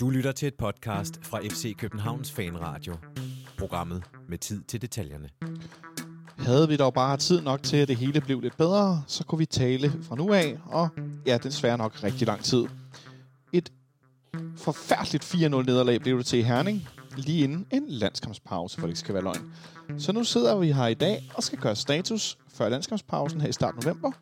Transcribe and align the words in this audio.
Du 0.00 0.10
lytter 0.10 0.32
til 0.32 0.48
et 0.48 0.54
podcast 0.54 1.18
fra 1.22 1.40
FC 1.40 1.76
Københavns 1.76 2.32
Fanradio. 2.32 2.96
Programmet 3.58 4.02
med 4.28 4.38
tid 4.38 4.62
til 4.62 4.82
detaljerne. 4.82 5.28
Havde 6.38 6.68
vi 6.68 6.76
dog 6.76 6.94
bare 6.94 7.16
tid 7.16 7.40
nok 7.40 7.62
til, 7.62 7.76
at 7.76 7.88
det 7.88 7.96
hele 7.96 8.20
blev 8.20 8.40
lidt 8.40 8.56
bedre, 8.56 9.02
så 9.06 9.24
kunne 9.24 9.38
vi 9.38 9.46
tale 9.46 9.92
fra 10.02 10.16
nu 10.16 10.32
af, 10.32 10.58
og 10.64 10.88
ja, 11.26 11.38
desværre 11.38 11.78
nok 11.78 12.02
rigtig 12.02 12.26
lang 12.26 12.42
tid. 12.42 12.66
Et 13.52 13.72
forfærdeligt 14.56 15.34
4-0 15.34 15.38
nederlag 15.38 16.00
blev 16.00 16.18
det 16.18 16.26
til 16.26 16.44
Herning, 16.44 16.88
lige 17.16 17.44
inden 17.44 17.66
en 17.72 17.84
landskampspause, 17.88 18.80
for 18.80 18.86
det 18.86 18.90
ikke 18.90 19.00
skal 19.00 19.14
være 19.14 19.24
løgn. 19.24 19.52
Så 19.98 20.12
nu 20.12 20.24
sidder 20.24 20.56
vi 20.56 20.72
her 20.72 20.86
i 20.86 20.94
dag 20.94 21.30
og 21.34 21.42
skal 21.42 21.58
gøre 21.58 21.76
status 21.76 22.38
før 22.48 22.68
landskampspausen 22.68 23.40
her 23.40 23.48
i 23.48 23.52
start 23.52 23.74
november. 23.84 24.12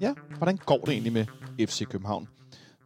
Ja, 0.00 0.14
hvordan 0.38 0.56
går 0.56 0.78
det 0.78 0.88
egentlig 0.88 1.12
med 1.12 1.26
FC 1.66 1.86
København? 1.86 2.28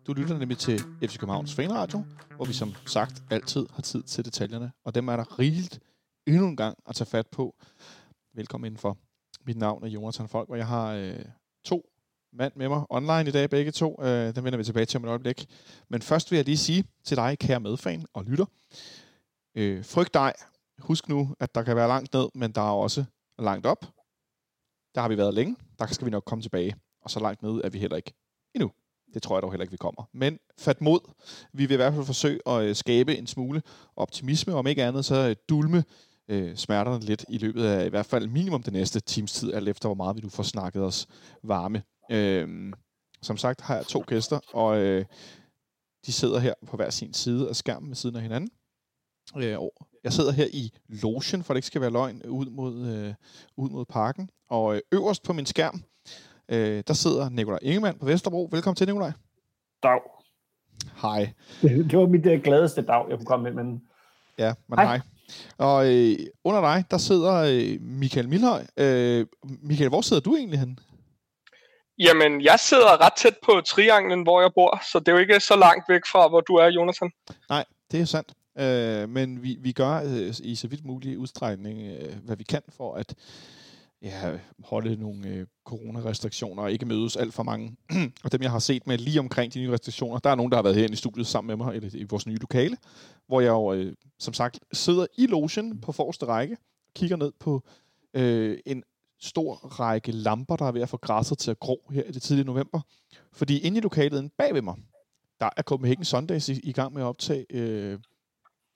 Du 0.09 0.13
lytter 0.13 0.39
nemlig 0.39 0.59
til 0.59 0.79
FC 0.79 1.19
Københavns 1.19 1.55
Fanradio, 1.55 2.05
hvor 2.37 2.45
vi 2.45 2.53
som 2.53 2.75
sagt 2.87 3.23
altid 3.31 3.67
har 3.73 3.83
tid 3.83 4.03
til 4.03 4.25
detaljerne, 4.25 4.73
og 4.85 4.95
dem 4.95 5.09
er 5.09 5.17
der 5.17 5.39
rigeligt 5.39 5.81
endnu 6.27 6.47
en 6.47 6.57
gang 6.57 6.79
at 6.89 6.95
tage 6.95 7.07
fat 7.07 7.27
på. 7.27 7.55
Velkommen 8.35 8.67
indenfor. 8.67 8.99
Mit 9.47 9.57
navn 9.57 9.85
er 9.85 9.89
Jonathan 9.89 10.29
Folk, 10.29 10.49
og 10.51 10.59
jeg 10.59 10.67
har 10.67 10.93
øh, 10.93 11.25
to 11.65 11.91
mand 12.33 12.53
med 12.57 12.69
mig 12.69 12.85
online 12.91 13.29
i 13.29 13.33
dag, 13.33 13.51
begge 13.51 13.71
to. 13.71 14.03
Øh, 14.03 14.35
dem 14.37 14.45
vender 14.45 14.57
vi 14.57 14.65
tilbage 14.65 14.87
til 14.87 14.99
om 14.99 15.05
et 15.05 15.09
øjeblik. 15.09 15.47
Men 15.89 16.03
først 16.03 16.31
vil 16.31 16.37
jeg 16.37 16.45
lige 16.45 16.59
sige 16.59 16.85
til 17.05 17.17
dig, 17.17 17.39
kære 17.39 17.61
medfan 17.61 18.07
og 18.13 18.25
lytter, 18.25 18.47
øh, 19.55 19.85
frygt 19.85 20.15
dig. 20.15 20.33
Husk 20.79 21.09
nu, 21.09 21.35
at 21.41 21.55
der 21.55 21.63
kan 21.63 21.77
være 21.77 21.89
langt 21.89 22.15
ned, 22.15 22.29
men 22.35 22.53
der 22.53 22.61
er 22.61 22.73
også 22.73 23.05
langt 23.39 23.67
op. 23.67 23.87
Der 24.95 25.01
har 25.01 25.09
vi 25.09 25.17
været 25.17 25.35
længe. 25.35 25.57
Der 25.79 25.87
skal 25.87 26.05
vi 26.05 26.11
nok 26.11 26.25
komme 26.25 26.43
tilbage. 26.43 26.77
Og 27.01 27.11
så 27.11 27.21
langt 27.21 27.43
ned 27.43 27.61
er 27.65 27.71
vi 27.71 27.79
heller 27.79 27.97
ikke. 27.97 28.15
Det 29.15 29.23
tror 29.23 29.37
jeg 29.37 29.43
dog 29.43 29.53
heller 29.53 29.63
ikke, 29.63 29.71
vi 29.71 29.77
kommer. 29.77 30.09
Men 30.13 30.39
fat 30.59 30.81
mod. 30.81 31.01
Vi 31.53 31.67
vil 31.67 31.75
i 31.75 31.77
hvert 31.77 31.95
fald 31.95 32.05
forsøge 32.05 32.41
at 32.47 32.63
øh, 32.63 32.77
skabe 32.77 33.17
en 33.17 33.27
smule 33.27 33.63
optimisme, 33.97 34.55
om 34.55 34.67
ikke 34.67 34.85
andet, 34.85 35.05
så 35.05 35.29
øh, 35.29 35.37
dulme 35.49 35.85
øh, 36.29 36.57
smerterne 36.57 37.05
lidt 37.05 37.25
i 37.29 37.39
løbet 37.39 37.65
af 37.65 37.87
i 37.87 37.89
hvert 37.89 38.07
fald 38.07 38.27
minimum 38.27 38.63
den 38.63 38.73
næste 38.73 39.01
times 39.01 39.33
tid, 39.33 39.53
alt 39.53 39.69
efter 39.69 39.89
hvor 39.89 39.95
meget 39.95 40.17
vi 40.17 40.21
nu 40.21 40.29
får 40.29 40.43
snakket 40.43 40.83
os 40.83 41.07
varme. 41.43 41.83
Øh, 42.11 42.73
som 43.23 43.37
sagt 43.37 43.61
har 43.61 43.77
jeg 43.77 43.87
to 43.87 44.05
gæster, 44.07 44.41
og 44.53 44.79
øh, 44.79 45.05
de 46.07 46.13
sidder 46.13 46.39
her 46.39 46.55
på 46.67 46.77
hver 46.77 46.91
sin 46.91 47.15
side 47.15 47.49
af 47.49 47.57
skærmen 47.57 47.89
ved 47.89 47.97
siden 47.97 48.17
af 48.17 48.23
hinanden. 48.23 48.51
Øh, 49.37 49.59
jeg 50.05 50.13
sidder 50.13 50.33
her 50.33 50.47
i 50.53 50.73
lotion, 50.89 51.43
for 51.43 51.55
det 51.55 51.59
ikke 51.59 51.67
skal 51.67 51.81
være 51.81 51.91
løgn, 51.91 52.23
ud 52.23 52.47
mod, 52.47 52.87
øh, 52.87 53.15
ud 53.57 53.71
mod 53.71 53.85
parken. 53.85 54.31
Og 54.51 54.75
øh, 54.75 54.81
øverst 54.93 55.23
på 55.23 55.33
min 55.33 55.47
skærm, 55.47 55.83
øh, 56.49 56.83
der 56.87 56.95
sidder 56.95 57.29
Nikolaj 57.29 57.59
Ingemann 57.63 57.99
på 57.99 58.07
Vesterbro. 58.07 58.49
Velkommen 58.53 58.77
til, 58.77 58.87
Nikolaj. 58.87 59.13
Dag. 59.83 60.01
Hej. 61.03 61.33
Det 61.63 61.99
var 61.99 62.07
mit 62.07 62.27
uh, 62.27 62.43
gladeste 62.43 62.83
dag, 62.83 63.05
jeg 63.09 63.19
kunne 63.19 63.27
komme 63.27 63.43
med, 63.43 63.65
men... 63.65 63.83
Ja, 64.39 64.55
men 64.69 64.79
hej. 64.79 64.87
hej. 64.87 65.01
Og 65.59 65.95
øh, 65.95 66.17
under 66.45 66.61
dig, 66.61 66.85
der 66.91 66.99
sidder 66.99 67.35
øh, 67.35 67.81
Michael 67.81 68.29
Milhøj. 68.29 68.63
Øh, 68.77 69.27
Michael, 69.63 69.89
hvor 69.89 70.01
sidder 70.01 70.23
du 70.23 70.37
egentlig 70.37 70.59
henne? 70.59 70.77
Jamen, 71.99 72.41
jeg 72.43 72.61
sidder 72.61 73.07
ret 73.07 73.13
tæt 73.17 73.35
på 73.45 73.61
trianglen, 73.67 74.23
hvor 74.23 74.41
jeg 74.41 74.51
bor, 74.55 74.83
så 74.93 74.99
det 74.99 75.09
er 75.09 75.13
jo 75.13 75.19
ikke 75.19 75.41
så 75.41 75.57
langt 75.57 75.85
væk 75.89 76.01
fra, 76.13 76.29
hvor 76.29 76.41
du 76.41 76.55
er, 76.55 76.67
Jonathan. 76.67 77.11
Nej, 77.49 77.65
det 77.91 78.01
er 78.01 78.05
sandt. 78.05 78.33
Øh, 78.59 79.09
men 79.09 79.43
vi, 79.43 79.57
vi 79.61 79.73
gør 79.73 80.03
øh, 80.05 80.35
i 80.43 80.55
så 80.55 80.69
vidt 80.69 80.85
mulig 80.85 81.19
udstrækning, 81.19 81.79
øh, 81.79 82.15
hvad 82.25 82.37
vi 82.37 82.45
kan 82.45 82.63
for 82.77 82.95
at 82.95 83.15
ja, 84.03 84.39
holde 84.65 84.97
nogle 84.97 85.29
øh, 85.29 85.47
coronarestriktioner 85.65 86.63
og 86.63 86.73
ikke 86.73 86.87
mødes 86.87 87.17
alt 87.17 87.35
for 87.35 87.43
mange. 87.43 87.77
og 88.25 88.33
dem, 88.33 88.43
jeg 88.43 88.51
har 88.51 88.59
set 88.59 88.87
med 88.87 88.99
lige 88.99 89.21
omkring 89.21 89.55
de 89.55 89.61
nye 89.61 89.73
restriktioner, 89.73 90.19
der 90.19 90.31
er 90.31 90.35
nogen, 90.35 90.53
der 90.53 90.57
har 90.59 90.63
været 90.63 90.77
herinde 90.77 90.93
i 90.93 90.97
studiet 90.97 91.27
sammen 91.27 91.47
med 91.47 91.67
mig, 91.67 91.77
eller 91.77 91.91
i 91.95 92.05
vores 92.05 92.27
nye 92.27 92.37
lokale, 92.37 92.77
hvor 93.27 93.41
jeg 93.41 93.51
jo, 93.51 93.73
øh, 93.73 93.95
som 94.19 94.35
sagt, 94.35 94.61
sidder 94.73 95.07
i 95.19 95.27
logen 95.27 95.81
på 95.81 95.93
forreste 95.93 96.27
række, 96.27 96.57
kigger 96.95 97.17
ned 97.17 97.33
på 97.41 97.63
øh, 98.15 98.59
en 98.67 98.83
stor 99.21 99.55
række 99.55 100.13
lamper, 100.13 100.57
der 100.57 100.65
er 100.65 100.73
ved 100.73 100.83
at 100.83 100.89
få 100.89 100.97
græsset 100.97 101.39
til 101.39 101.51
at 101.51 101.61
gro 101.61 101.89
her 101.91 102.03
i 102.03 102.13
det 102.13 102.23
tidlige 102.23 102.47
november. 102.47 102.81
Fordi 103.33 103.59
inde 103.59 103.79
i 103.79 103.81
lokalet 103.81 104.19
inde 104.19 104.35
bag 104.39 104.55
ved 104.55 104.63
mig, 104.63 104.75
der 105.41 105.51
er 105.57 105.63
Copenhagen 105.63 106.05
Sundays 106.05 106.49
i, 106.49 106.61
i 106.61 106.73
gang 106.73 106.93
med 106.93 107.03
at 107.03 107.07
optage 107.07 107.47
øh, 107.51 107.99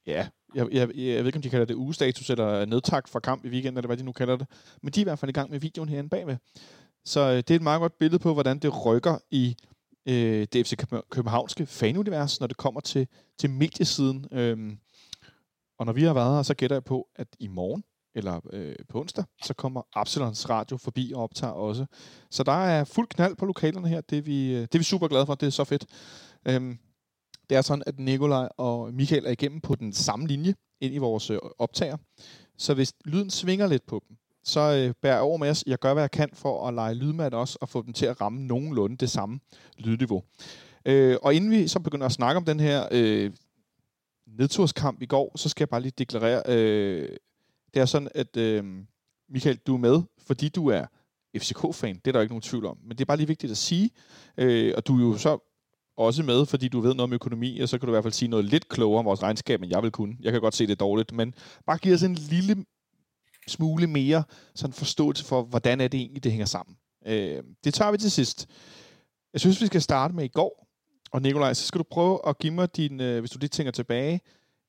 ja, 0.06 0.28
jeg, 0.54 0.66
jeg, 0.72 0.80
jeg 0.96 1.18
ved 1.18 1.26
ikke, 1.26 1.36
om 1.36 1.42
de 1.42 1.50
kalder 1.50 1.66
det 1.66 1.74
ugestatus 1.74 2.30
eller 2.30 2.64
nedtak 2.64 3.08
fra 3.08 3.20
kamp 3.20 3.44
i 3.44 3.48
weekenden, 3.48 3.76
eller 3.76 3.86
hvad 3.86 3.96
de 3.96 4.02
nu 4.02 4.12
kalder 4.12 4.36
det. 4.36 4.46
Men 4.82 4.92
de 4.92 5.00
er 5.00 5.02
i 5.02 5.04
hvert 5.04 5.18
fald 5.18 5.28
i 5.28 5.32
gang 5.32 5.50
med 5.50 5.60
videoen 5.60 5.88
herinde 5.88 6.10
bagved. 6.10 6.36
Så 7.04 7.20
øh, 7.20 7.36
det 7.36 7.50
er 7.50 7.54
et 7.54 7.62
meget 7.62 7.80
godt 7.80 7.98
billede 7.98 8.18
på, 8.18 8.32
hvordan 8.32 8.58
det 8.58 8.86
rykker 8.86 9.18
i 9.30 9.56
øh, 10.08 10.46
det 10.52 10.66
FC 10.66 10.76
Københavnske 11.10 11.66
fanunivers, 11.66 12.40
når 12.40 12.46
det 12.46 12.56
kommer 12.56 12.80
til, 12.80 13.08
til 13.38 13.50
mediesiden. 13.50 14.26
Øhm, 14.32 14.78
og 15.78 15.86
når 15.86 15.92
vi 15.92 16.02
har 16.02 16.14
været 16.14 16.34
her, 16.36 16.42
så 16.42 16.54
gætter 16.54 16.76
jeg 16.76 16.84
på, 16.84 17.08
at 17.16 17.28
i 17.38 17.48
morgen, 17.48 17.84
eller 18.14 18.40
øh, 18.52 18.74
på 18.88 19.00
onsdag, 19.00 19.24
så 19.42 19.54
kommer 19.54 19.82
Absalons 19.94 20.50
Radio 20.50 20.76
forbi 20.76 21.12
og 21.14 21.22
optager 21.22 21.52
også. 21.52 21.86
Så 22.30 22.42
der 22.42 22.52
er 22.52 22.84
fuld 22.84 23.08
knald 23.08 23.36
på 23.36 23.46
lokalerne 23.46 23.88
her. 23.88 24.00
Det 24.00 24.18
er 24.18 24.22
vi, 24.22 24.52
øh, 24.54 24.60
det 24.60 24.74
er 24.74 24.78
vi 24.78 24.84
super 24.84 25.08
glade 25.08 25.26
for. 25.26 25.34
Det 25.34 25.46
er 25.46 25.50
så 25.50 25.64
fedt. 25.64 25.86
Øhm, 26.48 26.78
det 27.50 27.56
er 27.56 27.62
sådan, 27.62 27.82
at 27.86 27.98
Nikolaj 27.98 28.48
og 28.56 28.94
Michael 28.94 29.26
er 29.26 29.30
igennem 29.30 29.60
på 29.60 29.74
den 29.74 29.92
samme 29.92 30.26
linje 30.26 30.54
ind 30.80 30.94
i 30.94 30.98
vores 30.98 31.30
øh, 31.30 31.38
optager. 31.58 31.96
Så 32.58 32.74
hvis 32.74 32.92
lyden 33.04 33.30
svinger 33.30 33.66
lidt 33.66 33.86
på 33.86 34.02
dem, 34.08 34.16
så 34.44 34.60
øh, 34.60 34.94
bær 35.02 35.18
over 35.18 35.38
med 35.38 35.50
os. 35.50 35.64
Jeg 35.66 35.78
gør, 35.78 35.92
hvad 35.92 36.02
jeg 36.02 36.10
kan 36.10 36.28
for 36.32 36.68
at 36.68 36.74
lege 36.74 36.94
lydmand 36.94 37.34
også, 37.34 37.58
og 37.60 37.68
få 37.68 37.82
dem 37.82 37.92
til 37.92 38.06
at 38.06 38.20
ramme 38.20 38.46
nogenlunde 38.46 38.96
det 38.96 39.10
samme 39.10 39.40
lydniveau. 39.78 40.22
Øh, 40.84 41.16
og 41.22 41.34
inden 41.34 41.50
vi 41.50 41.68
så 41.68 41.80
begynder 41.80 42.06
at 42.06 42.12
snakke 42.12 42.36
om 42.36 42.44
den 42.44 42.60
her 42.60 42.88
øh, 42.90 43.32
nedturskamp 44.26 45.02
i 45.02 45.06
går, 45.06 45.38
så 45.38 45.48
skal 45.48 45.62
jeg 45.62 45.68
bare 45.68 45.80
lige 45.80 45.92
deklarere, 45.98 46.42
øh, 46.48 47.08
det 47.74 47.80
er 47.80 47.84
sådan, 47.84 48.08
at 48.14 48.36
øh, 48.36 48.64
Michael, 49.28 49.56
du 49.56 49.74
er 49.74 49.78
med, 49.78 50.02
fordi 50.26 50.48
du 50.48 50.68
er 50.68 50.86
FCK-fan. 51.36 51.94
Det 51.94 52.06
er 52.06 52.12
der 52.12 52.20
ikke 52.20 52.32
nogen 52.32 52.42
tvivl 52.42 52.66
om. 52.66 52.78
Men 52.82 52.90
det 52.90 53.00
er 53.00 53.04
bare 53.04 53.16
lige 53.16 53.26
vigtigt 53.26 53.50
at 53.50 53.56
sige. 53.56 53.90
Øh, 54.36 54.74
og 54.76 54.86
du 54.86 54.96
er 54.96 55.02
jo 55.02 55.18
så 55.18 55.51
også 56.06 56.22
med, 56.22 56.46
fordi 56.46 56.68
du 56.68 56.80
ved 56.80 56.94
noget 56.94 57.00
om 57.00 57.12
økonomi, 57.12 57.60
og 57.60 57.68
så 57.68 57.78
kan 57.78 57.86
du 57.86 57.92
i 57.92 57.94
hvert 57.94 58.04
fald 58.04 58.12
sige 58.12 58.28
noget 58.28 58.44
lidt 58.44 58.68
klogere 58.68 58.98
om 58.98 59.04
vores 59.04 59.22
regnskab, 59.22 59.62
end 59.62 59.70
jeg 59.70 59.82
vil 59.82 59.90
kunne. 59.90 60.16
Jeg 60.20 60.32
kan 60.32 60.40
godt 60.40 60.54
se 60.54 60.66
det 60.66 60.80
dårligt, 60.80 61.12
men 61.12 61.34
bare 61.66 61.78
give 61.78 61.94
os 61.94 62.02
en 62.02 62.14
lille 62.14 62.64
smule 63.48 63.86
mere 63.86 64.24
sådan 64.54 64.72
forståelse 64.72 65.24
for, 65.24 65.42
hvordan 65.42 65.80
er 65.80 65.88
det 65.88 66.00
egentlig, 66.00 66.24
det 66.24 66.32
hænger 66.32 66.46
sammen. 66.46 66.76
Øh, 67.06 67.42
det 67.64 67.74
tager 67.74 67.90
vi 67.90 67.98
til 67.98 68.10
sidst. 68.10 68.46
Jeg 69.32 69.40
synes, 69.40 69.60
vi 69.60 69.66
skal 69.66 69.82
starte 69.82 70.14
med 70.14 70.24
i 70.24 70.28
går. 70.28 70.68
Og 71.12 71.22
Nikolaj, 71.22 71.54
så 71.54 71.66
skal 71.66 71.78
du 71.78 71.84
prøve 71.90 72.28
at 72.28 72.38
give 72.38 72.52
mig 72.52 72.76
din, 72.76 73.00
øh, 73.00 73.20
hvis 73.20 73.30
du 73.30 73.38
lige 73.38 73.48
tænker 73.48 73.72
tilbage, 73.72 74.20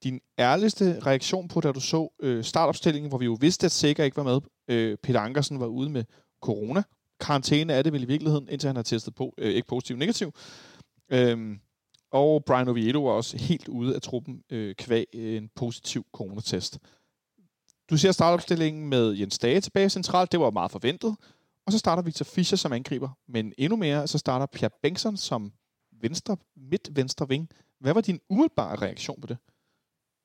din 0.03 0.19
ærligste 0.39 0.99
reaktion 0.99 1.47
på, 1.47 1.61
da 1.61 1.71
du 1.71 1.79
så 1.79 2.13
øh, 2.21 2.43
startopstillingen, 2.43 3.09
hvor 3.09 3.17
vi 3.17 3.25
jo 3.25 3.37
vidste, 3.39 3.65
at 3.65 3.71
Sikker 3.71 4.03
ikke 4.03 4.17
var 4.17 4.23
med. 4.23 4.39
Øh, 4.67 4.97
Peter 5.03 5.19
Ankersen 5.19 5.59
var 5.59 5.65
ude 5.65 5.89
med 5.89 6.03
corona. 6.41 6.83
Karantæne 7.19 7.73
er 7.73 7.81
det 7.81 7.93
vel 7.93 8.03
i 8.03 8.05
virkeligheden, 8.05 8.47
indtil 8.49 8.67
han 8.67 8.75
har 8.75 8.83
testet 8.83 9.15
på, 9.15 9.33
øh, 9.37 9.53
ikke 9.53 9.67
positiv, 9.67 9.97
negativ. 9.97 10.31
Øhm, 11.09 11.59
og 12.11 12.45
Brian 12.45 12.67
Oviedo 12.67 13.05
var 13.05 13.11
også 13.11 13.37
helt 13.37 13.67
ude 13.67 13.95
af 13.95 14.01
truppen 14.01 14.43
øh, 14.49 14.75
kvæg 14.75 15.05
en 15.13 15.49
positiv 15.55 16.05
coronatest. 16.13 16.79
Du 17.89 17.97
ser 17.97 18.11
startopstillingen 18.11 18.89
med 18.89 19.11
Jens 19.11 19.39
Dage 19.39 19.61
tilbage 19.61 19.89
centralt. 19.89 20.31
Det 20.31 20.39
var 20.39 20.51
meget 20.51 20.71
forventet. 20.71 21.15
Og 21.65 21.71
så 21.71 21.77
starter 21.77 22.03
Victor 22.03 22.23
Fischer 22.23 22.57
som 22.57 22.73
angriber. 22.73 23.09
Men 23.27 23.53
endnu 23.57 23.77
mere, 23.77 24.07
så 24.07 24.17
starter 24.17 24.45
Pierre 24.45 24.71
Bengtsson 24.81 25.17
som 25.17 25.51
venstre, 26.01 26.37
midt-venstre 26.55 27.27
ving. 27.27 27.49
Hvad 27.79 27.93
var 27.93 28.01
din 28.01 28.19
umiddelbare 28.29 28.75
reaktion 28.75 29.21
på 29.21 29.27
det? 29.27 29.37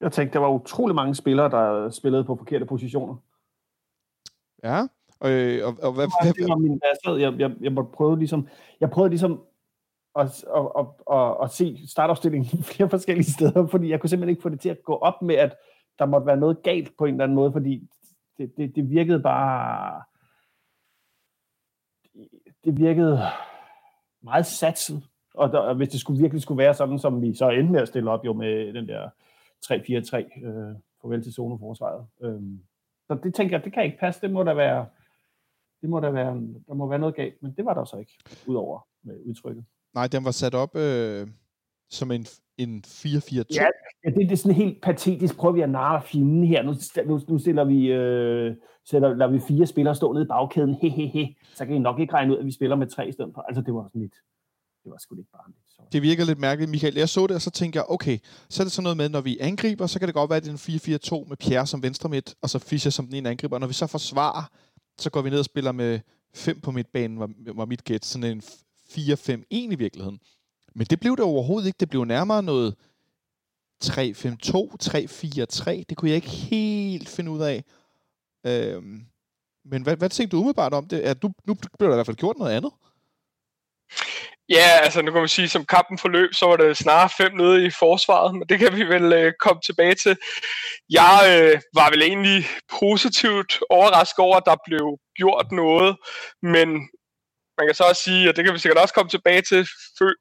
Jeg 0.00 0.12
tænkte, 0.12 0.34
der 0.34 0.38
var 0.38 0.50
utrolig 0.50 0.94
mange 0.94 1.14
spillere, 1.14 1.50
der 1.50 1.90
spillede 1.90 2.24
på 2.24 2.36
forkerte 2.36 2.66
positioner. 2.66 3.16
Ja, 4.64 4.80
og, 5.20 5.30
og, 5.68 5.78
og 5.82 5.92
hvad, 5.92 6.34
det 6.34 6.48
var 6.48 6.56
min, 6.56 6.80
jeg, 7.06 7.20
jeg, 7.20 7.40
jeg, 7.40 7.56
jeg, 7.60 7.86
prøve 7.92 8.18
ligesom, 8.18 8.48
jeg 8.80 8.90
prøvede 8.90 9.10
ligesom 9.10 9.40
og, 10.18 10.28
og, 10.46 10.80
at, 10.80 10.86
og, 11.06 11.44
at 11.44 11.50
se 11.50 11.88
startopstillingen 11.88 12.62
flere 12.72 12.90
forskellige 12.90 13.32
steder, 13.32 13.66
fordi 13.66 13.90
jeg 13.90 14.00
kunne 14.00 14.10
simpelthen 14.10 14.30
ikke 14.30 14.42
få 14.42 14.48
det 14.48 14.60
til 14.60 14.68
at 14.68 14.82
gå 14.82 14.94
op 14.94 15.22
med, 15.22 15.34
at 15.34 15.56
der 15.98 16.06
måtte 16.06 16.26
være 16.26 16.36
noget 16.36 16.62
galt 16.62 16.96
på 16.98 17.04
en 17.04 17.14
eller 17.14 17.24
anden 17.24 17.36
måde, 17.36 17.52
fordi 17.52 17.88
det, 18.38 18.56
det, 18.56 18.76
det 18.76 18.90
virkede 18.90 19.20
bare... 19.20 20.02
Det 22.64 22.78
virkede 22.78 23.20
meget 24.22 24.46
satset. 24.46 25.02
Og 25.34 25.52
der, 25.52 25.74
hvis 25.74 25.88
det 25.88 26.00
skulle 26.00 26.20
virkelig 26.20 26.42
skulle 26.42 26.58
være 26.58 26.74
sådan, 26.74 26.98
som 26.98 27.22
vi 27.22 27.34
så 27.34 27.50
endte 27.50 27.72
med 27.72 27.80
at 27.80 27.88
stille 27.88 28.10
op 28.10 28.24
jo 28.24 28.32
med 28.32 28.72
den 28.72 28.88
der 28.88 29.10
3-4-3, 29.64 30.46
øh, 30.46 30.76
farvel 31.02 31.22
til 31.22 31.32
zoneforsvaret. 31.32 32.06
Øh, 32.20 32.42
så 33.06 33.18
det 33.22 33.34
tænker 33.34 33.56
jeg, 33.56 33.64
det 33.64 33.72
kan 33.72 33.84
ikke 33.84 33.98
passe. 33.98 34.20
Det 34.20 34.30
må 34.30 34.44
der 34.44 34.54
være, 34.54 34.86
det 35.80 35.88
må 35.90 36.00
der 36.00 36.10
være, 36.10 36.42
der 36.66 36.74
må 36.74 36.86
være 36.86 36.98
noget 36.98 37.14
galt, 37.14 37.42
men 37.42 37.54
det 37.56 37.64
var 37.64 37.74
der 37.74 37.84
så 37.84 37.96
ikke, 37.96 38.12
udover 38.46 38.86
med 39.02 39.20
udtrykket. 39.24 39.64
Nej, 39.98 40.06
den 40.06 40.24
var 40.24 40.30
sat 40.30 40.54
op 40.54 40.76
øh, 40.76 41.26
som 41.90 42.10
en, 42.10 42.26
en 42.58 42.82
4-4-2. 42.86 43.44
Ja, 43.54 43.66
det, 44.04 44.14
det 44.16 44.32
er 44.32 44.36
sådan 44.36 44.54
helt 44.54 44.82
patetisk. 44.82 45.36
Prøver 45.36 45.54
vi 45.54 45.60
at 45.60 45.70
narre 45.70 46.02
fjenden 46.02 46.44
her. 46.44 46.62
Nu, 46.62 46.74
nu, 47.06 47.20
nu 47.28 47.38
stiller 47.38 47.64
vi, 47.64 47.86
øh, 47.86 48.56
sætter, 48.90 49.14
lader 49.14 49.30
vi 49.30 49.40
fire 49.48 49.66
spillere 49.66 49.94
stå 49.94 50.12
nede 50.12 50.24
i 50.24 50.28
bagkæden. 50.28 50.74
He, 50.74 50.88
he, 50.88 51.06
he. 51.06 51.34
Så 51.54 51.66
kan 51.66 51.74
I 51.74 51.78
nok 51.78 52.00
ikke 52.00 52.12
regne 52.12 52.32
ud, 52.32 52.38
at 52.38 52.46
vi 52.46 52.52
spiller 52.52 52.76
med 52.76 52.86
tre 52.86 53.08
i 53.08 53.12
stedet 53.12 53.30
for. 53.34 53.40
Altså, 53.48 53.62
det 53.62 53.74
var 53.74 53.86
sådan 53.86 54.02
lidt, 54.02 54.14
det 54.84 54.90
var 54.92 54.98
sgu 54.98 55.14
lidt 55.14 55.28
så. 55.66 55.82
Det 55.92 56.02
virker 56.02 56.24
lidt 56.24 56.38
mærkeligt, 56.38 56.70
Michael. 56.70 56.94
Jeg 56.96 57.08
så 57.08 57.26
det, 57.26 57.34
og 57.34 57.42
så 57.42 57.50
tænker 57.50 57.80
jeg, 57.80 57.86
okay, 57.88 58.18
så 58.48 58.62
er 58.62 58.64
det 58.64 58.72
sådan 58.72 58.82
noget 58.82 58.96
med, 58.96 59.08
når 59.08 59.20
vi 59.20 59.38
angriber, 59.40 59.86
så 59.86 59.98
kan 59.98 60.08
det 60.08 60.14
godt 60.14 60.30
være, 60.30 60.36
at 60.36 60.44
det 60.44 60.50
er 60.50 60.90
en 60.90 61.24
4-4-2 61.24 61.28
med 61.28 61.36
Pierre 61.36 61.66
som 61.66 61.82
venstre 61.82 62.08
midt, 62.08 62.34
og 62.42 62.50
så 62.50 62.58
Fischer 62.58 62.90
som 62.90 63.06
den 63.06 63.14
ene 63.14 63.30
angriber. 63.30 63.56
Og 63.56 63.60
når 63.60 63.66
vi 63.66 63.72
så 63.82 63.86
forsvarer, 63.86 64.44
så 64.98 65.10
går 65.10 65.22
vi 65.22 65.30
ned 65.30 65.38
og 65.38 65.44
spiller 65.44 65.72
med 65.72 66.00
5 66.34 66.60
på 66.60 66.70
midtbanen, 66.70 67.18
var, 67.18 67.30
var 67.54 67.64
mit 67.64 67.84
gæt. 67.84 68.04
Sådan 68.04 68.36
en 68.36 68.42
4-5-1 68.92 69.44
i 69.50 69.74
virkeligheden. 69.78 70.20
Men 70.74 70.86
det 70.86 71.00
blev 71.00 71.16
det 71.16 71.24
overhovedet 71.24 71.66
ikke. 71.66 71.76
Det 71.80 71.90
blev 71.90 72.04
nærmere 72.04 72.42
noget 72.42 72.74
3-5-2, 73.84 73.90
3-4-3. 74.84 75.84
Det 75.88 75.96
kunne 75.96 76.10
jeg 76.10 76.16
ikke 76.16 76.28
helt 76.28 77.08
finde 77.08 77.30
ud 77.30 77.40
af. 77.40 77.64
Øhm, 78.46 79.06
men 79.64 79.82
hvad, 79.82 79.96
hvad 79.96 80.10
tænkte 80.10 80.36
du 80.36 80.40
umiddelbart 80.40 80.74
om 80.74 80.88
det? 80.88 81.00
At 81.00 81.22
du, 81.22 81.32
nu 81.46 81.54
blev 81.78 81.88
der 81.88 81.94
i 81.94 81.96
hvert 81.96 82.06
fald 82.06 82.16
gjort 82.16 82.38
noget 82.38 82.52
andet. 82.52 82.72
Ja, 84.48 84.68
altså 84.82 85.02
nu 85.02 85.12
kan 85.12 85.20
man 85.20 85.28
sige, 85.28 85.48
som 85.48 85.64
kampen 85.64 85.98
forløb, 85.98 86.34
så 86.34 86.46
var 86.46 86.56
det 86.56 86.76
snarere 86.76 87.10
fem 87.16 87.32
nede 87.36 87.66
i 87.66 87.70
forsvaret, 87.70 88.34
men 88.34 88.48
det 88.48 88.58
kan 88.58 88.76
vi 88.76 88.82
vel 88.84 89.12
øh, 89.12 89.32
komme 89.40 89.60
tilbage 89.66 89.94
til. 89.94 90.16
Jeg 90.90 91.20
øh, 91.32 91.60
var 91.74 91.90
vel 91.90 92.02
egentlig 92.02 92.44
positivt 92.80 93.60
overrasket 93.70 94.18
over, 94.18 94.36
at 94.36 94.42
der 94.46 94.56
blev 94.66 94.98
gjort 95.16 95.46
noget, 95.52 95.96
men 96.42 96.68
man 97.58 97.66
kan 97.66 97.74
så 97.74 97.84
også 97.84 98.02
sige, 98.02 98.28
og 98.28 98.36
det 98.36 98.44
kan 98.44 98.54
vi 98.54 98.58
sikkert 98.58 98.82
også 98.82 98.94
komme 98.94 99.10
tilbage 99.10 99.42
til, 99.42 99.68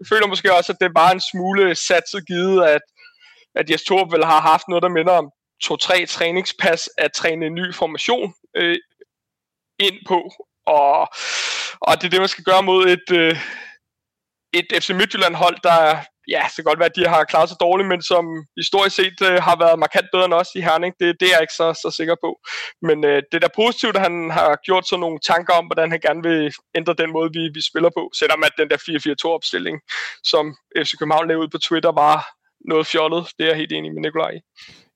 føler 0.10 0.28
måske 0.28 0.54
også, 0.54 0.72
at 0.72 0.80
det 0.82 0.92
var 0.96 1.12
en 1.12 1.22
smule 1.32 1.76
satset 1.76 2.28
givet, 2.28 2.66
at, 2.66 2.82
at 3.56 3.70
Jes 3.70 3.84
Torp 3.84 4.12
vel 4.12 4.26
har 4.26 4.42
haft 4.42 4.68
noget, 4.68 4.84
der 4.84 4.90
minder 4.90 5.14
om 5.14 5.32
to-tre 5.64 6.06
træningspas 6.06 6.90
at 6.98 7.12
træne 7.14 7.46
en 7.46 7.54
ny 7.54 7.74
formation 7.74 8.34
øh, 8.56 8.78
ind 9.80 9.98
på, 10.08 10.32
og, 10.66 11.08
og 11.82 11.92
det 11.96 12.06
er 12.06 12.10
det, 12.10 12.20
man 12.20 12.36
skal 12.36 12.44
gøre 12.44 12.64
mod 12.64 12.88
et, 12.88 13.12
øh, 13.12 13.40
et 14.54 14.68
FC 14.84 14.90
Midtjylland-hold, 14.90 15.58
der, 15.64 16.04
ja, 16.34 16.42
det 16.48 16.56
kan 16.56 16.64
godt 16.64 16.80
være, 16.80 16.92
at 16.94 16.96
de 17.00 17.08
har 17.08 17.24
klaret 17.24 17.50
sig 17.50 17.60
dårligt, 17.60 17.90
men 17.90 18.02
som 18.02 18.26
historisk 18.62 18.96
set 18.96 19.20
øh, 19.30 19.38
har 19.48 19.56
været 19.64 19.80
markant 19.80 20.08
bedre 20.12 20.26
end 20.26 20.34
os 20.34 20.50
i 20.56 20.62
Herning. 20.62 20.94
Det, 21.00 21.08
det 21.20 21.26
er 21.28 21.34
jeg 21.36 21.44
ikke 21.46 21.60
så, 21.62 21.68
så 21.84 21.90
sikker 22.00 22.16
på. 22.26 22.32
Men 22.88 22.98
øh, 23.10 23.20
det 23.30 23.36
er 23.38 23.44
da 23.46 23.60
positivt, 23.62 23.96
at 23.98 24.04
han 24.08 24.16
har 24.38 24.50
gjort 24.68 24.88
sådan 24.88 25.04
nogle 25.06 25.20
tanker 25.32 25.54
om, 25.60 25.66
hvordan 25.66 25.92
han 25.92 26.00
gerne 26.08 26.24
vil 26.30 26.54
ændre 26.80 26.94
den 27.02 27.12
måde, 27.18 27.30
vi, 27.38 27.44
vi 27.58 27.62
spiller 27.70 27.92
på. 27.98 28.04
Selvom 28.20 28.44
at 28.48 28.54
den 28.60 28.68
der 28.72 28.80
4-4-2-opstilling, 28.88 29.78
som 30.32 30.44
FC 30.84 30.92
København 31.00 31.28
lavede 31.28 31.44
ud 31.44 31.50
på 31.56 31.58
Twitter, 31.68 31.92
var 31.92 32.18
noget 32.72 32.88
fjollet. 32.88 33.24
Det 33.38 33.44
er 33.44 33.50
jeg 33.52 33.58
helt 33.58 33.74
enig 33.74 33.94
med 33.94 34.02
Nikolaj 34.02 34.32
i. 34.38 34.40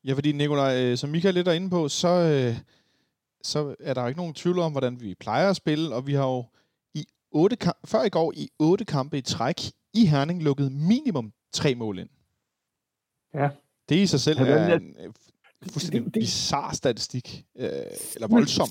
Ja, 0.08 0.14
fordi 0.14 0.32
Nikolaj, 0.32 0.74
øh, 0.84 0.98
som 0.98 1.10
Michael 1.10 1.36
lidt 1.36 1.48
er 1.48 1.52
inde 1.60 1.70
på, 1.70 1.90
så, 1.90 2.08
øh, 2.08 2.54
så 3.44 3.76
er 3.80 3.94
der 3.94 4.08
ikke 4.08 4.20
nogen 4.20 4.34
tvivl 4.34 4.60
om, 4.60 4.72
hvordan 4.72 5.02
vi 5.02 5.16
plejer 5.20 5.50
at 5.50 5.56
spille, 5.56 5.96
og 5.96 6.08
vi 6.08 6.14
har 6.14 6.28
jo 6.36 6.46
i 6.96 7.06
otte 7.32 7.56
kamp, 7.56 7.78
før 7.86 8.04
i 8.04 8.10
går 8.10 8.34
i 8.36 8.50
otte 8.60 8.86
kampe 8.86 9.18
i 9.18 9.22
træk 9.22 9.56
i 9.94 10.06
Herning 10.06 10.44
lukket 10.44 10.72
minimum 10.72 11.34
tre 11.52 11.76
mål 11.76 12.00
ind. 12.00 12.10
Ja. 13.34 13.50
Det 13.90 13.96
i 13.96 14.08
sig 14.08 14.20
selv 14.20 14.40
ja, 14.40 14.46
er 14.46 14.76
en 14.76 14.96
øh, 15.00 15.14
fuldstændig 15.64 16.06
det, 16.06 16.14
det, 16.14 16.22
bizarre 16.22 16.74
statistik. 16.74 17.46
Øh, 17.56 17.68
eller 18.16 18.28
voldsom. 18.28 18.68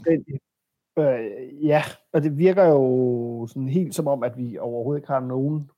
Øh, 0.99 1.67
ja, 1.67 1.83
og 2.13 2.23
det 2.23 2.39
virker 2.39 2.65
jo 2.65 3.47
sådan 3.47 3.69
helt 3.69 3.95
som 3.95 4.07
om, 4.07 4.23
at 4.23 4.39
vi 4.39 4.59
overhovedet 4.59 5.01
ikke 5.01 5.13
har 5.13 5.21
nogen 5.21 5.71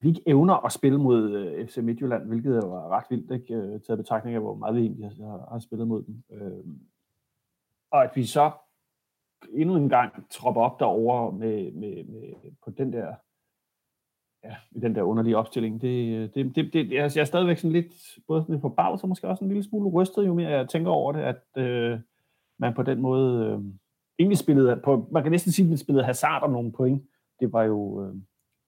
vi 0.00 0.08
ikke 0.08 0.22
evner 0.26 0.54
at 0.54 0.72
spille 0.72 0.98
mod 0.98 1.32
øh, 1.32 1.66
FC 1.66 1.76
Midtjylland, 1.76 2.26
hvilket 2.26 2.56
jo 2.56 2.68
var 2.68 2.88
ret 2.88 3.04
vildt, 3.10 3.30
ikke? 3.30 3.54
Øh, 3.54 3.80
taget 3.80 3.98
betragtning 3.98 4.34
af, 4.34 4.42
hvor 4.42 4.54
meget 4.54 4.74
vi 4.74 4.80
egentlig 4.80 5.10
har, 5.10 5.48
har 5.52 5.58
spillet 5.58 5.88
mod 5.88 6.02
dem. 6.02 6.22
Øh, 6.30 6.64
og 7.90 8.04
at 8.04 8.10
vi 8.14 8.26
så 8.26 8.50
endnu 9.52 9.76
en 9.76 9.88
gang 9.88 10.30
troppe 10.30 10.60
op 10.60 10.80
derover 10.80 11.30
med, 11.30 11.72
med, 11.72 12.04
med, 12.04 12.52
på 12.64 12.70
den 12.70 12.92
der 12.92 13.14
ja, 14.44 14.54
med 14.70 14.82
den 14.82 14.94
der 14.94 15.02
underlige 15.02 15.36
opstilling. 15.36 15.82
Det, 15.82 16.34
det, 16.34 16.56
det, 16.56 16.72
det, 16.72 16.92
jeg 16.92 17.16
er 17.16 17.24
stadigvæk 17.24 17.58
sådan 17.58 17.72
lidt, 17.72 17.92
både 18.26 18.42
sådan 18.42 18.52
lidt 18.52 18.60
forbavset 18.60 19.02
og 19.02 19.08
måske 19.08 19.28
også 19.28 19.44
en 19.44 19.48
lille 19.48 19.64
smule 19.64 19.90
rystet, 19.90 20.26
jo 20.26 20.34
mere 20.34 20.48
jeg 20.48 20.68
tænker 20.68 20.90
over 20.90 21.12
det, 21.12 21.20
at 21.20 21.62
øh, 21.62 21.98
man 22.58 22.74
på 22.74 22.82
den 22.82 23.00
måde 23.00 23.46
øh, 23.46 23.58
egentlig 24.18 24.38
spillede, 24.38 24.80
på, 24.84 25.08
man 25.12 25.22
kan 25.22 25.32
næsten 25.32 25.52
sige, 25.52 25.64
at 25.64 25.68
man 25.68 25.78
spillede 25.78 26.04
Hazard 26.04 26.42
om 26.42 26.50
nogle 26.50 26.72
point. 26.72 27.02
Det 27.40 27.52
var 27.52 27.62
jo 27.62 28.04
øh, 28.04 28.14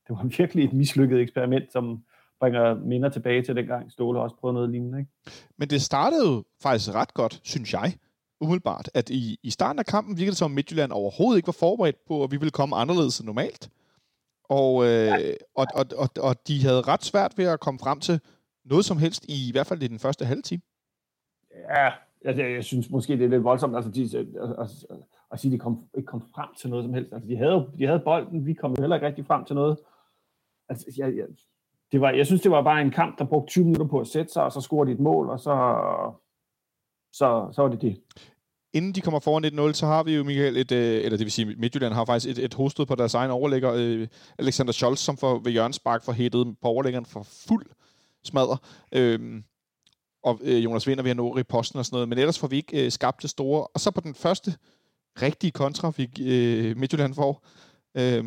det 0.08 0.16
var 0.16 0.24
virkelig 0.38 0.64
et 0.64 0.72
mislykket 0.72 1.20
eksperiment, 1.20 1.72
som 1.72 2.04
bringer 2.40 2.74
minder 2.74 3.08
tilbage 3.08 3.42
til 3.42 3.56
dengang 3.56 3.92
Ståle 3.92 4.20
også 4.20 4.36
prøvede 4.36 4.54
noget 4.54 4.70
lignende. 4.70 4.98
Ikke? 4.98 5.10
Men 5.56 5.70
det 5.70 5.82
startede 5.82 6.28
jo 6.28 6.44
faktisk 6.62 6.94
ret 6.94 7.14
godt, 7.14 7.40
synes 7.42 7.72
jeg 7.72 7.94
umiddelbart, 8.42 8.90
at 8.94 9.10
i, 9.10 9.38
i 9.42 9.50
starten 9.50 9.78
af 9.78 9.86
kampen 9.86 10.16
virkede 10.16 10.30
det 10.30 10.38
som, 10.38 10.52
at 10.52 10.54
Midtjylland 10.54 10.92
overhovedet 10.92 11.36
ikke 11.36 11.46
var 11.46 11.58
forberedt 11.58 11.96
på, 12.08 12.24
at 12.24 12.30
vi 12.30 12.36
ville 12.36 12.50
komme 12.50 12.76
anderledes 12.76 13.18
end 13.18 13.26
normalt. 13.26 13.70
Og, 14.58 14.72
øh, 14.86 15.34
og, 15.54 15.66
og, 15.74 15.84
og, 16.02 16.08
og 16.26 16.48
de 16.48 16.62
havde 16.62 16.82
ret 16.82 17.04
svært 17.04 17.32
ved 17.38 17.44
at 17.44 17.60
komme 17.60 17.80
frem 17.80 18.00
til 18.00 18.20
noget 18.64 18.84
som 18.84 18.98
helst, 18.98 19.24
i, 19.24 19.48
i 19.48 19.52
hvert 19.52 19.66
fald 19.66 19.82
i 19.82 19.88
den 19.88 19.98
første 19.98 20.24
halve 20.24 20.42
time. 20.42 20.62
Ja, 21.70 21.90
jeg, 22.24 22.38
jeg 22.38 22.64
synes 22.64 22.90
måske, 22.90 23.12
det 23.12 23.24
er 23.24 23.28
lidt 23.28 23.44
voldsomt 23.44 23.76
altså, 23.76 23.90
de, 23.90 24.02
at, 24.18 24.26
at, 24.62 24.70
at 25.32 25.40
sige, 25.40 25.50
at 25.50 25.52
de 25.52 25.58
kom, 25.58 25.88
ikke 25.96 26.06
kom 26.06 26.22
frem 26.34 26.48
til 26.58 26.70
noget 26.70 26.84
som 26.84 26.94
helst. 26.94 27.12
Altså, 27.12 27.28
de, 27.28 27.36
havde, 27.36 27.66
de 27.78 27.86
havde 27.86 28.00
bolden, 28.04 28.46
vi 28.46 28.54
kom 28.54 28.76
heller 28.78 28.96
ikke 28.96 29.06
rigtig 29.06 29.26
frem 29.26 29.44
til 29.44 29.54
noget. 29.54 29.78
Altså, 30.68 30.86
jeg, 30.98 31.16
jeg, 31.16 31.26
det 31.92 32.00
var, 32.00 32.10
jeg 32.10 32.26
synes, 32.26 32.42
det 32.42 32.50
var 32.50 32.62
bare 32.62 32.80
en 32.80 32.90
kamp, 32.90 33.18
der 33.18 33.24
brugte 33.24 33.50
20 33.50 33.64
minutter 33.64 33.86
på 33.86 34.00
at 34.00 34.06
sætte 34.06 34.32
sig, 34.32 34.44
og 34.44 34.52
så 34.52 34.60
scorede 34.60 34.90
de 34.90 34.94
et 34.94 35.00
mål, 35.00 35.30
og 35.30 35.40
så, 35.40 35.54
så, 37.12 37.48
så 37.52 37.62
var 37.62 37.68
det 37.68 37.82
det 37.82 38.02
inden 38.72 38.92
de 38.92 39.00
kommer 39.00 39.20
foran 39.20 39.70
1-0, 39.70 39.72
så 39.72 39.86
har 39.86 40.02
vi 40.02 40.14
jo, 40.14 40.24
Michael, 40.24 40.56
et, 40.56 40.72
øh, 40.72 41.04
eller 41.04 41.16
det 41.16 41.24
vil 41.24 41.32
sige, 41.32 41.54
Midtjylland 41.56 41.94
har 41.94 42.04
faktisk 42.04 42.38
et, 42.38 42.44
et 42.44 42.54
hovedstød 42.54 42.86
på 42.86 42.94
deres 42.94 43.14
egen 43.14 43.30
overlægger, 43.30 43.72
øh, 43.76 44.08
Alexander 44.38 44.72
Scholz, 44.72 45.00
som 45.00 45.16
får 45.16 45.38
ved 45.38 45.52
Jørgens 45.52 45.76
Spark 45.76 46.04
får 46.04 46.12
hættet 46.12 46.56
på 46.62 46.68
overlæggeren 46.68 47.06
for 47.06 47.22
fuld 47.22 47.66
smadder. 48.24 48.56
Øhm, 48.92 49.44
og 50.24 50.40
øh, 50.42 50.64
Jonas 50.64 50.86
Vinder 50.86 51.02
ved 51.02 51.10
at 51.10 51.40
i 51.40 51.42
posten 51.42 51.78
og 51.78 51.86
sådan 51.86 51.94
noget, 51.96 52.08
men 52.08 52.18
ellers 52.18 52.38
får 52.38 52.48
vi 52.48 52.56
ikke 52.56 52.84
øh, 52.84 52.92
skabt 52.92 53.22
det 53.22 53.30
store. 53.30 53.66
Og 53.66 53.80
så 53.80 53.90
på 53.90 54.00
den 54.00 54.14
første 54.14 54.56
rigtige 55.22 55.50
kontra, 55.50 55.92
vi 55.96 56.10
øh, 56.20 56.76
Midtjylland 56.76 57.14
får, 57.14 57.46
øh, 57.94 58.24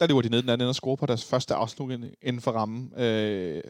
der 0.00 0.06
løber 0.06 0.22
de 0.22 0.28
ned 0.28 0.42
den 0.42 0.50
anden 0.50 0.68
og 0.68 0.74
scorer 0.74 0.96
på 0.96 1.06
deres 1.06 1.24
første 1.24 1.54
afslutning 1.54 2.04
inden 2.22 2.42
for 2.42 2.52
rammen. 2.52 2.92
Øh, 3.00 3.62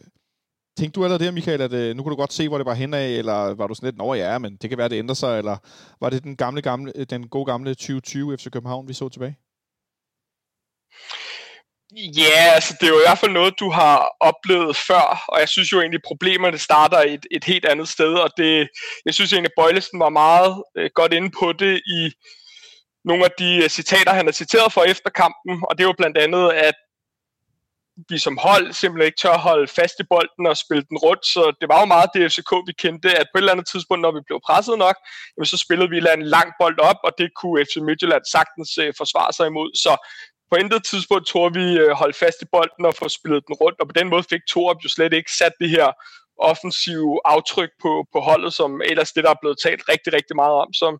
Tænkte 0.77 0.99
du 0.99 1.03
allerede 1.03 1.25
det, 1.25 1.33
Michael, 1.33 1.61
at 1.61 1.73
øh, 1.73 1.95
nu 1.95 2.03
kunne 2.03 2.11
du 2.11 2.19
godt 2.19 2.33
se, 2.33 2.47
hvor 2.47 2.57
det 2.57 2.65
var 2.65 2.73
henad, 2.73 3.17
eller 3.17 3.55
var 3.55 3.67
du 3.67 3.75
sådan 3.75 3.87
lidt, 3.87 4.01
over 4.01 4.15
ja, 4.15 4.37
men 4.37 4.57
det 4.61 4.69
kan 4.69 4.77
være, 4.77 4.89
det 4.89 4.99
ændrer 4.99 5.15
sig, 5.15 5.37
eller 5.37 5.57
var 6.01 6.09
det 6.09 6.23
den, 6.23 6.35
gamle, 6.37 6.61
gamle, 6.61 6.91
øh, 6.95 7.05
den 7.09 7.27
gode 7.27 7.45
gamle 7.45 7.75
2020 7.75 8.37
FC 8.37 8.51
København, 8.51 8.87
vi 8.87 8.93
så 8.93 9.09
tilbage? 9.09 9.37
Ja, 12.17 12.53
altså 12.55 12.75
det 12.79 12.87
er 12.87 12.91
jo 12.91 12.99
i 12.99 13.07
hvert 13.07 13.17
fald 13.17 13.31
noget, 13.31 13.59
du 13.59 13.69
har 13.69 14.07
oplevet 14.19 14.75
før, 14.87 15.23
og 15.27 15.39
jeg 15.39 15.49
synes 15.49 15.71
jo 15.71 15.81
egentlig, 15.81 16.01
problemerne 16.05 16.57
starter 16.57 16.97
et, 16.97 17.25
et 17.31 17.43
helt 17.43 17.65
andet 17.65 17.87
sted, 17.87 18.13
og 18.13 18.29
det, 18.37 18.69
jeg 19.05 19.13
synes 19.13 19.33
egentlig, 19.33 19.51
Bøjlesen 19.57 19.99
var 19.99 20.09
meget 20.09 20.63
øh, 20.77 20.89
godt 20.95 21.13
inde 21.13 21.31
på 21.39 21.53
det 21.53 21.81
i 21.97 22.11
nogle 23.05 23.25
af 23.25 23.31
de 23.39 23.49
øh, 23.63 23.69
citater, 23.69 24.13
han 24.13 24.25
har 24.25 24.31
citeret 24.31 24.73
for 24.73 24.83
efter 24.83 25.09
kampen, 25.09 25.53
og 25.67 25.77
det 25.77 25.83
er 25.83 25.87
jo 25.87 26.01
blandt 26.01 26.17
andet, 26.17 26.51
at 26.51 26.75
vi 28.09 28.17
som 28.17 28.37
hold 28.47 28.65
simpelthen 28.73 29.07
ikke 29.07 29.21
tør 29.21 29.37
holde 29.37 29.67
fast 29.67 29.95
i 29.99 30.09
bolden 30.13 30.45
og 30.51 30.57
spille 30.57 30.83
den 30.89 30.97
rundt, 31.05 31.25
så 31.25 31.41
det 31.61 31.67
var 31.71 31.79
jo 31.79 31.85
meget 31.85 32.09
det 32.13 32.31
FCK, 32.31 32.51
vi 32.67 32.73
kendte, 32.83 33.09
at 33.19 33.27
på 33.27 33.35
et 33.37 33.41
eller 33.41 33.55
andet 33.55 33.67
tidspunkt, 33.71 34.01
når 34.01 34.13
vi 34.17 34.21
blev 34.27 34.39
presset 34.47 34.77
nok, 34.85 34.97
jamen, 35.33 35.45
så 35.53 35.57
spillede 35.65 35.89
vi 35.89 35.97
en 35.97 36.25
lang 36.35 36.49
bold 36.59 36.79
op, 36.89 36.99
og 37.07 37.11
det 37.19 37.27
kunne 37.39 37.65
FC 37.65 37.75
Midtjylland 37.87 38.25
sagtens 38.35 38.69
øh, 38.83 38.93
forsvare 39.01 39.31
sig 39.33 39.45
imod. 39.47 39.69
Så 39.85 39.93
på 40.51 40.55
intet 40.61 40.83
tidspunkt 40.91 41.27
tror 41.27 41.49
vi 41.59 41.65
øh, 41.83 41.91
holde 42.01 42.17
fast 42.23 42.39
i 42.41 42.51
bolden 42.55 42.83
og 42.89 42.95
få 42.95 43.05
spillet 43.17 43.41
den 43.47 43.55
rundt, 43.61 43.79
og 43.81 43.87
på 43.87 43.95
den 43.99 44.07
måde 44.09 44.23
fik 44.31 44.43
Torup 44.51 44.79
jo 44.83 44.89
slet 44.89 45.13
ikke 45.13 45.31
sat 45.39 45.55
det 45.61 45.69
her 45.69 45.87
offensive 46.51 47.19
aftryk 47.25 47.71
på, 47.83 47.91
på 48.13 48.19
holdet, 48.19 48.53
som 48.53 48.81
ellers 48.91 49.11
det, 49.11 49.23
der 49.23 49.29
er 49.29 49.41
blevet 49.41 49.57
talt 49.65 49.83
rigtig, 49.91 50.13
rigtig 50.13 50.35
meget 50.35 50.55
om, 50.63 50.69
som, 50.81 50.93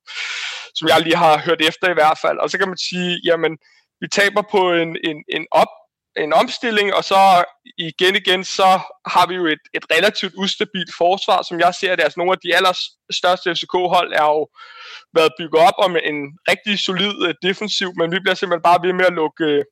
som 0.77 0.87
jeg 0.87 1.01
lige 1.01 1.21
har 1.25 1.43
hørt 1.45 1.61
efter 1.69 1.85
i 1.89 1.97
hvert 1.99 2.19
fald. 2.23 2.37
Og 2.43 2.49
så 2.49 2.57
kan 2.57 2.67
man 2.67 2.77
sige, 2.89 3.11
jamen, 3.25 3.53
vi 4.01 4.07
taber 4.19 4.43
på 4.51 4.61
en, 4.81 4.89
en, 5.09 5.17
en 5.35 5.45
op, 5.51 5.73
en 6.17 6.33
omstilling, 6.33 6.93
og 6.93 7.03
så 7.03 7.43
igen 7.77 8.15
igen, 8.15 8.43
så 8.43 8.79
har 9.13 9.27
vi 9.27 9.35
jo 9.35 9.45
et, 9.45 9.63
et 9.73 9.85
relativt 9.95 10.33
ustabilt 10.37 10.91
forsvar, 10.97 11.41
som 11.41 11.59
jeg 11.59 11.73
ser 11.79 11.95
det. 11.95 12.03
Altså 12.03 12.19
nogle 12.19 12.33
af 12.33 12.39
de 12.43 12.55
allerstørste 12.55 13.55
FCK-hold 13.55 14.13
er 14.13 14.27
jo 14.35 14.47
været 15.17 15.31
bygget 15.39 15.61
op 15.67 15.77
om 15.85 15.91
en 16.09 16.17
rigtig 16.51 16.79
solid 16.79 17.15
øh, 17.27 17.33
defensiv, 17.41 17.89
men 17.99 18.11
vi 18.11 18.19
bliver 18.19 18.35
simpelthen 18.35 18.67
bare 18.69 18.83
ved 18.85 18.93
med 18.93 19.05
at 19.05 19.17
lukke 19.21 19.45
øh, 19.45 19.63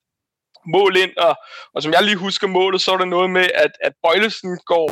mål 0.67 0.97
ind, 0.97 1.17
og, 1.17 1.35
og 1.75 1.83
som 1.83 1.93
jeg 1.93 2.03
lige 2.03 2.15
husker 2.15 2.47
målet, 2.47 2.81
så 2.81 2.91
er 2.91 2.97
der 2.97 3.05
noget 3.05 3.29
med, 3.29 3.47
at, 3.55 3.71
at 3.83 3.93
Bøjlesen 4.03 4.59
går 4.65 4.87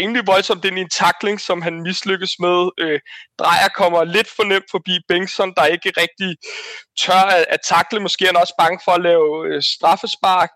rimelig 0.00 0.26
voldsomt 0.26 0.64
ind 0.64 0.78
i 0.78 0.80
en 0.80 0.88
takling, 0.88 1.40
som 1.40 1.62
han 1.62 1.82
mislykkes 1.82 2.32
med. 2.38 2.70
Øh, 2.80 3.00
Drejer 3.38 3.68
kommer 3.68 4.04
lidt 4.04 4.28
for 4.36 4.44
nemt 4.44 4.70
forbi 4.70 4.94
Bengtsson, 5.08 5.54
der 5.56 5.64
ikke 5.64 5.92
rigtig 6.02 6.36
tør 7.00 7.24
at, 7.36 7.44
at 7.48 7.60
takle. 7.68 8.00
Måske 8.00 8.24
er 8.24 8.28
han 8.28 8.42
også 8.42 8.54
bange 8.58 8.80
for 8.84 8.92
at 8.92 9.02
lave 9.02 9.46
øh, 9.48 9.62
straffespark. 9.62 10.50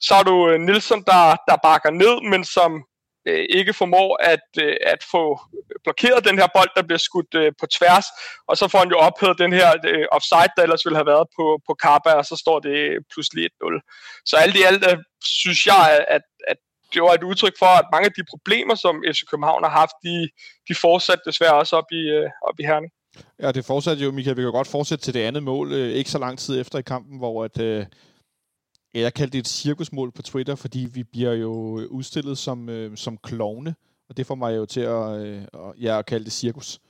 Så 0.00 0.14
er 0.14 0.22
du 0.22 0.48
øh, 0.48 0.60
Nilsson, 0.60 1.02
der, 1.10 1.36
der 1.48 1.56
bakker 1.62 1.90
ned, 1.90 2.30
men 2.30 2.44
som 2.44 2.70
øh, 3.26 3.46
ikke 3.50 3.72
formår 3.72 4.16
at, 4.32 4.48
øh, 4.60 4.76
at 4.86 5.00
få 5.10 5.40
blokeret 5.84 6.24
den 6.28 6.38
her 6.38 6.48
bold, 6.54 6.70
der 6.76 6.82
bliver 6.82 6.98
skudt 6.98 7.34
øh, 7.34 7.52
på 7.60 7.66
tværs, 7.66 8.06
og 8.48 8.56
så 8.56 8.68
får 8.68 8.78
han 8.78 8.90
jo 8.94 8.98
ophævet 9.06 9.38
den 9.38 9.52
her 9.52 9.68
øh, 9.90 10.06
offside, 10.16 10.54
der 10.56 10.62
ellers 10.62 10.84
ville 10.84 10.96
have 11.00 11.12
været 11.14 11.26
på, 11.36 11.60
på 11.66 11.72
Kappa, 11.74 12.10
og 12.20 12.24
så 12.24 12.36
står 12.36 12.58
det 12.60 12.78
pludselig 13.12 13.42
1-0. 13.44 14.22
Så 14.24 14.36
alt 14.36 14.56
i 14.56 14.62
alt 14.62 14.84
øh, 14.90 14.98
synes 15.40 15.66
jeg, 15.66 16.04
at, 16.08 16.22
at 16.48 16.58
det 16.92 17.02
var 17.02 17.12
et 17.14 17.22
udtryk 17.22 17.56
for, 17.58 17.72
at 17.80 17.86
mange 17.92 18.06
af 18.06 18.12
de 18.18 18.24
problemer, 18.32 18.74
som 18.74 19.04
FC 19.12 19.20
København 19.30 19.64
har 19.64 19.70
haft, 19.70 19.96
de, 20.02 20.28
de 20.68 20.74
fortsatte 20.74 21.22
desværre 21.26 21.54
også 21.54 21.76
op 21.76 21.88
i, 21.92 22.02
øh, 22.18 22.30
op 22.48 22.60
i 22.60 22.64
Herning. 22.64 22.92
Ja, 23.42 23.52
det 23.52 23.64
fortsatte 23.64 24.04
jo, 24.04 24.10
Michael. 24.10 24.36
Vi 24.36 24.42
kan 24.42 24.52
godt 24.52 24.68
fortsætte 24.68 25.04
til 25.04 25.14
det 25.14 25.20
andet 25.20 25.42
mål, 25.42 25.72
øh, 25.72 25.88
ikke 25.92 26.10
så 26.10 26.18
lang 26.18 26.38
tid 26.38 26.60
efter 26.60 26.78
i 26.78 26.82
kampen, 26.82 27.18
hvor 27.18 27.44
at, 27.44 27.60
øh, 27.60 27.86
jeg 28.94 29.14
kaldte 29.14 29.32
det 29.32 29.38
et 29.38 29.48
cirkusmål 29.48 30.12
på 30.12 30.22
Twitter, 30.22 30.54
fordi 30.54 30.88
vi 30.92 31.02
bliver 31.02 31.32
jo 31.32 31.52
udstillet 31.90 32.38
som, 32.38 32.68
øh, 32.68 32.96
som 32.96 33.18
klovne, 33.18 33.74
og 34.08 34.16
det 34.16 34.26
får 34.26 34.34
mig 34.34 34.56
jo 34.56 34.66
til 34.66 34.80
at, 34.80 35.20
øh, 35.20 35.42
ja, 35.82 35.98
at 35.98 36.06
kalde 36.06 36.24
det 36.24 36.32
cirkus. 36.32 36.80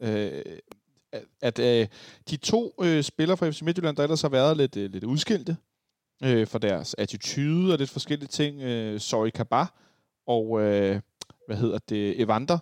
Øh, 0.00 0.42
at 1.40 1.58
øh, 1.58 1.86
de 2.30 2.36
to 2.36 2.74
øh, 2.82 3.02
spillere 3.02 3.36
fra 3.36 3.50
FC 3.50 3.62
Midtjylland, 3.62 3.96
der 3.96 4.02
ellers 4.02 4.22
har 4.22 4.28
været 4.28 4.56
lidt, 4.56 4.76
øh, 4.76 4.90
lidt 4.90 5.04
udskilte 5.04 5.56
øh, 6.24 6.46
for 6.46 6.58
deres 6.58 6.94
attitude 6.98 7.72
og 7.72 7.78
lidt 7.78 7.90
forskellige 7.90 8.28
ting, 8.28 8.62
øh, 8.62 9.00
Sorry 9.00 9.30
Kaba 9.30 9.66
og 10.26 10.60
øh, 10.60 11.00
hvad 11.46 11.56
hedder 11.56 11.78
det, 11.88 12.20
Evander, 12.20 12.58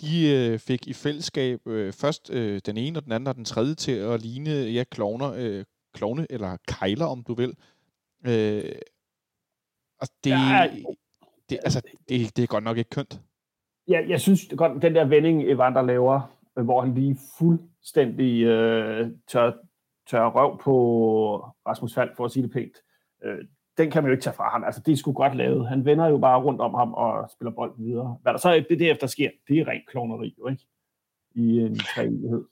de 0.00 0.30
øh, 0.30 0.58
fik 0.58 0.86
i 0.86 0.92
fællesskab 0.92 1.66
øh, 1.66 1.92
først 1.92 2.30
øh, 2.30 2.60
den 2.66 2.76
ene 2.76 2.98
og 2.98 3.04
den 3.04 3.12
anden 3.12 3.26
og 3.26 3.34
den 3.34 3.44
tredje 3.44 3.74
til 3.74 3.92
at 3.92 4.22
ligne 4.22 4.50
ja, 4.50 4.84
klovner, 4.84 5.32
øh, 5.36 5.64
klovne 5.94 6.26
eller 6.30 6.56
kejler, 6.68 7.06
om 7.06 7.22
du 7.22 7.34
vil. 7.34 7.54
Øh, 8.26 8.78
og 10.00 10.08
det, 10.24 10.30
ja, 10.30 10.70
det, 11.50 11.58
altså, 11.64 11.80
det, 12.08 12.36
det 12.36 12.42
er 12.42 12.46
godt 12.46 12.64
nok 12.64 12.76
ikke 12.78 12.90
kønt. 12.90 13.20
Ja, 13.88 14.04
jeg 14.08 14.20
synes 14.20 14.48
godt, 14.56 14.82
den 14.82 14.94
der 14.94 15.04
vending, 15.04 15.42
Evander 15.42 15.82
laver, 15.82 16.38
øh, 16.58 16.64
hvor 16.64 16.80
han 16.80 16.94
lige 16.94 17.18
fuldstændig 17.38 18.42
øh, 18.42 19.10
tør, 19.28 19.52
tør 20.10 20.26
røv 20.26 20.58
på 20.60 20.76
Rasmus 21.66 21.94
Fald, 21.94 22.10
for 22.16 22.24
at 22.24 22.30
sige 22.30 22.42
det 22.42 22.52
pænt, 22.52 22.76
øh, 23.24 23.38
den 23.78 23.90
kan 23.90 24.02
man 24.02 24.10
jo 24.10 24.12
ikke 24.12 24.22
tage 24.22 24.36
fra 24.36 24.50
ham. 24.50 24.64
Altså, 24.64 24.82
det 24.86 24.92
er 24.92 24.96
sgu 24.96 25.12
godt 25.12 25.36
lavet. 25.36 25.68
Han 25.68 25.84
vender 25.84 26.06
jo 26.06 26.18
bare 26.18 26.42
rundt 26.42 26.60
om 26.60 26.74
ham 26.74 26.94
og 26.94 27.30
spiller 27.30 27.52
bolden 27.52 27.84
videre. 27.84 28.18
Hvad 28.22 28.32
der 28.32 28.38
så 28.38 28.64
det 28.68 28.78
derefter 28.78 29.06
sker, 29.06 29.30
det 29.48 29.58
er 29.58 29.68
rent 29.68 29.88
kloneri, 29.88 30.34
jo 30.38 30.48
ikke? 30.48 30.66
I 31.34 31.58
en 31.58 31.78
træenighed. 31.78 32.44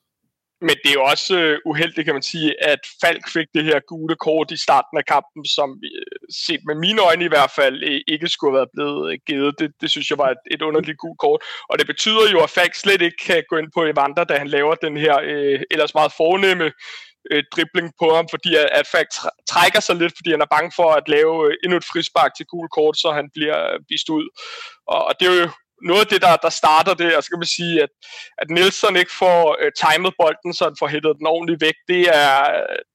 Men 0.66 0.76
det 0.82 0.90
er 0.90 0.98
jo 1.00 1.04
også 1.14 1.32
uh, 1.42 1.70
uheldigt, 1.70 2.04
kan 2.04 2.14
man 2.14 2.30
sige, 2.32 2.50
at 2.72 2.80
Falk 3.00 3.24
fik 3.36 3.48
det 3.54 3.64
her 3.64 3.80
gule 3.88 4.16
kort 4.26 4.50
i 4.50 4.56
starten 4.66 4.98
af 4.98 5.04
kampen, 5.14 5.42
som 5.56 5.68
øh, 5.90 6.16
set 6.44 6.60
med 6.68 6.76
mine 6.84 7.00
øjne 7.08 7.24
i 7.24 7.32
hvert 7.34 7.52
fald 7.58 7.76
øh, 7.90 8.00
ikke 8.14 8.28
skulle 8.28 8.52
have 8.52 8.60
været 8.60 8.74
blevet 8.76 9.24
givet. 9.26 9.54
Det, 9.58 9.68
det 9.80 9.90
synes 9.90 10.10
jeg 10.10 10.18
var 10.18 10.30
et, 10.36 10.42
et 10.54 10.62
underligt 10.62 10.98
gult 10.98 11.18
kort. 11.18 11.40
Og 11.70 11.78
det 11.78 11.86
betyder 11.86 12.24
jo, 12.32 12.38
at 12.42 12.50
Falk 12.50 12.74
slet 12.74 13.02
ikke 13.02 13.20
kan 13.26 13.42
gå 13.50 13.56
ind 13.56 13.70
på 13.74 13.80
Evander, 13.92 14.24
da 14.24 14.34
han 14.42 14.48
laver 14.56 14.74
den 14.74 14.96
her 14.96 15.14
øh, 15.30 15.60
ellers 15.70 15.94
meget 15.94 16.12
fornemme 16.20 16.66
øh, 17.30 17.42
dribling 17.52 17.88
på 18.00 18.14
ham, 18.16 18.26
fordi 18.30 18.50
at, 18.62 18.68
at 18.78 18.86
Falk 18.92 19.08
trækker 19.50 19.80
sig 19.80 19.96
lidt, 19.96 20.14
fordi 20.16 20.30
han 20.30 20.44
er 20.44 20.54
bange 20.56 20.72
for 20.76 20.88
at 20.98 21.08
lave 21.08 21.34
uh, 21.46 21.52
endnu 21.64 21.76
et 21.78 21.90
frispark 21.92 22.32
til 22.34 22.46
gul 22.46 22.68
kort, 22.68 22.96
så 23.02 23.08
han 23.18 23.26
bliver 23.34 23.58
vist 23.90 24.08
ud. 24.08 24.26
Og, 24.92 25.00
og 25.08 25.12
det 25.18 25.26
er 25.26 25.34
jo 25.42 25.48
noget 25.82 26.00
af 26.00 26.06
det, 26.06 26.22
der, 26.22 26.36
der 26.36 26.50
starter 26.50 26.94
det, 26.94 27.16
og 27.16 27.22
så 27.22 27.30
kan 27.30 27.38
man 27.38 27.54
sige, 27.58 27.82
at, 27.82 27.88
at 28.38 28.50
Nielsen 28.50 28.96
ikke 28.96 29.12
får 29.18 29.56
øh, 29.60 29.72
timet 29.82 30.14
bolden, 30.20 30.54
så 30.54 30.64
han 30.64 30.76
får 30.78 30.88
hættet 30.88 31.18
den 31.18 31.26
ordentligt 31.26 31.60
væk, 31.60 31.74
det 31.88 32.02
er, 32.24 32.34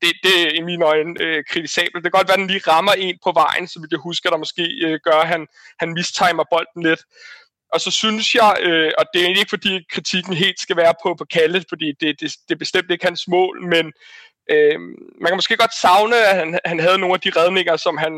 det, 0.02 0.12
det 0.24 0.36
er 0.44 0.50
i 0.60 0.62
mine 0.62 0.86
øjne 0.86 1.14
øh, 1.20 1.44
kritisabelt. 1.50 2.04
Det 2.04 2.12
kan 2.12 2.20
godt 2.20 2.28
være, 2.28 2.40
at 2.40 2.40
den 2.40 2.48
lige 2.48 2.68
rammer 2.72 2.94
en 2.94 3.18
på 3.24 3.32
vejen, 3.32 3.68
så 3.68 3.80
vi 3.82 3.88
kan 3.88 4.00
huske, 4.00 4.28
at 4.28 4.32
der 4.32 4.46
måske 4.46 4.64
øh, 4.86 5.00
gør, 5.04 5.20
at 5.24 5.28
han, 5.28 5.48
han 5.80 5.94
mistimer 5.94 6.46
bolden 6.52 6.84
lidt. 6.90 7.04
Og 7.74 7.82
så 7.82 7.92
synes 7.92 8.36
jeg, 8.36 8.58
øh, 8.62 8.92
og 8.98 9.06
det 9.14 9.22
er 9.22 9.28
ikke 9.28 9.50
fordi 9.50 9.86
kritikken 9.94 10.34
helt 10.34 10.60
skal 10.60 10.78
være 10.78 10.94
på, 11.04 11.16
på 11.16 11.26
Kalle, 11.26 11.64
fordi 11.70 11.88
det, 12.00 12.22
det, 12.22 12.32
det 12.48 12.54
er 12.56 12.66
bestemt 12.66 12.92
ikke 12.92 13.06
hans 13.06 13.28
mål, 13.28 13.64
men 13.74 13.86
øh, 14.52 14.80
man 15.22 15.28
kan 15.28 15.38
måske 15.38 15.58
godt 15.58 15.80
savne, 15.82 16.18
at 16.30 16.36
han, 16.36 16.60
han 16.66 16.80
havde 16.80 16.98
nogle 16.98 17.14
af 17.14 17.22
de 17.22 17.32
redninger, 17.36 17.78
som 17.78 17.98
han 17.98 18.14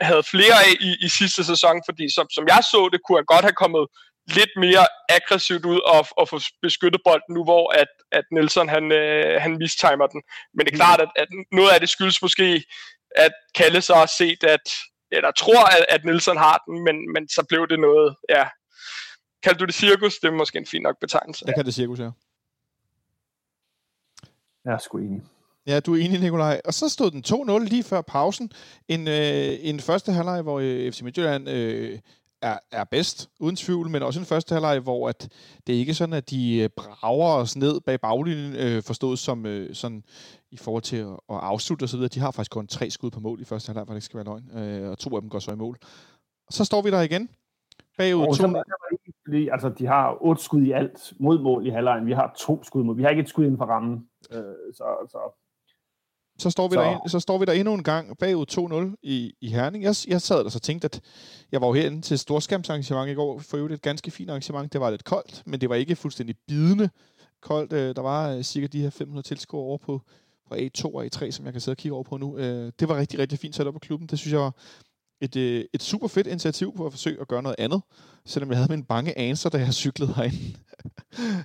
havde 0.00 0.22
flere 0.22 0.56
af 0.66 0.72
i, 0.80 0.96
i 1.06 1.08
sidste 1.08 1.44
sæson, 1.44 1.82
fordi 1.88 2.14
som, 2.14 2.26
som 2.30 2.44
jeg 2.48 2.60
så 2.72 2.88
det, 2.92 3.00
kunne 3.02 3.18
han 3.18 3.32
godt 3.34 3.44
have 3.48 3.60
kommet 3.64 3.86
lidt 4.26 4.50
mere 4.56 4.86
aggressivt 5.08 5.64
ud 5.64 5.80
og, 5.94 6.06
og 6.20 6.28
få 6.28 6.38
beskyttet 6.62 7.00
bolden 7.04 7.34
nu, 7.34 7.44
hvor 7.44 7.64
at, 7.82 7.92
at 8.12 8.24
Nelson 8.32 8.68
han, 8.68 8.92
øh, 8.92 9.40
han 9.40 9.58
mistimer 9.58 10.06
den. 10.06 10.22
Men 10.54 10.66
det 10.66 10.72
er 10.72 10.76
klart, 10.76 11.00
at, 11.00 11.10
at 11.16 11.28
noget 11.52 11.70
af 11.70 11.80
det 11.80 11.88
skyldes 11.88 12.22
måske, 12.22 12.64
at 13.16 13.32
Kalle 13.54 13.80
så 13.82 13.94
har 13.94 14.06
set, 14.06 14.44
at 14.44 14.66
eller 15.12 15.30
tror, 15.30 15.64
at, 15.76 15.86
at 15.88 16.04
Nelson 16.04 16.36
har 16.36 16.62
den, 16.66 16.84
men, 16.84 17.12
men 17.12 17.28
så 17.28 17.44
blev 17.48 17.68
det 17.68 17.80
noget, 17.80 18.16
ja. 18.28 18.48
Kaldte 19.42 19.60
du 19.60 19.64
det 19.64 19.74
cirkus? 19.74 20.18
Det 20.18 20.28
er 20.28 20.32
måske 20.32 20.58
en 20.58 20.66
fin 20.66 20.82
nok 20.82 20.96
betegnelse. 21.00 21.44
Jeg 21.46 21.54
kan 21.54 21.64
det 21.64 21.74
cirkus, 21.74 21.98
ja. 21.98 22.10
Jeg 24.64 24.72
er 24.72 24.78
sgu 24.78 24.98
enig. 24.98 25.22
Ja, 25.66 25.80
du 25.80 25.94
er 25.94 26.04
enig, 26.04 26.20
Nikolaj. 26.20 26.60
Og 26.64 26.74
så 26.74 26.88
stod 26.88 27.10
den 27.10 27.22
2-0 27.26 27.68
lige 27.68 27.82
før 27.82 28.00
pausen. 28.00 28.50
En, 28.88 29.08
øh, 29.08 29.58
en 29.60 29.80
første 29.80 30.12
halvleg, 30.12 30.42
hvor 30.42 30.60
øh, 30.60 30.92
FC 30.92 31.02
Midtjylland 31.02 31.48
øh, 31.48 31.98
er, 32.42 32.58
er 32.72 32.84
bedst, 32.84 33.30
uden 33.40 33.56
tvivl, 33.56 33.90
men 33.90 34.02
også 34.02 34.20
en 34.20 34.26
første 34.26 34.52
halvleg, 34.52 34.80
hvor 34.80 35.08
at 35.08 35.28
det 35.66 35.74
er 35.74 35.78
ikke 35.78 35.94
sådan, 35.94 36.12
at 36.12 36.30
de 36.30 36.58
øh, 36.58 36.68
brager 36.68 37.34
os 37.34 37.56
ned 37.56 37.80
bag 37.80 38.00
baglinjen, 38.00 38.56
øh, 38.56 38.82
forstået 38.82 39.18
som 39.18 39.46
øh, 39.46 39.74
sådan 39.74 40.04
i 40.50 40.56
forhold 40.56 40.82
til 40.82 40.96
at, 40.96 41.06
at 41.06 41.36
afslutte 41.42 41.84
osv. 41.84 42.00
De 42.00 42.20
har 42.20 42.30
faktisk 42.30 42.50
kun 42.50 42.66
tre 42.66 42.90
skud 42.90 43.10
på 43.10 43.20
mål 43.20 43.40
i 43.40 43.44
første 43.44 43.68
halvleg, 43.68 43.86
for 43.86 43.92
det 43.92 43.96
ikke 43.96 44.04
skal 44.04 44.16
være 44.16 44.24
løgn, 44.24 44.58
øh, 44.58 44.90
og 44.90 44.98
to 44.98 45.14
af 45.14 45.20
dem 45.20 45.30
går 45.30 45.38
så 45.38 45.52
i 45.52 45.56
mål. 45.56 45.76
Og 46.46 46.52
så 46.52 46.64
står 46.64 46.82
vi 46.82 46.90
der 46.90 47.00
igen, 47.00 47.28
bagud 47.98 48.26
og 48.26 48.36
to... 48.36 48.48
Fordi, 49.26 49.48
altså, 49.48 49.68
de 49.68 49.86
har 49.86 50.16
otte 50.20 50.42
skud 50.42 50.62
i 50.62 50.70
alt 50.70 51.12
mod 51.20 51.42
mål 51.42 51.66
i 51.66 51.70
halvlejen. 51.70 52.06
Vi 52.06 52.12
har 52.12 52.34
to 52.38 52.64
skud 52.64 52.84
mod. 52.84 52.96
Vi 52.96 53.02
har 53.02 53.10
ikke 53.10 53.22
et 53.22 53.28
skud 53.28 53.44
inden 53.44 53.58
for 53.58 53.64
rammen. 53.64 54.06
Øh, 54.32 54.74
så, 54.74 54.84
så 55.08 55.18
så 56.40 56.50
står 56.50 56.68
vi, 56.68 56.74
så. 56.74 56.80
Der, 56.80 57.08
så 57.08 57.20
står 57.20 57.38
vi 57.38 57.44
der 57.44 57.52
endnu 57.52 57.74
en 57.74 57.82
gang 57.82 58.18
bagud 58.18 58.92
2-0 58.92 59.00
i, 59.02 59.32
i 59.40 59.48
Herning. 59.48 59.84
Jeg, 59.84 59.94
jeg 60.08 60.22
sad 60.22 60.44
der 60.44 60.50
så 60.50 60.58
tænkte, 60.58 60.84
at 60.84 61.00
jeg 61.52 61.60
var 61.60 61.66
jo 61.66 61.72
herinde 61.72 62.02
til 62.02 62.18
storskærmsarrangement 62.18 63.10
i 63.10 63.14
går, 63.14 63.38
for 63.38 63.56
øvrigt 63.56 63.74
et 63.74 63.82
ganske 63.82 64.10
fint 64.10 64.30
arrangement. 64.30 64.72
Det 64.72 64.80
var 64.80 64.90
lidt 64.90 65.04
koldt, 65.04 65.42
men 65.46 65.60
det 65.60 65.68
var 65.68 65.74
ikke 65.74 65.96
fuldstændig 65.96 66.36
bidende 66.48 66.90
koldt. 67.42 67.72
Øh, 67.72 67.96
der 67.96 68.02
var 68.02 68.30
øh, 68.30 68.42
cirka 68.42 68.66
de 68.66 68.82
her 68.82 68.90
500 68.90 69.28
tilskuere 69.28 69.64
over 69.64 69.78
på, 69.78 70.00
på 70.48 70.54
A2 70.54 70.84
og 70.84 71.04
A3, 71.04 71.30
som 71.30 71.44
jeg 71.44 71.52
kan 71.52 71.60
sidde 71.60 71.74
og 71.74 71.78
kigge 71.78 71.94
over 71.94 72.04
på 72.04 72.16
nu. 72.16 72.38
Øh, 72.38 72.72
det 72.80 72.88
var 72.88 72.96
rigtig, 72.96 73.18
rigtig 73.18 73.38
fint 73.38 73.56
sat 73.56 73.66
op 73.66 73.72
på 73.72 73.78
klubben. 73.78 74.08
Det 74.08 74.18
synes 74.18 74.32
jeg 74.32 74.40
var 74.40 74.54
et, 75.20 75.36
øh, 75.36 75.64
et 75.72 75.82
super 75.82 76.08
fedt 76.08 76.26
initiativ 76.26 76.76
på 76.76 76.86
at 76.86 76.92
forsøge 76.92 77.20
at 77.20 77.28
gøre 77.28 77.42
noget 77.42 77.56
andet, 77.58 77.82
selvom 78.24 78.50
jeg 78.50 78.58
havde 78.58 78.72
min 78.72 78.84
bange 78.84 79.18
anser, 79.18 79.50
da 79.50 79.58
jeg 79.58 79.74
cyklede 79.74 80.14
herind. 80.14 80.56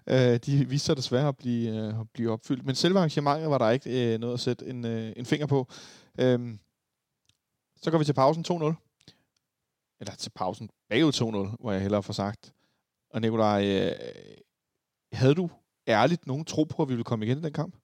øh, 0.14 0.40
de 0.46 0.70
viste 0.70 0.86
sig 0.86 0.98
desværre 0.98 1.28
at 1.28 1.38
blive, 1.38 1.70
øh, 1.76 2.00
at 2.00 2.10
blive 2.14 2.32
opfyldt. 2.32 2.66
Men 2.66 2.76
selve 2.76 2.98
arrangementet 2.98 3.50
var 3.50 3.58
der 3.58 3.70
ikke 3.70 4.14
øh, 4.14 4.20
noget 4.20 4.34
at 4.34 4.40
sætte 4.40 4.66
en, 4.66 4.86
øh, 4.86 5.14
en 5.18 5.26
finger 5.26 5.48
på. 5.48 5.68
Øhm, 6.20 6.60
så 7.82 7.92
går 7.92 7.98
vi 7.98 8.06
til 8.06 8.14
pausen 8.14 8.46
2-0. 8.48 8.74
Eller 10.00 10.16
til 10.16 10.30
pausen 10.36 10.70
bagud 10.90 11.12
2-0, 11.52 11.62
hvor 11.62 11.72
jeg 11.72 11.82
hellere 11.82 12.04
får 12.04 12.14
sagt. 12.14 12.54
Og 13.10 13.22
Nikolaj, 13.22 13.66
øh, 13.66 13.92
havde 15.14 15.36
du 15.36 15.50
ærligt 15.88 16.28
nogen 16.28 16.46
tro 16.46 16.64
på, 16.64 16.82
at 16.82 16.90
vi 16.90 16.94
ville 16.94 17.04
komme 17.04 17.26
igen 17.26 17.38
i 17.38 17.42
den 17.42 17.54
kamp? 17.54 17.76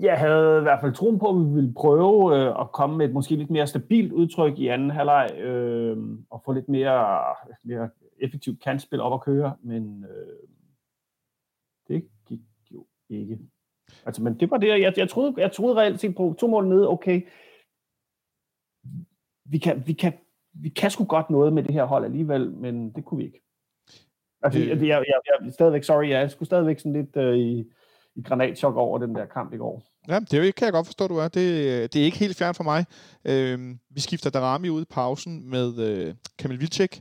Jeg 0.00 0.18
havde 0.18 0.58
i 0.58 0.62
hvert 0.62 0.80
fald 0.80 0.94
troen 0.94 1.18
på, 1.18 1.28
at 1.28 1.36
vi 1.36 1.54
ville 1.54 1.74
prøve 1.74 2.36
øh, 2.36 2.60
at 2.60 2.72
komme 2.72 2.96
med 2.96 3.06
et 3.06 3.12
måske 3.12 3.36
lidt 3.36 3.50
mere 3.50 3.66
stabilt 3.66 4.12
udtryk 4.12 4.58
i 4.58 4.66
anden 4.66 4.90
halvleg, 4.90 5.30
øh, 5.38 5.96
og 6.30 6.42
få 6.44 6.52
lidt 6.52 6.68
mere, 6.68 7.18
mere 7.62 7.90
effektivt 8.18 8.62
kantspil 8.62 9.00
op 9.00 9.12
at 9.12 9.20
køre, 9.20 9.56
men 9.62 10.04
øh, 10.04 10.48
det 11.88 12.08
gik 12.28 12.40
jo 12.70 12.86
ikke. 13.08 13.38
Altså, 14.06 14.22
men 14.22 14.40
det 14.40 14.50
var 14.50 14.56
det, 14.56 14.68
jeg, 14.68 14.94
jeg, 14.96 15.08
troede, 15.08 15.34
jeg 15.36 15.52
troede 15.52 15.76
reelt 15.76 16.00
set 16.00 16.14
på 16.16 16.34
to 16.38 16.46
mål 16.46 16.68
nede, 16.68 16.88
okay, 16.88 17.22
vi 19.44 19.58
kan, 19.58 19.86
vi, 19.86 19.92
kan, 19.92 20.12
vi 20.52 20.68
kan 20.68 20.90
sgu 20.90 21.04
godt 21.04 21.30
noget 21.30 21.52
med 21.52 21.62
det 21.62 21.74
her 21.74 21.84
hold 21.84 22.04
alligevel, 22.04 22.50
men 22.50 22.90
det 22.90 23.04
kunne 23.04 23.18
vi 23.18 23.24
ikke. 23.24 23.42
Altså, 24.42 24.60
øh. 24.60 24.68
jeg, 24.68 24.80
jeg, 24.80 24.88
jeg, 24.88 25.40
jeg, 25.44 25.52
stadigvæk, 25.52 25.84
sorry, 25.84 26.08
jeg 26.08 26.30
skulle 26.30 26.46
stadigvæk 26.46 26.78
sådan 26.78 26.92
lidt 26.92 27.16
øh, 27.16 27.36
i, 27.36 27.72
i 28.16 28.22
granatchok 28.22 28.76
over 28.76 28.98
den 28.98 29.14
der 29.14 29.26
kamp 29.26 29.52
i 29.52 29.56
går. 29.56 29.82
Ja, 30.08 30.18
det 30.18 30.54
kan 30.54 30.64
jeg 30.64 30.72
godt 30.72 30.86
forstå, 30.86 31.08
du 31.08 31.16
er. 31.16 31.28
Det, 31.28 31.92
det 31.92 32.00
er 32.00 32.04
ikke 32.04 32.18
helt 32.18 32.36
fjern 32.36 32.54
for 32.54 32.64
mig. 32.64 32.84
Øh, 33.24 33.76
vi 33.90 34.00
skifter 34.00 34.30
Darami 34.30 34.68
ud 34.68 34.82
i 34.82 34.84
pausen 34.90 35.50
med 35.50 35.78
øh, 35.78 36.14
Kamil 36.38 36.60
Vilcek, 36.60 37.00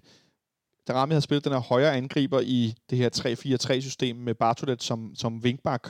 Darami 0.88 1.14
har 1.14 1.20
spillet 1.20 1.46
den 1.46 1.54
her 1.54 1.60
højre 1.60 1.96
angriber 1.96 2.40
i 2.40 2.76
det 2.90 2.98
her 2.98 3.10
3-4-3-system 3.16 4.16
med 4.16 4.36
Bartolet 4.36 4.84
som, 4.84 5.16
som 5.16 5.44
vinkbak, 5.44 5.90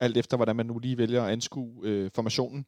alt 0.00 0.16
efter 0.16 0.36
hvordan 0.36 0.56
man 0.56 0.66
nu 0.66 0.78
lige 0.78 0.98
vælger 0.98 1.22
at 1.22 1.32
anskue 1.32 1.80
øh, 1.82 2.10
formationen. 2.14 2.66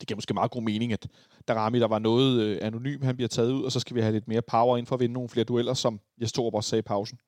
Det 0.00 0.08
giver 0.08 0.16
måske 0.16 0.34
meget 0.34 0.50
god 0.50 0.62
mening, 0.62 0.92
at 0.92 1.08
Darami, 1.48 1.80
der 1.80 1.86
var 1.86 1.98
noget 1.98 2.42
øh, 2.42 2.58
anonym, 2.62 3.02
han 3.02 3.16
bliver 3.16 3.28
taget 3.28 3.52
ud, 3.52 3.62
og 3.64 3.72
så 3.72 3.80
skal 3.80 3.96
vi 3.96 4.00
have 4.00 4.12
lidt 4.12 4.28
mere 4.28 4.42
power 4.42 4.76
ind 4.76 4.86
for 4.86 4.96
at 4.96 5.00
vinde 5.00 5.12
nogle 5.12 5.28
flere 5.28 5.44
dueller, 5.44 5.74
som 5.74 6.00
jeg 6.18 6.28
stod 6.28 6.54
også 6.54 6.70
sagde 6.70 6.80
i 6.80 6.82
pausen. 6.82 7.18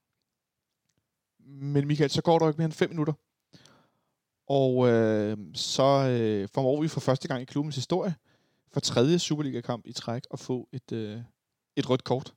Men 1.44 1.86
Michael, 1.86 2.10
så 2.10 2.22
går 2.22 2.38
der 2.38 2.48
ikke 2.48 2.58
mere 2.58 2.64
end 2.64 2.72
5 2.72 2.90
minutter. 2.90 3.12
Og 4.52 4.88
øh, 4.88 5.36
så 5.54 5.82
øh, 5.82 6.48
formår 6.48 6.82
vi 6.82 6.88
for 6.88 7.00
første 7.00 7.28
gang 7.28 7.42
i 7.42 7.44
klubbens 7.44 7.74
historie, 7.74 8.14
for 8.72 8.80
tredje 8.80 9.18
Superliga-kamp 9.18 9.86
i 9.86 9.92
træk, 9.92 10.22
at 10.32 10.38
få 10.38 10.68
et, 10.72 10.92
øh, 10.92 11.20
et 11.76 11.90
rødt 11.90 12.04
kort. 12.04 12.34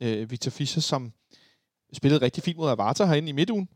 øh, 0.00 0.30
Victor 0.30 0.50
Fischer, 0.50 0.82
som 0.82 1.12
spillede 1.92 2.24
rigtig 2.24 2.42
fint 2.42 2.56
mod 2.56 2.70
Avatar 2.70 3.06
herinde 3.06 3.28
i 3.28 3.32
midtugen. 3.32 3.68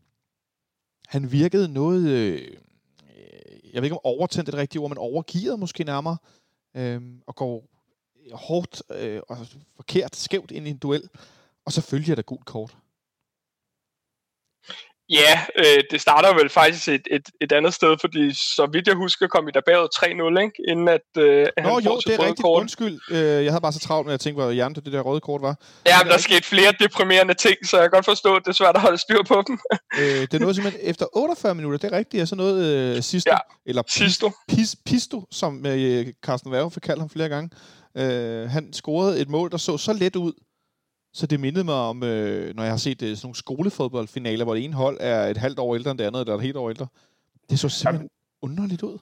Han 1.07 1.31
virkede 1.31 1.73
noget, 1.73 2.07
øh, 2.09 2.33
øh, 2.33 3.73
jeg 3.73 3.81
ved 3.81 3.83
ikke 3.83 3.95
om 3.95 4.01
overtændt 4.03 4.49
er 4.49 4.51
det 4.51 4.59
rigtige 4.59 4.81
ord, 4.81 4.89
men 4.89 4.97
overgivet 4.97 5.59
måske 5.59 5.83
nærmere, 5.83 6.17
øh, 6.75 7.01
og 7.27 7.35
går 7.35 7.69
hårdt 8.33 8.83
øh, 8.89 9.21
og 9.29 9.37
forkert, 9.75 10.15
skævt 10.15 10.51
ind 10.51 10.67
i 10.67 10.69
en 10.69 10.77
duel, 10.77 11.09
og 11.65 11.71
så 11.71 11.81
følger 11.81 12.15
der 12.15 12.21
gult 12.21 12.45
kort. 12.45 12.77
Ja, 15.09 15.41
øh, 15.57 15.83
det 15.91 16.01
starter 16.01 16.33
vel 16.33 16.49
faktisk 16.49 16.87
et, 16.87 17.07
et, 17.11 17.29
et 17.41 17.51
andet 17.51 17.73
sted, 17.73 17.97
fordi 18.01 18.33
så 18.33 18.69
vidt 18.73 18.87
jeg 18.87 18.95
husker, 18.95 19.27
kom 19.27 19.45
vi 19.45 19.51
der 19.53 19.61
bagud 19.65 19.87
3-0, 19.95 20.41
ikke? 20.43 20.71
inden 20.71 20.87
at 20.87 21.07
øh, 21.17 21.47
han 21.57 21.67
Nå 21.67 21.79
jo, 21.79 21.97
det 22.07 22.13
er 22.15 22.19
rigtigt. 22.19 22.41
Kort. 22.41 22.61
Undskyld. 22.61 22.99
Øh, 23.11 23.17
jeg 23.17 23.51
havde 23.51 23.61
bare 23.61 23.73
så 23.73 23.79
travlt 23.79 24.05
med 24.05 24.13
at 24.13 24.19
tænke, 24.19 24.41
hvor 24.41 24.51
hjernen 24.51 24.75
det 24.75 24.93
der 24.93 25.01
røde 25.01 25.21
kort 25.21 25.41
var. 25.41 25.55
Ja, 25.85 26.03
men 26.03 26.11
der 26.11 26.17
skete 26.17 26.43
flere 26.43 26.73
deprimerende 26.79 27.33
ting, 27.33 27.57
så 27.67 27.77
jeg 27.77 27.83
kan 27.83 27.91
godt 27.97 28.05
forstå, 28.05 28.35
at 28.35 28.41
det 28.45 28.49
er 28.49 28.53
svært 28.53 28.75
at 28.75 28.81
holde 28.81 28.97
styr 28.97 29.23
på 29.27 29.43
dem. 29.47 29.59
øh, 29.99 30.21
det 30.21 30.33
er 30.33 30.39
noget 30.39 30.55
simpelthen 30.55 30.81
efter 30.89 31.05
48 31.13 31.55
minutter, 31.55 31.77
det 31.77 31.93
er 31.93 31.97
rigtigt, 31.97 32.21
er 32.21 32.25
så 32.25 32.35
noget 32.35 32.65
øh, 32.65 33.03
sidste, 33.03 33.31
ja, 33.31 33.37
eller 33.65 33.83
Sisto. 33.87 34.31
Pis, 34.47 34.75
Pisto, 34.85 35.23
som 35.31 35.65
øh, 35.65 36.07
Carsten 36.25 36.51
Værge 36.51 36.71
fik 36.71 36.81
kaldt 36.81 36.99
ham 36.99 37.09
flere 37.09 37.29
gange. 37.29 37.49
Øh, 37.97 38.49
han 38.49 38.73
scorede 38.73 39.21
et 39.21 39.29
mål, 39.29 39.51
der 39.51 39.57
så 39.57 39.77
så 39.77 39.93
let 39.93 40.15
ud, 40.15 40.33
så 41.15 41.27
det 41.27 41.39
mindede 41.39 41.65
mig 41.65 41.75
om, 41.75 42.03
øh, 42.03 42.55
når 42.55 42.63
jeg 42.63 42.71
har 42.71 42.77
set 42.77 43.01
øh, 43.01 43.15
sådan 43.15 43.25
nogle 43.27 43.35
skolefodboldfinaler, 43.35 44.45
hvor 44.45 44.53
det 44.53 44.63
ene 44.63 44.73
hold 44.73 44.97
er 44.99 45.27
et 45.27 45.37
halvt 45.37 45.59
år 45.59 45.75
ældre 45.75 45.91
end 45.91 45.99
det 45.99 46.05
andet, 46.05 46.21
eller 46.21 46.35
et 46.35 46.41
helt 46.41 46.57
år 46.57 46.69
ældre. 46.69 46.87
Det 47.49 47.59
så 47.59 47.69
simpelthen 47.69 48.09
Jamen, 48.41 48.51
underligt 48.51 48.83
ud. 48.83 48.97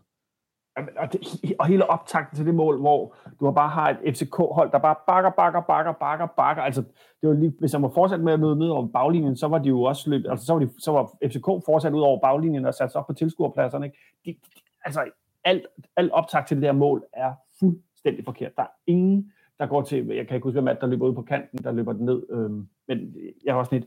Og, 0.98 1.14
det, 1.14 1.22
og 1.60 1.66
hele 1.66 1.90
optakten 1.90 2.38
til 2.38 2.46
det 2.46 2.56
mål, 2.56 2.80
hvor 2.80 3.16
du 3.40 3.52
bare 3.52 3.70
har 3.70 3.90
et 3.90 4.16
FCK-hold, 4.16 4.72
der 4.72 4.78
bare 4.78 4.96
bakker, 5.08 5.30
bakker, 5.30 5.62
bakker, 5.62 5.92
bakker, 5.92 6.28
bakker. 6.38 6.64
Altså, 6.64 6.84
det 7.22 7.30
var 7.30 7.36
lige, 7.36 7.54
hvis 7.60 7.74
man 7.74 7.82
var 7.82 7.90
fortsat 7.90 8.20
med 8.20 8.34
at 8.34 8.40
møde 8.40 8.56
ned 8.56 8.70
over 8.70 8.88
baglinjen, 8.88 9.38
så 9.38 9.48
var 9.48 9.58
de 9.58 9.70
jo 9.70 9.82
også 9.82 10.10
løbet, 10.10 10.30
altså 10.30 10.46
så 10.46 10.54
var, 10.54 10.60
de, 10.60 10.70
så 10.80 10.92
var 10.92 11.06
FCK 11.28 11.46
fortsat 11.46 11.94
ud 11.94 12.02
over 12.02 12.20
baglinjen 12.20 12.66
og 12.66 12.74
sat 12.74 12.92
sig 12.92 13.00
op 13.00 13.08
på 13.08 13.14
tilskuerpladserne. 13.14 13.86
Ikke? 13.86 13.98
De, 14.26 14.32
de, 14.32 14.62
altså, 14.86 15.04
alt, 15.44 15.66
alt 15.96 16.12
optakt 16.12 16.48
til 16.48 16.58
det 16.58 16.64
der 16.64 16.72
mål 16.72 17.04
er 17.14 17.34
fuldstændig 17.60 18.26
forkert. 18.26 18.52
Der 18.58 18.64
er 18.64 18.74
ingen 18.88 19.32
der 19.60 19.68
går 19.68 19.82
til, 19.82 20.08
jeg 20.08 20.28
kan 20.28 20.36
ikke 20.36 20.44
huske, 20.44 20.62
hvem 20.62 20.78
der 20.82 20.88
løber 20.88 21.08
ud 21.08 21.16
på 21.16 21.22
kanten, 21.22 21.64
der 21.64 21.72
løber 21.72 21.94
den 21.94 22.06
ned. 22.06 22.24
Øhm, 22.30 22.68
men 22.88 23.16
jeg 23.46 23.54
har 23.54 23.60
også 23.60 23.76
lidt, 23.76 23.86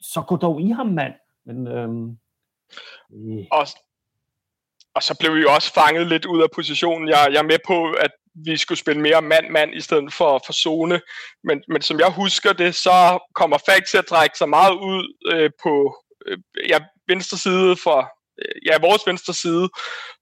så 0.00 0.22
gå 0.28 0.36
dog 0.36 0.60
i 0.60 0.70
ham, 0.70 0.86
mand. 0.86 1.12
Men, 1.46 1.66
øhm, 1.66 2.18
øh. 3.12 3.46
og, 3.52 3.66
og 4.94 5.02
så 5.02 5.16
blev 5.20 5.34
vi 5.34 5.40
jo 5.40 5.50
også 5.54 5.72
fanget 5.72 6.06
lidt 6.06 6.26
ud 6.26 6.42
af 6.42 6.48
positionen. 6.54 7.08
Jeg, 7.08 7.28
jeg 7.32 7.38
er 7.38 7.50
med 7.52 7.58
på, 7.66 7.92
at 7.92 8.10
vi 8.34 8.56
skulle 8.56 8.78
spille 8.78 9.02
mere 9.02 9.22
mand-mand 9.22 9.74
i 9.74 9.80
stedet 9.80 10.12
for, 10.12 10.42
for 10.46 10.52
zone. 10.52 11.00
Men, 11.44 11.62
men 11.68 11.82
som 11.82 11.98
jeg 11.98 12.12
husker 12.12 12.52
det, 12.52 12.74
så 12.74 13.18
kommer 13.34 13.58
Fag 13.66 13.86
til 13.90 13.98
at 13.98 14.06
trække 14.06 14.38
sig 14.38 14.48
meget 14.48 14.74
ud 14.74 15.16
øh, 15.32 15.50
på 15.62 15.96
øh, 16.26 16.38
ja, 16.68 16.78
venstre 17.08 17.36
side 17.38 17.76
for 17.76 18.17
Øh, 18.42 18.56
ja, 18.66 18.74
vores 18.86 19.06
venstre 19.06 19.34
side. 19.34 19.68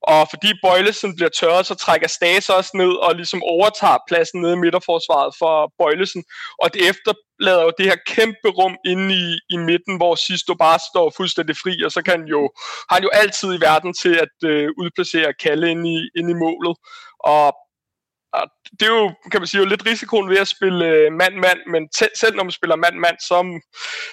Og 0.02 0.22
fordi 0.32 0.50
Bøjlesen 0.62 1.16
bliver 1.16 1.28
tørret, 1.40 1.66
så 1.66 1.74
trækker 1.74 2.08
Stas 2.08 2.48
også 2.48 2.70
ned 2.74 2.92
og 3.06 3.14
ligesom 3.14 3.42
overtager 3.42 3.98
pladsen 4.08 4.40
nede 4.40 4.52
i 4.52 4.62
midterforsvaret 4.64 5.34
for 5.38 5.72
Bøjlesen. 5.78 6.24
Og 6.62 6.74
det 6.74 6.80
efterlader 6.90 7.62
jo 7.62 7.72
det 7.78 7.86
her 7.86 7.98
kæmpe 8.06 8.48
rum 8.58 8.76
inde 8.86 9.08
i, 9.14 9.28
i 9.54 9.56
midten, 9.56 9.96
hvor 9.96 10.14
Sisto 10.14 10.54
bare 10.54 10.78
står 10.90 11.12
fuldstændig 11.16 11.56
fri, 11.62 11.74
og 11.84 11.90
så 11.92 12.02
kan 12.02 12.14
han 12.18 12.26
jo, 12.34 12.40
har 12.88 12.96
han 12.96 13.02
jo 13.02 13.10
altid 13.12 13.48
i 13.54 13.60
verden 13.68 13.92
til 14.02 14.14
at 14.24 14.36
øh, 14.50 14.68
udplacere 14.78 15.34
Kalle 15.42 15.70
ind 15.70 15.86
i, 15.88 15.98
ind 16.18 16.30
i 16.30 16.40
målet. 16.44 16.76
Og 17.34 17.46
og 18.32 18.44
det 18.78 18.86
er 18.88 18.94
jo, 19.00 19.14
kan 19.32 19.40
man 19.40 19.46
sige, 19.46 19.60
jo 19.62 19.68
lidt 19.68 19.86
risikoen 19.86 20.30
ved 20.30 20.38
at 20.38 20.48
spille 20.48 20.84
øh, 20.84 21.12
mand-mand, 21.12 21.60
men 21.72 21.82
selv 22.20 22.34
når 22.36 22.44
man 22.44 22.58
spiller 22.58 22.76
mand-mand, 22.76 23.18
så, 23.28 23.36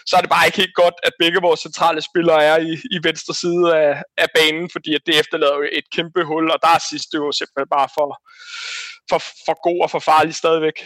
så 0.06 0.14
er 0.18 0.22
det 0.22 0.30
bare 0.30 0.46
ikke 0.46 0.62
helt 0.64 0.76
godt, 0.84 0.98
at 1.04 1.14
begge 1.20 1.42
vores 1.42 1.60
centrale 1.60 2.02
spillere 2.02 2.44
er 2.44 2.58
i, 2.58 2.74
i 2.96 2.98
venstre 3.08 3.34
side 3.34 3.66
af, 3.84 4.04
af 4.18 4.28
banen, 4.38 4.70
fordi 4.74 4.96
at 4.96 5.02
det 5.06 5.20
efterlader 5.20 5.56
jo 5.56 5.66
et 5.80 5.88
kæmpe 5.96 6.24
hul, 6.24 6.52
og 6.52 6.60
der 6.62 6.72
er 6.78 6.82
sidste 6.92 7.16
jo 7.16 7.32
simpelthen 7.32 7.70
bare 7.78 7.90
for, 7.98 8.10
for, 9.10 9.20
for 9.46 9.56
god 9.68 9.80
og 9.86 9.90
for 9.92 10.00
farlig 10.00 10.36
stadigvæk. 10.36 10.78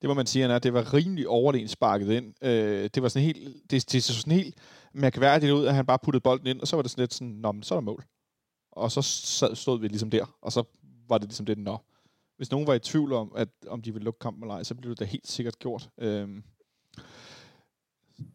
Det 0.00 0.08
må 0.08 0.14
man 0.14 0.26
sige, 0.26 0.54
at 0.54 0.62
det 0.62 0.74
var 0.74 0.94
rimelig 0.94 1.28
overlegen 1.28 1.68
sparket 1.68 2.10
ind. 2.18 2.28
Øh, 2.44 2.90
det 2.94 3.02
var 3.02 3.08
sådan 3.08 3.26
helt, 3.26 3.70
det, 3.70 3.92
det 3.92 4.04
så 4.04 4.14
sådan 4.14 4.32
helt 4.32 4.54
mærkværdigt 4.94 5.52
ud, 5.52 5.66
at 5.66 5.74
han 5.74 5.86
bare 5.86 5.98
puttede 6.04 6.22
bolden 6.22 6.46
ind, 6.46 6.60
og 6.60 6.68
så 6.68 6.76
var 6.76 6.82
det 6.82 6.90
sådan 6.90 7.02
lidt 7.02 7.14
sådan, 7.14 7.34
nå, 7.44 7.52
men 7.52 7.62
så 7.62 7.74
er 7.74 7.76
der 7.76 7.84
mål. 7.84 8.04
Og 8.72 8.92
så 8.92 9.02
stod 9.54 9.80
vi 9.80 9.88
ligesom 9.88 10.10
der, 10.10 10.38
og 10.42 10.52
så 10.52 10.62
var 11.08 11.18
det 11.18 11.28
ligesom 11.28 11.46
det, 11.46 11.58
nå 11.58 11.78
hvis 12.38 12.50
nogen 12.50 12.66
var 12.66 12.74
i 12.74 12.78
tvivl 12.78 13.12
om, 13.12 13.32
at 13.36 13.48
om 13.66 13.82
de 13.82 13.92
ville 13.92 14.04
lukke 14.04 14.18
kampen 14.18 14.42
eller 14.42 14.54
ej, 14.54 14.62
så 14.62 14.74
blev 14.74 14.90
det 14.90 15.00
da 15.00 15.04
helt 15.04 15.28
sikkert 15.28 15.58
gjort. 15.58 15.88
Øhm, 15.98 16.42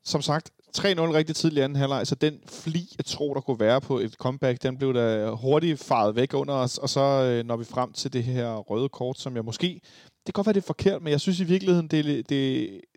som 0.03 0.21
sagt, 0.21 0.51
3-0 0.77 0.83
rigtig 0.83 1.35
tidlig 1.35 1.61
i 1.61 1.63
anden 1.63 1.75
halvleg, 1.75 2.07
så 2.07 2.15
den 2.15 2.39
fli, 2.47 2.93
jeg 2.97 3.05
tror, 3.05 3.33
der 3.33 3.41
kunne 3.41 3.59
være 3.59 3.81
på 3.81 3.99
et 3.99 4.13
comeback, 4.13 4.63
den 4.63 4.77
blev 4.77 4.93
da 4.93 5.29
hurtigt 5.29 5.79
faret 5.79 6.15
væk 6.15 6.33
under 6.33 6.53
os, 6.53 6.77
og 6.77 6.89
så 6.89 6.99
øh, 6.99 7.45
når 7.45 7.57
vi 7.57 7.63
frem 7.63 7.93
til 7.93 8.13
det 8.13 8.23
her 8.23 8.55
røde 8.55 8.89
kort, 8.89 9.19
som 9.19 9.35
jeg 9.35 9.45
måske, 9.45 9.81
det 10.25 10.33
kan 10.33 10.33
godt 10.33 10.47
være, 10.47 10.53
det 10.53 10.61
er 10.61 10.65
forkert, 10.65 11.01
men 11.01 11.11
jeg 11.11 11.21
synes 11.21 11.39
i 11.39 11.43
virkeligheden, 11.43 11.87
det, 11.87 12.05
det, 12.05 12.29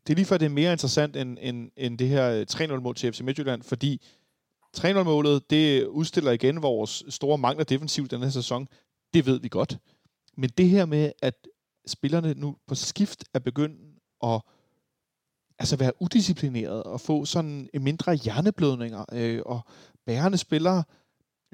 det 0.07 0.13
er 0.13 0.15
lige 0.15 0.25
før, 0.25 0.39
det 0.39 0.47
er 0.47 0.51
mere 0.51 0.73
interessant 0.73 1.17
end, 1.17 1.39
end, 1.41 1.71
end 1.77 1.99
det 1.99 2.09
her 2.09 2.45
3-0-mål 2.51 2.95
til 2.95 3.13
FC 3.13 3.21
Midtjylland, 3.21 3.63
fordi 3.63 4.03
3-0-målet, 4.77 5.51
det 5.51 5.87
udstiller 5.87 6.33
igen 6.33 6.63
vores 6.63 7.05
store 7.09 7.39
mangler 7.39 7.65
defensivt 7.65 8.11
den 8.11 8.23
her 8.23 8.31
sæson. 8.31 8.69
Det 9.15 9.27
ved 9.27 9.41
vi 9.41 9.49
godt. 9.49 9.79
Men 10.37 10.51
det 10.51 10.69
her 10.69 10.87
med, 10.87 11.13
at 11.23 11.49
spillerne 11.87 12.35
nu 12.35 12.57
på 12.67 12.75
skift 12.75 13.25
er 13.35 13.39
begyndt 13.39 13.81
at 14.23 14.41
altså 15.59 15.77
være 15.77 16.03
udisciplineret 16.03 16.83
og 16.83 17.01
få 17.01 17.25
sådan 17.25 17.69
en 17.75 17.85
mindre 17.85 18.15
hjerneblødninger 18.15 19.05
øh, 19.13 19.43
og 19.47 19.61
bærende 20.07 20.39
spillere. 20.39 20.85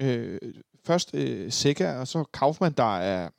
Øh, 0.01 0.39
først 0.83 1.15
øh, 1.15 1.51
Sega, 1.51 1.99
og 1.99 2.07
så 2.07 2.23
Kaufmann, 2.23 2.73
der 2.77 2.97
er 2.97 3.29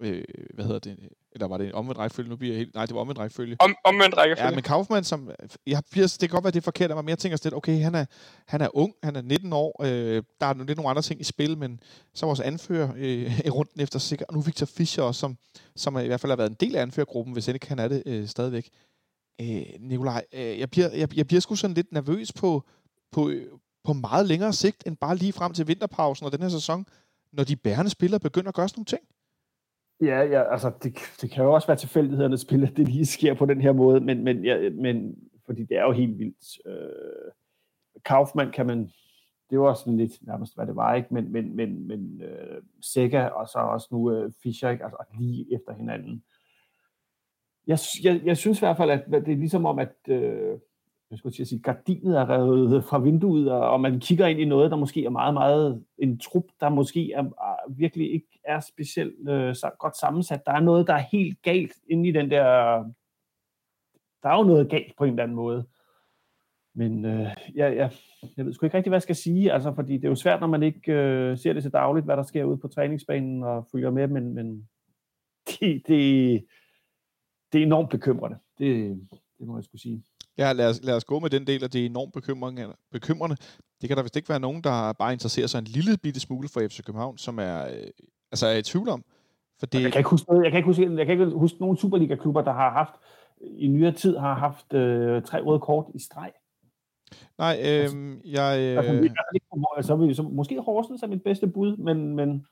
øh, 0.00 0.24
hvad 0.54 0.64
hedder 0.64 0.78
det, 0.78 1.08
eller 1.38 1.48
var 1.48 1.58
det 1.58 1.66
en 1.66 1.74
omvendt 1.74 1.98
rækkefølge? 1.98 2.30
Nu 2.30 2.36
bliver 2.36 2.54
jeg 2.54 2.58
helt... 2.58 2.74
Nej, 2.74 2.86
det 2.86 2.94
var 2.94 3.00
omvendt 3.00 3.18
rækkefølge. 3.18 3.56
Om, 3.60 3.74
omvendt 3.84 4.16
rækkefølge. 4.16 4.48
Ja, 4.48 4.54
men 4.54 4.62
Kaufmann, 4.62 5.04
som... 5.04 5.30
Jeg, 5.66 5.82
det 5.94 6.18
kan 6.20 6.28
godt 6.28 6.44
være, 6.44 6.50
det 6.50 6.56
er 6.56 6.62
forkert 6.62 6.90
men 6.96 7.08
jeg 7.08 7.18
tænker 7.18 7.36
sådan 7.36 7.56
okay, 7.56 7.82
han 7.82 7.94
er, 7.94 8.04
han 8.46 8.60
er 8.60 8.68
ung, 8.76 8.94
han 9.02 9.16
er 9.16 9.22
19 9.22 9.52
år, 9.52 9.82
øh, 9.84 10.22
der 10.40 10.46
er 10.46 10.64
lidt 10.64 10.76
nogle 10.76 10.90
andre 10.90 11.02
ting 11.02 11.20
i 11.20 11.24
spil, 11.24 11.58
men 11.58 11.80
så 12.14 12.26
vores 12.26 12.40
anfører 12.40 12.92
øh, 12.96 13.40
i 13.46 13.50
runden 13.50 13.80
efter 13.80 13.98
sikker, 13.98 14.24
og 14.28 14.34
nu 14.34 14.40
Victor 14.40 14.66
Fischer 14.66 15.04
også, 15.04 15.20
som, 15.20 15.36
som 15.76 15.98
i 15.98 16.06
hvert 16.06 16.20
fald 16.20 16.30
har 16.30 16.36
været 16.36 16.50
en 16.50 16.56
del 16.60 16.76
af 16.76 16.82
anførergruppen, 16.82 17.32
hvis 17.32 17.48
ikke 17.48 17.68
han 17.68 17.78
er 17.78 17.88
det 17.88 18.02
øh, 18.06 18.28
stadigvæk. 18.28 18.68
Øh, 19.40 19.62
Nikolaj, 19.80 20.24
øh, 20.32 20.58
jeg, 20.58 20.70
bliver, 20.70 20.90
jeg, 20.90 21.16
jeg 21.16 21.26
bliver 21.26 21.40
sgu 21.40 21.54
sådan 21.54 21.74
lidt 21.74 21.92
nervøs 21.92 22.32
på, 22.32 22.64
på, 23.12 23.32
på 23.84 23.92
meget 23.92 24.26
længere 24.26 24.52
sigt, 24.52 24.82
end 24.86 24.96
bare 24.96 25.16
lige 25.16 25.32
frem 25.32 25.52
til 25.52 25.68
vinterpausen 25.68 26.26
og 26.26 26.32
den 26.32 26.42
her 26.42 26.48
sæson, 26.48 26.86
når 27.32 27.44
de 27.44 27.56
bærende 27.56 27.90
spillere 27.90 28.20
begynder 28.20 28.48
at 28.48 28.54
gøre 28.54 28.68
sådan 28.68 28.78
nogle 28.78 28.86
ting. 28.86 29.02
Ja, 30.00 30.22
ja 30.22 30.52
altså 30.52 30.72
det, 30.82 30.98
det 31.22 31.30
kan 31.30 31.44
jo 31.44 31.52
også 31.52 31.66
være 31.66 31.76
tilfældighedernes 31.76 32.40
spil, 32.40 32.64
at 32.64 32.76
det 32.76 32.88
lige 32.88 33.06
sker 33.06 33.34
på 33.34 33.46
den 33.46 33.60
her 33.60 33.72
måde, 33.72 34.00
men, 34.00 34.24
men, 34.24 34.44
ja, 34.44 34.70
men 34.70 35.16
fordi 35.46 35.64
det 35.64 35.76
er 35.76 35.82
jo 35.82 35.92
helt 35.92 36.18
vildt. 36.18 36.66
Øh, 36.66 37.32
Kaufmann 38.04 38.52
kan 38.52 38.66
man, 38.66 38.90
det 39.50 39.60
var 39.60 39.74
sådan 39.74 39.96
lidt 39.96 40.12
nærmest, 40.26 40.54
hvad 40.54 40.66
det 40.66 40.76
var, 40.76 40.94
ikke? 40.94 41.14
Men, 41.14 41.32
men, 41.32 41.56
men, 41.56 41.88
men 41.88 42.22
øh, 42.22 42.62
Sega 42.80 43.26
og 43.26 43.48
så 43.48 43.58
også 43.58 43.88
nu 43.90 44.12
øh, 44.12 44.32
Fischer, 44.42 44.70
ikke? 44.70 44.84
Altså 44.84 45.04
lige 45.18 45.54
efter 45.54 45.72
hinanden. 45.72 46.24
Jeg, 47.66 47.78
jeg, 48.04 48.20
jeg 48.24 48.36
synes 48.36 48.58
i 48.58 48.64
hvert 48.64 48.76
fald, 48.76 48.90
at 48.90 49.04
det 49.10 49.32
er 49.32 49.36
ligesom 49.36 49.66
om, 49.66 49.78
at 49.78 49.94
øh, 50.08 50.58
jeg 51.10 51.18
skulle 51.18 51.46
sige, 51.46 51.62
gardinet 51.62 52.18
er 52.18 52.30
revet 52.30 52.84
fra 52.84 52.98
vinduet, 52.98 53.52
og 53.52 53.80
man 53.80 54.00
kigger 54.00 54.26
ind 54.26 54.40
i 54.40 54.44
noget, 54.44 54.70
der 54.70 54.76
måske 54.76 55.04
er 55.04 55.10
meget, 55.10 55.34
meget 55.34 55.84
en 55.98 56.18
trup, 56.18 56.44
der 56.60 56.68
måske 56.68 57.12
er 57.12 57.24
virkelig 57.68 58.12
ikke 58.12 58.40
er 58.44 58.60
specielt 58.60 59.28
øh, 59.28 59.54
godt 59.78 59.96
sammensat. 59.96 60.46
Der 60.46 60.52
er 60.52 60.60
noget, 60.60 60.86
der 60.86 60.94
er 60.94 61.04
helt 61.12 61.42
galt 61.42 61.72
inde 61.90 62.08
i 62.08 62.12
den 62.12 62.30
der... 62.30 62.44
Der 64.22 64.28
er 64.28 64.38
jo 64.38 64.44
noget 64.44 64.70
galt 64.70 64.96
på 64.98 65.04
en 65.04 65.10
eller 65.10 65.22
anden 65.22 65.36
måde. 65.36 65.66
Men 66.74 67.04
øh, 67.04 67.36
ja, 67.56 67.68
ja, 67.68 67.90
jeg 68.36 68.46
ved 68.46 68.52
sgu 68.52 68.66
ikke 68.66 68.76
rigtig, 68.76 68.90
hvad 68.90 68.96
jeg 68.96 69.02
skal 69.02 69.16
sige, 69.16 69.52
altså, 69.52 69.74
fordi 69.74 69.92
det 69.92 70.04
er 70.04 70.08
jo 70.08 70.14
svært, 70.14 70.40
når 70.40 70.46
man 70.46 70.62
ikke 70.62 70.92
øh, 70.92 71.38
ser 71.38 71.52
det 71.52 71.62
så 71.62 71.68
dagligt, 71.68 72.04
hvad 72.04 72.16
der 72.16 72.22
sker 72.22 72.44
ude 72.44 72.58
på 72.58 72.68
træningsbanen 72.68 73.42
og 73.42 73.66
følger 73.72 73.90
med, 73.90 74.06
men, 74.06 74.34
men 74.34 74.68
det, 75.48 75.82
det, 75.86 76.44
det 77.52 77.58
er 77.58 77.66
enormt 77.66 77.90
bekymrende. 77.90 78.38
Det, 78.58 79.00
det 79.38 79.46
må 79.46 79.56
jeg 79.56 79.64
skulle 79.64 79.82
sige. 79.82 80.04
Ja, 80.38 80.52
lad 80.52 80.68
os, 80.70 80.82
lad 80.82 80.96
os 80.96 81.04
gå 81.04 81.18
med 81.18 81.30
den 81.30 81.46
del, 81.46 81.64
af 81.64 81.70
det 81.70 81.80
er 81.80 81.86
enormt 81.86 82.12
bekymrende. 82.12 82.76
bekymrende. 82.92 83.36
Det 83.80 83.88
kan 83.88 83.96
der 83.96 84.02
vist 84.02 84.16
ikke 84.16 84.28
være 84.28 84.40
nogen, 84.40 84.64
der 84.64 84.92
bare 84.92 85.12
interesserer 85.12 85.46
sig 85.46 85.58
en 85.58 85.64
lille 85.64 85.98
bitte 86.02 86.20
smule 86.20 86.48
for 86.48 86.60
FC 86.60 86.84
København, 86.84 87.18
som 87.18 87.38
er, 87.38 87.66
øh, 87.66 87.90
altså 88.32 88.46
er 88.46 88.56
i 88.56 88.62
tvivl 88.62 88.88
om. 88.88 89.04
For 89.58 89.66
det... 89.66 89.82
Jeg 89.82 89.92
kan 89.92 90.00
ikke 90.00 90.10
huske, 90.10 90.32
jeg 90.32 90.50
kan 90.50 90.58
ikke 90.58 90.66
huske, 90.66 90.96
jeg 90.96 91.06
kan 91.06 91.20
ikke 91.20 91.36
huske 91.36 91.58
nogen 91.60 91.76
Superliga-klubber, 91.76 92.42
der 92.42 92.52
har 92.52 92.70
haft 92.70 92.94
i 93.40 93.66
nyere 93.66 93.92
tid 93.92 94.16
har 94.16 94.34
haft 94.34 94.72
øh, 94.74 95.22
tre 95.22 95.40
røde 95.40 95.60
kort 95.60 95.86
i 95.94 95.98
streg. 95.98 96.32
Nej, 97.38 97.56
øh, 97.60 97.82
altså, 97.82 97.96
jeg... 98.24 98.58
Øh... 98.60 98.78
Altså, 98.78 98.92
altså, 99.76 100.08
så, 100.08 100.14
så, 100.14 100.22
måske 100.22 100.60
Horsens 100.60 101.02
er 101.02 101.06
mit 101.06 101.22
bedste 101.22 101.46
bud, 101.46 101.76
men, 101.76 102.16
men... 102.16 102.46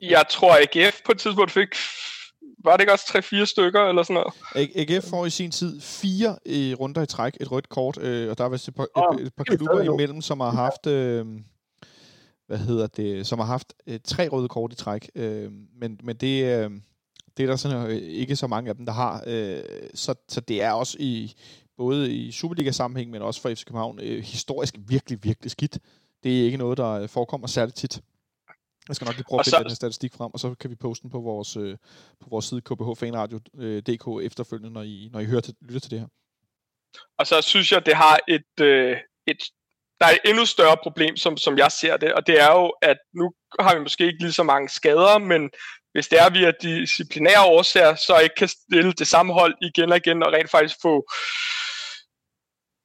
Jeg 0.00 0.24
tror, 0.30 0.52
at 0.52 0.76
AGF 0.76 1.00
på 1.06 1.12
et 1.12 1.18
tidspunkt 1.18 1.50
fik 1.50 1.68
var 2.64 2.76
det 2.76 2.80
ikke 2.80 2.92
også 2.92 3.22
3-4 3.42 3.44
stykker 3.44 3.80
eller 3.80 4.02
sådan 4.02 4.14
noget? 4.14 4.70
AGF 4.76 5.10
får 5.10 5.26
i 5.26 5.30
sin 5.30 5.50
tid 5.50 5.80
fire 5.80 6.36
i 6.46 6.74
runder 6.80 7.02
i 7.02 7.06
træk, 7.06 7.36
et 7.40 7.52
rødt 7.52 7.68
kort, 7.68 7.98
øh, 7.98 8.30
og 8.30 8.38
der 8.38 8.44
er 8.44 8.48
vist 8.48 8.68
et 8.68 8.74
par, 8.74 9.12
et, 9.12 9.26
et 9.26 9.34
par 9.34 9.44
klubber 9.44 9.80
imellem, 9.82 10.20
som 10.20 10.40
har 10.40 10.50
haft... 10.50 10.86
Øh, 10.86 11.26
hvad 12.46 12.58
hedder 12.58 12.86
det, 12.86 13.26
som 13.26 13.38
har 13.38 13.46
haft 13.46 13.72
øh, 13.86 14.00
tre 14.04 14.28
røde 14.28 14.48
kort 14.48 14.72
i 14.72 14.76
træk. 14.76 15.10
Øh, 15.14 15.52
men, 15.80 16.00
men 16.02 16.16
det, 16.16 16.44
øh, 16.44 16.70
det 17.36 17.42
er 17.42 17.46
der 17.46 17.56
sådan, 17.56 17.90
øh, 17.90 17.96
ikke 17.96 18.36
så 18.36 18.46
mange 18.46 18.70
af 18.70 18.76
dem, 18.76 18.86
der 18.86 18.92
har. 18.92 19.24
Øh, 19.26 19.62
så, 19.94 20.14
så 20.28 20.40
det 20.40 20.62
er 20.62 20.72
også 20.72 20.96
i 21.00 21.34
både 21.76 22.14
i 22.14 22.32
Superliga-sammenhæng, 22.32 23.10
men 23.10 23.22
også 23.22 23.40
for 23.40 23.54
FC 23.54 23.64
København, 23.64 23.98
øh, 24.02 24.22
historisk 24.22 24.74
virkelig, 24.78 25.24
virkelig 25.24 25.50
skidt. 25.50 25.78
Det 26.22 26.40
er 26.40 26.44
ikke 26.44 26.56
noget, 26.56 26.78
der 26.78 26.90
øh, 26.90 27.08
forekommer 27.08 27.46
særligt 27.46 27.76
tit. 27.76 28.02
Jeg 28.88 28.96
skal 28.96 29.04
nok 29.04 29.14
lige 29.14 29.24
prøve 29.28 29.40
at 29.40 29.46
finde 29.46 29.68
den 29.68 29.76
statistik 29.76 30.14
frem, 30.14 30.30
og 30.34 30.40
så 30.40 30.54
kan 30.60 30.70
vi 30.70 30.76
poste 30.76 31.02
den 31.02 31.10
på 31.10 31.20
vores, 31.20 31.56
øh, 31.56 31.76
på 32.20 32.26
vores 32.30 32.44
side 32.44 32.60
kbhfanradio.dk 32.60 34.06
øh, 34.08 34.26
efterfølgende, 34.26 34.70
når 34.70 34.82
I, 34.82 35.08
når 35.12 35.20
I 35.20 35.24
hører 35.24 35.40
til, 35.40 35.54
lytter 35.60 35.80
til 35.80 35.90
det 35.90 36.00
her. 36.00 36.08
Og 37.18 37.26
så 37.26 37.42
synes 37.42 37.72
jeg, 37.72 37.86
det 37.86 37.96
har 37.96 38.18
et, 38.28 38.60
øh, 38.60 38.96
et 39.26 39.42
der 40.00 40.08
er 40.08 40.12
et 40.12 40.30
endnu 40.30 40.44
større 40.46 40.76
problem, 40.82 41.16
som, 41.16 41.36
som 41.36 41.58
jeg 41.58 41.72
ser 41.72 41.96
det, 41.96 42.12
og 42.12 42.26
det 42.26 42.40
er 42.40 42.52
jo, 42.52 42.74
at 42.82 42.96
nu 43.14 43.32
har 43.60 43.74
vi 43.74 43.80
måske 43.82 44.06
ikke 44.06 44.22
lige 44.22 44.32
så 44.32 44.42
mange 44.42 44.68
skader, 44.68 45.18
men 45.18 45.50
hvis 45.92 46.08
det 46.08 46.20
er 46.20 46.30
via 46.30 46.52
disciplinære 46.62 47.44
årsager, 47.44 47.94
så 47.94 48.18
ikke 48.18 48.34
kan 48.34 48.48
stille 48.48 48.92
det 48.92 49.06
samme 49.06 49.32
hold 49.32 49.54
igen 49.62 49.92
og 49.92 49.96
igen, 49.96 50.22
og 50.22 50.32
rent 50.32 50.50
faktisk 50.50 50.76
få, 50.82 51.06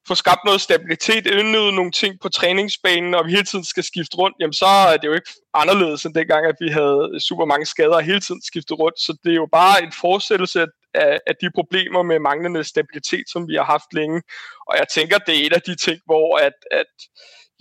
få 0.08 0.15
skabt 0.15 0.43
noget 0.46 0.62
stabilitet, 0.62 1.26
indnyde 1.28 1.72
nogle 1.72 1.91
ting 1.91 2.20
på 2.22 2.30
træningsbanen, 2.30 3.13
og 3.15 3.26
vi 3.26 3.32
hele 3.32 3.43
tiden 3.43 3.65
skal 3.65 3.84
skifte 3.84 4.17
rundt, 4.17 4.36
jamen 4.39 4.54
så 4.54 4.65
er 4.65 4.98
det 4.98 5.08
jo 5.08 5.13
ikke 5.13 5.32
anderledes 5.54 6.06
end 6.06 6.13
dengang, 6.13 6.46
at 6.46 6.56
vi 6.60 6.70
havde 6.70 7.20
super 7.20 7.46
mange 7.46 7.65
skader 7.65 7.96
og 7.96 8.04
hele 8.04 8.20
tiden 8.20 8.41
skiftet 8.41 8.80
rundt. 8.80 9.00
Så 9.00 9.17
det 9.24 9.32
er 9.32 9.36
jo 9.36 9.48
bare 9.52 9.84
en 9.84 9.91
fortsættelse 10.02 10.65
af, 10.93 11.20
af 11.28 11.36
de 11.41 11.50
problemer 11.56 12.04
med 12.04 12.20
manglende 12.20 12.63
stabilitet, 12.63 13.26
som 13.30 13.48
vi 13.48 13.56
har 13.56 13.63
haft 13.63 13.93
længe. 13.93 14.22
Og 14.67 14.78
jeg 14.78 14.88
tænker, 14.96 15.17
det 15.17 15.34
er 15.36 15.46
et 15.46 15.54
af 15.54 15.62
de 15.62 15.76
ting, 15.76 16.00
hvor 16.06 16.38
at, 16.38 16.58
at 16.72 16.91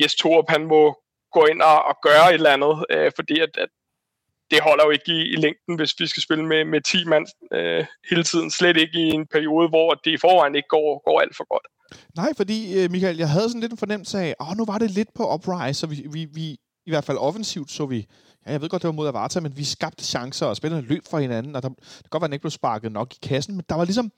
Jes 0.03 0.15
Torup, 0.15 0.49
han 0.49 0.67
må 0.67 0.83
gå 1.33 1.47
ind 1.47 1.63
og, 1.63 1.85
og 1.85 1.97
gøre 2.03 2.29
et 2.29 2.35
eller 2.35 2.57
andet, 2.57 2.85
øh, 2.91 3.13
fordi 3.17 3.41
at, 3.41 3.53
at 3.59 3.69
det 4.51 4.61
holder 4.61 4.85
jo 4.85 4.91
ikke 4.91 5.13
i, 5.13 5.21
i 5.35 5.37
længden, 5.37 5.77
hvis 5.77 5.95
vi 5.99 6.07
skal 6.07 6.23
spille 6.23 6.47
med, 6.47 6.65
med 6.65 6.81
10 6.81 7.05
mand 7.05 7.27
øh, 7.53 7.87
hele 8.11 8.25
tiden. 8.25 8.51
Slet 8.51 8.77
ikke 8.77 8.99
i 8.99 9.09
en 9.19 9.27
periode, 9.27 9.69
hvor 9.69 9.95
det 9.95 10.11
i 10.11 10.17
forvejen 10.17 10.57
ikke 10.57 10.69
går, 10.69 11.03
går 11.05 11.21
alt 11.21 11.37
for 11.37 11.47
godt. 11.55 11.67
Nej, 12.17 12.33
fordi 12.37 12.79
øh, 12.79 12.91
Michael, 12.91 13.17
jeg 13.17 13.31
havde 13.31 13.49
sådan 13.49 13.61
lidt 13.61 13.73
en 13.73 13.79
fornemmelse 13.79 14.19
af, 14.19 14.35
at 14.41 14.57
nu 14.57 14.65
var 14.65 14.79
det 14.79 14.91
lidt 14.91 15.15
på 15.15 15.35
uprise, 15.35 15.81
så 15.81 15.87
vi, 15.87 16.07
vi, 16.11 16.25
vi 16.25 16.59
i 16.87 16.91
hvert 16.91 17.05
fald 17.05 17.19
offensivt 17.19 17.71
så 17.71 17.87
vi, 17.87 18.07
ja, 18.47 18.53
jeg 18.53 18.61
ved 18.61 18.69
godt, 18.69 18.83
det 18.83 18.89
var 18.89 18.95
mod 18.95 19.09
Avarta, 19.09 19.41
men 19.41 19.57
vi 19.57 19.65
skabte 19.65 20.05
chancer, 20.05 20.47
og 20.47 20.57
spillerne 20.57 20.87
løb 20.87 21.03
for 21.11 21.19
hinanden, 21.19 21.57
og 21.57 21.63
der, 21.63 21.69
det 21.69 21.79
kan 21.79 22.11
godt 22.11 22.21
være, 22.21 22.27
at 22.27 22.31
den 22.31 22.35
ikke 22.35 22.43
blev 22.43 22.51
sparket 22.51 22.93
nok 22.93 23.15
i 23.15 23.19
kassen, 23.23 23.55
men 23.55 23.65
der 23.69 23.75
var 23.75 23.85
ligesom 23.85 24.13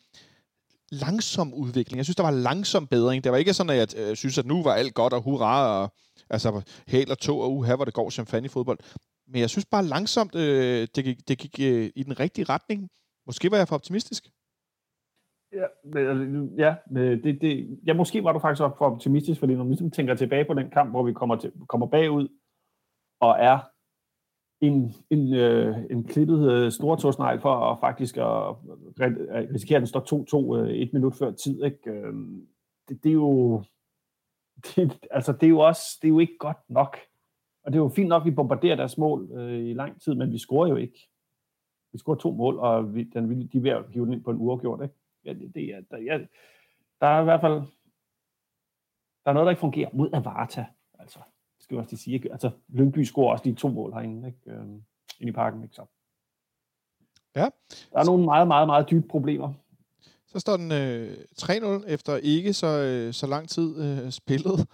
langsom 0.91 1.55
udvikling. 1.55 1.97
Jeg 1.97 2.05
synes, 2.05 2.17
der 2.17 2.23
var 2.23 2.31
langsom 2.31 2.87
bedring. 2.87 3.25
Det 3.25 3.33
var 3.33 3.39
ikke 3.39 3.55
sådan, 3.55 3.71
at 3.71 3.95
jeg 3.95 4.03
øh, 4.03 4.17
synes, 4.17 4.39
at 4.39 4.47
nu 4.47 4.63
var 4.63 4.75
alt 4.75 4.95
godt, 4.95 5.13
og 5.13 5.23
hurra, 5.23 5.83
og 5.83 5.93
altså 6.31 6.61
hæl 6.87 7.11
og 7.11 7.19
tog, 7.19 7.41
og 7.41 7.57
uha, 7.57 7.77
hvor 7.77 7.85
det 7.85 7.95
går 7.95 8.11
champagne 8.11 8.45
i 8.45 8.49
fodbold. 8.49 8.79
Men 9.29 9.41
jeg 9.41 9.51
synes 9.51 9.65
bare 9.65 9.85
langsomt, 9.85 10.35
øh, 10.35 10.89
det 10.95 11.05
gik, 11.05 11.29
det 11.29 11.39
gik 11.39 11.61
øh, 11.61 11.91
i 11.97 12.03
den 12.03 12.21
rigtige 12.21 12.45
retning. 12.45 12.89
Måske 13.27 13.51
var 13.51 13.57
jeg 13.57 13.69
for 13.69 13.75
optimistisk. 13.75 14.25
Ja, 15.53 15.67
men, 15.85 16.07
altså, 16.07 16.49
ja 16.59 16.75
øh, 16.97 17.25
det, 17.25 17.41
det, 17.41 17.79
ja, 17.87 17.95
måske 17.95 18.25
var 18.25 18.33
du 18.33 18.39
faktisk 18.39 18.59
for 18.59 18.85
optimistisk, 18.85 19.41
fordi 19.41 19.53
når 19.53 19.65
man 19.65 19.71
ligesom 19.71 19.91
tænker 19.91 20.15
tilbage 20.15 20.45
på 20.45 20.55
den 20.55 20.71
kamp, 20.71 20.91
hvor 20.91 21.03
vi 21.03 21.13
kommer, 21.13 21.37
til, 21.37 21.53
kommer 21.69 21.87
bagud, 21.87 22.29
og 23.21 23.37
er 23.39 23.59
en, 24.61 24.95
en, 25.11 25.35
øh, 25.35 25.77
en 25.91 26.05
klippet 26.05 26.53
øh, 26.53 26.73
stortorsnegl 26.73 27.41
for 27.41 27.55
at 27.55 27.81
faktisk 27.81 28.17
at, 28.17 28.57
at 29.01 29.55
risikere, 29.55 29.77
at 29.77 29.81
den 29.81 29.87
står 29.87 30.57
2-2 30.57 30.61
øh, 30.61 30.71
et 30.71 30.93
minut 30.93 31.15
før 31.15 31.31
tid. 31.31 31.65
Ikke? 31.65 31.91
Øh, 31.91 32.15
det, 32.89 33.05
det, 33.05 33.09
er 33.09 33.13
jo 33.13 33.63
det, 34.77 35.07
altså, 35.11 35.33
det 35.33 35.43
er 35.43 35.51
jo 35.51 35.59
også 35.59 35.99
det 36.03 36.09
er 36.09 36.13
jo 36.13 36.19
ikke 36.19 36.39
godt 36.39 36.71
nok. 36.71 36.99
Og 37.65 37.73
det 37.73 37.79
er 37.79 37.83
jo 37.83 37.89
fint 37.89 38.09
nok, 38.09 38.23
at 38.23 38.27
vi 38.27 38.35
bombarderer 38.35 38.77
deres 38.77 38.99
mål 38.99 39.31
øh, 39.33 39.69
i 39.69 39.73
lang 39.73 40.01
tid, 40.01 40.15
men 40.15 40.33
vi 40.33 40.39
scorer 40.39 40.69
jo 40.69 40.77
ikke. 40.77 41.09
Vi 41.93 41.99
scorer 41.99 42.17
to 42.17 42.33
mål, 42.33 42.59
og 42.59 42.95
vi, 42.95 43.03
den, 43.05 43.49
de 43.53 43.59
er 43.59 43.63
ved 43.63 43.71
at 43.71 43.85
hive 43.91 44.05
den 44.05 44.13
ind 44.13 44.25
på 44.25 44.31
en 44.31 44.37
uafgjort. 44.37 44.83
Ikke? 44.83 44.95
Det, 45.33 45.65
er, 45.65 45.81
der, 45.91 45.99
ja, 45.99 46.19
der 47.01 47.07
er 47.07 47.21
i 47.21 47.25
hvert 47.25 47.41
fald 47.41 47.63
der 49.29 49.33
er 49.33 49.35
noget, 49.35 49.47
der 49.47 49.51
ikke 49.51 49.61
fungerer 49.61 49.91
mod 49.93 50.11
Avarta. 50.13 50.67
Altså, 50.99 51.19
det 51.57 51.65
skal 51.65 51.75
jeg 51.75 51.85
også 51.85 51.97
sige. 51.97 52.15
Ikke? 52.15 52.33
Altså, 52.33 52.51
Lyngby 52.69 53.03
scorer 53.03 53.33
også 53.33 53.45
de 53.45 53.55
to 53.55 53.69
mål 53.69 53.93
herinde, 53.93 54.29
ikke? 54.29 54.39
Øhm, 54.47 54.83
ind 55.21 55.29
i 55.29 55.33
parken. 55.33 55.63
Ikke? 55.63 55.75
Så. 55.75 55.85
Ja. 57.37 57.49
Der 57.93 57.99
er 57.99 58.05
nogle 58.05 58.25
meget, 58.25 58.49
meget, 58.49 58.69
meget 58.69 58.91
dybe 58.91 59.09
problemer. 59.09 59.53
Så 60.27 60.39
står 60.39 60.57
den 60.57 60.73
øh, 60.73 61.17
3-0 61.41 61.89
efter 61.89 62.17
ikke 62.17 62.53
så, 62.53 62.67
øh, 62.67 63.13
så 63.13 63.27
lang 63.27 63.49
tid 63.49 63.83
øh, 63.83 64.11
spillet. 64.11 64.69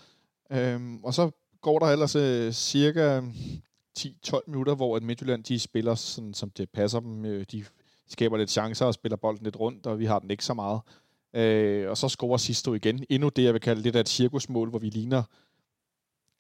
Øhm, 0.51 1.05
og 1.05 1.15
så 1.15 1.31
går 1.61 1.79
der 1.79 1.87
ellers 1.87 2.17
øh, 2.17 2.53
cirka 2.53 3.21
10-12 3.99 4.41
minutter, 4.47 4.75
hvor 4.75 4.97
et 4.97 5.03
Midtjylland 5.03 5.45
de 5.45 5.59
spiller, 5.59 5.95
sådan, 5.95 6.35
som 6.35 6.51
det 6.51 6.71
passer 6.71 7.01
dem. 7.01 7.25
Øh, 7.25 7.47
de 7.53 7.65
skaber 8.09 8.37
lidt 8.37 8.51
chancer 8.51 8.87
og 8.87 8.95
spiller 8.95 9.17
bolden 9.17 9.45
lidt 9.45 9.61
rundt, 9.61 9.87
og 9.87 9.99
vi 9.99 10.05
har 10.05 10.19
den 10.19 10.31
ikke 10.31 10.45
så 10.45 10.55
meget. 10.55 10.81
Øh, 11.35 11.91
og 11.91 11.97
så 11.97 12.09
scorer 12.09 12.37
Sisto 12.37 12.75
igen. 12.75 13.05
Endnu 13.11 13.29
det, 13.29 13.45
jeg 13.45 13.53
vil 13.53 13.61
kalde 13.61 13.83
lidt 13.83 13.97
af 13.97 14.01
et 14.01 14.09
cirkusmål, 14.09 14.71
hvor 14.71 14.79
vi 14.79 14.89
ligner 14.89 15.23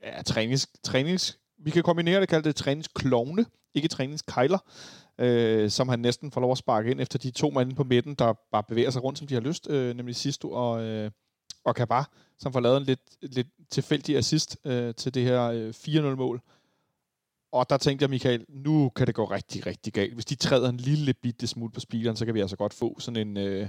ja, 0.02 0.22
trænings, 0.22 0.68
trænings, 0.82 1.38
vi 1.58 1.70
kan 1.70 1.82
kombinere 1.82 2.20
det, 2.20 2.28
kalde 2.28 2.48
det 2.48 2.56
træningsklovne, 2.56 3.46
ikke 3.74 3.88
træningskejler, 3.88 4.58
øh, 5.18 5.70
som 5.70 5.88
han 5.88 5.98
næsten 5.98 6.30
får 6.30 6.40
lov 6.40 6.52
at 6.52 6.58
sparke 6.58 6.90
ind 6.90 7.00
efter 7.00 7.18
de 7.18 7.30
to 7.30 7.50
mænd 7.50 7.76
på 7.76 7.84
midten, 7.84 8.14
der 8.14 8.32
bare 8.52 8.62
bevæger 8.62 8.90
sig 8.90 9.04
rundt, 9.04 9.18
som 9.18 9.26
de 9.26 9.34
har 9.34 9.40
lyst, 9.40 9.70
øh, 9.70 9.96
nemlig 9.96 10.16
Sisto 10.16 10.50
og, 10.50 10.82
øh, 10.82 11.10
og 11.64 11.74
Kabar, 11.74 12.10
som 12.38 12.52
får 12.52 12.60
lavet 12.60 12.76
en 12.76 12.82
lidt, 12.82 13.00
lidt 13.22 13.48
tilfældig 13.70 14.16
assist 14.16 14.58
øh, 14.64 14.94
til 14.94 15.14
det 15.14 15.22
her 15.22 15.42
øh, 15.42 15.74
4-0-mål. 15.76 16.40
Og 17.54 17.70
der 17.70 17.76
tænkte 17.76 18.02
jeg, 18.02 18.10
Michael, 18.10 18.44
nu 18.48 18.88
kan 18.88 19.06
det 19.06 19.14
gå 19.14 19.24
rigtig, 19.24 19.66
rigtig 19.66 19.92
galt. 19.92 20.14
Hvis 20.14 20.24
de 20.24 20.34
træder 20.34 20.68
en 20.68 20.76
lille 20.76 21.14
bitte 21.14 21.46
smule 21.46 21.72
på 21.72 21.80
speederen, 21.80 22.16
så 22.16 22.24
kan 22.24 22.34
vi 22.34 22.40
altså 22.40 22.56
godt 22.56 22.74
få 22.74 23.00
sådan 23.00 23.28
en... 23.28 23.36
Øh, 23.36 23.68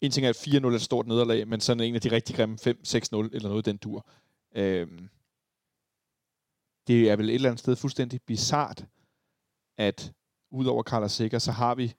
en 0.00 0.10
ting 0.10 0.26
er, 0.26 0.30
at 0.30 0.48
4-0 0.48 0.66
er 0.66 0.70
et 0.70 0.82
stort 0.82 1.06
nederlag, 1.06 1.48
men 1.48 1.60
sådan 1.60 1.80
en 1.80 1.94
af 1.94 2.00
de 2.00 2.10
rigtig 2.10 2.36
grimme 2.36 2.58
5-6-0 2.66 2.68
eller 3.12 3.48
noget 3.48 3.64
den 3.64 3.76
dur. 3.76 4.06
Øh, 4.54 4.88
det 6.86 7.10
er 7.10 7.16
vel 7.16 7.28
et 7.28 7.34
eller 7.34 7.48
andet 7.48 7.60
sted 7.60 7.76
fuldstændig 7.76 8.20
bizart, 8.22 8.86
at 9.78 10.12
udover 10.50 10.82
Carlos 10.82 11.12
Sikker, 11.12 11.38
så 11.38 11.52
har 11.52 11.74
vi 11.74 11.94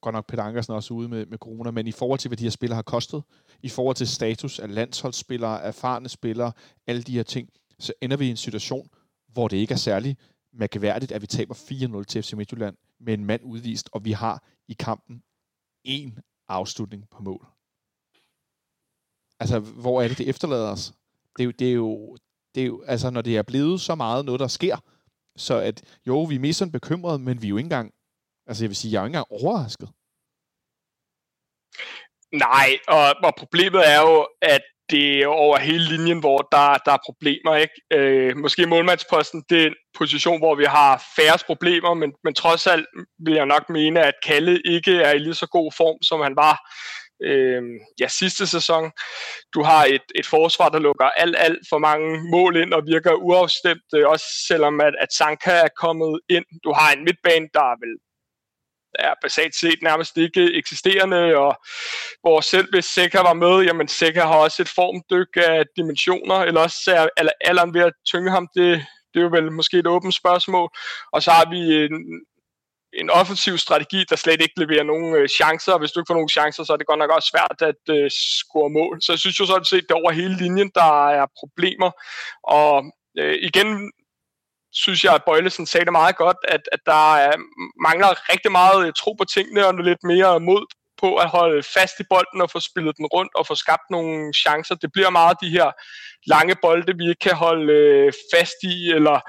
godt 0.00 0.12
nok 0.12 0.26
Peter 0.26 0.42
Ankersen 0.42 0.74
også 0.74 0.94
ude 0.94 1.08
med, 1.08 1.26
med 1.26 1.38
corona, 1.38 1.70
men 1.70 1.86
i 1.86 1.92
forhold 1.92 2.18
til, 2.18 2.28
hvad 2.28 2.36
de 2.36 2.44
her 2.44 2.50
spillere 2.50 2.76
har 2.76 2.82
kostet, 2.82 3.22
i 3.62 3.68
forhold 3.68 3.96
til 3.96 4.08
status 4.08 4.58
af 4.58 4.74
landsholdsspillere, 4.74 5.62
erfarne 5.62 6.08
spillere, 6.08 6.52
alle 6.86 7.02
de 7.02 7.12
her 7.12 7.22
ting, 7.22 7.48
så 7.78 7.92
ender 8.00 8.16
vi 8.16 8.26
i 8.26 8.30
en 8.30 8.36
situation, 8.36 8.88
hvor 9.32 9.48
det 9.48 9.56
ikke 9.56 9.74
er 9.74 9.78
særlig 9.78 10.16
mærkværdigt, 10.58 11.12
at 11.12 11.22
vi 11.22 11.26
taber 11.26 11.54
4-0 11.54 12.04
til 12.04 12.22
FC 12.22 12.32
Midtjylland 12.32 12.76
med 13.00 13.14
en 13.14 13.24
mand 13.24 13.42
udvist, 13.44 13.88
og 13.92 14.04
vi 14.04 14.12
har 14.12 14.44
i 14.68 14.72
kampen 14.72 15.22
en 15.84 16.18
afslutning 16.48 17.08
på 17.10 17.22
mål. 17.22 17.46
Altså, 19.40 19.58
hvor 19.58 20.02
er 20.02 20.08
det, 20.08 20.18
det 20.18 20.28
efterlader 20.28 20.70
os? 20.70 20.92
Det 21.36 21.42
er 21.42 21.44
jo, 21.44 21.50
det 21.50 21.68
er 21.68 21.72
jo, 21.72 22.16
det 22.54 22.62
er 22.62 22.66
jo 22.66 22.82
altså, 22.82 23.10
når 23.10 23.22
det 23.22 23.36
er 23.36 23.42
blevet 23.42 23.80
så 23.80 23.94
meget 23.94 24.24
noget, 24.24 24.40
der 24.40 24.46
sker, 24.46 24.76
så 25.36 25.54
at 25.58 25.98
jo, 26.06 26.22
vi 26.22 26.34
er 26.34 26.40
mest 26.40 26.58
sådan 26.58 26.72
bekymrede, 26.72 27.18
men 27.18 27.42
vi 27.42 27.46
er 27.46 27.50
jo 27.50 27.56
ikke 27.56 27.66
engang, 27.66 27.94
altså 28.46 28.64
jeg 28.64 28.68
vil 28.70 28.76
sige, 28.76 28.92
jeg 28.92 28.98
er 28.98 29.02
jo 29.02 29.06
ikke 29.06 29.18
engang 29.18 29.42
overrasket. 29.42 29.88
Nej, 32.32 32.68
og, 32.88 33.14
og 33.24 33.32
problemet 33.38 33.88
er 33.88 34.00
jo, 34.00 34.28
at 34.42 34.62
det 34.90 35.22
er 35.22 35.26
over 35.26 35.58
hele 35.58 35.84
linjen, 35.84 36.20
hvor 36.20 36.38
der, 36.52 36.74
der 36.86 36.92
er 36.92 37.06
problemer. 37.06 37.56
Ikke? 37.56 37.74
Øh, 37.92 38.36
måske 38.36 38.66
målmandsposten, 38.66 39.44
det 39.50 39.62
er 39.62 39.66
en 39.66 39.74
position, 39.98 40.38
hvor 40.38 40.54
vi 40.54 40.64
har 40.64 41.04
færre 41.16 41.38
problemer, 41.46 41.94
men, 41.94 42.12
men 42.24 42.34
trods 42.34 42.66
alt 42.66 42.86
vil 43.18 43.34
jeg 43.34 43.46
nok 43.46 43.70
mene, 43.70 44.02
at 44.02 44.14
Kalle 44.26 44.60
ikke 44.64 44.96
er 45.02 45.12
i 45.12 45.18
lige 45.18 45.34
så 45.34 45.46
god 45.46 45.72
form, 45.76 46.02
som 46.02 46.20
han 46.20 46.36
var 46.36 46.54
øh, 47.24 47.62
ja, 48.00 48.08
sidste 48.08 48.46
sæson. 48.46 48.92
Du 49.54 49.62
har 49.62 49.84
et, 49.84 50.06
et 50.14 50.26
forsvar, 50.26 50.68
der 50.68 50.78
lukker 50.78 51.04
alt, 51.04 51.36
alt 51.38 51.58
for 51.70 51.78
mange 51.78 52.30
mål 52.30 52.56
ind 52.56 52.72
og 52.72 52.82
virker 52.86 53.12
uafstemt, 53.12 53.88
øh, 53.94 54.08
også 54.08 54.26
selvom 54.48 54.80
at, 54.80 54.94
at 55.00 55.12
Sanka 55.12 55.50
er 55.50 55.68
kommet 55.76 56.20
ind. 56.28 56.44
Du 56.64 56.72
har 56.72 56.92
en 56.92 57.04
midtbane, 57.04 57.48
der 57.54 57.64
er 57.72 57.76
vel 57.84 57.94
er 58.98 59.14
basalt 59.22 59.54
set 59.54 59.78
nærmest 59.82 60.16
ikke 60.16 60.54
eksisterende, 60.54 61.36
og 61.36 61.60
hvor 62.20 62.40
selv 62.40 62.68
hvis 62.70 62.84
Seca 62.84 63.20
var 63.22 63.32
med, 63.32 63.64
jamen 63.64 63.88
Seca 63.88 64.20
har 64.20 64.36
også 64.36 64.62
et 64.62 64.68
formdyk 64.68 65.36
af 65.36 65.64
dimensioner, 65.76 66.34
eller 66.34 66.60
også 66.60 67.08
er 67.16 67.28
alderen 67.40 67.74
ved 67.74 67.80
at 67.80 67.92
tynge 68.10 68.30
ham, 68.30 68.48
det, 68.54 68.86
det 69.14 69.20
er 69.20 69.24
jo 69.24 69.28
vel 69.32 69.52
måske 69.52 69.78
et 69.78 69.86
åbent 69.86 70.14
spørgsmål. 70.14 70.68
Og 71.12 71.22
så 71.22 71.30
har 71.30 71.50
vi 71.50 71.84
en, 71.84 71.96
en 72.92 73.10
offensiv 73.10 73.58
strategi, 73.58 74.04
der 74.10 74.16
slet 74.16 74.40
ikke 74.40 74.60
leverer 74.60 74.82
nogen 74.82 75.16
øh, 75.16 75.28
chancer, 75.28 75.72
og 75.72 75.78
hvis 75.78 75.92
du 75.92 76.00
ikke 76.00 76.08
får 76.10 76.20
nogen 76.20 76.28
chancer, 76.28 76.64
så 76.64 76.72
er 76.72 76.76
det 76.76 76.86
godt 76.86 76.98
nok 76.98 77.10
også 77.10 77.28
svært 77.32 77.58
at 77.70 77.96
øh, 77.96 78.10
score 78.10 78.70
mål. 78.70 79.02
Så 79.02 79.12
jeg 79.12 79.18
synes 79.18 79.40
jo 79.40 79.46
sådan 79.46 79.64
set, 79.64 79.84
det 79.88 79.96
over 79.96 80.10
hele 80.12 80.36
linjen, 80.36 80.70
der 80.74 81.08
er 81.08 81.26
problemer, 81.40 81.90
og 82.42 82.84
øh, 83.18 83.36
igen 83.42 83.92
synes 84.82 85.04
jeg, 85.04 85.14
at 85.14 85.24
Bøjlesen 85.24 85.66
sagde 85.66 85.84
det 85.84 85.92
meget 85.92 86.16
godt, 86.16 86.36
at, 86.48 86.60
at 86.72 86.80
der 86.86 87.14
er, 87.16 87.32
mangler 87.82 88.30
rigtig 88.32 88.52
meget 88.52 88.86
øh, 88.86 88.92
tro 88.92 89.12
på 89.12 89.24
tingene 89.24 89.66
og 89.66 89.74
lidt 89.74 90.04
mere 90.04 90.40
mod 90.40 90.64
på 91.00 91.16
at 91.16 91.28
holde 91.28 91.62
fast 91.62 92.00
i 92.00 92.04
bolden 92.10 92.40
og 92.40 92.50
få 92.50 92.60
spillet 92.60 92.96
den 92.96 93.06
rundt 93.06 93.32
og 93.34 93.46
få 93.46 93.54
skabt 93.54 93.86
nogle 93.90 94.32
chancer. 94.34 94.74
Det 94.74 94.90
bliver 94.92 95.10
meget 95.10 95.36
de 95.42 95.50
her 95.50 95.68
lange 96.26 96.56
bolde, 96.62 96.96
vi 96.98 97.08
ikke 97.08 97.24
kan 97.28 97.34
holde 97.34 97.72
øh, 97.72 98.12
fast 98.34 98.58
i, 98.62 98.90
eller 98.90 99.20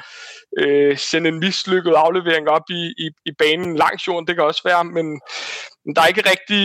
øh, 0.60 0.98
sende 0.98 1.30
en 1.30 1.40
mislykket 1.40 1.94
aflevering 1.94 2.50
op 2.50 2.68
i, 2.70 2.84
i, 2.98 3.08
i 3.26 3.32
banen 3.40 3.76
langs 3.76 4.08
jorden, 4.08 4.28
det 4.28 4.36
kan 4.36 4.44
også 4.44 4.62
være, 4.66 4.84
men, 4.84 5.08
men 5.86 5.96
der 5.96 6.02
er 6.02 6.08
ikke 6.08 6.30
rigtig 6.30 6.62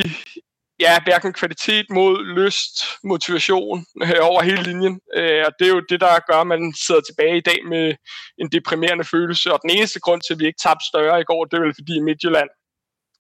ja, 0.81 0.99
hverken 1.05 1.33
kvalitet 1.33 1.87
mod 1.91 2.25
lyst, 2.25 2.75
motivation 3.05 3.87
øh, 4.03 4.21
over 4.21 4.43
hele 4.43 4.63
linjen. 4.63 5.01
Øh, 5.17 5.45
og 5.47 5.53
det 5.59 5.65
er 5.69 5.73
jo 5.77 5.81
det, 5.91 6.01
der 6.01 6.27
gør, 6.29 6.41
at 6.41 6.47
man 6.47 6.75
sidder 6.75 7.01
tilbage 7.01 7.37
i 7.37 7.47
dag 7.51 7.59
med 7.69 7.95
en 8.39 8.49
deprimerende 8.53 9.05
følelse. 9.05 9.53
Og 9.53 9.59
den 9.63 9.71
eneste 9.71 10.01
grund 10.01 10.21
til, 10.23 10.35
at 10.35 10.41
vi 10.41 10.47
ikke 10.47 10.63
tabte 10.63 10.87
større 10.87 11.21
i 11.21 11.25
går, 11.25 11.45
det 11.45 11.57
er 11.57 11.63
vel 11.63 11.79
fordi 11.81 12.01
Midtjylland 12.01 12.51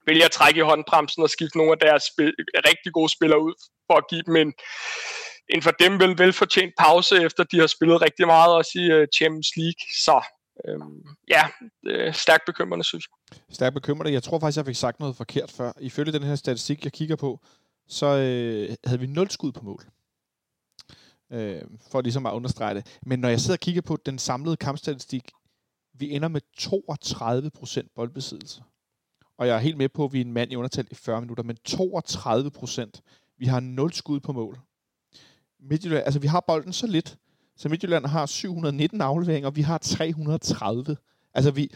vælger 0.06 0.24
at 0.24 0.30
trække 0.30 0.58
i 0.58 0.68
håndbremsen 0.70 1.22
og 1.22 1.30
skifte 1.30 1.58
nogle 1.58 1.72
af 1.72 1.78
deres 1.78 2.02
spil, 2.12 2.32
rigtig 2.68 2.92
gode 2.92 3.12
spillere 3.16 3.42
ud, 3.42 3.54
for 3.86 3.96
at 3.96 4.08
give 4.10 4.22
dem 4.26 4.36
en, 4.36 4.52
en 5.54 5.62
for 5.62 5.70
dem 5.70 6.00
vel 6.00 6.18
velfortjent 6.18 6.74
pause, 6.78 7.22
efter 7.26 7.44
de 7.44 7.58
har 7.60 7.66
spillet 7.66 8.02
rigtig 8.02 8.26
meget 8.26 8.52
også 8.54 8.72
i 8.74 8.84
uh, 8.96 9.04
Champions 9.16 9.50
League. 9.56 9.82
Så 10.04 10.16
øhm, 10.68 11.06
ja, 11.28 11.42
øh, 11.86 12.14
stærkt 12.14 12.42
bekymrende, 12.46 12.84
synes 12.84 13.08
jeg. 13.08 13.38
Stærkt 13.50 13.74
bekymrende. 13.74 14.12
Jeg 14.12 14.22
tror 14.22 14.38
faktisk, 14.38 14.56
jeg 14.56 14.66
fik 14.66 14.76
sagt 14.76 15.00
noget 15.00 15.16
forkert 15.16 15.50
før. 15.50 15.72
Ifølge 15.80 16.12
den 16.12 16.22
her 16.22 16.34
statistik, 16.34 16.84
jeg 16.84 16.92
kigger 16.92 17.16
på, 17.16 17.40
så 17.88 18.06
øh, 18.06 18.76
havde 18.84 19.00
vi 19.00 19.06
0 19.06 19.30
skud 19.30 19.52
på 19.52 19.64
mål. 19.64 19.82
Øh, 21.32 21.62
for 21.90 22.00
ligesom 22.00 22.26
at 22.26 22.32
understrege 22.32 22.74
det. 22.74 22.98
Men 23.06 23.18
når 23.18 23.28
jeg 23.28 23.40
sidder 23.40 23.56
og 23.56 23.60
kigger 23.60 23.82
på 23.82 23.98
den 24.06 24.18
samlede 24.18 24.56
kampstatistik, 24.56 25.30
vi 25.94 26.10
ender 26.10 26.28
med 26.28 26.40
32% 26.60 27.92
boldbesiddelse 27.94 28.62
og 29.42 29.48
jeg 29.48 29.56
er 29.56 29.60
helt 29.60 29.76
med 29.76 29.88
på, 29.88 30.04
at 30.04 30.12
vi 30.12 30.20
er 30.20 30.24
en 30.24 30.32
mand 30.32 30.52
i 30.52 30.56
undertal 30.56 30.88
i 30.90 30.94
40 30.94 31.20
minutter, 31.20 31.44
men 31.44 31.56
32%. 31.68 33.34
Vi 33.38 33.46
har 33.46 33.60
0 33.60 33.92
skud 33.92 34.20
på 34.20 34.32
mål. 34.32 34.58
Midtjylland, 35.60 36.04
altså 36.04 36.20
vi 36.20 36.26
har 36.26 36.44
bolden 36.46 36.72
så 36.72 36.86
lidt, 36.86 37.16
så 37.56 37.68
Midtjylland 37.68 38.06
har 38.06 38.26
719 38.26 39.00
afleveringer, 39.00 39.48
og 39.48 39.56
vi 39.56 39.62
har 39.62 39.78
330. 39.78 40.96
Altså 41.34 41.50
vi, 41.50 41.70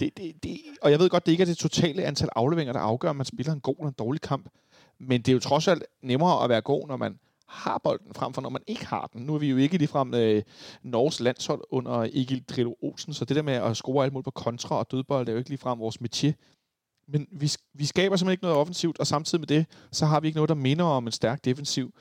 det, 0.00 0.16
det, 0.16 0.42
det, 0.42 0.60
og 0.82 0.90
jeg 0.90 0.98
ved 0.98 1.08
godt, 1.08 1.26
det 1.26 1.32
ikke 1.32 1.42
er 1.42 1.46
det 1.46 1.56
totale 1.56 2.02
antal 2.04 2.28
afleveringer, 2.36 2.72
der 2.72 2.80
afgør, 2.80 3.10
om 3.10 3.16
man 3.16 3.26
spiller 3.26 3.52
en 3.52 3.60
god 3.60 3.74
eller 3.78 3.88
en 3.88 3.94
dårlig 3.98 4.20
kamp. 4.20 4.48
Men 4.98 5.20
det 5.20 5.28
er 5.28 5.32
jo 5.32 5.38
trods 5.38 5.68
alt 5.68 5.84
nemmere 6.02 6.44
at 6.44 6.50
være 6.50 6.60
god, 6.60 6.88
når 6.88 6.96
man 6.96 7.18
har 7.48 7.80
bolden, 7.84 8.14
frem 8.14 8.32
for 8.32 8.42
når 8.42 8.50
man 8.50 8.62
ikke 8.66 8.86
har 8.86 9.10
den. 9.12 9.22
Nu 9.22 9.34
er 9.34 9.38
vi 9.38 9.50
jo 9.50 9.56
ikke 9.56 9.78
ligefrem 9.78 10.14
øh, 10.14 10.42
Norges 10.82 11.20
landshold 11.20 11.60
under 11.70 12.02
Egil 12.12 12.44
Drillo 12.48 12.74
Olsen, 12.82 13.14
så 13.14 13.24
det 13.24 13.36
der 13.36 13.42
med 13.42 13.54
at 13.54 13.76
score 13.76 14.04
alt 14.04 14.12
muligt 14.12 14.24
på 14.24 14.30
kontra 14.30 14.78
og 14.78 14.90
dødbold, 14.90 15.26
det 15.26 15.32
er 15.32 15.34
jo 15.34 15.38
ikke 15.38 15.50
ligefrem 15.50 15.78
vores 15.78 15.96
métier 15.96 16.32
men 17.08 17.26
vi, 17.30 17.50
vi 17.74 17.84
skaber 17.84 18.16
simpelthen 18.16 18.32
ikke 18.32 18.44
noget 18.44 18.58
offensivt, 18.58 18.98
og 18.98 19.06
samtidig 19.06 19.40
med 19.40 19.46
det, 19.46 19.66
så 19.92 20.06
har 20.06 20.20
vi 20.20 20.26
ikke 20.26 20.36
noget, 20.36 20.48
der 20.48 20.54
minder 20.54 20.84
om 20.84 21.06
en 21.06 21.12
stærk 21.12 21.44
defensiv. 21.44 21.94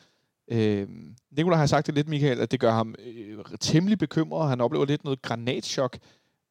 Øh, 0.51 0.87
Nikolaj 1.31 1.59
har 1.59 1.65
sagt 1.65 1.87
det 1.87 1.95
lidt, 1.95 2.07
Michael, 2.07 2.41
at 2.41 2.51
det 2.51 2.59
gør 2.59 2.71
ham 2.71 2.95
øh, 2.99 3.37
temmelig 3.59 3.99
bekymret, 3.99 4.49
han 4.49 4.61
oplever 4.61 4.85
lidt 4.85 5.03
noget 5.03 5.21
granatschok 5.21 5.97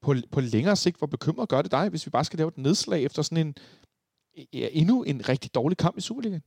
på, 0.02 0.14
på 0.32 0.40
længere 0.40 0.76
sigt. 0.76 0.98
Hvor 0.98 1.06
bekymret 1.06 1.48
gør 1.48 1.62
det 1.62 1.70
dig, 1.70 1.88
hvis 1.88 2.06
vi 2.06 2.10
bare 2.10 2.24
skal 2.24 2.36
lave 2.36 2.48
et 2.48 2.58
nedslag 2.58 3.04
efter 3.04 3.22
sådan 3.22 3.46
en 3.46 3.54
ja, 4.52 4.68
endnu 4.72 5.02
en 5.02 5.28
rigtig 5.28 5.54
dårlig 5.54 5.78
kamp 5.78 5.98
i 5.98 6.00
Superligaen? 6.00 6.42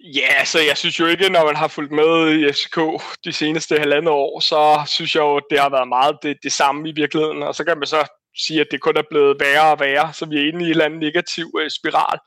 Ja, 0.00 0.44
så 0.44 0.58
jeg 0.60 0.76
synes 0.76 1.00
jo 1.00 1.06
ikke, 1.06 1.28
når 1.28 1.44
man 1.46 1.56
har 1.56 1.68
fulgt 1.68 1.92
med 1.92 2.32
i 2.32 2.52
FCK 2.52 2.78
de 3.24 3.32
seneste 3.32 3.78
halvandet 3.78 4.10
år, 4.12 4.40
så 4.40 4.82
synes 4.86 5.14
jeg 5.14 5.20
jo, 5.20 5.40
det 5.50 5.60
har 5.60 5.70
været 5.70 5.88
meget 5.88 6.18
det, 6.22 6.36
det 6.42 6.52
samme 6.52 6.88
i 6.88 6.92
virkeligheden. 6.92 7.42
Og 7.42 7.54
så 7.54 7.64
kan 7.64 7.78
man 7.78 7.86
så 7.86 8.17
sige, 8.38 8.60
at 8.60 8.66
det 8.70 8.80
kun 8.80 8.96
er 8.96 9.02
blevet 9.10 9.40
værre 9.40 9.72
og 9.72 9.80
værre, 9.80 10.12
så 10.14 10.26
vi 10.26 10.36
er 10.36 10.48
inde 10.48 10.60
i 10.60 10.64
en 10.64 10.70
eller 10.70 10.84
anden 10.84 11.00
negativ 11.00 11.46
øh, 11.60 11.70
spiral. 11.70 12.18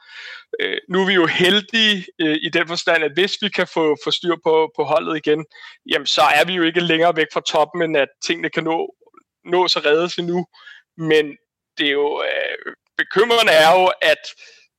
Øh, 0.59 0.77
nu 0.89 1.01
er 1.01 1.07
vi 1.07 1.13
jo 1.13 1.25
heldige 1.25 2.05
øh, 2.21 2.37
i 2.41 2.49
den 2.49 2.67
forstand, 2.67 3.03
at 3.03 3.13
hvis 3.13 3.37
vi 3.41 3.49
kan 3.49 3.67
få, 3.67 3.97
få 4.03 4.11
styr 4.11 4.35
på, 4.43 4.71
på 4.75 4.83
holdet 4.83 5.17
igen, 5.17 5.45
jamen 5.91 6.05
så 6.05 6.21
er 6.21 6.45
vi 6.45 6.53
jo 6.53 6.63
ikke 6.63 6.79
længere 6.79 7.15
væk 7.15 7.27
fra 7.33 7.41
toppen, 7.47 7.81
end 7.81 7.97
at 7.97 8.09
tingene 8.27 8.49
kan 8.49 8.63
nå, 8.63 8.95
nå 9.45 9.67
så 9.67 9.79
reddes 9.85 10.15
endnu. 10.15 10.45
Men 10.97 11.25
det 11.77 11.87
er 11.87 11.91
jo, 11.91 12.23
øh, 12.23 12.73
bekymrende 12.97 13.51
er 13.51 13.71
jo, 13.79 13.91
at 14.01 14.23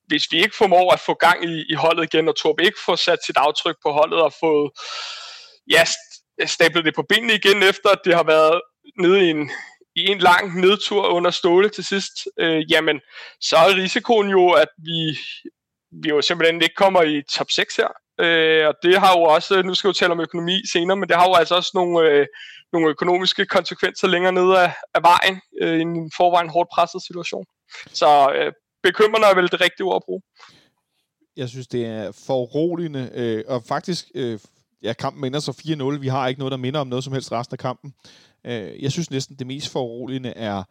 hvis 0.06 0.26
vi 0.30 0.42
ikke 0.42 0.56
formår 0.56 0.92
at 0.92 1.00
få 1.00 1.14
gang 1.14 1.44
i, 1.44 1.64
i 1.72 1.74
holdet 1.74 2.04
igen, 2.04 2.28
og 2.28 2.36
Torb 2.36 2.60
ikke 2.60 2.78
får 2.86 2.96
sat 2.96 3.24
sit 3.26 3.36
aftryk 3.36 3.76
på 3.84 3.90
holdet 3.92 4.20
og 4.22 4.32
fået 4.40 4.70
ja, 5.70 5.84
stablet 6.46 6.84
det 6.84 6.94
på 6.94 7.04
benene 7.08 7.34
igen, 7.34 7.62
efter 7.62 7.88
at 7.90 8.00
det 8.04 8.14
har 8.14 8.22
været 8.22 8.60
nede 8.98 9.26
i 9.26 9.30
en, 9.30 9.50
i 9.96 10.06
en 10.06 10.18
lang 10.18 10.60
nedtur 10.60 11.06
under 11.06 11.30
Ståle 11.30 11.68
til 11.68 11.84
sidst, 11.84 12.12
øh, 12.38 12.70
jamen, 12.70 13.00
så 13.40 13.56
er 13.56 13.76
risikoen 13.76 14.28
jo, 14.28 14.50
at 14.50 14.68
vi, 14.78 15.18
vi 16.02 16.08
jo 16.08 16.22
simpelthen 16.22 16.62
ikke 16.62 16.74
kommer 16.74 17.02
i 17.02 17.22
top 17.30 17.50
6 17.50 17.76
her. 17.76 17.88
Øh, 18.20 18.68
og 18.68 18.74
det 18.82 18.98
har 18.98 19.18
jo 19.18 19.22
også, 19.22 19.62
nu 19.62 19.74
skal 19.74 19.88
vi 19.88 19.94
tale 19.94 20.12
om 20.12 20.20
økonomi 20.20 20.60
senere, 20.72 20.96
men 20.96 21.08
det 21.08 21.16
har 21.16 21.28
jo 21.28 21.34
altså 21.34 21.54
også 21.54 21.70
nogle, 21.74 22.08
øh, 22.08 22.26
nogle 22.72 22.88
økonomiske 22.88 23.46
konsekvenser 23.46 24.08
længere 24.08 24.32
nede 24.32 24.58
af, 24.58 24.74
af 24.94 25.02
vejen 25.02 25.40
øh, 25.62 25.78
i 25.78 25.80
en 25.80 26.10
forvejen 26.16 26.50
hårdt 26.50 26.70
presset 26.74 27.02
situation. 27.02 27.44
Så 27.92 28.32
øh, 28.36 28.52
bekymrende 28.82 29.26
er 29.26 29.34
vel 29.34 29.50
det 29.50 29.60
rigtige 29.60 29.86
ord 29.86 29.96
at 29.96 30.02
bruge. 30.04 30.22
Jeg 31.36 31.48
synes, 31.48 31.66
det 31.66 31.86
er 31.86 32.12
foruroligende, 32.26 33.10
øh, 33.14 33.44
og 33.48 33.62
faktisk, 33.68 34.04
øh, 34.14 34.38
ja, 34.82 34.92
kampen 34.92 35.20
minder 35.20 35.40
så 35.40 35.52
4-0. 35.96 36.00
Vi 36.00 36.08
har 36.08 36.28
ikke 36.28 36.38
noget, 36.38 36.52
der 36.52 36.56
minder 36.56 36.80
om 36.80 36.86
noget 36.86 37.04
som 37.04 37.12
helst 37.12 37.32
resten 37.32 37.54
af 37.54 37.58
kampen. 37.58 37.94
Øh, 38.44 38.82
jeg 38.82 38.92
synes 38.92 39.10
næsten, 39.10 39.36
det 39.36 39.46
mest 39.46 39.68
foruroligende 39.68 40.30
er, 40.30 40.62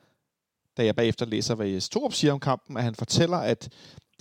da 0.78 0.86
jeg 0.86 0.96
bagefter 0.96 1.26
læser, 1.26 1.56
hvad 1.56 1.68
Jes 1.68 1.90
Torup 1.90 2.14
siger 2.14 2.34
om 2.34 2.40
kampen, 2.40 2.78
at 2.78 2.84
han 2.84 2.96
fortæller, 2.96 3.38
at 3.38 3.70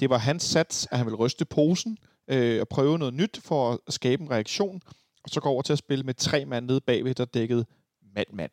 det 0.01 0.11
var 0.11 0.19
hans 0.19 0.43
sats, 0.43 0.89
at 0.91 0.99
han 0.99 1.07
ville 1.07 1.17
ryste 1.17 1.45
posen 1.45 1.99
øh, 2.29 2.61
og 2.61 2.69
prøve 2.69 2.99
noget 2.99 3.15
nyt 3.15 3.41
for 3.43 3.81
at 3.87 3.95
skabe 3.95 4.23
en 4.23 4.31
reaktion, 4.31 4.83
og 5.25 5.31
så 5.31 5.41
gå 5.41 5.49
over 5.49 5.63
til 5.63 5.73
at 5.73 5.79
spille 5.79 6.05
med 6.05 6.15
tre 6.15 6.45
mand 6.45 6.67
nede 6.67 6.81
bagved, 6.81 7.15
der 7.15 7.25
dækkede 7.25 7.67
mand-mand. 8.15 8.51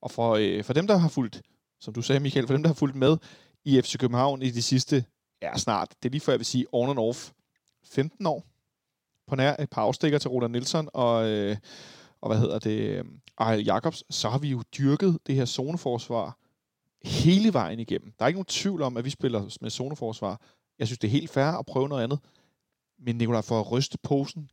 Og 0.00 0.10
for, 0.10 0.34
øh, 0.34 0.64
for 0.64 0.72
dem, 0.72 0.86
der 0.86 0.96
har 0.96 1.08
fulgt, 1.08 1.42
som 1.80 1.94
du 1.94 2.02
sagde, 2.02 2.20
Michael, 2.20 2.46
for 2.46 2.54
dem, 2.54 2.62
der 2.62 2.68
har 2.68 2.74
fulgt 2.74 2.96
med 2.96 3.16
i 3.64 3.80
FC 3.82 3.98
København 3.98 4.42
i 4.42 4.50
de 4.50 4.62
sidste, 4.62 5.04
ja 5.42 5.56
snart, 5.56 5.94
det 6.02 6.08
er 6.08 6.10
lige 6.10 6.20
før 6.20 6.32
jeg 6.32 6.40
vil 6.40 6.46
sige 6.46 6.66
on 6.72 6.90
and 6.90 6.98
off, 6.98 7.30
15 7.84 8.26
år, 8.26 8.46
på 9.26 9.36
nær 9.36 9.56
et 9.56 9.70
par 9.70 9.82
afstikker 9.82 10.18
til 10.18 10.30
Roland 10.30 10.52
Nielsen 10.52 10.88
og, 10.92 11.28
øh, 11.28 11.56
og 12.26 12.30
hvad 12.30 12.40
hedder 12.40 12.58
det, 12.58 12.80
øhm, 12.80 13.20
Ejl 13.38 13.64
Jacobs, 13.64 14.04
så 14.10 14.28
har 14.28 14.38
vi 14.38 14.48
jo 14.48 14.62
dyrket 14.78 15.18
det 15.26 15.34
her 15.34 15.44
zoneforsvar 15.44 16.38
hele 17.04 17.52
vejen 17.52 17.80
igennem. 17.80 18.12
Der 18.18 18.24
er 18.24 18.26
ikke 18.26 18.36
nogen 18.36 18.46
tvivl 18.46 18.82
om, 18.82 18.96
at 18.96 19.04
vi 19.04 19.10
spiller 19.10 19.58
med 19.60 19.70
zoneforsvar. 19.70 20.40
Jeg 20.78 20.86
synes, 20.86 20.98
det 20.98 21.08
er 21.08 21.12
helt 21.12 21.30
fair 21.30 21.44
at 21.44 21.66
prøve 21.66 21.88
noget 21.88 22.02
andet. 22.02 22.18
Men 22.98 23.16
Nikolaj, 23.16 23.42
for 23.42 23.60
at 23.60 23.72
ryste 23.72 23.98
posen 24.02 24.50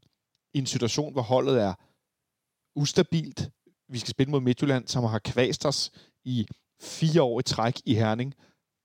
i 0.53 0.57
en 0.57 0.65
situation, 0.65 1.13
hvor 1.13 1.21
holdet 1.21 1.61
er 1.61 1.73
ustabilt. 2.75 3.49
Vi 3.89 3.99
skal 3.99 4.11
spille 4.11 4.31
mod 4.31 4.41
Midtjylland, 4.41 4.87
som 4.87 5.03
har 5.03 5.19
kvæst 5.19 5.65
os 5.65 5.91
i 6.23 6.47
fire 6.81 7.21
år 7.21 7.39
i 7.39 7.43
træk 7.43 7.75
i 7.85 7.93
Herning, 7.93 8.33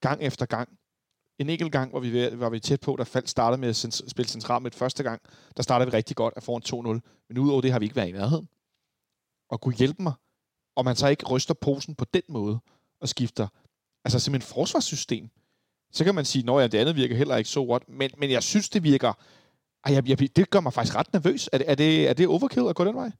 gang 0.01 0.21
efter 0.21 0.45
gang. 0.45 0.69
En 1.39 1.49
enkelt 1.49 1.71
gang 1.71 1.93
var 1.93 1.99
vi, 1.99 2.39
var 2.39 2.49
vi 2.49 2.59
tæt 2.59 2.79
på, 2.79 2.95
der 2.97 3.03
faldt 3.03 3.29
startede 3.29 3.61
med 3.61 3.69
at 3.69 3.75
spille 4.07 4.29
centralt 4.29 4.63
med 4.63 4.71
første 4.71 5.03
gang. 5.03 5.21
Der 5.57 5.63
startede 5.63 5.91
vi 5.91 5.97
rigtig 5.97 6.15
godt 6.15 6.33
at 6.37 6.43
få 6.43 6.55
en 6.55 6.63
2-0. 6.65 7.25
Men 7.27 7.37
udover 7.37 7.61
det 7.61 7.71
har 7.71 7.79
vi 7.79 7.85
ikke 7.85 7.95
været 7.95 8.09
i 8.09 8.11
nærheden 8.11 8.49
og 9.49 9.61
kunne 9.61 9.75
hjælpe 9.75 10.03
mig, 10.03 10.13
og 10.75 10.85
man 10.85 10.95
så 10.95 11.07
ikke 11.07 11.25
ryster 11.25 11.53
posen 11.53 11.95
på 11.95 12.05
den 12.13 12.21
måde 12.29 12.59
og 13.01 13.09
skifter, 13.09 13.47
altså 14.05 14.19
simpelthen 14.19 14.53
forsvarssystem, 14.53 15.29
så 15.91 16.03
kan 16.05 16.15
man 16.15 16.25
sige, 16.25 16.51
at 16.51 16.61
ja, 16.61 16.67
det 16.67 16.77
andet 16.77 16.95
virker 16.95 17.15
heller 17.15 17.35
ikke 17.35 17.49
så 17.49 17.61
what, 17.61 17.89
men, 17.89 18.09
men 18.17 18.31
jeg 18.31 18.43
synes, 18.43 18.69
det 18.69 18.83
virker, 18.83 19.13
ej, 19.85 19.93
jeg, 19.93 20.09
jeg, 20.09 20.35
det 20.35 20.49
gør 20.49 20.59
mig 20.59 20.73
faktisk 20.73 20.95
ret 20.95 21.13
nervøs. 21.13 21.49
Er 21.53 21.57
det, 21.57 21.71
er 21.71 21.75
det, 21.75 22.09
er 22.09 22.13
det 22.13 22.27
overkill 22.27 22.67
at 22.69 22.75
gå 22.75 22.85
den 22.85 22.95
vej? 22.95 23.11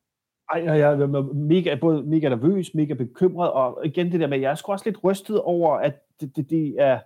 Ej, 0.53 0.63
jeg 0.63 0.91
er 0.91 1.33
mega, 1.33 1.75
både 1.75 2.03
mega 2.03 2.29
nervøs, 2.29 2.73
mega 2.73 2.93
bekymret, 2.93 3.51
og 3.51 3.85
igen 3.85 4.11
det 4.11 4.19
der 4.19 4.27
med, 4.27 4.39
jeg 4.39 4.51
er 4.51 4.55
sgu 4.55 4.71
også 4.71 4.85
lidt 4.85 5.03
rystet 5.03 5.41
over, 5.41 5.75
at 5.75 5.95
det, 6.21 6.35
det, 6.35 6.49
det 6.49 6.75
er, 6.77 6.99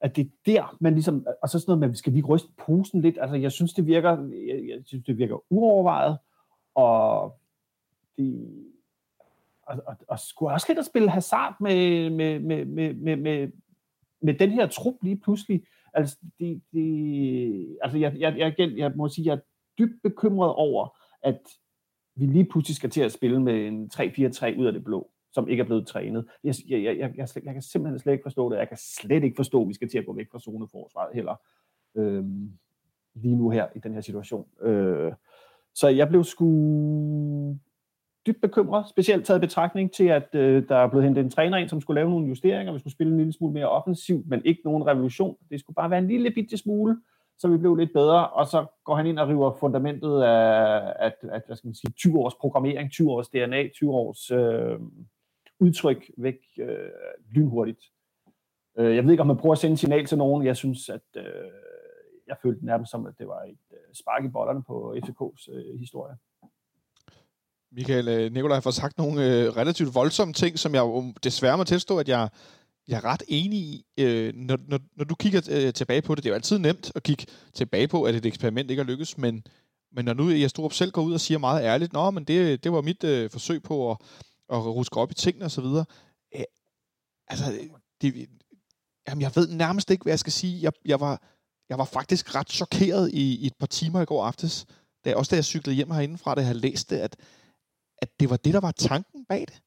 at 0.00 0.16
det 0.16 0.26
er 0.26 0.30
der, 0.46 0.76
man 0.80 0.92
ligesom, 0.92 1.26
og 1.42 1.48
så 1.48 1.58
sådan 1.58 1.70
noget 1.70 1.90
med, 1.90 1.96
skal 1.96 2.14
vi 2.14 2.22
ryste 2.22 2.48
posen 2.66 3.00
lidt? 3.00 3.18
Altså, 3.20 3.36
jeg 3.36 3.52
synes, 3.52 3.72
det 3.72 3.86
virker, 3.86 4.10
jeg, 4.48 4.68
jeg 4.68 4.82
synes, 4.84 5.04
det 5.04 5.18
virker 5.18 5.44
uovervejet, 5.50 6.18
og 6.74 7.34
det, 8.22 8.72
og, 9.62 9.82
og, 9.86 9.96
og 10.08 10.18
skulle 10.18 10.52
også 10.52 10.66
lidt 10.68 10.78
at 10.78 10.86
spille 10.86 11.10
hasard 11.10 11.56
med, 11.60 12.10
med, 12.10 12.40
med, 12.40 12.64
med, 12.64 12.94
med, 12.94 13.16
med, 13.16 13.48
med 14.22 14.34
den 14.34 14.50
her 14.50 14.66
trup 14.66 14.94
lige 15.02 15.16
pludselig. 15.16 15.64
Altså, 15.94 16.16
det, 16.38 16.62
det, 16.72 17.78
altså 17.82 17.98
jeg, 17.98 18.14
jeg, 18.18 18.54
jeg, 18.58 18.72
jeg 18.76 18.92
må 18.96 19.08
sige, 19.08 19.26
jeg 19.26 19.32
er 19.32 19.40
dybt 19.78 20.02
bekymret 20.02 20.52
over, 20.52 20.98
at 21.22 21.40
vi 22.14 22.26
lige 22.26 22.44
pludselig 22.44 22.76
skal 22.76 22.90
til 22.90 23.00
at 23.00 23.12
spille 23.12 23.40
med 23.40 23.66
en 23.66 23.90
3-4-3 23.94 24.58
ud 24.60 24.66
af 24.66 24.72
det 24.72 24.84
blå, 24.84 25.10
som 25.32 25.48
ikke 25.48 25.60
er 25.60 25.66
blevet 25.66 25.86
trænet. 25.86 26.28
Jeg, 26.44 26.54
jeg, 26.68 26.82
jeg, 26.84 26.96
jeg, 26.98 27.12
jeg, 27.16 27.28
jeg 27.44 27.52
kan 27.52 27.62
simpelthen 27.62 27.98
slet 27.98 28.12
ikke 28.12 28.22
forstå 28.22 28.50
det. 28.50 28.56
Jeg 28.56 28.68
kan 28.68 28.78
slet 28.80 29.24
ikke 29.24 29.36
forstå, 29.36 29.62
at 29.62 29.68
vi 29.68 29.74
skal 29.74 29.88
til 29.88 29.98
at 29.98 30.06
gå 30.06 30.12
væk 30.12 30.30
fra 30.30 30.40
zoneforsvaret 30.40 31.14
heller. 31.14 31.36
Øhm, 31.94 32.52
lige 33.14 33.36
nu 33.36 33.50
her 33.50 33.66
i 33.74 33.78
den 33.78 33.94
her 33.94 34.00
situation. 34.00 34.46
Øh, 34.62 35.12
så 35.74 35.88
jeg 35.88 36.08
blev 36.08 36.24
sgu 36.24 37.58
dybt 38.26 38.40
bekymret, 38.40 38.88
specielt 38.88 39.26
taget 39.26 39.40
betragtning 39.40 39.92
til, 39.92 40.04
at 40.04 40.34
øh, 40.34 40.68
der 40.68 40.76
er 40.76 40.88
blevet 40.88 41.04
hentet 41.04 41.24
en 41.24 41.30
træner 41.30 41.58
ind, 41.58 41.68
som 41.68 41.80
skulle 41.80 42.00
lave 42.00 42.10
nogle 42.10 42.28
justeringer, 42.28 42.72
vi 42.72 42.78
skulle 42.78 42.92
spille 42.92 43.10
en 43.10 43.18
lille 43.18 43.32
smule 43.32 43.52
mere 43.52 43.68
offensivt, 43.68 44.28
men 44.28 44.42
ikke 44.44 44.60
nogen 44.64 44.86
revolution. 44.86 45.36
Det 45.50 45.60
skulle 45.60 45.74
bare 45.74 45.90
være 45.90 45.98
en 45.98 46.08
lille 46.08 46.30
bitte 46.30 46.56
smule, 46.56 46.96
så 47.38 47.48
vi 47.48 47.56
blev 47.56 47.76
lidt 47.76 47.92
bedre, 47.92 48.28
og 48.28 48.46
så 48.46 48.66
går 48.84 48.94
han 48.94 49.06
ind 49.06 49.18
og 49.18 49.28
river 49.28 49.56
fundamentet 49.60 50.22
af, 50.22 50.92
at, 50.98 51.14
at 51.22 51.42
hvad 51.46 51.56
skal 51.56 51.68
man 51.68 51.74
sige, 51.74 51.90
20 51.90 52.18
års 52.18 52.34
programmering, 52.34 52.90
20 52.90 53.10
års 53.10 53.28
DNA, 53.28 53.68
20 53.68 53.92
års 53.92 54.30
øh, 54.30 54.80
udtryk 55.60 56.10
væk 56.18 56.38
øh, 56.60 56.90
lynhurtigt. 57.30 57.84
Øh, 58.78 58.96
jeg 58.96 59.04
ved 59.04 59.10
ikke, 59.10 59.20
om 59.20 59.26
man 59.26 59.36
prøver 59.36 59.52
at 59.52 59.58
sende 59.58 59.76
signal 59.76 60.06
til 60.06 60.18
nogen. 60.18 60.46
Jeg 60.46 60.56
synes, 60.56 60.88
at 60.88 61.06
øh, 61.16 61.24
jeg 62.26 62.36
følte 62.42 62.66
nærmest 62.66 62.90
som, 62.90 63.06
at 63.06 63.14
det 63.18 63.26
var 63.26 63.42
et 63.42 63.64
øh, 63.72 63.94
spark 63.94 64.24
i 64.24 64.28
bollerne 64.28 64.62
på 64.62 64.94
FCK's 64.96 65.54
øh, 65.54 65.78
historie. 65.78 66.16
Michael, 67.72 68.08
øh, 68.08 68.32
Nikolaj 68.32 68.60
har 68.64 68.70
sagt 68.70 68.98
nogle 68.98 69.26
øh, 69.26 69.56
relativt 69.56 69.94
voldsomme 69.94 70.34
ting, 70.34 70.58
som 70.58 70.74
jeg 70.74 71.12
desværre 71.24 71.56
må 71.56 71.64
tilstå, 71.64 71.98
at 71.98 72.08
jeg, 72.08 72.28
jeg 72.88 72.96
er 72.96 73.04
ret 73.04 73.22
enig 73.28 73.58
i. 73.58 73.84
Øh, 73.98 74.34
når, 74.34 74.58
når, 74.68 74.78
når 74.96 75.04
du 75.04 75.14
kigger 75.14 75.40
øh, 75.50 75.72
tilbage 75.72 76.02
på 76.02 76.14
det, 76.14 76.24
det 76.24 76.28
er 76.28 76.32
jo 76.32 76.34
altid 76.34 76.58
nemt 76.58 76.92
at 76.94 77.02
kigge 77.02 77.26
tilbage 77.54 77.88
på, 77.88 78.02
at 78.02 78.14
et 78.14 78.26
eksperiment 78.26 78.70
ikke 78.70 78.82
har 78.82 78.90
lykkes, 78.90 79.18
men, 79.18 79.44
men 79.92 80.04
når 80.04 80.14
nu 80.14 80.30
jeg 80.30 80.50
Strup 80.50 80.72
selv 80.72 80.90
går 80.90 81.02
ud 81.02 81.12
og 81.12 81.20
siger 81.20 81.38
meget 81.38 81.64
ærligt, 81.64 81.92
Nå, 81.92 82.10
men 82.10 82.24
det, 82.24 82.64
det 82.64 82.72
var 82.72 82.80
mit 82.80 83.04
øh, 83.04 83.30
forsøg 83.30 83.62
på 83.62 83.90
at, 83.90 83.96
at 84.52 84.64
ruske 84.64 84.96
op 84.96 85.10
i 85.10 85.14
tingene 85.14 85.44
osv., 85.44 85.64
øh, 85.64 86.44
altså, 87.28 87.44
det, 88.02 88.28
jamen, 89.08 89.22
jeg 89.22 89.32
ved 89.34 89.48
nærmest 89.48 89.90
ikke, 89.90 90.02
hvad 90.02 90.12
jeg 90.12 90.18
skal 90.18 90.32
sige. 90.32 90.62
Jeg, 90.62 90.72
jeg, 90.84 91.00
var, 91.00 91.22
jeg 91.68 91.78
var 91.78 91.84
faktisk 91.84 92.34
ret 92.34 92.50
chokeret 92.50 93.10
i, 93.12 93.36
i 93.36 93.46
et 93.46 93.56
par 93.60 93.66
timer 93.66 94.00
i 94.00 94.04
går 94.04 94.24
aftes, 94.24 94.66
da, 95.04 95.14
også 95.14 95.30
da 95.30 95.36
jeg 95.36 95.44
cyklede 95.44 95.76
hjem 95.76 95.90
herindefra, 95.90 96.34
da 96.34 96.40
jeg 96.40 96.46
havde 96.46 96.58
læst 96.58 96.90
det, 96.90 96.96
at, 96.96 97.16
at 98.02 98.08
det 98.20 98.30
var 98.30 98.36
det, 98.36 98.54
der 98.54 98.60
var 98.60 98.72
tanken 98.72 99.26
bag 99.28 99.40
det? 99.40 99.60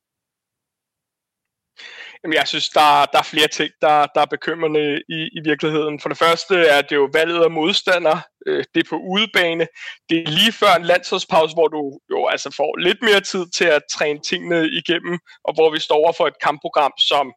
Jamen, 2.24 2.36
jeg 2.36 2.48
synes, 2.48 2.70
der, 2.70 3.06
der 3.12 3.20
er 3.20 3.32
flere 3.34 3.48
ting, 3.48 3.72
der, 3.82 4.06
der 4.16 4.22
er 4.22 4.36
bekymrende 4.36 5.02
i, 5.10 5.20
i 5.38 5.40
virkeligheden. 5.44 6.00
For 6.00 6.10
det 6.10 6.18
første 6.18 6.56
er 6.56 6.82
det 6.82 6.96
jo 6.96 7.10
valget 7.14 7.44
af 7.44 7.52
modstander. 7.52 8.18
Øh, 8.48 8.64
det 8.74 8.80
er 8.80 8.90
på 8.90 9.00
udebane. 9.14 9.68
Det 10.10 10.18
er 10.18 10.32
lige 10.40 10.52
før 10.52 10.74
en 10.76 10.86
landsholdspause, 10.86 11.56
hvor 11.56 11.68
du 11.68 12.00
jo 12.10 12.28
altså 12.28 12.50
får 12.58 12.78
lidt 12.78 13.02
mere 13.02 13.22
tid 13.22 13.46
til 13.58 13.66
at 13.66 13.82
træne 13.96 14.20
tingene 14.20 14.70
igennem, 14.82 15.20
og 15.44 15.54
hvor 15.54 15.70
vi 15.72 15.80
står 15.80 15.96
over 15.96 16.14
for 16.18 16.28
et 16.28 16.42
kampprogram, 16.44 16.94
som 17.10 17.34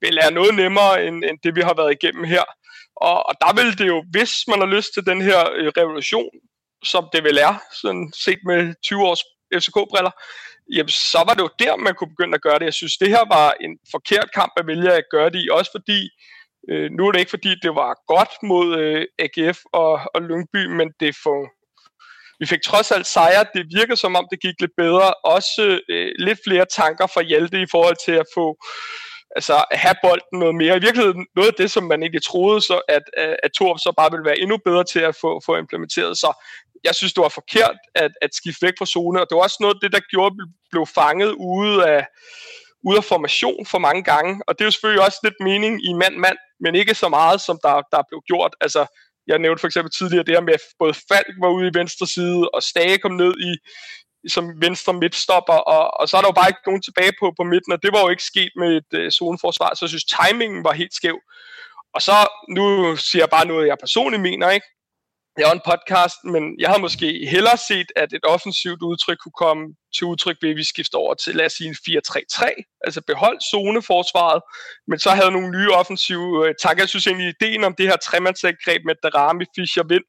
vil 0.00 0.18
er 0.22 0.30
noget 0.30 0.54
nemmere 0.54 1.06
end, 1.06 1.24
end 1.24 1.38
det, 1.44 1.56
vi 1.56 1.60
har 1.60 1.74
været 1.74 1.96
igennem 1.98 2.24
her. 2.24 2.44
Og, 2.96 3.28
og 3.28 3.34
der 3.40 3.52
vil 3.58 3.78
det 3.78 3.86
jo, 3.86 4.04
hvis 4.10 4.32
man 4.48 4.58
har 4.58 4.70
lyst 4.76 4.90
til 4.94 5.06
den 5.06 5.20
her 5.22 5.40
øh, 5.58 5.72
revolution, 5.80 6.34
som 6.84 7.08
det 7.12 7.24
vel 7.24 7.38
er, 7.38 7.54
sådan 7.82 8.12
set 8.24 8.40
med 8.46 8.74
20 8.82 9.02
års 9.08 9.24
FCK-briller, 9.58 10.14
jamen 10.76 10.94
så 11.12 11.20
var 11.26 11.34
det 11.34 11.42
jo 11.46 11.50
der, 11.58 11.76
man 11.76 11.94
kunne 11.94 12.14
begynde 12.14 12.34
at 12.34 12.42
gøre 12.42 12.58
det. 12.58 12.64
Jeg 12.64 12.74
synes, 12.74 12.96
det 12.96 13.08
her 13.08 13.24
var 13.36 13.54
en 13.60 13.78
forkert 13.90 14.28
kamp 14.34 14.52
at 14.56 14.66
vælge 14.66 14.92
at 14.92 15.10
gøre 15.10 15.30
det 15.30 15.40
i, 15.44 15.48
også 15.58 15.70
fordi, 15.76 16.00
øh, 16.70 16.90
nu 16.90 17.06
er 17.06 17.12
det 17.12 17.18
ikke 17.18 17.36
fordi, 17.36 17.52
det 17.64 17.72
var 17.74 17.90
godt 18.14 18.32
mod 18.42 18.78
øh, 18.78 19.04
AGF 19.24 19.58
og, 19.72 19.92
og 20.14 20.20
Lyngby, 20.22 20.62
men 20.78 20.88
det 21.00 21.16
for, 21.24 21.38
vi 22.40 22.46
fik 22.46 22.62
trods 22.62 22.90
alt 22.90 23.06
sejre. 23.06 23.44
Det 23.54 23.66
virker 23.78 23.94
som 23.94 24.16
om, 24.16 24.26
det 24.30 24.40
gik 24.40 24.60
lidt 24.60 24.76
bedre. 24.76 25.14
Også 25.24 25.80
øh, 25.88 26.12
lidt 26.18 26.40
flere 26.46 26.66
tanker 26.66 27.06
fra 27.06 27.22
Hjalte 27.22 27.62
i 27.62 27.70
forhold 27.70 27.96
til 28.06 28.12
at 28.12 28.26
få 28.34 28.56
altså 29.36 29.64
at 29.70 29.78
have 29.78 29.94
bolden 30.02 30.38
noget 30.42 30.54
mere. 30.54 30.76
I 30.76 30.84
virkeligheden 30.86 31.26
noget 31.36 31.48
af 31.48 31.54
det, 31.54 31.70
som 31.70 31.84
man 31.84 32.02
egentlig 32.02 32.24
troede, 32.24 32.60
så 32.60 32.80
at, 32.88 33.02
at 33.42 33.50
Torp 33.52 33.78
så 33.78 33.92
bare 33.96 34.10
ville 34.10 34.24
være 34.24 34.38
endnu 34.38 34.56
bedre 34.64 34.84
til 34.84 35.00
at 35.00 35.16
få, 35.20 35.40
få 35.46 35.56
implementeret. 35.56 36.18
Så 36.18 36.30
jeg 36.84 36.94
synes, 36.94 37.12
det 37.12 37.22
var 37.22 37.28
forkert 37.28 37.76
at, 37.94 38.10
at 38.22 38.34
skifte 38.34 38.66
væk 38.66 38.74
fra 38.78 38.86
zone, 38.86 39.20
og 39.20 39.26
det 39.28 39.36
var 39.36 39.42
også 39.42 39.56
noget 39.60 39.74
af 39.74 39.80
det, 39.82 39.92
der 39.92 40.10
gjorde, 40.10 40.32
at 40.32 40.38
vi 40.40 40.44
blev 40.70 40.86
fanget 40.86 41.32
ude 41.52 41.88
af, 41.94 42.06
ude 42.88 42.96
af 42.96 43.04
formation 43.04 43.66
for 43.66 43.78
mange 43.78 44.02
gange, 44.02 44.42
og 44.46 44.58
det 44.58 44.60
er 44.64 44.66
jo 44.66 44.70
selvfølgelig 44.70 45.04
også 45.06 45.20
lidt 45.22 45.38
mening 45.40 45.84
i 45.88 45.92
mand-mand, 45.92 46.38
men 46.60 46.74
ikke 46.74 46.94
så 46.94 47.08
meget, 47.08 47.40
som 47.40 47.58
der, 47.62 47.82
der 47.92 48.02
blev 48.10 48.20
gjort. 48.26 48.52
Altså, 48.60 48.86
jeg 49.26 49.38
nævnte 49.38 49.60
for 49.60 49.66
eksempel 49.66 49.92
tidligere 49.92 50.24
det 50.24 50.34
her 50.34 50.48
med, 50.48 50.54
at 50.54 50.60
både 50.78 50.94
Falk 51.08 51.34
var 51.42 51.50
ude 51.56 51.68
i 51.68 51.78
venstre 51.80 52.06
side, 52.06 52.50
og 52.54 52.62
Stage 52.62 52.98
kom 52.98 53.12
ned 53.12 53.34
i, 53.50 53.52
som 54.28 54.44
venstre 54.66 54.92
midtstopper, 54.92 55.58
og, 55.74 56.00
og 56.00 56.08
så 56.08 56.16
er 56.16 56.20
der 56.20 56.28
jo 56.28 56.40
bare 56.40 56.50
ikke 56.50 56.66
nogen 56.66 56.82
tilbage 56.82 57.12
på, 57.20 57.26
på 57.38 57.44
midten, 57.52 57.72
og 57.72 57.82
det 57.82 57.90
var 57.92 58.00
jo 58.00 58.08
ikke 58.08 58.30
sket 58.32 58.52
med 58.56 58.70
et 58.80 58.90
øh, 59.00 59.10
zoneforsvar, 59.10 59.74
så 59.74 59.84
jeg 59.84 59.88
synes, 59.88 60.10
timingen 60.16 60.64
var 60.64 60.72
helt 60.72 60.94
skæv. 60.94 61.18
Og 61.94 62.02
så, 62.02 62.16
nu 62.56 62.96
siger 62.96 63.22
jeg 63.22 63.30
bare 63.30 63.46
noget, 63.46 63.66
jeg 63.66 63.78
personligt 63.78 64.22
mener, 64.22 64.50
ikke? 64.50 64.66
Det 65.36 65.44
er 65.46 65.52
en 65.52 65.68
podcast, 65.72 66.18
men 66.24 66.60
jeg 66.60 66.70
har 66.70 66.78
måske 66.78 67.26
hellere 67.30 67.56
set, 67.56 67.86
at 67.96 68.12
et 68.12 68.24
offensivt 68.24 68.82
udtryk 68.82 69.18
kunne 69.22 69.40
komme 69.44 69.64
til 69.96 70.06
udtryk 70.06 70.36
ved, 70.42 70.50
at 70.50 70.56
vi 70.56 70.64
skifter 70.64 70.98
over 70.98 71.14
til, 71.14 71.34
lad 71.34 71.46
os 71.46 71.52
sige, 71.52 71.68
en 71.68 72.00
4-3-3, 72.08 72.80
altså 72.84 73.00
beholdt 73.06 73.42
zoneforsvaret, 73.50 74.42
men 74.88 74.98
så 74.98 75.10
havde 75.10 75.30
nogle 75.30 75.50
nye 75.58 75.72
offensive 75.72 76.48
øh, 76.48 76.54
tanker. 76.62 76.82
Jeg 76.82 76.88
synes 76.88 77.06
egentlig, 77.06 77.34
ideen 77.34 77.64
om 77.64 77.74
det 77.78 77.86
her 77.86 77.96
tremandsangreb 77.96 78.82
med 78.84 78.94
Darami, 79.02 79.44
Fischer, 79.56 79.84
Vind, 79.88 80.04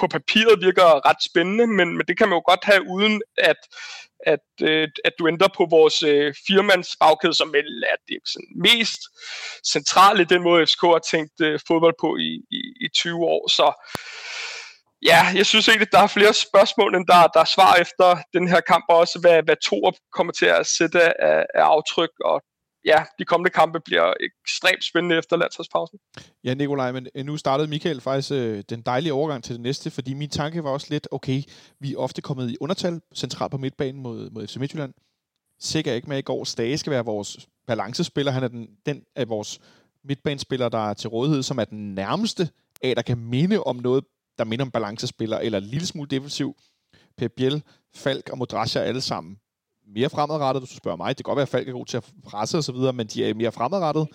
på 0.00 0.06
papiret 0.06 0.60
virker 0.66 1.08
ret 1.08 1.22
spændende, 1.30 1.66
men, 1.66 1.88
men 1.96 2.06
det 2.08 2.18
kan 2.18 2.28
man 2.28 2.36
jo 2.36 2.42
godt 2.50 2.64
have 2.64 2.82
uden 2.88 3.22
at, 3.38 3.60
at, 4.26 4.46
øh, 4.62 4.88
at 5.04 5.12
du 5.18 5.28
ændrer 5.28 5.48
på 5.56 5.66
vores 5.70 6.02
øh, 6.02 6.34
firmands 6.46 6.96
bagkæde, 7.00 7.34
som 7.34 7.52
vel 7.52 7.84
er 7.92 7.98
det 8.08 8.18
sådan 8.32 8.52
mest 8.68 9.00
centrale 9.72 10.24
den 10.24 10.42
måde, 10.42 10.66
FCK 10.66 10.82
har 10.82 11.04
tænkt 11.10 11.40
øh, 11.40 11.60
fodbold 11.68 11.94
på 12.00 12.16
i, 12.16 12.30
i, 12.50 12.60
i 12.84 12.88
20 12.94 13.24
år. 13.34 13.48
Så 13.48 13.66
Ja, 15.02 15.20
jeg 15.34 15.46
synes 15.46 15.68
egentlig, 15.68 15.92
der 15.92 15.98
er 15.98 16.06
flere 16.06 16.34
spørgsmål, 16.34 16.94
end 16.94 17.06
der, 17.06 17.26
der 17.34 17.40
er 17.40 17.50
svar 17.56 17.74
efter 17.74 18.18
den 18.32 18.48
her 18.48 18.60
kamp, 18.60 18.84
og 18.88 18.96
også 18.96 19.18
hvad, 19.20 19.42
hvad 19.42 19.56
Torup 19.62 19.94
kommer 20.12 20.32
til 20.32 20.46
at 20.46 20.66
sætte 20.66 21.22
af, 21.22 21.46
af 21.54 21.62
aftryk, 21.62 22.10
og 22.24 22.42
ja, 22.84 23.04
de 23.18 23.24
kommende 23.24 23.50
kampe 23.50 23.80
bliver 23.80 24.14
ekstremt 24.20 24.84
spændende 24.84 25.18
efter 25.18 25.36
landsholdspausen. 25.36 25.98
Ja, 26.44 26.54
Nikolaj, 26.54 26.92
men 26.92 27.06
øh, 27.14 27.24
nu 27.24 27.36
startede 27.36 27.68
Michael 27.68 28.00
faktisk 28.00 28.32
øh, 28.32 28.64
den 28.70 28.82
dejlige 28.82 29.12
overgang 29.12 29.44
til 29.44 29.54
det 29.54 29.62
næste, 29.62 29.90
fordi 29.90 30.14
min 30.14 30.30
tanke 30.30 30.64
var 30.64 30.70
også 30.70 30.86
lidt, 30.90 31.08
okay, 31.10 31.42
vi 31.80 31.92
er 31.92 31.98
ofte 31.98 32.22
kommet 32.22 32.50
i 32.50 32.56
undertal 32.60 33.00
centralt 33.14 33.50
på 33.50 33.58
midtbanen 33.58 34.02
mod, 34.02 34.30
mod 34.30 34.46
FC 34.46 34.56
Midtjylland. 34.56 34.94
Sikker 35.60 35.92
ikke 35.92 36.08
med 36.08 36.18
i 36.18 36.22
går. 36.22 36.44
Stage 36.44 36.78
skal 36.78 36.90
være 36.90 37.04
vores 37.04 37.48
balancespiller. 37.66 38.32
Han 38.32 38.42
er 38.42 38.48
den, 38.48 38.68
den 38.86 39.02
af 39.16 39.28
vores 39.28 39.60
midtbanespillere, 40.04 40.68
der 40.68 40.90
er 40.90 40.94
til 40.94 41.08
rådighed, 41.08 41.42
som 41.42 41.58
er 41.58 41.64
den 41.64 41.94
nærmeste 41.94 42.48
af, 42.82 42.96
der 42.96 43.02
kan 43.02 43.18
minde 43.18 43.62
om 43.62 43.76
noget 43.76 44.04
der 44.38 44.44
minder 44.44 44.64
om 44.64 44.70
balancespiller, 44.70 45.38
eller 45.38 45.58
en 45.58 45.64
lille 45.64 45.86
smule 45.86 46.08
defensiv. 46.08 46.56
Pep 47.16 47.32
Biel, 47.36 47.62
Falk 47.94 48.28
og 48.28 48.38
Modrasja 48.38 48.80
alle 48.80 49.00
sammen 49.00 49.38
mere 49.94 50.10
fremadrettet, 50.10 50.60
hvis 50.60 50.70
du 50.70 50.76
spørger 50.76 50.96
mig. 50.96 51.08
Det 51.08 51.16
kan 51.16 51.30
godt 51.30 51.36
være, 51.36 51.42
at 51.42 51.48
Falk 51.48 51.68
er 51.68 51.72
god 51.72 51.86
til 51.86 51.96
at 51.96 52.04
presse 52.24 52.58
og 52.58 52.64
så 52.64 52.72
videre, 52.72 52.92
men 52.92 53.06
de 53.06 53.24
er 53.24 53.34
mere 53.34 53.52
fremadrettet. 53.52 54.08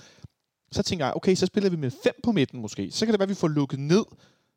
Så 0.72 0.84
tænker 0.84 1.06
jeg, 1.06 1.16
okay, 1.16 1.36
så 1.36 1.46
spiller 1.46 1.70
vi 1.70 1.76
med 1.76 1.92
fem 2.04 2.14
på 2.24 2.32
midten 2.32 2.62
måske. 2.62 2.92
Så 2.92 3.06
kan 3.06 3.14
det 3.14 3.20
være, 3.20 3.26
at 3.26 3.30
vi 3.30 3.36
får 3.36 3.48
lukket 3.48 3.80
ned, 3.80 4.06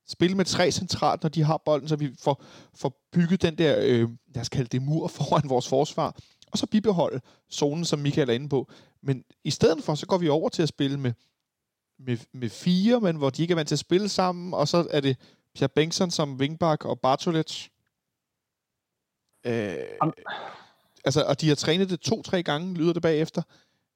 spille 0.09 0.37
med 0.37 0.45
tre 0.45 0.73
centralt, 0.73 1.23
når 1.23 1.29
de 1.29 1.43
har 1.43 1.63
bolden, 1.65 1.89
så 1.89 1.97
vi 1.97 2.11
får, 2.21 2.43
får 2.75 3.09
bygget 3.13 3.43
den 3.43 3.59
der, 3.59 3.77
øh, 3.79 4.09
lad 4.35 4.41
os 4.41 4.49
kalde 4.49 4.69
det 4.69 4.83
mur 4.83 5.09
foran 5.17 5.49
vores 5.49 5.69
forsvar, 5.69 6.17
og 6.53 6.59
så 6.59 6.67
bibeholde 6.67 7.21
zonen, 7.53 7.85
som 7.85 7.99
Michael 7.99 8.31
er 8.31 8.35
inde 8.35 8.49
på. 8.49 8.71
Men 9.03 9.25
i 9.45 9.51
stedet 9.51 9.85
for, 9.85 9.95
så 9.95 10.07
går 10.07 10.19
vi 10.19 10.29
over 10.29 10.49
til 10.49 10.63
at 10.63 10.69
spille 10.69 11.01
med, 11.01 11.13
med, 11.99 12.19
med 12.35 12.49
fire, 12.49 13.01
men 13.01 13.17
hvor 13.17 13.31
de 13.31 13.43
ikke 13.43 13.53
er 13.53 13.57
vant 13.57 13.69
til 13.69 13.75
at 13.75 13.79
spille 13.79 14.09
sammen, 14.09 14.55
og 14.55 14.69
så 14.69 14.87
er 14.91 15.01
det 15.01 15.17
Pierre 15.57 15.69
Bengtsson 15.69 16.11
som 16.11 16.37
wingback 16.37 16.85
og 16.85 17.01
Bartolets. 17.01 17.71
Øh, 19.47 19.99
altså, 21.05 21.25
og 21.29 21.41
de 21.41 21.49
har 21.49 21.55
trænet 21.55 21.91
det 21.91 22.01
to-tre 22.01 22.43
gange, 22.43 22.75
lyder 22.75 22.93
det 22.93 23.03
bagefter. 23.03 23.43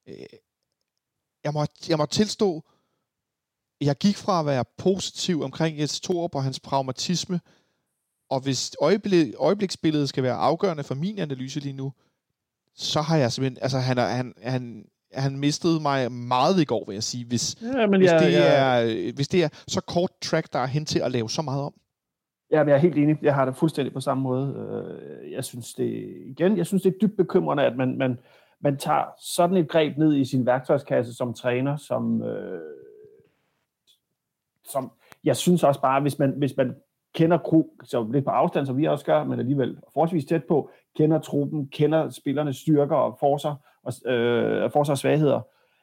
Øh, 0.06 0.26
jeg, 1.44 1.52
må, 1.52 1.66
jeg 1.88 1.98
må 1.98 2.06
tilstå, 2.06 2.64
jeg 3.80 3.96
gik 3.96 4.16
fra 4.16 4.40
at 4.40 4.46
være 4.46 4.64
positiv 4.78 5.42
omkring 5.42 5.78
Jens 5.78 6.00
Torup 6.00 6.34
og 6.34 6.42
hans 6.42 6.60
pragmatisme, 6.60 7.40
og 8.28 8.40
hvis 8.40 8.76
øjeblik, 8.80 9.34
øjebliksbilledet 9.38 10.08
skal 10.08 10.22
være 10.22 10.34
afgørende 10.34 10.84
for 10.84 10.94
min 10.94 11.18
analyse 11.18 11.60
lige 11.60 11.72
nu, 11.72 11.92
så 12.74 13.00
har 13.00 13.16
jeg 13.16 13.32
simpelthen, 13.32 13.62
altså 13.62 13.78
han, 13.78 13.98
er, 13.98 14.06
han, 14.06 14.34
han, 14.42 14.88
han 15.12 15.38
mistede 15.38 15.80
mig 15.80 16.12
meget 16.12 16.60
i 16.60 16.64
går, 16.64 16.84
vil 16.86 16.94
jeg 16.94 17.02
sige, 17.02 17.26
hvis, 17.26 17.62
ja, 17.62 17.86
men 17.86 18.00
hvis, 18.00 18.10
ja, 18.10 18.18
det, 18.18 18.32
ja. 18.32 18.82
Er, 18.82 19.12
hvis 19.14 19.28
det 19.28 19.44
er 19.44 19.48
så 19.68 19.80
kort 19.80 20.10
track, 20.22 20.52
der 20.52 20.58
er 20.58 20.66
hen 20.66 20.84
til 20.84 20.98
at 20.98 21.12
lave 21.12 21.30
så 21.30 21.42
meget 21.42 21.62
om. 21.62 21.74
Ja, 22.50 22.62
men 22.62 22.68
jeg 22.68 22.76
er 22.76 22.80
helt 22.80 22.98
enig. 22.98 23.18
Jeg 23.22 23.34
har 23.34 23.44
det 23.44 23.56
fuldstændig 23.56 23.94
på 23.94 24.00
samme 24.00 24.22
måde. 24.22 24.54
Øh, 25.22 25.32
jeg 25.32 25.44
synes 25.44 25.74
det, 25.74 25.90
igen, 26.26 26.56
jeg 26.56 26.66
synes 26.66 26.82
det 26.82 26.94
er 26.94 26.98
dybt 27.00 27.16
bekymrende, 27.16 27.62
at 27.62 27.76
man, 27.76 27.98
man, 27.98 28.18
man 28.60 28.76
tager 28.76 29.04
sådan 29.20 29.56
et 29.56 29.68
greb 29.68 29.98
ned 29.98 30.16
i 30.16 30.24
sin 30.24 30.46
værktøjskasse 30.46 31.14
som 31.14 31.34
træner, 31.34 31.76
som, 31.76 32.22
øh, 32.22 32.60
som 34.64 34.92
jeg 35.24 35.36
synes 35.36 35.64
også 35.64 35.80
bare, 35.80 36.00
hvis 36.00 36.18
man, 36.18 36.34
hvis 36.36 36.56
man 36.56 36.74
kender 37.14 37.38
Krug, 37.38 37.74
så 37.84 38.08
lidt 38.12 38.24
på 38.24 38.30
afstand, 38.30 38.66
som 38.66 38.76
vi 38.76 38.84
også 38.84 39.04
gør, 39.04 39.24
men 39.24 39.38
alligevel 39.38 39.78
forholdsvis 39.92 40.24
tæt 40.24 40.44
på, 40.44 40.70
kender 40.96 41.18
truppen, 41.18 41.68
kender 41.68 42.10
spillernes 42.10 42.56
styrker 42.56 42.96
og 42.96 43.16
forser, 43.20 43.54
og, 43.82 44.12
øh, 44.12 44.70
forsvarssvagheder, 44.70 44.94
svagheder, 44.94 45.40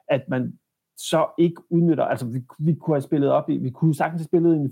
at 0.08 0.30
man 0.30 0.60
så 0.98 1.28
ikke 1.38 1.62
udnytter, 1.70 2.04
altså 2.04 2.26
vi, 2.26 2.42
vi 2.60 2.74
kunne 2.74 2.96
have 2.96 3.02
spillet 3.02 3.32
op 3.32 3.50
i, 3.50 3.58
vi 3.58 3.70
kunne 3.70 3.96
sagtens 3.96 4.22
have 4.22 4.26
spillet 4.26 4.56
en 4.56 4.72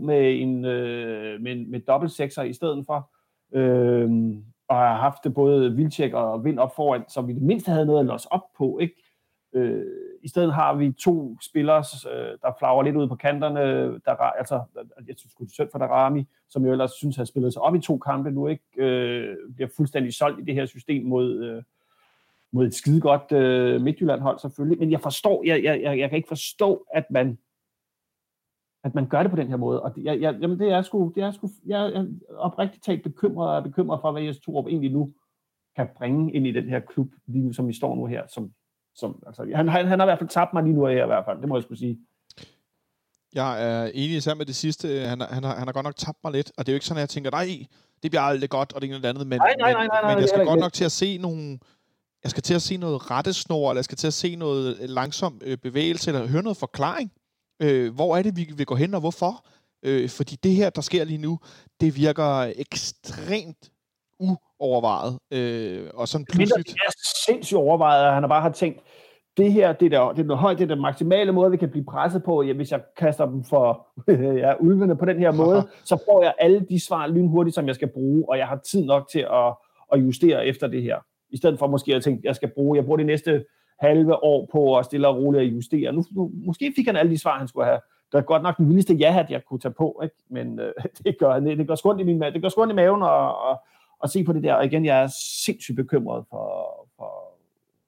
4-4-2 0.00 0.06
med 0.06 0.40
en, 0.40 0.64
øh, 0.64 1.40
med, 1.40 1.66
med 1.66 1.80
dobbelt 1.80 2.12
sekser 2.12 2.42
i 2.42 2.52
stedet 2.52 2.84
for, 2.86 3.10
øh, 3.54 4.10
og 4.68 4.76
har 4.76 4.96
haft 4.96 5.34
både 5.34 5.72
Vilcek 5.72 6.12
og 6.12 6.44
Vind 6.44 6.58
op 6.58 6.76
foran, 6.76 7.04
så 7.08 7.22
vi 7.22 7.32
det 7.32 7.42
mindste 7.42 7.70
havde 7.70 7.86
noget 7.86 8.00
at 8.00 8.06
låse 8.06 8.32
op 8.32 8.42
på, 8.58 8.78
ikke? 8.78 8.94
Øh, 9.54 9.84
I 10.22 10.28
stedet 10.28 10.54
har 10.54 10.74
vi 10.74 10.92
to 10.92 11.38
spillere, 11.42 11.84
øh, 12.12 12.38
der 12.42 12.52
flager 12.58 12.82
lidt 12.82 12.96
ud 12.96 13.08
på 13.08 13.16
kanterne. 13.16 13.60
Der, 14.04 14.12
altså, 14.12 14.62
jeg 15.06 15.14
synes, 15.16 15.34
det 15.34 15.44
er 15.44 15.50
synd 15.50 15.68
for 15.72 15.78
Darami, 15.78 16.26
som 16.48 16.64
jo 16.64 16.72
ellers 16.72 16.92
synes 16.92 17.16
har 17.16 17.24
spillet 17.24 17.52
sig 17.52 17.62
op 17.62 17.74
i 17.74 17.80
to 17.80 17.98
kampe 17.98 18.30
nu, 18.30 18.46
ikke? 18.46 18.64
Øh, 18.76 19.36
bliver 19.54 19.68
fuldstændig 19.76 20.14
solgt 20.14 20.40
i 20.40 20.44
det 20.44 20.54
her 20.54 20.66
system 20.66 21.06
mod, 21.06 21.44
øh, 21.44 21.62
mod 22.56 22.66
et 22.66 22.74
skide 22.74 23.00
godt 23.00 23.32
øh, 23.32 23.80
Midtjylland-hold 23.80 24.38
selvfølgelig. 24.38 24.78
Men 24.78 24.90
jeg 24.92 25.00
forstår, 25.00 25.44
jeg, 25.44 25.64
jeg, 25.64 25.82
jeg, 25.82 25.98
jeg 25.98 26.08
kan 26.08 26.16
ikke 26.16 26.28
forstå, 26.28 26.86
at 26.94 27.04
man 27.10 27.38
at 28.84 28.94
man 28.94 29.08
gør 29.08 29.22
det 29.22 29.30
på 29.30 29.36
den 29.36 29.48
her 29.48 29.56
måde. 29.56 29.82
Og 29.82 29.94
det, 29.94 30.04
jeg, 30.04 30.20
jeg, 30.20 30.36
jamen 30.40 30.58
det 30.58 30.72
er 30.72 30.82
sgu, 30.82 31.12
det 31.14 31.22
er 31.22 31.30
sgu, 31.30 31.48
jeg 31.66 31.86
er 31.86 32.06
oprigtigt 32.36 32.84
talt 32.84 33.02
bekymret 33.02 33.56
og 33.56 33.62
bekymret 33.62 34.00
for, 34.00 34.12
hvad 34.12 34.22
Jes 34.22 34.38
Torup 34.38 34.66
egentlig 34.66 34.92
nu 34.92 35.12
kan 35.76 35.88
bringe 35.96 36.32
ind 36.32 36.46
i 36.46 36.52
den 36.52 36.68
her 36.68 36.80
klub, 36.80 37.08
lige 37.26 37.44
nu, 37.44 37.52
som 37.52 37.68
vi 37.68 37.72
står 37.72 37.94
nu 37.94 38.06
her, 38.06 38.22
som 38.28 38.50
som, 38.96 39.22
altså, 39.26 39.42
han, 39.54 39.68
han, 39.68 39.86
han 39.86 39.98
har 39.98 40.06
i 40.06 40.10
hvert 40.10 40.18
fald 40.18 40.28
tabt 40.28 40.52
mig 40.52 40.62
lige 40.62 40.74
nu 40.74 40.86
her 40.86 41.04
i 41.04 41.06
hvert 41.06 41.24
fald, 41.24 41.40
det 41.40 41.48
må 41.48 41.56
jeg 41.56 41.62
skulle 41.62 41.78
sige. 41.78 41.98
Jeg 43.34 43.50
er 43.68 43.90
enig 43.94 44.16
især 44.16 44.34
med 44.34 44.46
det 44.46 44.56
sidste. 44.56 44.88
Han, 44.88 45.20
han, 45.20 45.44
har, 45.44 45.54
han 45.54 45.68
har 45.68 45.72
godt 45.72 45.84
nok 45.84 45.96
tabt 45.96 46.18
mig 46.24 46.32
lidt, 46.32 46.52
og 46.56 46.66
det 46.66 46.72
er 46.72 46.74
jo 46.74 46.76
ikke 46.76 46.86
sådan, 46.86 46.98
at 46.98 47.00
jeg 47.00 47.08
tænker, 47.08 47.30
nej, 47.30 47.48
det 48.02 48.10
bliver 48.10 48.22
aldrig 48.22 48.50
godt, 48.50 48.72
og 48.72 48.80
det 48.80 48.86
er 48.86 48.92
noget 48.92 49.04
andet, 49.04 49.26
men, 49.26 49.38
nej, 49.38 49.54
nej, 49.58 49.72
nej, 49.72 49.86
nej, 49.86 50.14
men 50.14 50.20
jeg 50.20 50.28
skal 50.28 50.46
godt 50.46 50.60
nok 50.60 50.72
til 50.72 50.84
at 50.84 50.92
se 50.92 51.18
nogle, 51.18 51.58
jeg 52.22 52.30
skal 52.30 52.42
til 52.42 52.54
at 52.54 52.62
se 52.62 52.76
noget 52.76 53.10
rettesnor, 53.10 53.70
eller 53.70 53.78
jeg 53.78 53.84
skal 53.84 53.98
til 53.98 54.06
at 54.06 54.12
se 54.12 54.36
noget 54.36 54.90
langsom 54.90 55.40
øh, 55.44 55.58
bevægelse, 55.58 56.10
eller 56.10 56.26
høre 56.26 56.42
noget 56.42 56.56
forklaring. 56.56 57.12
Øh, 57.62 57.94
hvor 57.94 58.16
er 58.16 58.22
det, 58.22 58.36
vi 58.36 58.52
vil 58.56 58.66
gå 58.66 58.74
hen, 58.74 58.94
og 58.94 59.00
hvorfor? 59.00 59.46
Øh, 59.82 60.08
fordi 60.08 60.36
det 60.42 60.52
her, 60.52 60.70
der 60.70 60.80
sker 60.80 61.04
lige 61.04 61.18
nu, 61.18 61.38
det 61.80 61.96
virker 61.96 62.52
ekstremt 62.56 63.70
uovervejet. 64.20 65.18
Øh, 65.30 65.90
og 65.94 66.08
sådan 66.08 66.26
pludseligt... 66.32 66.68
Det 66.68 66.74
er 66.86 66.92
sindssygt 67.26 67.58
overvejet, 67.58 68.06
at 68.06 68.14
han 68.14 68.28
bare 68.28 68.42
har 68.42 68.52
tænkt, 68.52 68.80
det 69.36 69.52
her, 69.52 69.72
det 69.72 69.94
er, 69.94 69.98
der, 69.98 70.12
det 70.12 70.22
er 70.22 70.26
noget 70.26 70.40
højt, 70.40 70.58
det 70.58 70.64
er 70.70 70.74
den 70.74 70.82
maksimale 70.82 71.32
måde, 71.32 71.50
vi 71.50 71.56
kan 71.56 71.70
blive 71.70 71.84
presset 71.84 72.22
på. 72.22 72.42
Ja, 72.42 72.52
hvis 72.52 72.72
jeg 72.72 72.80
kaster 72.96 73.26
dem 73.26 73.44
for 73.44 73.86
ja, 74.42 74.54
ulvene 74.60 74.96
på 74.96 75.04
den 75.04 75.18
her 75.18 75.32
måde, 75.32 75.68
så 75.90 76.02
får 76.08 76.22
jeg 76.22 76.34
alle 76.38 76.66
de 76.70 76.86
svar 76.86 77.06
lynhurtigt, 77.06 77.54
som 77.54 77.66
jeg 77.66 77.74
skal 77.74 77.88
bruge, 77.88 78.24
og 78.28 78.38
jeg 78.38 78.46
har 78.46 78.60
tid 78.70 78.84
nok 78.84 79.08
til 79.12 79.20
at, 79.20 79.54
at 79.92 80.00
justere 80.00 80.46
efter 80.46 80.66
det 80.66 80.82
her. 80.82 80.96
I 81.30 81.36
stedet 81.36 81.58
for 81.58 81.66
måske 81.66 81.94
at 81.94 82.02
tænke, 82.02 82.20
jeg 82.24 82.36
skal 82.36 82.50
bruge, 82.54 82.76
jeg 82.76 82.84
bruger 82.84 82.96
de 82.96 83.04
næste 83.04 83.44
halve 83.80 84.24
år 84.24 84.48
på 84.52 84.78
at 84.78 84.84
stille 84.84 85.08
og 85.08 85.16
roligt 85.16 85.42
at 85.42 85.52
justere. 85.52 85.92
Nu, 85.92 86.04
nu, 86.10 86.30
måske 86.34 86.72
fik 86.76 86.86
han 86.86 86.96
alle 86.96 87.12
de 87.12 87.18
svar, 87.18 87.38
han 87.38 87.48
skulle 87.48 87.66
have. 87.66 87.80
Der 88.12 88.18
er 88.18 88.22
godt 88.22 88.42
nok 88.42 88.56
den 88.56 88.68
vildeste 88.68 88.94
ja 88.94 89.26
jeg 89.28 89.44
kunne 89.44 89.60
tage 89.60 89.74
på, 89.74 90.00
ikke? 90.02 90.14
men 90.30 90.60
øh, 90.60 90.72
det 91.04 91.18
gør 91.18 91.40
det, 91.40 91.58
det 91.58 91.68
gør 91.68 91.74
skund 91.74 92.00
i 92.00 92.04
min 92.04 92.20
det 92.20 92.42
gør 92.42 92.48
skund 92.48 92.72
i 92.72 92.74
maven 92.74 93.02
og, 93.02 93.38
og, 93.38 93.62
og 93.98 94.10
se 94.10 94.24
på 94.24 94.32
det 94.32 94.42
der. 94.42 94.54
Og 94.54 94.64
igen, 94.64 94.84
jeg 94.84 95.02
er 95.02 95.08
sindssygt 95.44 95.76
bekymret 95.76 96.24
for, 96.30 96.88
for, 96.96 97.12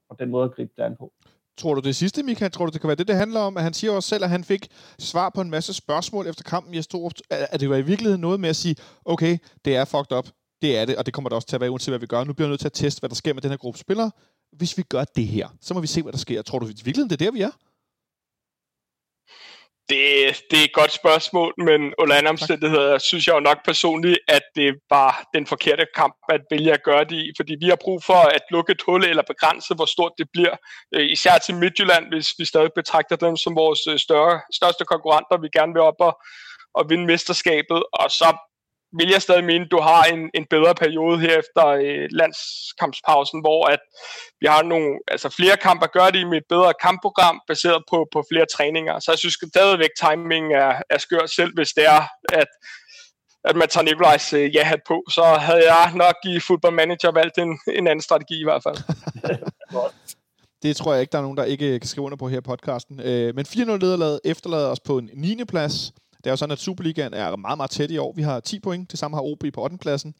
for 0.09 0.15
den 0.15 0.31
måde 0.31 0.45
at 0.45 0.55
gribe 0.55 0.73
det 0.77 0.83
an 0.83 0.97
på. 0.97 1.13
Tror 1.59 1.75
du 1.75 1.81
det 1.81 1.97
sidste, 1.97 2.23
Michael? 2.23 2.51
Tror 2.51 2.67
du, 2.67 2.73
det 2.73 2.81
kan 2.81 2.89
være 2.89 2.97
det, 2.97 3.09
det 3.09 3.17
handler 3.17 3.41
om? 3.41 3.57
At 3.57 3.63
han 3.63 3.73
siger 3.73 3.93
også 3.93 4.09
selv, 4.09 4.25
at 4.25 4.31
han 4.31 4.45
fik 4.45 4.69
svar 4.99 5.31
på 5.35 5.41
en 5.41 5.51
masse 5.51 5.75
spørgsmål 5.75 6.27
efter 6.27 6.45
kampen. 6.45 6.75
Jeg 6.75 6.85
stod, 6.85 7.11
at 7.31 7.61
det 7.61 7.71
var 7.71 7.77
i 7.77 7.83
virkeligheden 7.83 8.21
noget 8.21 8.41
med 8.41 8.49
at 8.49 8.57
sige, 8.57 8.77
okay, 9.05 9.39
det 9.65 9.77
er 9.77 9.85
fucked 9.85 10.19
up. 10.19 10.29
Det 10.63 10.79
er 10.79 10.85
det, 10.85 10.97
og 10.97 11.07
det 11.07 11.15
kommer 11.15 11.29
det 11.29 11.37
også 11.37 11.49
til 11.49 11.57
at 11.57 11.61
være, 11.61 11.71
uanset 11.71 11.93
hvad 11.93 11.99
vi 11.99 12.07
gør. 12.07 12.25
Nu 12.25 12.33
bliver 12.33 12.49
vi 12.49 12.53
nødt 12.53 12.61
til 12.61 12.69
at 12.69 12.73
teste, 12.73 13.01
hvad 13.01 13.09
der 13.09 13.15
sker 13.15 13.35
med 13.35 13.43
den 13.43 13.51
her 13.51 13.57
gruppe 13.57 13.79
spillere. 13.79 14.11
Hvis 14.53 14.79
vi 14.79 14.83
gør 14.83 15.05
det 15.05 15.27
her, 15.27 15.49
så 15.61 15.75
må 15.75 15.81
vi 15.81 15.87
se, 15.87 16.03
hvad 16.03 16.13
der 16.13 16.19
sker. 16.19 16.43
Tror 16.43 16.59
du 16.59 16.67
i 16.67 16.69
virkeligheden, 16.69 17.11
det 17.11 17.21
er 17.21 17.25
der, 17.25 17.33
vi 17.33 17.43
er? 17.43 17.51
Det, 19.91 20.01
det 20.51 20.59
er 20.61 20.65
et 20.65 20.73
godt 20.73 20.93
spørgsmål, 20.93 21.55
men 21.59 21.81
under 21.99 22.17
andre 22.17 22.31
omstændigheder 22.31 22.99
synes 22.99 23.27
jeg 23.27 23.35
jo 23.35 23.41
nok 23.41 23.65
personligt, 23.65 24.19
at 24.29 24.43
det 24.57 24.75
var 24.91 25.29
den 25.35 25.47
forkerte 25.47 25.87
kamp 25.97 26.15
at 26.29 26.41
vælge 26.51 26.73
at 26.73 26.83
gøre 26.83 27.05
det 27.05 27.17
i, 27.17 27.33
fordi 27.37 27.57
vi 27.61 27.69
har 27.69 27.79
brug 27.85 28.05
for 28.05 28.21
at 28.37 28.43
lukke 28.51 28.73
et 28.73 28.83
hul 28.87 29.05
eller 29.05 29.23
begrænse, 29.23 29.75
hvor 29.75 29.85
stort 29.85 30.13
det 30.19 30.29
bliver, 30.33 30.57
øh, 30.95 31.07
især 31.11 31.39
til 31.39 31.55
Midtjylland, 31.55 32.05
hvis 32.13 32.29
vi 32.39 32.45
stadig 32.45 32.71
betragter 32.75 33.17
dem 33.17 33.37
som 33.37 33.57
vores 33.57 33.87
øh, 33.87 33.99
større, 33.99 34.41
største 34.53 34.85
konkurrenter, 34.85 35.41
vi 35.41 35.49
gerne 35.59 35.73
vil 35.73 35.83
op 35.83 36.01
og, 36.01 36.15
og 36.75 36.91
vinde 36.91 37.07
mesterskabet, 37.07 37.83
og 37.93 38.11
så 38.11 38.29
vil 38.93 39.09
jeg 39.11 39.23
stadig 39.23 39.45
mene, 39.45 39.65
at 39.65 39.71
du 39.71 39.81
har 39.81 40.03
en, 40.05 40.31
en 40.35 40.47
bedre 40.51 40.75
periode 40.75 41.19
her 41.19 41.39
efter 41.39 41.67
øh, 41.67 42.09
landskampspausen, 42.11 43.41
hvor 43.41 43.67
at 43.67 43.79
vi 44.41 44.47
har 44.47 44.63
nogle, 44.63 44.99
altså 45.09 45.29
flere 45.29 45.57
kampe 45.57 45.85
at 45.85 45.93
gøre 45.93 46.11
det 46.11 46.29
med 46.29 46.39
et 46.39 46.49
bedre 46.49 46.73
kampprogram, 46.83 47.41
baseret 47.47 47.83
på, 47.91 48.07
på 48.13 48.25
flere 48.31 48.47
træninger. 48.57 48.99
Så 48.99 49.11
jeg 49.13 49.19
synes 49.19 49.37
stadigvæk, 49.55 49.91
timing 50.01 50.55
er, 50.55 50.73
er 50.91 50.99
skør 50.99 51.27
selv, 51.27 51.55
hvis 51.55 51.71
det 51.73 51.87
er, 51.87 52.03
at, 52.33 52.51
at 53.45 53.57
man 53.57 53.69
tager 53.69 53.85
Nikolajs 53.85 54.33
øh, 54.33 54.55
ja-hat 54.55 54.83
på. 54.89 55.03
Så 55.11 55.25
havde 55.25 55.73
jeg 55.73 55.93
nok 55.95 56.17
i 56.25 56.41
Football 56.41 56.75
Manager 56.75 57.13
valgt 57.13 57.39
en, 57.39 57.59
en 57.79 57.87
anden 57.87 58.03
strategi 58.03 58.41
i 58.41 58.45
hvert 58.45 58.63
fald. 58.63 58.79
Det 60.63 60.77
tror 60.77 60.93
jeg 60.93 61.01
ikke, 61.01 61.13
der 61.13 61.19
er 61.19 61.23
nogen, 61.23 61.37
der 61.37 61.45
ikke 61.45 61.79
kan 61.79 61.89
skrive 61.89 62.05
under 62.05 62.17
på 62.17 62.29
her 62.29 62.39
i 62.39 62.41
podcasten. 62.41 63.01
Øh, 63.01 63.35
men 63.35 63.47
4-0 63.47 63.65
nederlaget 63.65 64.21
efterlader 64.25 64.69
os 64.69 64.81
på 64.81 64.99
en 64.99 65.11
9. 65.15 65.45
plads. 65.49 65.93
Det 66.29 66.31
er 66.31 66.33
jo 66.33 66.37
sådan, 66.37 66.53
at 66.53 66.59
Superligaen 66.59 67.15
er 67.15 67.37
meget, 67.37 67.59
meget 67.59 67.71
tæt 67.71 67.91
i 67.91 67.99
år. 67.99 68.13
Vi 68.13 68.23
har 68.23 68.41
10 68.41 68.61
point, 68.61 68.91
det 68.91 68.99
samme 68.99 69.17
har 69.17 69.23
OB 69.23 69.45
på 69.53 69.63
8. 69.63 69.79
pladsen. 69.79 70.15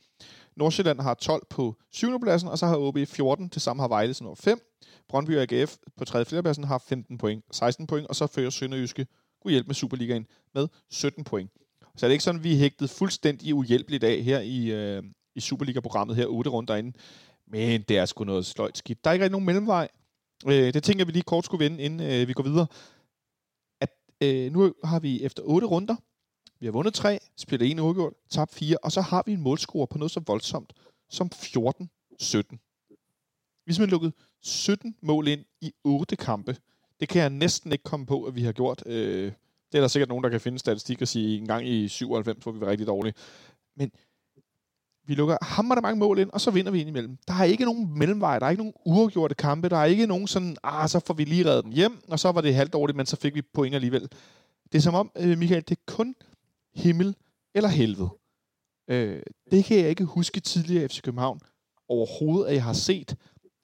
Nordsjælland 0.57 1.01
har 1.01 1.15
12 1.15 1.47
på 1.51 1.75
7. 1.93 2.21
pladsen, 2.21 2.49
og 2.49 2.59
så 2.59 2.67
har 2.67 2.77
OB 2.77 2.99
14, 3.07 3.49
det 3.49 3.63
samme 3.63 3.83
har 3.83 3.89
Vejle 3.89 4.15
som 4.15 4.25
nummer 4.25 4.37
5. 4.37 4.61
Brøndby 5.09 5.37
og 5.37 5.43
AGF 5.43 5.77
på 5.97 6.05
3. 6.05 6.21
og 6.21 6.27
4. 6.27 6.43
pladsen 6.43 6.65
har 6.65 6.79
15 6.89 7.19
point, 7.19 7.45
16 7.53 7.87
point, 7.87 8.07
og 8.07 8.17
så 8.17 8.27
fører 8.27 8.51
Sønderjyske 8.51 9.07
kunne 9.43 9.51
hjælpe 9.51 9.67
med 9.67 9.75
Superligaen 9.75 10.27
med 10.55 10.69
17 10.91 11.25
point. 11.25 11.51
Så 11.97 12.07
er 12.07 12.09
det 12.09 12.13
ikke 12.13 12.25
sådan, 12.25 12.39
at 12.39 12.45
vi 12.45 12.53
er 12.53 12.59
hægtet 12.59 12.91
fuldstændig 12.91 13.55
uhjælpeligt 13.55 14.05
af 14.05 14.23
her 14.23 14.41
i, 14.41 14.67
øh, 14.67 15.03
i 15.35 15.41
Superliga-programmet 15.41 16.17
her, 16.17 16.27
8 16.27 16.51
runder 16.51 16.77
inde. 16.77 16.93
Men 17.47 17.83
det 17.83 17.99
er 17.99 18.07
sgu 18.07 18.25
noget 18.25 18.47
sløjt 18.47 18.79
skidt. 18.79 19.05
Der 19.05 19.11
er 19.11 19.13
ikke 19.13 19.23
rigtig 19.25 19.33
nogen 19.33 19.47
mellemvej. 19.47 19.89
Øh, 20.47 20.75
det 20.75 20.83
tænker 20.83 21.05
vi 21.05 21.13
lige 21.13 21.23
kort 21.23 21.45
skulle 21.45 21.65
vende, 21.65 21.83
inden 21.83 22.01
øh, 22.01 22.29
vi 22.29 22.33
går 22.33 22.43
videre. 22.43 22.67
Øh, 24.21 24.53
nu 24.53 24.75
har 24.85 25.01
vi 25.01 25.23
efter 25.23 25.43
otte 25.43 25.67
runder, 25.67 25.97
vi 26.61 26.67
har 26.67 26.73
vundet 26.73 26.95
tre, 26.95 27.19
spillet 27.37 27.71
en 27.71 27.79
uafgjort, 27.79 28.13
tabt 28.31 28.55
fire, 28.55 28.77
og 28.83 28.93
så 28.93 29.01
har 29.01 29.23
vi 29.27 29.33
en 29.33 29.41
målscore 29.41 29.87
på 29.87 29.99
noget 29.99 30.11
så 30.11 30.21
voldsomt 30.27 30.73
som 31.11 31.31
14-17. 31.35 31.41
Vi 33.69 33.73
har 33.73 33.75
simpelthen 33.75 33.89
lukket 33.89 34.13
17 34.43 34.97
mål 35.03 35.29
ind 35.29 35.45
i 35.61 35.73
otte 35.85 36.17
kampe. 36.17 36.57
Det 37.01 37.09
kan 37.09 37.23
jeg 37.23 37.31
næsten 37.31 37.73
ikke 37.73 37.85
komme 37.85 38.07
på, 38.07 38.25
at 38.25 38.35
vi 38.35 38.43
har 38.43 38.53
gjort. 38.53 38.83
Øh, 38.87 39.33
det 39.73 39.79
er 39.79 39.81
der 39.81 39.89
sikkert 39.89 40.09
nogen, 40.09 40.25
der 40.25 40.31
kan 40.31 40.41
finde 40.41 40.59
statistik 40.59 41.03
og 41.03 41.09
sige, 41.09 41.39
en 41.39 41.47
gang 41.47 41.69
i 41.69 41.89
97, 41.89 42.43
hvor 42.43 42.53
vi 42.53 42.61
var 42.61 42.67
rigtig 42.67 42.87
dårlige. 42.87 43.15
Men 43.77 43.93
vi 45.09 45.15
lukker 45.15 45.37
hammerende 45.43 45.83
mange 45.83 45.99
mål 45.99 46.19
ind, 46.19 46.31
og 46.31 46.41
så 46.41 46.51
vinder 46.51 46.73
vi 46.73 46.81
indimellem. 46.81 47.17
Der 47.29 47.35
er 47.35 47.45
ikke 47.45 47.65
nogen 47.65 47.99
mellemvej, 47.99 48.39
der 48.39 48.47
er 48.47 48.51
ikke 48.51 48.63
nogen 48.63 48.75
uafgjorte 48.85 49.35
kampe, 49.35 49.69
der 49.69 49.77
er 49.77 49.85
ikke 49.85 50.07
nogen 50.07 50.27
sådan, 50.27 50.57
ah, 50.63 50.89
så 50.89 51.01
får 51.01 51.15
vi 51.15 51.25
lige 51.25 51.45
reddet 51.45 51.65
den 51.65 51.73
hjem, 51.73 51.99
og 52.09 52.19
så 52.19 52.33
var 52.33 52.41
det 52.41 52.55
halvt 52.55 52.73
dårligt, 52.73 52.97
men 52.97 53.07
så 53.07 53.17
fik 53.17 53.35
vi 53.35 53.43
point 53.43 53.75
alligevel. 53.75 54.09
Det 54.73 54.79
er 54.79 54.83
som 54.83 54.95
om, 54.95 55.11
øh, 55.17 55.39
Michael, 55.39 55.63
det 55.69 55.71
er 55.71 55.83
kun 55.87 56.15
himmel 56.75 57.17
eller 57.55 57.69
helvede. 57.69 58.09
Øh, 58.91 59.23
det 59.51 59.65
kan 59.65 59.79
jeg 59.79 59.91
ikke 59.91 60.05
huske 60.05 60.41
tidligere 60.41 60.85
i 60.85 60.89
FC 60.89 61.03
København 61.03 61.41
overhovedet, 61.89 62.49
at 62.49 62.55
jeg 62.55 62.65
har 62.65 62.73
set, 62.73 63.17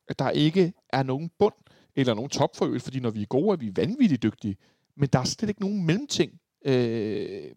at 0.08 0.18
der 0.18 0.30
ikke 0.30 0.72
er 0.92 1.02
nogen 1.02 1.30
bund 1.38 1.54
eller 1.96 2.14
nogen 2.14 2.30
top 2.30 2.56
for 2.56 2.66
øl, 2.66 2.80
fordi 2.80 3.00
når 3.00 3.10
vi 3.10 3.22
er 3.22 3.26
gode, 3.26 3.52
er 3.52 3.56
vi 3.56 3.76
vanvittigt 3.76 4.22
dygtige. 4.22 4.56
Men 4.96 5.08
der 5.12 5.18
er 5.18 5.24
slet 5.24 5.48
ikke 5.48 5.60
nogen 5.60 5.86
mellemting. 5.86 6.40
Øh, 6.66 7.50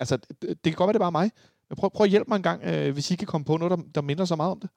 altså, 0.00 0.16
det, 0.16 0.40
det 0.42 0.58
kan 0.62 0.72
godt 0.72 0.86
være, 0.86 0.92
det 0.92 0.98
er 0.98 1.10
bare 1.10 1.12
mig, 1.12 1.30
prøv, 1.76 1.90
prøv 1.90 2.04
at 2.04 2.10
hjælpe 2.10 2.28
mig 2.28 2.36
en 2.36 2.42
gang, 2.42 2.62
øh, 2.64 2.92
hvis 2.92 3.10
I 3.10 3.16
kan 3.16 3.26
komme 3.26 3.44
på 3.44 3.56
noget, 3.56 3.70
der, 3.70 3.84
der 3.94 4.02
minder 4.02 4.24
så 4.24 4.36
meget 4.36 4.52
om 4.52 4.60
det. 4.60 4.70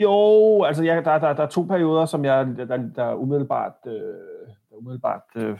Jo, 0.00 0.62
altså 0.62 0.84
ja, 0.84 0.94
der, 0.94 1.18
der, 1.18 1.32
der 1.32 1.42
er 1.42 1.48
to 1.48 1.62
perioder, 1.62 2.06
som 2.06 2.24
jeg, 2.24 2.46
der, 2.56 2.76
der 2.96 3.14
umiddelbart, 3.14 3.72
øh, 3.86 3.92
der 4.70 4.76
umiddelbart 4.76 5.22
øh, 5.36 5.58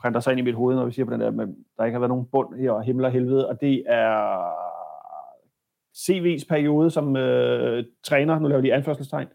printer 0.00 0.20
sig 0.20 0.30
ind 0.30 0.40
i 0.40 0.42
mit 0.42 0.54
hoved, 0.54 0.76
når 0.76 0.84
vi 0.84 0.92
siger 0.92 1.06
på 1.06 1.12
den 1.12 1.20
der, 1.20 1.30
men 1.30 1.56
der 1.76 1.84
ikke 1.84 1.94
har 1.94 2.00
været 2.00 2.08
nogen 2.08 2.26
bund 2.32 2.60
her, 2.60 2.70
og 2.70 2.82
himmel 2.82 3.04
og 3.04 3.10
helvede, 3.10 3.48
og 3.48 3.60
det 3.60 3.82
er 3.86 4.52
CV's 5.96 6.46
periode 6.48 6.90
som 6.90 7.16
øh, 7.16 7.84
træner, 8.04 8.38
nu 8.38 8.48
laver 8.48 8.62
de 8.62 8.74
anførselstegn. 8.74 9.28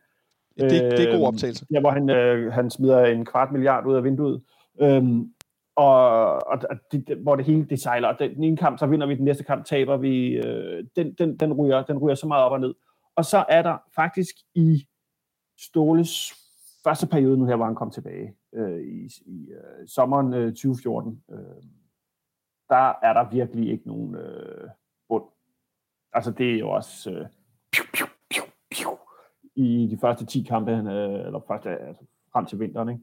Det, 0.60 0.72
det 0.72 1.08
er 1.08 1.12
god 1.12 1.22
øh, 1.22 1.28
optagelse. 1.28 1.66
Ja, 1.74 1.80
hvor 1.80 1.92
han, 1.92 2.10
øh, 2.10 2.54
han 2.54 2.70
smider 2.70 3.06
en 3.06 3.26
kvart 3.26 3.52
milliard 3.52 3.86
ud 3.86 3.96
af 3.96 4.04
vinduet. 4.04 4.42
Øhm, 4.82 5.32
og, 5.78 6.48
og 6.48 6.60
det, 6.92 7.18
hvor 7.18 7.36
det 7.36 7.46
hele 7.46 7.66
det 7.66 7.80
sejler. 7.82 8.14
Den 8.14 8.44
ene 8.44 8.58
kamp, 8.58 8.80
så 8.80 8.86
vinder 8.86 9.08
vi, 9.08 9.16
den 9.16 9.26
næste 9.26 9.44
kamp 9.44 9.66
taber 9.66 9.98
vi. 9.98 10.30
Øh, 10.38 10.86
den, 10.96 11.14
den, 11.14 11.38
den, 11.38 11.54
ryger, 11.54 11.84
den 11.84 11.98
ryger 11.98 12.16
så 12.16 12.28
meget 12.28 12.46
op 12.46 12.52
og 12.52 12.60
ned. 12.60 12.74
Og 13.16 13.26
så 13.26 13.46
er 13.50 13.62
der 13.62 13.78
faktisk 13.96 14.36
i 14.56 14.88
Ståles 15.58 16.34
første 16.84 17.08
periode 17.08 17.38
nu 17.38 17.46
her, 17.46 17.56
hvor 17.56 17.66
han 17.66 17.76
kom 17.76 17.92
tilbage 17.92 18.36
øh, 18.54 18.80
i, 18.80 19.10
i 19.26 19.50
øh, 19.52 19.88
sommeren 19.88 20.34
øh, 20.34 20.52
2014, 20.52 21.24
øh, 21.32 21.38
der 22.70 22.94
er 23.04 23.14
der 23.14 23.30
virkelig 23.30 23.72
ikke 23.72 23.88
nogen 23.88 24.16
øh, 24.16 24.70
bund. 25.10 25.24
Altså 26.14 26.32
det 26.32 26.54
er 26.54 26.60
jo 26.60 26.70
også 26.70 27.12
øh, 27.12 27.26
piu, 27.72 27.84
piu, 27.94 28.08
piu, 28.30 28.44
piu, 28.72 28.90
i 29.56 29.88
de 29.92 29.98
første 29.98 30.26
10 30.26 30.44
kampe, 30.44 30.72
øh, 30.72 31.26
eller 31.26 31.40
første, 31.48 31.70
altså, 31.70 32.04
frem 32.34 32.46
til 32.46 32.60
vinteren, 32.60 32.90
ikke? 32.90 33.02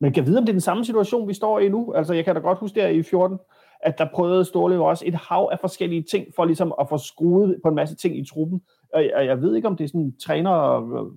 Men 0.00 0.12
kan 0.12 0.26
vide, 0.26 0.38
om 0.38 0.44
det 0.44 0.52
er 0.52 0.54
den 0.54 0.60
samme 0.60 0.84
situation, 0.84 1.28
vi 1.28 1.34
står 1.34 1.58
i 1.58 1.68
nu? 1.68 1.92
Altså, 1.92 2.14
jeg 2.14 2.24
kan 2.24 2.34
da 2.34 2.40
godt 2.40 2.58
huske 2.58 2.80
der 2.80 2.88
i 2.88 3.02
14, 3.02 3.38
at 3.80 3.98
der 3.98 4.08
prøvede 4.14 4.44
Ståle 4.44 4.80
også 4.80 5.04
et 5.06 5.14
hav 5.14 5.48
af 5.52 5.58
forskellige 5.60 6.02
ting, 6.02 6.26
for 6.36 6.44
ligesom 6.44 6.74
at 6.80 6.88
få 6.88 6.98
skruet 6.98 7.56
på 7.62 7.68
en 7.68 7.74
masse 7.74 7.96
ting 7.96 8.18
i 8.18 8.24
truppen. 8.24 8.62
jeg, 8.94 9.26
jeg 9.26 9.42
ved 9.42 9.56
ikke, 9.56 9.68
om 9.68 9.76
det 9.76 9.84
er 9.84 9.88
sådan 9.88 10.16
træner 10.26 10.76
øh, 10.76 11.12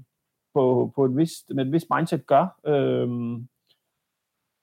på, 0.54 0.92
på 0.96 1.06
et 1.06 1.18
vist, 1.18 1.46
med 1.56 1.66
et 1.66 1.72
vist 1.72 1.88
mindset 1.96 2.28
gør. 2.28 2.60
øhm, 2.68 3.48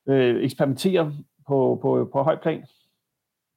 øh, 0.09 0.45
eksperimenterer 0.45 1.13
på, 1.49 1.79
på, 1.83 2.09
på 2.13 2.23
høj 2.23 2.37
plan. 2.43 2.65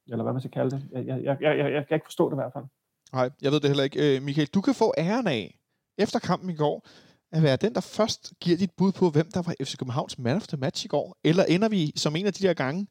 Eller 0.07 0.23
hvad 0.23 0.33
man 0.33 0.41
skal 0.41 0.51
kalde 0.51 0.71
det. 0.71 0.83
Jeg, 0.91 1.07
jeg, 1.07 1.37
jeg, 1.41 1.57
jeg, 1.57 1.71
jeg 1.73 1.87
kan 1.87 1.95
ikke 1.95 2.05
forstå 2.05 2.29
det 2.29 2.35
i 2.35 2.41
hvert 2.41 2.53
fald. 2.53 2.65
Nej, 3.13 3.29
jeg 3.41 3.51
ved 3.51 3.59
det 3.59 3.69
heller 3.69 3.83
ikke. 3.83 4.15
Øh, 4.15 4.21
Michael, 4.21 4.47
du 4.47 4.61
kan 4.61 4.73
få 4.73 4.93
æren 4.97 5.27
af, 5.27 5.59
efter 5.97 6.19
kampen 6.19 6.49
i 6.49 6.55
går, 6.55 6.87
at 7.33 7.43
være 7.43 7.55
den, 7.55 7.75
der 7.75 7.81
først 7.81 8.33
giver 8.41 8.57
dit 8.57 8.71
bud 8.77 8.91
på, 8.91 9.09
hvem 9.09 9.31
der 9.31 9.41
var 9.41 9.53
FC 9.63 9.77
Københavns 9.77 10.19
man 10.19 10.35
of 10.35 10.47
the 10.47 10.57
match 10.57 10.85
i 10.85 10.87
går? 10.87 11.17
Eller 11.23 11.43
ender 11.43 11.69
vi 11.69 11.91
som 11.95 12.15
en 12.15 12.25
af 12.25 12.33
de 12.33 12.47
der 12.47 12.53
gange, 12.53 12.87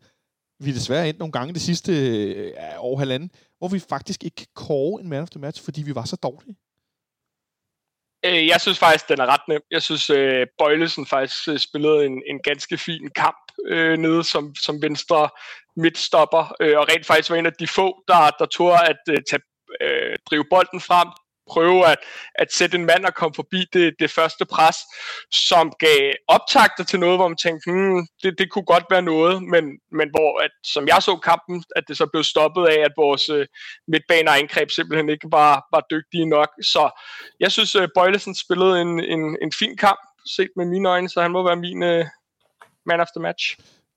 vi 0.64 0.70
er 0.70 0.74
desværre 0.74 1.09
endt 1.09 1.18
nogle 1.18 1.32
gange 1.32 1.55
det 1.55 1.62
sidste 1.62 1.93
øh, 1.93 2.53
år 2.78 2.99
halvanden, 2.99 3.30
hvor 3.59 3.68
vi 3.68 3.78
faktisk 3.78 4.24
ikke 4.24 4.34
kan 4.34 4.47
kåre 4.55 5.01
en 5.03 5.09
man 5.09 5.22
of 5.22 5.30
the 5.30 5.40
match, 5.40 5.64
fordi 5.64 5.82
vi 5.82 5.95
var 5.95 6.05
så 6.05 6.16
dårlige? 6.16 6.57
Øh, 8.26 8.47
jeg 8.47 8.61
synes 8.61 8.78
faktisk, 8.78 9.09
den 9.09 9.20
er 9.20 9.26
ret 9.26 9.49
nem. 9.49 9.61
Jeg 9.70 9.82
synes, 9.82 10.11
øh, 10.11 10.47
Bøjlesen 10.59 11.07
faktisk 11.07 11.49
øh, 11.49 11.59
spillede 11.59 12.07
en, 12.07 12.22
en 12.26 12.38
ganske 12.45 12.78
fin 12.78 13.11
kamp 13.11 13.43
øh, 13.66 13.99
nede 13.99 14.24
som, 14.24 14.55
som 14.55 14.82
venstre 14.82 15.28
midtstopper, 15.76 16.55
øh, 16.61 16.78
og 16.78 16.88
rent 16.88 17.07
faktisk 17.07 17.30
var 17.30 17.36
en 17.36 17.47
af 17.47 17.53
de 17.53 17.66
få, 17.66 18.03
der, 18.09 18.30
der 18.38 18.47
tog 18.47 18.88
at 18.90 19.03
øh, 19.09 19.18
tage, 19.30 19.43
øh, 19.80 20.18
drive 20.30 20.45
bolden 20.51 20.80
frem, 20.80 21.09
prøve 21.51 21.86
at, 21.86 21.99
at 22.34 22.53
sætte 22.53 22.78
en 22.78 22.86
mand 22.86 23.05
og 23.05 23.14
komme 23.14 23.34
forbi 23.34 23.64
det, 23.72 23.95
det 23.99 24.11
første 24.11 24.45
pres, 24.45 24.76
som 25.30 25.72
gav 25.78 26.12
optagter 26.28 26.84
til 26.84 27.01
noget, 27.01 27.18
hvor 27.18 27.28
man 27.28 27.36
tænkte, 27.36 27.70
hmm, 27.70 28.07
det, 28.22 28.38
det 28.38 28.51
kunne 28.51 28.64
godt 28.64 28.84
være 28.90 29.03
noget, 29.03 29.43
men, 29.43 29.64
men 29.93 30.09
hvor, 30.11 30.40
at, 30.45 30.51
som 30.64 30.88
jeg 30.88 31.03
så 31.03 31.16
kampen, 31.16 31.64
at 31.76 31.84
det 31.88 31.97
så 31.97 32.07
blev 32.12 32.24
stoppet 32.24 32.66
af, 32.66 32.78
at 32.84 32.93
vores 32.97 33.28
øh, 33.28 33.47
midtbaner 33.88 34.32
angreb 34.32 34.70
simpelthen 34.70 35.09
ikke 35.09 35.28
var, 35.30 35.66
var 35.72 35.82
dygtige 35.90 36.26
nok. 36.26 36.49
Så 36.62 36.90
jeg 37.40 37.53
synes, 37.53 37.74
øh, 37.74 37.88
Bøjlesen 37.95 38.34
spillede 38.34 38.80
en, 38.80 39.01
en, 39.01 39.36
en 39.43 39.53
fin 39.53 39.76
kamp, 39.76 40.01
set 40.36 40.51
med 40.57 40.66
mine 40.66 40.88
øjne, 40.88 41.09
så 41.09 41.22
han 41.22 41.32
må 41.32 41.43
være 41.43 41.57
min 41.57 41.82
øh, 41.82 42.07
man 42.86 43.01
of 43.01 43.09
the 43.16 43.22
match. 43.22 43.57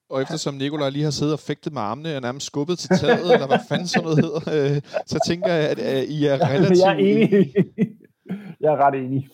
Og 0.09 0.21
eftersom 0.21 0.53
Nikolaj 0.53 0.89
lige 0.89 1.03
har 1.03 1.11
siddet 1.11 1.33
og 1.33 1.39
fægtet 1.39 1.73
med 1.73 1.81
armene 1.81 2.15
og 2.15 2.21
nærmest 2.21 2.45
skubbet 2.45 2.79
til 2.79 2.89
taget, 2.89 3.21
eller 3.33 3.47
hvad 3.47 3.59
fanden 3.69 3.87
sådan 3.87 4.03
noget 4.03 4.19
hedder, 4.23 4.41
øh, 4.55 4.81
så 5.05 5.19
tænker 5.27 5.53
jeg, 5.53 5.69
at 5.69 5.79
øh, 5.79 6.03
I 6.03 6.25
er 6.25 6.49
relativt... 6.49 6.79
Jeg 6.79 6.93
er 6.93 6.97
enig. 6.97 7.53
jeg 8.63 8.73
er 8.73 8.77
ret 8.85 8.95
enig. 9.05 9.29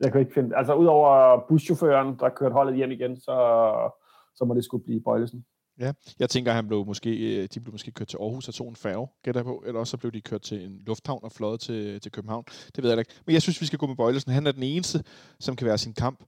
Jeg 0.00 0.12
kan 0.12 0.20
ikke 0.20 0.34
finde... 0.34 0.56
Altså, 0.56 0.74
udover 0.74 1.40
buschaufføren, 1.48 2.18
der 2.20 2.28
kørte 2.28 2.52
holdet 2.52 2.76
hjem 2.76 2.90
igen, 2.90 3.16
så, 3.16 3.36
så 4.36 4.44
må 4.44 4.54
det 4.54 4.64
skulle 4.64 4.84
blive 4.84 5.00
Bøjlesen. 5.00 5.44
Ja, 5.80 5.92
jeg 6.18 6.30
tænker, 6.30 6.50
at 6.50 6.56
han 6.56 6.66
blev 6.66 6.86
måske, 6.86 7.10
øh, 7.10 7.48
de 7.54 7.60
blev 7.60 7.72
måske 7.72 7.90
kørt 7.90 8.08
til 8.08 8.16
Aarhus 8.16 8.48
og 8.48 8.54
tog 8.54 8.68
en 8.68 8.76
færge, 8.76 9.08
gætter 9.22 9.40
jeg 9.40 9.44
på, 9.44 9.62
eller 9.66 9.80
også 9.80 9.90
så 9.90 9.96
blev 9.96 10.12
de 10.12 10.20
kørt 10.20 10.42
til 10.42 10.64
en 10.64 10.80
lufthavn 10.86 11.24
og 11.24 11.32
fløjet 11.32 11.60
til, 11.60 12.00
til 12.00 12.12
København. 12.12 12.44
Det 12.76 12.84
ved 12.84 12.90
jeg 12.90 12.98
ikke. 12.98 13.12
Men 13.26 13.34
jeg 13.34 13.42
synes, 13.42 13.60
vi 13.60 13.66
skal 13.66 13.78
gå 13.78 13.86
med 13.86 13.96
Bøjlesen. 13.96 14.32
Han 14.32 14.46
er 14.46 14.52
den 14.52 14.62
eneste, 14.62 15.04
som 15.40 15.56
kan 15.56 15.66
være 15.66 15.78
sin 15.78 15.92
kamp 15.92 16.24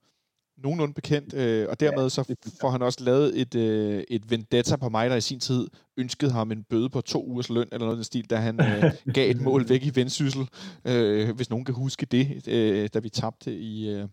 nogenlunde 0.58 0.94
bekendt, 0.94 1.34
øh, 1.34 1.68
og 1.68 1.80
dermed 1.80 2.10
så 2.10 2.34
får 2.60 2.70
han 2.70 2.82
også 2.82 3.04
lavet 3.04 3.40
et, 3.40 3.54
øh, 3.54 4.04
et 4.08 4.30
vendetta 4.30 4.76
på 4.76 4.88
mig, 4.88 5.10
der 5.10 5.16
i 5.16 5.20
sin 5.20 5.40
tid 5.40 5.68
ønskede 5.96 6.30
ham 6.30 6.52
en 6.52 6.64
bøde 6.64 6.90
på 6.90 7.00
to 7.00 7.24
ugers 7.26 7.50
løn, 7.50 7.68
eller 7.72 7.84
noget 7.86 7.96
den 7.96 8.04
stil, 8.04 8.30
da 8.30 8.36
han 8.36 8.60
øh, 8.60 8.92
gav 9.14 9.30
et 9.30 9.40
mål 9.40 9.68
væk 9.68 9.82
i 9.82 9.92
Vendsyssel, 9.94 10.48
øh, 10.84 11.36
hvis 11.36 11.50
nogen 11.50 11.64
kan 11.64 11.74
huske 11.74 12.06
det, 12.06 12.48
øh, 12.48 12.88
da 12.94 12.98
vi 12.98 13.08
tabte 13.08 13.58
i, 13.58 13.90
øh, 13.90 14.08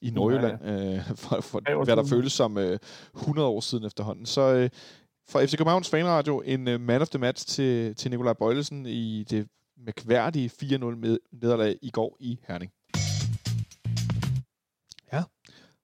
i 0.00 0.10
Nordjylland, 0.10 0.64
øh, 0.64 1.16
for, 1.16 1.40
for 1.40 1.84
hvad 1.84 1.96
der 1.96 2.04
føles 2.04 2.32
som 2.32 2.58
øh, 2.58 2.78
100 3.16 3.48
år 3.48 3.60
siden 3.60 3.84
efterhånden. 3.84 4.26
Så 4.26 4.54
øh, 4.54 4.70
for 5.28 5.40
FC 5.40 5.56
Københavns 5.56 5.90
Fanradio, 5.90 6.42
en 6.46 6.68
uh, 6.68 6.80
man 6.80 7.00
of 7.02 7.08
the 7.08 7.18
match 7.18 7.46
til, 7.46 7.94
til 7.94 8.10
Nikolaj 8.10 8.32
Bøjlesen 8.32 8.86
i 8.86 9.24
det 9.30 9.48
mærkværdige 9.76 10.50
4-0 10.62 10.76
med 10.78 11.18
nederlag 11.32 11.76
i 11.82 11.90
går 11.90 12.16
i 12.20 12.38
Herning. 12.48 12.72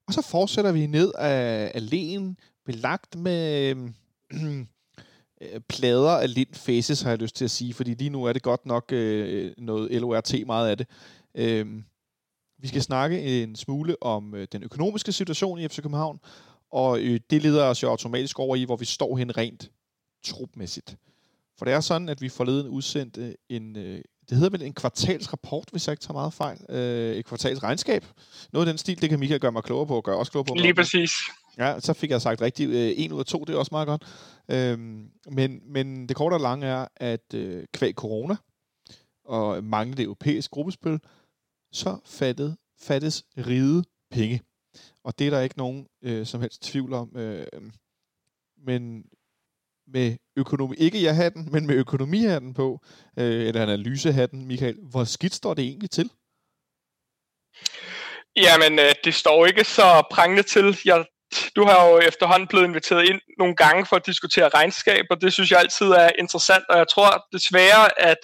Og 0.06 0.14
så 0.14 0.22
fortsætter 0.22 0.72
vi 0.72 0.86
ned 0.86 1.12
af 1.18 1.72
alléen, 1.74 2.34
belagt 2.64 3.18
med 3.18 3.70
øhm, 3.70 3.94
øh, 5.42 5.60
plader 5.68 6.10
af 6.10 6.34
lind 6.34 6.54
faces, 6.54 7.02
har 7.02 7.10
jeg 7.10 7.18
lyst 7.18 7.36
til 7.36 7.44
at 7.44 7.50
sige, 7.50 7.74
fordi 7.74 7.94
lige 7.94 8.10
nu 8.10 8.24
er 8.24 8.32
det 8.32 8.42
godt 8.42 8.66
nok 8.66 8.92
øh, 8.92 9.52
noget 9.58 10.00
LORT 10.00 10.34
meget 10.46 10.68
af 10.70 10.76
det. 10.78 10.86
Øh, 11.34 11.82
vi 12.58 12.68
skal 12.68 12.82
snakke 12.82 13.42
en 13.42 13.56
smule 13.56 14.02
om 14.02 14.34
øh, 14.34 14.48
den 14.52 14.62
økonomiske 14.62 15.12
situation 15.12 15.58
i 15.58 15.68
FC 15.68 15.76
København, 15.76 16.20
og 16.70 17.00
øh, 17.00 17.20
det 17.30 17.42
leder 17.42 17.64
os 17.64 17.82
jo 17.82 17.90
automatisk 17.90 18.38
over 18.38 18.56
i, 18.56 18.64
hvor 18.64 18.76
vi 18.76 18.84
står 18.84 19.16
hen 19.16 19.36
rent 19.36 19.70
trupmæssigt. 20.24 20.96
For 21.58 21.64
det 21.64 21.74
er 21.74 21.80
sådan, 21.80 22.08
at 22.08 22.20
vi 22.20 22.28
forleden 22.28 22.68
udsendte 22.68 23.36
en, 23.48 23.76
øh, 23.76 24.02
det 24.28 24.36
hedder 24.36 24.50
vel 24.50 24.62
en 24.62 24.72
kvartalsrapport, 24.72 25.68
hvis 25.70 25.86
jeg 25.86 25.92
ikke 25.92 26.00
tager 26.00 26.12
meget 26.12 26.32
fejl. 26.32 26.58
Øh, 26.68 27.16
et 27.16 27.24
kvartalsregnskab. 27.24 28.04
Noget 28.52 28.66
af 28.66 28.72
den 28.72 28.78
stil, 28.78 29.02
det 29.02 29.10
kan 29.10 29.18
Michael 29.18 29.40
gøre 29.40 29.52
mig 29.52 29.62
klogere 29.62 29.86
på, 29.86 29.96
og 29.96 30.04
gøre 30.04 30.16
også 30.16 30.32
klogere 30.32 30.46
på. 30.46 30.54
Lige 30.54 30.74
præcis. 30.74 31.12
Ja, 31.58 31.80
så 31.80 31.92
fik 31.92 32.10
jeg 32.10 32.22
sagt 32.22 32.40
rigtigt. 32.40 32.70
Øh, 32.70 32.92
en 32.96 33.12
ud 33.12 33.18
af 33.18 33.26
to, 33.26 33.44
det 33.44 33.54
er 33.54 33.58
også 33.58 33.72
meget 33.72 33.86
godt. 33.86 34.02
Øh, 34.48 34.78
men, 35.30 35.60
men 35.64 36.08
det 36.08 36.16
korte 36.16 36.34
og 36.34 36.40
lange 36.40 36.66
er, 36.66 36.86
at 36.96 37.34
øh, 37.34 37.64
kvæg 37.72 37.94
corona 37.94 38.36
og 39.24 39.64
manglende 39.64 40.02
europæisk 40.02 40.50
gruppespil, 40.50 41.00
så 41.72 41.98
fattet, 42.04 42.56
fattes 42.78 43.24
ride 43.38 43.84
penge. 44.10 44.42
Og 45.04 45.18
det 45.18 45.26
er 45.26 45.30
der 45.30 45.40
ikke 45.40 45.58
nogen 45.58 45.86
øh, 46.02 46.26
som 46.26 46.40
helst 46.40 46.62
tvivl 46.62 46.92
om. 46.92 47.16
Øh, 47.16 47.46
men 48.66 49.04
med 49.86 50.16
økonomi, 50.36 50.76
ikke 50.76 51.02
jeg 51.02 51.16
hatten, 51.16 51.48
men 51.52 51.66
med 51.66 51.74
økonomihatten 51.74 52.54
på, 52.54 52.80
øh, 53.18 53.46
eller 53.48 53.62
analysehatten, 53.62 54.46
Michael, 54.46 54.76
hvor 54.90 55.04
skidt 55.04 55.34
står 55.34 55.54
det 55.54 55.64
egentlig 55.64 55.90
til? 55.90 56.10
Jamen, 58.36 58.78
øh, 58.78 58.92
det 59.04 59.14
står 59.14 59.46
ikke 59.46 59.64
så 59.64 60.02
prangende 60.10 60.42
til. 60.42 60.78
Jeg, 60.84 61.04
du 61.56 61.64
har 61.64 61.88
jo 61.88 61.98
efterhånden 61.98 62.48
blevet 62.48 62.64
inviteret 62.64 63.08
ind 63.08 63.20
nogle 63.38 63.56
gange 63.56 63.86
for 63.86 63.96
at 63.96 64.06
diskutere 64.06 64.48
regnskab, 64.48 65.04
og 65.10 65.20
det 65.20 65.32
synes 65.32 65.50
jeg 65.50 65.60
altid 65.60 65.86
er 65.86 66.10
interessant, 66.18 66.64
og 66.68 66.78
jeg 66.78 66.88
tror 66.88 67.26
desværre, 67.32 68.00
at 68.00 68.18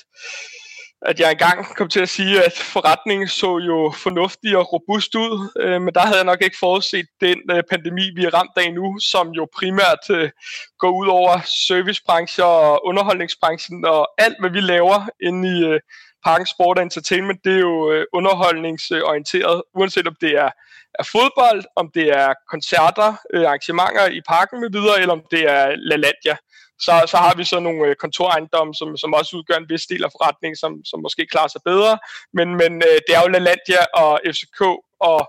at 1.07 1.21
jeg 1.21 1.31
engang 1.31 1.77
kom 1.77 1.89
til 1.89 2.01
at 2.01 2.09
sige, 2.09 2.45
at 2.45 2.53
forretningen 2.53 3.29
så 3.29 3.59
jo 3.59 3.93
fornuftig 3.97 4.57
og 4.57 4.73
robust 4.73 5.15
ud, 5.15 5.51
øh, 5.61 5.83
men 5.83 5.95
der 5.95 6.01
havde 6.01 6.17
jeg 6.17 6.25
nok 6.25 6.43
ikke 6.43 6.57
forudset 6.61 7.07
den 7.21 7.39
øh, 7.51 7.63
pandemi, 7.71 8.11
vi 8.17 8.25
er 8.25 8.35
ramt 8.35 8.57
af 8.57 8.75
nu, 8.75 8.99
som 9.01 9.31
jo 9.31 9.49
primært 9.59 10.05
øh, 10.11 10.31
går 10.79 10.91
ud 11.01 11.07
over 11.07 11.41
servicebranchen 11.67 12.45
og 12.45 12.87
underholdningsbranchen 12.87 13.85
og 13.85 14.09
alt, 14.19 14.37
hvad 14.41 14.51
vi 14.51 14.61
laver 14.61 15.09
inde 15.21 15.59
i 15.59 15.65
øh, 15.65 15.81
Parken 16.25 16.47
Sport 16.47 16.79
og 16.79 16.83
Entertainment, 16.83 17.45
det 17.45 17.55
er 17.55 17.59
jo 17.59 17.93
øh, 17.93 18.05
underholdningsorienteret, 18.13 19.63
uanset 19.75 20.07
om 20.07 20.17
det 20.21 20.33
er, 20.45 20.51
er 20.99 21.05
fodbold, 21.13 21.65
om 21.77 21.91
det 21.95 22.07
er 22.09 22.35
koncerter, 22.51 23.11
øh, 23.35 23.45
arrangementer 23.45 24.07
i 24.07 24.21
parken 24.29 24.61
med 24.61 24.71
videre, 24.71 25.01
eller 25.01 25.15
om 25.15 25.23
det 25.31 25.43
er 25.51 25.75
LaLandia 25.77 26.37
så, 26.81 26.93
så 27.07 27.17
har 27.17 27.35
vi 27.37 27.45
så 27.45 27.61
nogle 27.61 27.87
øh, 27.87 27.97
kontorejendomme, 27.97 28.75
som, 28.75 28.97
som 28.97 29.15
også 29.15 29.37
udgør 29.37 29.57
en 29.57 29.69
vis 29.69 29.87
del 29.87 30.05
af 30.05 30.11
forretningen, 30.17 30.57
som, 30.57 30.73
som 30.85 31.01
måske 31.03 31.27
klarer 31.27 31.49
sig 31.49 31.61
bedre. 31.65 31.99
Men, 32.33 32.49
men 32.61 32.73
øh, 32.89 32.99
det 33.07 33.13
er 33.15 33.23
jo 33.23 33.29
LaLandia 33.29 33.83
og 33.95 34.21
FCK 34.35 34.61
og 35.01 35.21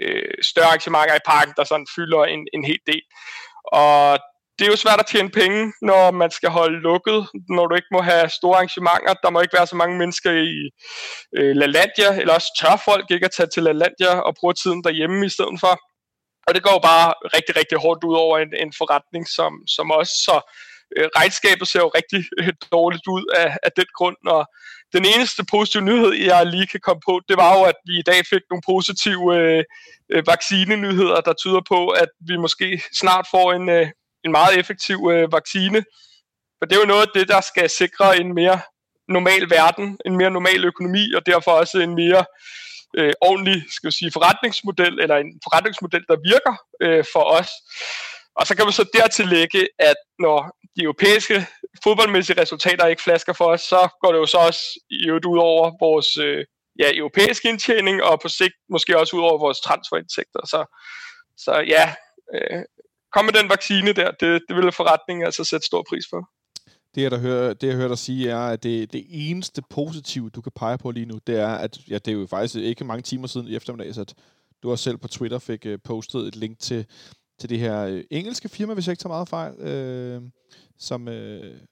øh, 0.00 0.34
større 0.42 0.66
arrangementer 0.66 1.14
i 1.14 1.26
parken, 1.26 1.54
der 1.56 1.64
sådan 1.64 1.86
fylder 1.96 2.22
en, 2.24 2.48
en 2.54 2.64
hel 2.64 2.80
del. 2.86 3.02
Og 3.72 4.18
det 4.58 4.64
er 4.66 4.70
jo 4.70 4.76
svært 4.76 5.00
at 5.00 5.06
tjene 5.06 5.30
penge, 5.30 5.72
når 5.82 6.10
man 6.10 6.30
skal 6.30 6.50
holde 6.50 6.78
lukket, 6.80 7.26
når 7.48 7.66
du 7.66 7.74
ikke 7.74 7.92
må 7.92 8.00
have 8.00 8.28
store 8.28 8.56
arrangementer. 8.56 9.14
Der 9.22 9.30
må 9.30 9.40
ikke 9.40 9.58
være 9.58 9.66
så 9.66 9.76
mange 9.76 9.98
mennesker 9.98 10.30
i 10.30 10.70
øh, 11.36 11.56
LaLandia, 11.56 12.20
eller 12.20 12.34
også 12.34 12.50
tør 12.60 12.82
folk 12.84 13.10
ikke 13.10 13.24
at 13.24 13.36
tage 13.36 13.48
til 13.54 13.62
LaLandia 13.62 14.12
og 14.26 14.34
bruge 14.40 14.54
tiden 14.54 14.84
derhjemme 14.84 15.26
i 15.26 15.28
stedet 15.28 15.60
for. 15.60 15.72
Og 16.46 16.54
det 16.54 16.62
går 16.62 16.78
bare 16.90 17.14
rigtig, 17.36 17.56
rigtig 17.56 17.78
hårdt 17.78 18.04
ud 18.04 18.16
over 18.24 18.38
en, 18.38 18.54
en 18.64 18.72
forretning 18.78 19.28
som, 19.28 19.52
som 19.66 19.90
os. 19.90 20.08
Så 20.08 20.40
øh, 20.96 21.08
regnskabet 21.16 21.68
ser 21.68 21.80
jo 21.80 21.88
rigtig 21.88 22.24
øh, 22.40 22.52
dårligt 22.72 23.06
ud 23.08 23.24
af, 23.36 23.56
af 23.62 23.70
den 23.76 23.88
grund, 23.98 24.16
og 24.26 24.42
den 24.92 25.04
eneste 25.14 25.44
positive 25.50 25.82
nyhed, 25.82 26.12
jeg 26.12 26.46
lige 26.46 26.66
kan 26.66 26.80
komme 26.80 27.02
på, 27.08 27.20
det 27.28 27.36
var 27.36 27.58
jo, 27.58 27.62
at 27.64 27.78
vi 27.86 27.98
i 27.98 28.02
dag 28.02 28.26
fik 28.32 28.42
nogle 28.50 28.62
positive 28.66 29.36
øh, 29.36 29.64
øh, 30.12 30.26
vaccinenyheder, 30.26 31.20
der 31.20 31.32
tyder 31.32 31.60
på, 31.68 31.88
at 31.88 32.08
vi 32.28 32.36
måske 32.36 32.82
snart 33.00 33.26
får 33.30 33.52
en, 33.52 33.68
øh, 33.68 33.88
en 34.24 34.32
meget 34.32 34.58
effektiv 34.58 34.98
øh, 35.12 35.32
vaccine. 35.32 35.84
For 36.58 36.64
det 36.66 36.76
er 36.76 36.80
jo 36.80 36.92
noget 36.92 37.06
af 37.06 37.12
det, 37.14 37.28
der 37.28 37.40
skal 37.40 37.70
sikre 37.70 38.20
en 38.20 38.34
mere 38.34 38.60
normal 39.08 39.50
verden, 39.50 39.98
en 40.06 40.16
mere 40.16 40.30
normal 40.30 40.64
økonomi, 40.64 41.12
og 41.12 41.26
derfor 41.26 41.50
også 41.50 41.78
en 41.78 41.94
mere 41.94 42.24
øh, 42.98 43.12
ordentlig 43.20 43.62
skal 43.70 43.92
sige, 43.92 44.10
forretningsmodel, 44.12 45.00
eller 45.00 45.16
en 45.16 45.40
forretningsmodel, 45.44 46.04
der 46.08 46.16
virker 46.32 46.54
øh, 46.84 47.04
for 47.12 47.24
os. 47.38 47.50
Og 48.38 48.46
så 48.46 48.56
kan 48.56 48.66
vi 48.66 48.72
så 48.72 48.84
dertil 48.92 49.28
lægge, 49.28 49.68
at 49.78 49.98
når 50.18 50.38
de 50.76 50.82
europæiske 50.82 51.46
fodboldmæssige 51.84 52.40
resultater 52.40 52.86
ikke 52.86 53.02
flasker 53.02 53.32
for 53.32 53.44
os, 53.44 53.60
så 53.60 53.88
går 54.00 54.12
det 54.12 54.18
jo 54.18 54.26
så 54.26 54.38
også 54.38 54.60
i 54.90 55.08
øvrigt 55.08 55.26
ud 55.26 55.38
over 55.38 55.64
vores 55.80 56.16
øh, 56.16 56.44
ja, 56.78 56.88
europæiske 56.94 57.48
indtjening, 57.48 58.02
og 58.02 58.20
på 58.20 58.28
sigt 58.28 58.54
måske 58.70 58.98
også 58.98 59.16
ud 59.16 59.22
over 59.22 59.38
vores 59.38 59.60
transferindtægter. 59.60 60.40
Så, 60.52 60.60
så 61.36 61.52
ja, 61.74 61.94
øh, 62.34 62.62
kom 63.14 63.24
med 63.24 63.32
den 63.32 63.48
vaccine 63.48 63.92
der, 63.92 64.10
det, 64.20 64.42
det 64.48 64.56
vil 64.56 64.72
forretningen 64.72 65.26
altså 65.26 65.44
sætte 65.44 65.66
stor 65.66 65.84
pris 65.88 66.04
for. 66.10 66.20
Det, 66.96 67.02
jeg, 67.02 67.10
der 67.10 67.18
hører, 67.18 67.54
det, 67.54 67.66
jeg 67.66 67.76
hører 67.76 67.88
dig 67.88 67.98
sige, 67.98 68.30
er, 68.30 68.38
at 68.38 68.62
det, 68.62 68.92
det 68.92 69.06
eneste 69.08 69.62
positive, 69.70 70.30
du 70.30 70.40
kan 70.40 70.52
pege 70.54 70.78
på 70.78 70.90
lige 70.90 71.06
nu, 71.06 71.18
det 71.26 71.40
er, 71.40 71.48
at 71.48 71.88
ja, 71.88 71.94
det 71.94 72.08
er 72.08 72.12
jo 72.12 72.26
faktisk 72.26 72.54
ikke 72.54 72.84
mange 72.84 73.02
timer 73.02 73.26
siden 73.26 73.48
i 73.48 73.56
eftermiddag, 73.56 73.98
at 73.98 74.14
du 74.62 74.70
også 74.70 74.84
selv 74.84 74.96
på 74.96 75.08
Twitter 75.08 75.38
fik 75.38 75.66
uh, 75.66 75.74
postet 75.84 76.28
et 76.28 76.36
link 76.36 76.58
til, 76.58 76.86
til 77.38 77.48
det 77.48 77.58
her 77.58 77.92
uh, 77.92 78.00
engelske 78.10 78.48
firma, 78.48 78.74
hvis 78.74 78.86
jeg 78.86 78.92
ikke 78.92 79.00
tager 79.00 79.08
meget 79.08 79.28
fejl, 79.28 80.22
uh, 80.22 80.28
som, 80.78 81.08
uh, 81.08 81.14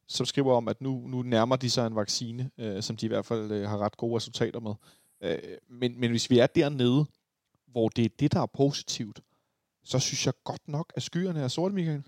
som 0.09 0.27
skriver 0.27 0.55
om, 0.55 0.68
at 0.68 0.81
nu, 0.81 1.07
nu 1.07 1.22
nærmer 1.22 1.57
de 1.57 1.70
sig 1.70 1.87
en 1.87 1.97
vaccine, 1.97 2.51
uh, 2.59 2.81
som 2.81 2.97
de 2.97 3.07
i 3.07 3.09
hvert 3.09 3.27
fald 3.27 3.51
uh, 3.53 3.68
har 3.68 3.79
ret 3.79 3.97
gode 3.97 4.16
resultater 4.16 4.61
med. 4.61 4.75
Uh, 5.25 5.77
men, 5.81 6.01
men 6.01 6.11
hvis 6.11 6.31
vi 6.31 6.39
er 6.39 6.47
dernede, 6.47 7.07
hvor 7.66 7.89
det 7.89 8.05
er 8.05 8.09
det, 8.18 8.33
der 8.33 8.41
er 8.41 8.47
positivt, 8.47 9.20
så 9.85 9.99
synes 9.99 10.27
jeg 10.27 10.35
godt 10.45 10.68
nok, 10.68 10.93
at 10.97 11.03
skyerne 11.03 11.41
er 11.41 11.49
sorte, 11.49 11.75
Michael. 11.75 12.03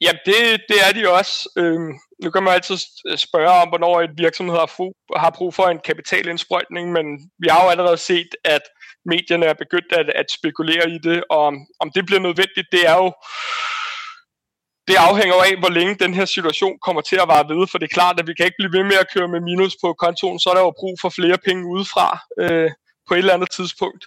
Ja, 0.00 0.12
det, 0.26 0.60
det 0.68 0.78
er 0.86 0.92
de 0.92 1.12
også. 1.18 1.50
Øhm, 1.56 1.92
nu 2.24 2.30
kan 2.30 2.42
man 2.42 2.54
altid 2.54 2.78
øh, 3.08 3.18
spørge 3.18 3.50
om, 3.62 3.68
hvornår 3.68 4.00
et 4.00 4.14
virksomhed 4.18 4.56
har, 4.56 4.70
har 5.18 5.30
brug 5.30 5.54
for 5.54 5.66
en 5.66 5.80
kapitalindsprøjtning, 5.84 6.92
men 6.92 7.06
vi 7.38 7.48
har 7.50 7.64
jo 7.64 7.70
allerede 7.70 7.96
set, 7.96 8.30
at 8.44 8.62
medierne 9.04 9.46
er 9.46 9.54
begyndt 9.54 9.92
at, 9.92 10.10
at 10.10 10.30
spekulere 10.30 10.90
i 10.90 10.98
det, 10.98 11.24
og 11.30 11.38
om, 11.38 11.54
om 11.80 11.90
det 11.94 12.06
bliver 12.06 12.20
nødvendigt, 12.20 12.68
det 12.72 12.82
er 12.86 12.96
jo 13.02 13.12
det 14.88 14.96
afhænger 15.08 15.34
af, 15.34 15.54
hvor 15.62 15.72
længe 15.78 15.94
den 16.04 16.14
her 16.14 16.24
situation 16.24 16.78
kommer 16.86 17.02
til 17.02 17.16
at 17.22 17.28
vare 17.28 17.48
ved, 17.52 17.66
for 17.70 17.78
det 17.78 17.86
er 17.86 17.98
klart, 17.98 18.20
at 18.20 18.26
vi 18.26 18.34
kan 18.34 18.46
ikke 18.46 18.60
blive 18.60 18.76
ved 18.76 18.84
med 18.84 18.98
at 19.02 19.10
køre 19.14 19.28
med 19.28 19.40
minus 19.40 19.74
på 19.82 19.88
kontoen, 20.04 20.40
så 20.40 20.50
er 20.50 20.54
der 20.54 20.64
jo 20.68 20.78
brug 20.80 20.94
for 21.02 21.08
flere 21.18 21.38
penge 21.46 21.70
udefra. 21.74 22.08
Øh, 22.40 22.70
på 23.10 23.14
et 23.14 23.18
eller 23.18 23.34
andet 23.34 23.50
tidspunkt. 23.50 24.06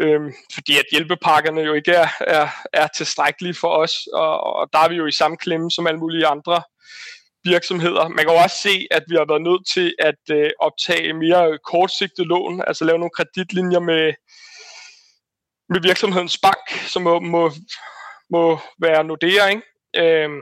Øhm, 0.00 0.32
fordi 0.54 0.78
at 0.78 0.84
hjælpepakkerne 0.92 1.60
jo 1.60 1.72
ikke 1.72 1.92
er, 1.92 2.08
er, 2.20 2.48
er 2.72 2.86
tilstrækkelige 2.96 3.54
for 3.54 3.68
os, 3.68 3.92
og, 4.12 4.40
og 4.40 4.68
der 4.72 4.78
er 4.78 4.88
vi 4.88 4.94
jo 4.94 5.06
i 5.06 5.18
samme 5.20 5.36
klemme 5.36 5.70
som 5.70 5.86
alle 5.86 6.00
mulige 6.00 6.26
andre 6.26 6.62
virksomheder. 7.44 8.08
Man 8.08 8.24
kan 8.24 8.34
jo 8.34 8.42
også 8.42 8.56
se, 8.62 8.86
at 8.90 9.04
vi 9.08 9.14
har 9.16 9.26
været 9.28 9.42
nødt 9.42 9.64
til 9.74 9.94
at 9.98 10.22
øh, 10.30 10.50
optage 10.58 11.12
mere 11.12 11.58
kortsigtede 11.70 12.28
lån, 12.28 12.62
altså 12.66 12.84
lave 12.84 12.98
nogle 12.98 13.16
kreditlinjer 13.16 13.80
med, 13.80 14.12
med 15.68 15.80
virksomhedens 15.80 16.38
bank, 16.38 16.64
som 16.92 17.02
må, 17.02 17.20
må, 17.20 17.50
må 18.30 18.58
være 18.80 19.04
Nordea, 19.04 19.46
ikke? 19.46 19.62
Øhm, 19.96 20.40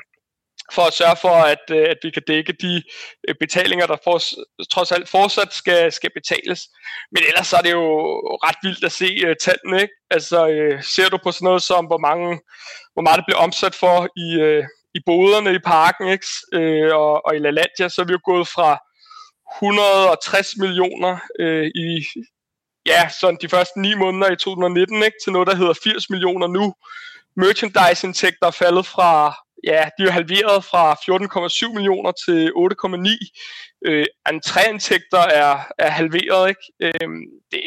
for 0.74 0.82
at 0.82 0.94
sørge 0.94 1.16
for, 1.20 1.36
at, 1.54 1.64
øh, 1.70 1.86
at 1.90 1.98
vi 2.02 2.10
kan 2.10 2.22
dække 2.26 2.52
de 2.52 2.82
øh, 3.28 3.34
betalinger, 3.40 3.86
der 3.86 3.96
for, 4.04 4.18
trods 4.72 4.92
alt 4.92 5.08
fortsat 5.08 5.52
skal, 5.52 5.92
skal 5.92 6.10
betales. 6.14 6.60
Men 7.12 7.22
ellers 7.28 7.46
så 7.46 7.56
er 7.56 7.62
det 7.62 7.72
jo 7.72 7.86
ret 8.46 8.56
vildt 8.62 8.84
at 8.84 8.92
se 8.92 9.08
uh, 9.26 9.34
tallene. 9.40 9.82
Ikke? 9.82 9.94
Altså, 10.10 10.38
uh, 10.46 10.82
ser 10.82 11.08
du 11.08 11.18
på 11.24 11.32
sådan 11.32 11.46
noget 11.46 11.62
som, 11.62 11.84
hvor, 11.86 11.98
mange, 11.98 12.40
hvor 12.94 13.02
meget 13.02 13.18
det 13.18 13.26
bliver 13.26 13.44
omsat 13.46 13.74
for 13.74 13.96
i, 14.24 14.28
uh, 14.46 14.64
i 14.94 15.00
boderne 15.06 15.54
i 15.54 15.58
parken 15.58 16.08
ikke? 16.08 16.26
Uh, 16.56 16.96
og, 17.00 17.26
og 17.26 17.36
i 17.36 17.38
LaLandia, 17.38 17.88
så 17.88 17.98
er 18.02 18.06
vi 18.06 18.12
jo 18.12 18.20
gået 18.24 18.48
fra 18.48 18.70
160 19.56 20.56
millioner 20.56 21.14
uh, 21.42 21.66
i 21.86 21.88
ja, 22.86 23.08
sådan 23.20 23.38
de 23.42 23.48
første 23.48 23.80
ni 23.80 23.94
måneder 23.94 24.30
i 24.30 24.36
2019 24.36 25.02
ikke? 25.02 25.16
til 25.24 25.32
noget, 25.32 25.48
der 25.48 25.54
hedder 25.54 25.74
80 25.84 26.10
millioner 26.10 26.46
nu. 26.46 26.74
Merchandise-indtægter 27.36 28.46
er 28.46 28.50
faldet 28.50 28.86
fra 28.86 29.34
ja, 29.64 29.88
de 29.98 30.02
er 30.04 30.10
halveret 30.10 30.64
fra 30.64 30.92
14,7 30.94 31.74
millioner 31.74 32.12
til 32.24 32.52
8,9. 32.56 33.88
Øh, 33.88 34.06
entréindtægter 34.28 35.22
er, 35.42 35.52
er 35.78 35.90
halveret, 35.90 36.48
ikke? 36.48 36.64
Øh, 36.80 37.08
det, 37.52 37.62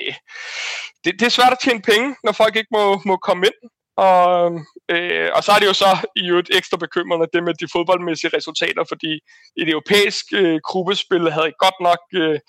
det, 1.03 1.13
det 1.19 1.25
er 1.25 1.37
svært 1.37 1.51
at 1.51 1.59
tjene 1.63 1.81
penge, 1.81 2.15
når 2.23 2.31
folk 2.31 2.55
ikke 2.55 2.75
må, 2.77 3.01
må 3.05 3.17
komme 3.17 3.45
ind. 3.45 3.69
Og, 3.97 4.51
øh, 4.89 5.29
og 5.35 5.43
så 5.43 5.51
er 5.51 5.59
det 5.59 5.65
jo 5.65 5.73
så 5.73 5.91
i 6.15 6.25
et 6.29 6.49
ekstra 6.57 6.77
bekymrende 6.77 7.27
det 7.33 7.43
med 7.43 7.53
de 7.53 7.67
fodboldmæssige 7.71 8.37
resultater, 8.37 8.83
fordi 8.87 9.13
i 9.57 9.61
det 9.65 9.69
europæiske 9.69 10.37
øh, 10.37 10.59
gruppespil 10.63 11.31
havde 11.31 11.59
godt 11.59 11.79
nok 11.81 12.01
øh, 12.13 12.39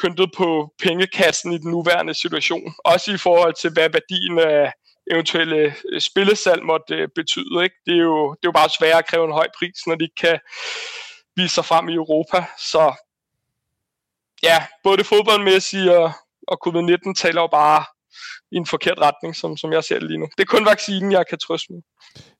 pyntet 0.00 0.30
på 0.36 0.48
pengekassen 0.82 1.52
i 1.52 1.58
den 1.58 1.70
nuværende 1.70 2.14
situation. 2.14 2.74
Også 2.84 3.12
i 3.12 3.16
forhold 3.16 3.54
til, 3.54 3.70
hvad 3.72 3.88
værdien 3.96 4.38
af, 4.38 4.72
eventuelle 5.10 5.74
øh, 5.92 6.00
spillesalg 6.00 6.62
måtte 6.62 6.94
øh, 6.94 7.08
betyde. 7.14 7.64
Ikke? 7.64 7.76
Det, 7.86 7.94
er 7.94 7.98
jo, 7.98 8.30
det 8.30 8.44
er 8.44 8.48
jo 8.48 8.58
bare 8.60 8.76
sværere 8.78 8.98
at 8.98 9.06
kræve 9.06 9.24
en 9.24 9.32
høj 9.32 9.46
pris, 9.58 9.86
når 9.86 9.94
de 9.94 10.04
ikke 10.04 10.14
kan 10.14 10.38
vise 11.36 11.54
sig 11.54 11.64
frem 11.64 11.88
i 11.88 11.94
Europa. 11.94 12.44
Så 12.58 12.94
ja, 14.42 14.66
både 14.82 14.96
det 14.96 15.06
fodboldmæssige 15.06 15.98
og, 15.98 16.12
og 16.48 16.58
covid-19 16.66 17.14
taler 17.14 17.40
jo 17.40 17.46
bare 17.46 17.84
i 18.50 18.56
en 18.56 18.66
forkert 18.66 18.98
retning, 18.98 19.36
som, 19.36 19.56
som 19.56 19.72
jeg 19.72 19.84
ser 19.84 19.98
det 19.98 20.08
lige 20.08 20.18
nu. 20.18 20.28
Det 20.36 20.42
er 20.42 20.56
kun 20.56 20.66
vaccinen, 20.66 21.12
jeg 21.12 21.24
kan 21.30 21.38
trøste 21.38 21.72
med. 21.72 21.82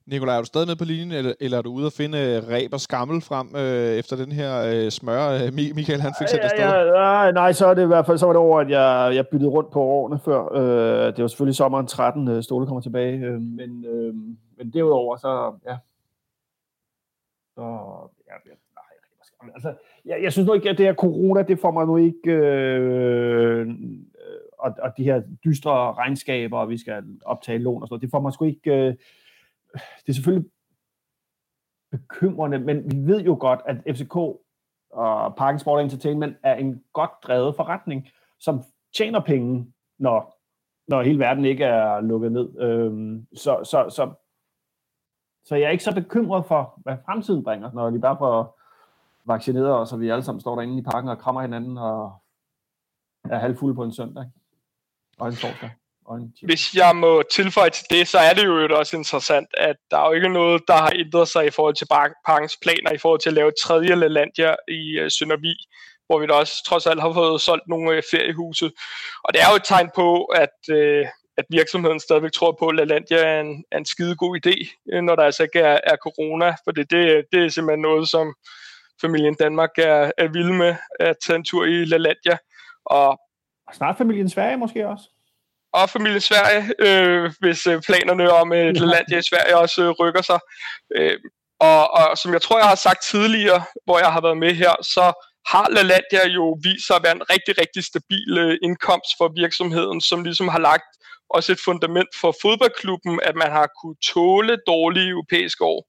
Nikolaj, 0.05 0.35
er 0.35 0.39
du 0.39 0.45
stadig 0.45 0.67
med 0.67 0.75
på 0.75 0.85
linjen, 0.85 1.11
eller, 1.11 1.33
eller 1.39 1.57
er 1.57 1.61
du 1.61 1.71
ude 1.71 1.85
at 1.85 1.93
finde 1.93 2.17
øh, 2.17 2.49
ræb 2.49 2.73
og 2.73 2.81
skammel 2.81 3.21
frem 3.21 3.55
øh, 3.55 3.99
efter 4.01 4.15
den 4.15 4.31
her 4.31 4.51
øh, 4.73 4.91
smør, 4.91 5.29
øh, 5.29 5.53
Michael 5.53 6.01
han 6.01 6.13
fik 6.19 6.27
sendt 6.27 6.43
afsted? 6.43 6.63
Ja, 6.63 7.23
ja, 7.23 7.31
nej, 7.31 7.51
så 7.53 7.65
er 7.67 7.73
det 7.73 7.83
i 7.83 7.85
hvert 7.85 8.05
fald 8.05 8.17
så 8.17 8.25
var 8.25 8.33
det 8.33 8.39
over, 8.39 8.59
at 8.59 8.69
jeg, 8.69 9.15
jeg 9.15 9.27
byttede 9.27 9.51
rundt 9.51 9.71
på 9.71 9.81
årene 9.81 10.19
før. 10.25 10.55
Øh, 10.55 11.15
det 11.15 11.21
var 11.21 11.27
selvfølgelig 11.27 11.55
sommeren 11.55 11.87
13, 11.87 12.27
øh, 12.27 12.43
Ståle 12.43 12.67
kommer 12.67 12.81
tilbage. 12.81 13.17
Øh, 13.19 13.41
men, 13.41 13.85
øh, 13.85 14.13
men 14.57 14.73
derudover, 14.73 15.17
så 15.17 15.53
ja. 15.67 15.77
Så, 17.55 17.61
ja, 18.27 18.33
ja 18.45 18.55
nej, 18.75 19.51
altså, 19.53 19.73
jeg, 20.05 20.23
jeg 20.23 20.31
synes 20.31 20.47
nu 20.47 20.53
ikke, 20.53 20.69
at 20.69 20.77
det 20.77 20.85
her 20.85 20.93
corona, 20.93 21.41
det 21.41 21.59
får 21.59 21.71
mig 21.71 21.85
nu 21.85 21.97
ikke... 21.97 22.31
Øh, 22.31 23.67
og, 24.61 24.75
og 24.81 24.97
de 24.97 25.03
her 25.03 25.21
dystre 25.45 25.93
regnskaber, 25.93 26.57
og 26.57 26.69
vi 26.69 26.77
skal 26.77 27.03
optage 27.25 27.57
lån 27.57 27.81
og 27.81 27.87
sådan 27.87 27.93
noget, 27.93 28.01
det 28.01 28.11
får 28.11 28.21
man 28.21 28.31
sgu 28.31 28.45
ikke... 28.45 28.71
Øh, 28.71 28.95
det 29.73 30.09
er 30.09 30.13
selvfølgelig 30.13 30.49
bekymrende, 31.91 32.59
men 32.59 32.91
vi 32.91 33.11
ved 33.13 33.21
jo 33.21 33.37
godt, 33.39 33.59
at 33.65 33.95
FCK 33.95 34.15
og 34.91 35.35
Parken 35.35 35.59
Sport 35.59 35.83
Entertainment 35.83 36.37
er 36.43 36.55
en 36.55 36.83
godt 36.93 37.11
drevet 37.23 37.55
forretning, 37.55 38.07
som 38.39 38.63
tjener 38.97 39.19
penge, 39.19 39.73
når, 39.99 40.39
når 40.87 41.01
hele 41.01 41.19
verden 41.19 41.45
ikke 41.45 41.63
er 41.63 42.01
lukket 42.01 42.31
ned. 42.31 42.59
Øhm, 42.59 43.27
så, 43.35 43.63
så, 43.63 43.89
så, 43.89 44.13
så 45.45 45.55
jeg 45.55 45.65
er 45.65 45.69
ikke 45.69 45.83
så 45.83 45.95
bekymret 45.95 46.45
for, 46.45 46.73
hvad 46.77 46.97
fremtiden 47.05 47.43
bringer, 47.43 47.71
når 47.71 47.89
de 47.89 47.99
bare 47.99 48.17
får 48.17 48.59
vaccineret 49.25 49.73
os, 49.73 49.93
og 49.93 49.99
vi 49.99 50.09
alle 50.09 50.23
sammen 50.23 50.41
står 50.41 50.55
derinde 50.55 50.77
i 50.77 50.83
parken 50.83 51.09
og 51.09 51.17
krammer 51.17 51.41
hinanden 51.41 51.77
og 51.77 52.13
er 53.23 53.37
halvfulde 53.37 53.75
på 53.75 53.83
en 53.83 53.93
søndag 53.93 54.25
og 55.21 55.27
en 55.27 55.35
torsdag. 55.35 55.69
Hvis 56.41 56.75
jeg 56.75 56.95
må 56.95 57.23
tilføje 57.31 57.69
til 57.69 57.85
det, 57.89 58.07
så 58.07 58.17
er 58.17 58.33
det 58.33 58.45
jo 58.45 58.77
også 58.77 58.97
interessant, 58.97 59.47
at 59.57 59.75
der 59.91 59.97
er 59.97 60.07
jo 60.07 60.13
ikke 60.13 60.29
noget, 60.29 60.61
der 60.67 60.73
har 60.73 60.91
ændret 60.95 61.27
sig 61.27 61.47
i 61.47 61.49
forhold 61.49 61.75
til 61.75 61.87
parkens 62.25 62.57
planer, 62.61 62.91
i 62.91 62.97
forhold 62.97 63.19
til 63.19 63.29
at 63.29 63.33
lave 63.33 63.47
et 63.47 63.61
tredje 63.63 63.95
Lalandia 63.95 64.55
i 64.67 65.09
Søndervig, 65.09 65.55
hvor 66.07 66.19
vi 66.19 66.27
da 66.27 66.33
også 66.33 66.63
trods 66.67 66.85
alt 66.87 67.01
har 67.01 67.13
fået 67.13 67.41
solgt 67.41 67.67
nogle 67.67 67.97
uh, 67.97 68.03
feriehuse. 68.11 68.71
Og 69.23 69.33
det 69.33 69.41
er 69.41 69.49
jo 69.49 69.55
et 69.55 69.63
tegn 69.63 69.89
på, 69.95 70.23
at, 70.23 70.57
uh, 70.71 71.05
at 71.37 71.45
virksomheden 71.49 71.99
stadigvæk 71.99 72.31
tror 72.31 72.55
på, 72.59 72.67
at 72.67 72.75
Lalandia 72.75 73.17
er 73.17 73.41
en, 73.41 73.63
er 73.71 73.77
en 73.77 73.85
skide 73.85 74.15
god 74.15 74.33
idé, 74.41 74.55
når 75.01 75.15
der 75.15 75.23
altså 75.23 75.43
ikke 75.43 75.59
er, 75.59 75.79
er 75.83 75.95
corona, 75.95 76.49
for 76.63 76.71
det, 76.71 76.91
det, 76.91 77.25
det 77.31 77.45
er 77.45 77.49
simpelthen 77.49 77.81
noget, 77.81 78.09
som 78.09 78.35
familien 79.01 79.35
Danmark 79.35 79.73
er, 79.77 80.11
er 80.17 80.27
vilde 80.27 80.53
med, 80.53 80.75
at 80.99 81.15
tage 81.25 81.37
en 81.37 81.45
tur 81.45 81.65
i 81.65 81.85
Lalandia. 81.85 82.37
Og 82.85 83.19
snart 83.73 83.97
familien 83.97 84.29
Sverige 84.29 84.57
måske 84.57 84.87
også 84.87 85.05
og 85.73 85.89
familie 85.89 86.19
Sverige, 86.19 86.73
øh, 86.79 87.31
hvis 87.39 87.67
øh, 87.67 87.81
planerne 87.87 88.31
om 88.31 88.53
et 88.53 88.79
ja. 88.79 88.85
land 88.85 89.07
i 89.11 89.21
Sverige 89.29 89.57
også 89.57 89.81
øh, 89.83 89.89
rykker 89.89 90.21
sig. 90.21 90.39
Øh, 90.95 91.17
og, 91.59 91.93
og 91.93 92.17
som 92.17 92.33
jeg 92.33 92.41
tror, 92.41 92.57
jeg 92.57 92.67
har 92.67 92.75
sagt 92.75 93.03
tidligere, 93.03 93.63
hvor 93.85 93.99
jeg 93.99 94.11
har 94.13 94.21
været 94.21 94.37
med 94.37 94.53
her, 94.53 94.73
så 94.81 95.05
har 95.51 95.67
LaLandia 95.69 96.27
jo 96.27 96.57
vist 96.63 96.87
sig 96.87 96.95
at 96.95 97.03
være 97.03 97.15
en 97.15 97.29
rigtig, 97.33 97.53
rigtig 97.61 97.83
stabil 97.83 98.37
øh, 98.37 98.57
indkomst 98.63 99.11
for 99.17 99.27
virksomheden, 99.41 100.01
som 100.01 100.23
ligesom 100.23 100.47
har 100.47 100.59
lagt 100.59 100.91
også 101.29 101.51
et 101.51 101.61
fundament 101.65 102.11
for 102.21 102.35
fodboldklubben, 102.41 103.19
at 103.23 103.35
man 103.35 103.51
har 103.51 103.67
kunne 103.81 103.95
tåle 104.13 104.57
dårlige 104.67 105.09
europæiske 105.09 105.63
år. 105.63 105.81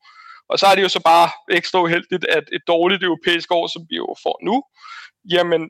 Og 0.51 0.59
så 0.59 0.67
er 0.67 0.75
det 0.75 0.83
jo 0.83 0.89
så 0.89 1.03
bare 1.13 1.29
ekstra 1.59 1.83
uheldigt, 1.83 2.25
at 2.25 2.45
et 2.53 2.63
dårligt 2.67 3.03
europæisk 3.03 3.49
år, 3.53 3.67
som 3.67 3.83
vi 3.91 3.97
jo 3.97 4.15
får 4.23 4.39
nu, 4.49 4.57
jamen 5.35 5.63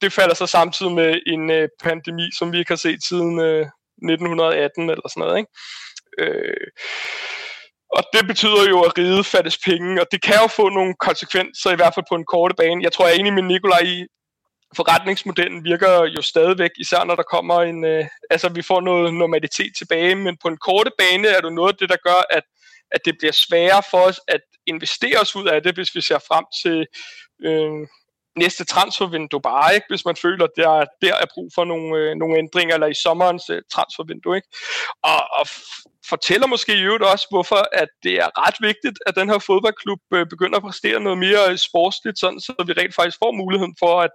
det 0.00 0.12
falder 0.12 0.34
så 0.34 0.46
samtidig 0.46 0.92
med 0.92 1.20
en 1.26 1.50
øh, 1.50 1.68
pandemi, 1.82 2.28
som 2.38 2.52
vi 2.52 2.58
ikke 2.58 2.70
har 2.70 2.76
set 2.76 3.02
siden 3.04 3.40
øh, 3.40 3.66
1918 4.02 4.90
eller 4.90 5.08
sådan 5.08 5.20
noget. 5.20 5.38
Ikke? 5.38 5.50
Øh, 6.18 6.66
og 7.96 8.02
det 8.12 8.26
betyder 8.26 8.68
jo, 8.68 8.80
at 8.80 8.98
ride 8.98 9.24
fattes 9.24 9.58
penge, 9.58 10.00
og 10.00 10.06
det 10.12 10.22
kan 10.22 10.38
jo 10.42 10.46
få 10.46 10.68
nogle 10.68 10.94
konsekvenser, 11.00 11.70
i 11.70 11.76
hvert 11.76 11.94
fald 11.94 12.06
på 12.08 12.14
en 12.14 12.24
korte 12.24 12.54
bane. 12.54 12.82
Jeg 12.82 12.92
tror, 12.92 13.06
jeg 13.06 13.14
er 13.14 13.20
enig 13.20 13.32
med 13.32 13.42
Nikolaj 13.42 13.82
i, 13.84 14.06
forretningsmodellen 14.76 15.64
virker 15.64 16.04
jo 16.16 16.22
stadigvæk, 16.22 16.70
især 16.78 17.04
når 17.04 17.14
der 17.14 17.22
kommer 17.22 17.62
en, 17.62 17.84
øh, 17.84 18.06
altså 18.30 18.48
vi 18.48 18.62
får 18.62 18.80
noget 18.80 19.14
normalitet 19.14 19.72
tilbage, 19.78 20.14
men 20.14 20.36
på 20.42 20.48
en 20.48 20.56
korte 20.56 20.90
bane 20.98 21.28
er 21.28 21.40
det 21.40 21.52
noget 21.52 21.72
af 21.72 21.78
det, 21.78 21.88
der 21.88 21.96
gør, 22.08 22.20
at, 22.30 22.42
at 22.90 23.00
det 23.04 23.14
bliver 23.18 23.32
sværere 23.32 23.82
for 23.90 23.98
os 23.98 24.20
at 24.28 24.40
investere 24.66 25.20
os 25.20 25.36
ud 25.36 25.46
af 25.46 25.62
det, 25.62 25.74
hvis 25.74 25.94
vi 25.94 26.00
ser 26.00 26.18
frem 26.18 26.44
til 26.62 26.86
øh, 27.48 27.86
næste 28.38 28.64
transfervindue 28.64 29.40
bare, 29.40 29.74
ikke? 29.74 29.86
hvis 29.88 30.04
man 30.04 30.16
føler, 30.16 30.44
at 30.44 30.50
der, 30.56 30.84
der 31.02 31.14
er 31.14 31.26
brug 31.34 31.48
for 31.54 31.64
nogle, 31.64 31.98
øh, 31.98 32.14
nogle 32.16 32.38
ændringer, 32.38 32.74
eller 32.74 32.86
i 32.86 32.94
sommerens 32.94 33.50
øh, 33.50 33.62
transfervindue. 33.72 34.36
Ikke? 34.36 34.48
Og, 35.02 35.20
og 35.38 35.46
fortæller 36.08 36.46
måske 36.46 36.72
i 36.78 36.82
øvrigt 36.82 37.04
også, 37.04 37.26
hvorfor 37.30 37.60
at 37.72 37.88
det 38.02 38.14
er 38.14 38.46
ret 38.46 38.58
vigtigt, 38.60 38.98
at 39.06 39.16
den 39.16 39.28
her 39.28 39.38
fodboldklub 39.38 40.00
øh, 40.14 40.26
begynder 40.26 40.56
at 40.56 40.62
præstere 40.62 41.00
noget 41.00 41.18
mere 41.18 41.50
øh, 41.50 41.58
sportsligt, 41.58 42.18
sådan, 42.18 42.40
så 42.40 42.52
vi 42.66 42.72
rent 42.72 42.94
faktisk 42.94 43.18
får 43.22 43.32
muligheden 43.32 43.74
for 43.78 44.00
at 44.00 44.14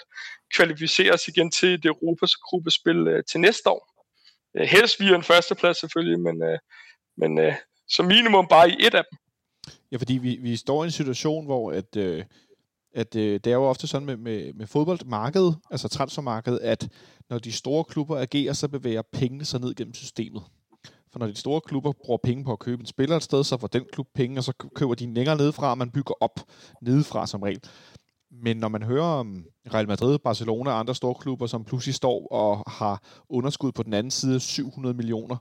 kvalificere 0.56 1.14
os 1.14 1.28
igen 1.28 1.52
til 1.52 1.84
det 1.84 1.86
Europas 1.86 2.36
gruppespil 2.36 3.08
øh, 3.08 3.24
til 3.30 3.40
næste 3.40 3.70
år. 3.70 3.84
Øh, 4.58 4.68
helst 4.68 5.00
via 5.00 5.16
en 5.16 5.24
førsteplads 5.24 5.80
selvfølgelig, 5.80 6.20
men, 6.20 6.44
øh, 6.44 6.60
men 7.18 7.40
øh, 7.40 7.54
som 7.88 8.06
minimum 8.06 8.48
bare 8.48 8.70
i 8.70 8.76
et 8.80 8.94
af 8.94 9.04
dem. 9.10 9.18
Ja, 9.92 9.98
fordi 9.98 10.14
vi, 10.14 10.38
vi 10.42 10.56
står 10.56 10.84
i 10.84 10.86
en 10.86 10.92
situation, 10.92 11.46
hvor 11.46 11.72
at, 11.72 11.96
øh, 11.98 12.24
at 12.94 13.16
øh, 13.16 13.40
det 13.44 13.48
er 13.48 13.56
jo 13.56 13.64
ofte 13.64 13.88
sådan 13.88 14.06
med, 14.06 14.18
med, 14.18 14.54
med 14.54 14.68
fodboldmarkedet, 14.68 15.58
altså 15.72 15.88
transfermarkedet, 15.88 16.60
at 16.60 16.90
når 17.30 17.40
de 17.40 17.52
store 17.52 17.84
klubber 17.84 18.18
agerer, 18.18 18.54
så 18.54 18.68
bevæger 18.68 19.02
pengene 19.14 19.46
sig 19.46 19.60
ned 19.60 19.76
gennem 19.76 19.94
systemet. 19.94 20.44
For 21.12 21.20
når 21.20 21.28
de 21.28 21.36
store 21.36 21.62
klubber 21.62 21.92
bruger 22.06 22.18
penge 22.24 22.44
på 22.44 22.52
at 22.52 22.60
købe 22.60 22.80
en 22.80 22.86
spiller 22.86 23.16
et 23.16 23.24
sted, 23.24 23.44
så 23.44 23.58
får 23.58 23.68
den 23.68 23.86
klub 23.92 24.08
penge, 24.16 24.40
og 24.40 24.44
så 24.44 24.54
køber 24.76 24.96
de 24.96 25.14
længere 25.14 25.38
nedefra, 25.38 25.70
og 25.70 25.78
man 25.78 25.92
bygger 25.92 26.14
op 26.22 26.40
nedefra 26.82 27.28
som 27.28 27.42
regel. 27.42 27.64
Men 28.32 28.58
når 28.58 28.68
man 28.68 28.84
hører 28.84 29.06
om 29.06 29.46
Real 29.74 29.88
Madrid, 29.88 30.20
Barcelona 30.20 30.72
og 30.72 30.80
andre 30.80 30.96
store 30.96 31.16
klubber, 31.16 31.48
som 31.48 31.64
pludselig 31.64 31.96
står 31.96 32.28
og 32.32 32.72
har 32.72 33.04
underskud 33.30 33.72
på 33.72 33.84
den 33.84 33.94
anden 33.94 34.12
side 34.12 34.40
700 34.40 34.96
millioner, 34.96 35.38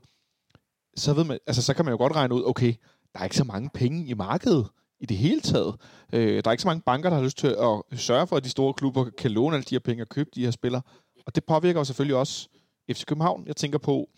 så, 0.97 1.13
ved 1.13 1.23
man, 1.23 1.39
altså, 1.47 1.61
så 1.61 1.73
kan 1.73 1.85
man 1.85 1.91
jo 1.91 1.97
godt 1.97 2.15
regne 2.15 2.35
ud, 2.35 2.43
okay, 2.45 2.73
der 3.13 3.19
er 3.19 3.23
ikke 3.23 3.37
så 3.37 3.43
mange 3.43 3.69
penge 3.73 4.05
i 4.05 4.13
markedet 4.13 4.67
i 5.03 5.05
det 5.05 5.17
hele 5.17 5.41
taget. 5.41 5.75
Øh, 6.13 6.43
der 6.43 6.49
er 6.49 6.51
ikke 6.51 6.61
så 6.61 6.67
mange 6.67 6.81
banker, 6.85 7.09
der 7.09 7.17
har 7.17 7.23
lyst 7.23 7.37
til 7.37 7.47
at 7.47 7.99
sørge 7.99 8.27
for, 8.27 8.35
at 8.35 8.43
de 8.43 8.49
store 8.49 8.73
klubber 8.73 9.09
kan 9.17 9.31
låne 9.31 9.55
alle 9.55 9.63
de 9.63 9.75
her 9.75 9.79
penge 9.79 10.03
og 10.03 10.09
købe 10.09 10.29
de 10.35 10.43
her 10.43 10.51
spillere. 10.51 10.81
Og 11.25 11.35
det 11.35 11.43
påvirker 11.43 11.79
jo 11.79 11.83
selvfølgelig 11.83 12.15
også 12.15 12.47
FC 12.91 13.05
København. 13.05 13.43
Jeg 13.47 13.55
tænker 13.55 13.77
på, 13.77 14.09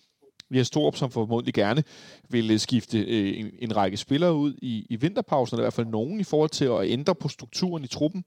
vi 0.50 0.58
har 0.58 0.64
Storup, 0.64 0.96
som 0.96 1.12
formodentlig 1.12 1.54
gerne 1.54 1.84
vil 2.30 2.52
øh, 2.52 2.60
skifte 2.60 3.00
øh, 3.00 3.40
en, 3.40 3.52
en 3.60 3.76
række 3.76 3.98
spillere 3.98 4.34
ud 4.36 4.54
i, 4.62 4.86
i 4.90 4.96
vinterpausen, 4.96 5.56
eller 5.56 5.64
i 5.64 5.66
hvert 5.66 5.74
fald 5.74 5.88
nogen 5.88 6.20
i 6.20 6.24
forhold 6.24 6.50
til 6.50 6.66
at 6.66 6.90
ændre 6.90 7.16
på 7.16 7.28
strukturen 7.28 7.84
i 7.84 7.88
truppen. 7.88 8.24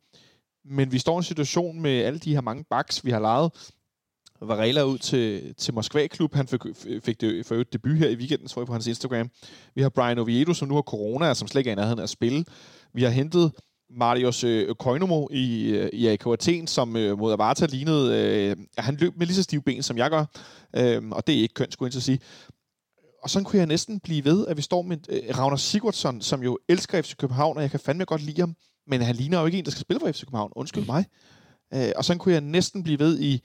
Men 0.64 0.92
vi 0.92 0.98
står 0.98 1.14
i 1.14 1.16
en 1.16 1.22
situation 1.22 1.80
med 1.80 1.90
alle 1.90 2.18
de 2.18 2.34
her 2.34 2.40
mange 2.40 2.64
backs, 2.70 3.04
vi 3.04 3.10
har 3.10 3.20
lejet. 3.20 3.52
Varela 4.40 4.82
ud 4.84 4.98
til, 4.98 5.54
til 5.54 5.74
Moskva-klub. 5.74 6.34
Han 6.34 6.46
fik, 6.46 6.60
fik 7.02 7.20
det 7.20 7.46
for 7.46 7.54
øvrigt 7.54 7.72
debut 7.72 7.96
her 7.96 8.08
i 8.08 8.16
weekenden, 8.16 8.48
så 8.48 8.60
jeg 8.60 8.66
på 8.66 8.72
hans 8.72 8.86
Instagram. 8.86 9.30
Vi 9.74 9.82
har 9.82 9.88
Brian 9.88 10.18
Oviedo, 10.18 10.54
som 10.54 10.68
nu 10.68 10.74
har 10.74 10.82
corona, 10.82 11.28
og 11.28 11.36
som 11.36 11.48
slet 11.48 11.60
ikke 11.60 11.70
er 11.70 11.72
i 11.72 11.76
nærheden 11.76 11.98
af 11.98 12.02
at 12.02 12.10
spille. 12.10 12.44
Vi 12.94 13.02
har 13.02 13.10
hentet 13.10 13.52
Marius 13.90 14.44
øh, 14.44 14.74
Koinomo 14.74 15.28
i, 15.30 15.70
øh, 15.70 15.90
i 15.92 16.06
AK 16.06 16.26
Athen, 16.26 16.66
som 16.66 16.96
øh, 16.96 17.18
mod 17.18 17.32
Avarta 17.32 17.66
lignede... 17.66 18.18
Øh, 18.18 18.56
han 18.78 18.96
løb 18.96 19.16
med 19.16 19.26
lige 19.26 19.36
så 19.36 19.42
stive 19.42 19.62
ben, 19.62 19.82
som 19.82 19.98
jeg 19.98 20.10
gør. 20.10 20.24
Øh, 20.76 21.02
og 21.10 21.26
det 21.26 21.34
er 21.34 21.42
ikke 21.42 21.54
kønt, 21.54 21.72
skulle 21.72 21.90
jeg 21.94 22.02
sige. 22.02 22.20
Og 23.22 23.30
sådan 23.30 23.44
kunne 23.44 23.58
jeg 23.58 23.66
næsten 23.66 24.00
blive 24.00 24.24
ved, 24.24 24.46
at 24.46 24.56
vi 24.56 24.62
står 24.62 24.82
med 24.82 24.96
øh, 25.08 25.38
Ragnar 25.38 25.56
Sigurdsson, 25.56 26.20
som 26.20 26.42
jo 26.42 26.58
elsker 26.68 27.02
FC 27.02 27.16
København, 27.16 27.56
og 27.56 27.62
jeg 27.62 27.70
kan 27.70 27.80
fandme 27.80 28.04
godt 28.04 28.22
lide 28.22 28.40
ham. 28.40 28.54
Men 28.86 29.00
han 29.00 29.16
ligner 29.16 29.40
jo 29.40 29.46
ikke 29.46 29.58
en, 29.58 29.64
der 29.64 29.70
skal 29.70 29.80
spille 29.80 30.00
for 30.00 30.12
FC 30.12 30.20
København. 30.20 30.52
Undskyld 30.56 30.86
mig. 30.86 31.04
Øh, 31.74 31.92
og 31.96 32.04
sådan 32.04 32.18
kunne 32.18 32.32
jeg 32.32 32.40
næsten 32.40 32.82
blive 32.82 32.98
ved 32.98 33.20
i, 33.20 33.42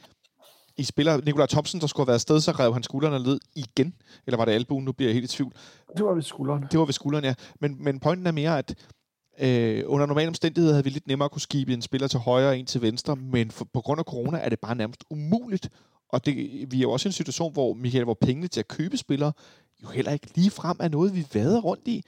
i 0.78 0.84
spiller 0.84 1.22
Nikolaj 1.26 1.48
Thompson, 1.48 1.82
der 1.82 1.88
skulle 1.88 2.04
have 2.04 2.08
været 2.08 2.16
afsted, 2.16 2.42
så 2.42 2.52
rev 2.52 2.74
han 2.74 2.84
skuldrene 2.84 3.20
ned 3.20 3.40
igen. 3.56 3.94
Eller 4.28 4.38
var 4.38 4.46
det 4.46 4.52
albuen? 4.52 4.86
Nu 4.86 4.92
bliver 4.92 5.10
jeg 5.10 5.14
helt 5.14 5.34
i 5.34 5.36
tvivl. 5.36 5.54
Det 5.98 6.06
var 6.06 6.14
ved 6.14 6.22
skuldrene. 6.22 6.68
Det 6.72 6.80
var 6.80 6.86
ved 6.86 6.94
skuldrene, 6.94 7.28
ja. 7.28 7.34
Men, 7.60 7.84
men 7.84 8.00
pointen 8.00 8.28
er 8.28 8.32
mere, 8.32 8.58
at 8.58 8.76
øh, 9.40 9.84
under 9.86 10.06
normale 10.06 10.28
omstændigheder 10.28 10.74
havde 10.74 10.84
vi 10.84 10.90
lidt 10.90 11.08
nemmere 11.08 11.26
at 11.26 11.32
kunne 11.32 11.42
skibe 11.42 11.74
en 11.74 11.82
spiller 11.82 12.08
til 12.08 12.20
højre 12.20 12.50
og 12.50 12.58
en 12.58 12.66
til 12.66 12.82
venstre, 12.82 13.16
men 13.16 13.52
for, 13.52 13.68
på 13.74 13.82
grund 13.82 14.00
af 14.00 14.06
corona 14.06 14.38
er 14.38 14.50
det 14.50 14.60
bare 14.60 14.76
nærmest 14.76 15.04
umuligt. 15.10 15.70
Og 16.10 16.26
det, 16.26 16.36
vi 16.72 16.78
er 16.78 16.82
jo 16.82 16.92
også 16.92 17.08
i 17.08 17.10
en 17.10 17.14
situation, 17.14 17.54
hvor, 17.54 17.74
Michael, 17.74 18.04
hvor 18.04 18.18
pengene 18.22 18.48
til 18.48 18.60
at 18.60 18.68
købe 18.68 18.98
spillere 18.98 19.34
jo 19.84 19.88
heller 19.88 20.12
ikke 20.12 20.28
lige 20.36 20.52
frem 20.52 20.78
er 20.80 20.88
noget, 20.88 21.16
vi 21.16 21.28
vader 21.34 21.62
rundt 21.62 21.88
i. 21.88 22.04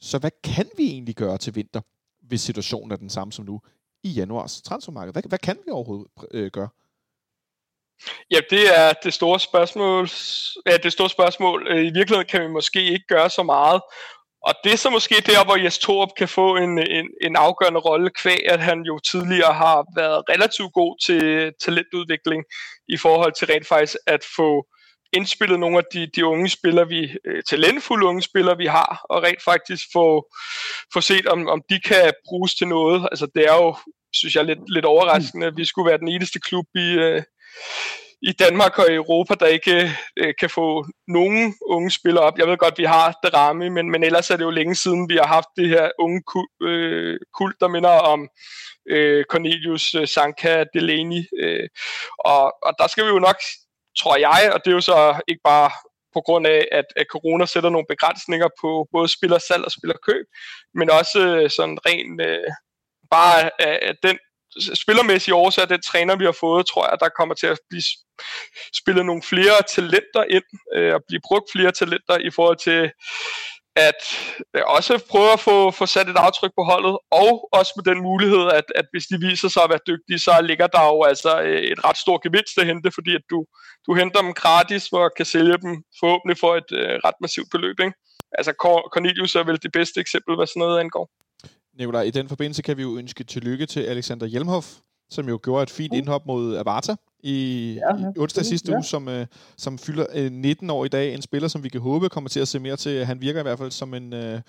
Så 0.00 0.18
hvad 0.18 0.30
kan 0.44 0.66
vi 0.76 0.84
egentlig 0.84 1.16
gøre 1.16 1.38
til 1.38 1.54
vinter? 1.54 1.80
hvis 2.30 2.40
situationen 2.40 2.92
er 2.92 2.96
den 2.96 3.10
samme 3.10 3.32
som 3.32 3.44
nu 3.44 3.60
i 4.02 4.08
januars 4.08 4.62
transfermarked? 4.62 5.12
Hvad, 5.12 5.22
hvad 5.28 5.38
kan 5.38 5.56
vi 5.66 5.70
overhovedet 5.70 6.06
øh, 6.30 6.50
gøre? 6.50 6.68
Ja, 8.30 8.40
det 8.50 8.78
er 8.78 8.92
det 8.92 9.14
store 9.14 9.40
spørgsmål. 9.40 10.08
Ja, 10.66 10.76
det 10.76 10.92
store 10.92 11.10
spørgsmål. 11.10 11.66
Øh, 11.70 11.78
I 11.78 11.92
virkeligheden 11.98 12.26
kan 12.26 12.42
vi 12.42 12.48
måske 12.48 12.82
ikke 12.82 13.04
gøre 13.08 13.30
så 13.30 13.42
meget. 13.42 13.80
Og 14.46 14.54
det 14.64 14.72
er 14.72 14.76
så 14.76 14.90
måske 14.90 15.14
der, 15.26 15.44
hvor 15.44 15.56
Jes 15.56 15.78
Torup 15.78 16.08
kan 16.16 16.28
få 16.28 16.56
en, 16.56 16.78
en, 16.78 17.06
en 17.22 17.36
afgørende 17.36 17.80
rolle, 17.80 18.10
kvæg 18.10 18.50
at 18.50 18.60
han 18.60 18.82
jo 18.82 18.98
tidligere 18.98 19.54
har 19.54 19.84
været 19.96 20.22
relativt 20.28 20.72
god 20.72 20.92
til 21.06 21.52
talentudvikling 21.64 22.44
i 22.88 22.96
forhold 22.96 23.32
til 23.32 23.46
rent 23.46 23.66
faktisk 23.66 23.96
at 24.06 24.20
få 24.36 24.66
indspillet 25.12 25.60
nogle 25.60 25.78
af 25.78 25.84
de, 25.92 26.10
de 26.16 26.24
unge 26.24 26.48
spillere, 26.48 26.88
vi, 26.88 27.16
øh, 27.24 27.42
talentfulde 27.50 28.06
unge 28.06 28.22
spillere, 28.22 28.56
vi 28.56 28.66
har, 28.66 29.04
og 29.10 29.22
rent 29.22 29.42
faktisk 29.42 29.84
få, 29.92 30.26
få 30.92 31.00
set, 31.00 31.26
om, 31.26 31.48
om 31.48 31.62
de 31.70 31.80
kan 31.80 32.12
bruges 32.26 32.54
til 32.54 32.68
noget. 32.68 33.08
Altså 33.10 33.26
det 33.34 33.44
er 33.44 33.54
jo, 33.54 33.76
synes 34.12 34.34
jeg, 34.36 34.44
lidt, 34.44 34.58
lidt 34.68 34.84
overraskende, 34.84 35.46
at 35.46 35.56
vi 35.56 35.64
skulle 35.64 35.90
være 35.90 35.98
den 35.98 36.08
eneste 36.08 36.40
klub 36.40 36.66
i, 36.74 36.88
øh, 36.92 37.22
i 38.22 38.32
Danmark 38.32 38.78
og 38.78 38.90
i 38.90 38.94
Europa, 38.94 39.34
der 39.34 39.46
ikke 39.46 39.90
øh, 40.16 40.34
kan 40.40 40.50
få 40.50 40.86
nogen 41.08 41.54
unge 41.66 41.90
spillere 41.90 42.24
op. 42.24 42.38
Jeg 42.38 42.46
ved 42.46 42.56
godt, 42.56 42.78
vi 42.78 42.84
har 42.84 43.12
Drami, 43.22 43.36
ramme, 43.36 43.70
men, 43.70 43.90
men 43.90 44.04
ellers 44.04 44.30
er 44.30 44.36
det 44.36 44.44
jo 44.44 44.50
længe 44.50 44.74
siden, 44.74 45.08
vi 45.08 45.16
har 45.16 45.26
haft 45.26 45.48
det 45.56 45.68
her 45.68 45.90
unge 45.98 46.22
kult, 46.22 46.50
øh, 46.62 47.18
kult 47.34 47.56
der 47.60 47.68
minder 47.68 47.88
om 47.88 48.28
øh, 48.90 49.24
Cornelius, 49.24 49.94
øh, 49.94 50.08
Sanka, 50.08 50.64
Delaney. 50.74 51.22
Øh, 51.42 51.68
og, 52.18 52.42
og 52.62 52.72
der 52.78 52.86
skal 52.86 53.04
vi 53.04 53.08
jo 53.08 53.18
nok 53.18 53.36
tror 53.98 54.16
jeg, 54.16 54.52
og 54.54 54.60
det 54.64 54.70
er 54.70 54.74
jo 54.74 54.80
så 54.80 55.20
ikke 55.28 55.40
bare 55.44 55.70
på 56.14 56.20
grund 56.20 56.46
af, 56.46 56.68
at, 56.72 56.84
at 56.96 57.06
corona 57.10 57.46
sætter 57.46 57.70
nogle 57.70 57.86
begrænsninger 57.88 58.48
på 58.60 58.88
både 58.92 59.08
spillersalg 59.16 59.64
og 59.64 59.72
spillerkøb, 59.72 60.26
men 60.74 60.90
også 60.90 61.20
øh, 61.36 61.50
sådan 61.50 61.78
rent 61.86 62.20
øh, 62.28 62.50
bare 63.10 63.50
af, 63.68 63.78
af 63.88 63.94
den 64.02 64.18
spillermæssige 64.74 65.34
årsag, 65.34 65.68
den 65.68 65.82
træner, 65.82 66.16
vi 66.16 66.24
har 66.24 66.36
fået, 66.40 66.66
tror 66.66 66.88
jeg, 66.90 66.96
der 67.00 67.08
kommer 67.18 67.34
til 67.34 67.46
at 67.46 67.58
blive 67.68 67.82
spillet 68.80 69.06
nogle 69.06 69.22
flere 69.22 69.62
talenter 69.74 70.24
ind, 70.36 70.48
øh, 70.76 70.94
og 70.94 71.00
blive 71.08 71.20
brugt 71.28 71.52
flere 71.52 71.72
talenter 71.72 72.16
i 72.18 72.30
forhold 72.30 72.56
til 72.56 72.90
at 73.76 74.00
øh, 74.56 74.62
også 74.66 75.04
prøve 75.10 75.32
at 75.32 75.40
få, 75.40 75.70
få 75.70 75.86
sat 75.86 76.08
et 76.08 76.16
aftryk 76.16 76.52
på 76.58 76.64
holdet, 76.64 76.98
og 77.10 77.48
også 77.52 77.72
med 77.76 77.84
den 77.84 78.02
mulighed, 78.02 78.44
at, 78.58 78.64
at 78.74 78.86
hvis 78.92 79.06
de 79.10 79.16
viser 79.28 79.48
sig 79.48 79.62
at 79.62 79.70
være 79.70 79.86
dygtige, 79.86 80.18
så 80.18 80.32
ligger 80.42 80.66
der 80.66 80.84
jo 80.84 81.02
altså 81.02 81.40
øh, 81.40 81.62
et 81.72 81.84
ret 81.84 81.96
stort 81.96 82.22
gevinst 82.22 82.58
at 82.58 82.66
hente, 82.66 82.90
fordi 82.94 83.14
at 83.14 83.24
du, 83.30 83.44
du 83.86 83.94
henter 83.94 84.20
dem 84.22 84.34
gratis, 84.34 84.88
og 84.92 85.10
kan 85.16 85.26
sælge 85.26 85.56
dem 85.64 85.72
forhåbentlig 86.00 86.38
for 86.38 86.56
et 86.56 86.70
øh, 86.72 86.94
ret 87.06 87.18
massivt 87.20 87.50
beløb. 87.50 87.76
Ikke? 87.80 87.96
Altså 88.38 88.52
Cornelius 88.92 89.34
er 89.34 89.44
vel 89.44 89.62
det 89.62 89.72
bedste 89.72 90.00
eksempel, 90.00 90.36
hvad 90.36 90.46
sådan 90.46 90.60
noget 90.60 90.80
angår. 90.80 91.06
Nikolaj, 91.80 92.02
i 92.02 92.10
den 92.10 92.28
forbindelse 92.28 92.62
kan 92.62 92.76
vi 92.76 92.82
jo 92.82 92.98
ønske 92.98 93.24
tillykke 93.24 93.66
til 93.66 93.80
Alexander 93.80 94.26
Hjelmhoff, 94.26 94.78
som 95.10 95.28
jo 95.28 95.40
gjorde 95.42 95.62
et 95.62 95.70
fint 95.70 95.94
indhop 95.94 96.26
mod 96.26 96.56
Avarta 96.56 96.96
i, 97.22 97.72
ja, 97.74 97.96
ja, 97.96 98.12
i 98.16 98.18
onsdag 98.18 98.44
sidste 98.44 98.72
ja. 98.72 98.76
uge, 98.76 98.84
som, 98.84 99.08
uh, 99.08 99.22
som 99.56 99.78
fylder 99.78 100.26
uh, 100.26 100.32
19 100.32 100.70
år 100.70 100.84
i 100.84 100.88
dag. 100.88 101.14
En 101.14 101.22
spiller, 101.22 101.48
som 101.48 101.64
vi 101.64 101.68
kan 101.68 101.80
håbe 101.80 102.08
kommer 102.08 102.30
til 102.30 102.40
at 102.40 102.48
se 102.48 102.58
mere 102.58 102.76
til. 102.76 103.04
Han 103.04 103.20
virker 103.20 103.40
i 103.40 103.42
hvert 103.42 103.58
fald 103.58 103.70
som 103.70 103.94
en, 103.94 104.12
uh, 104.12 104.40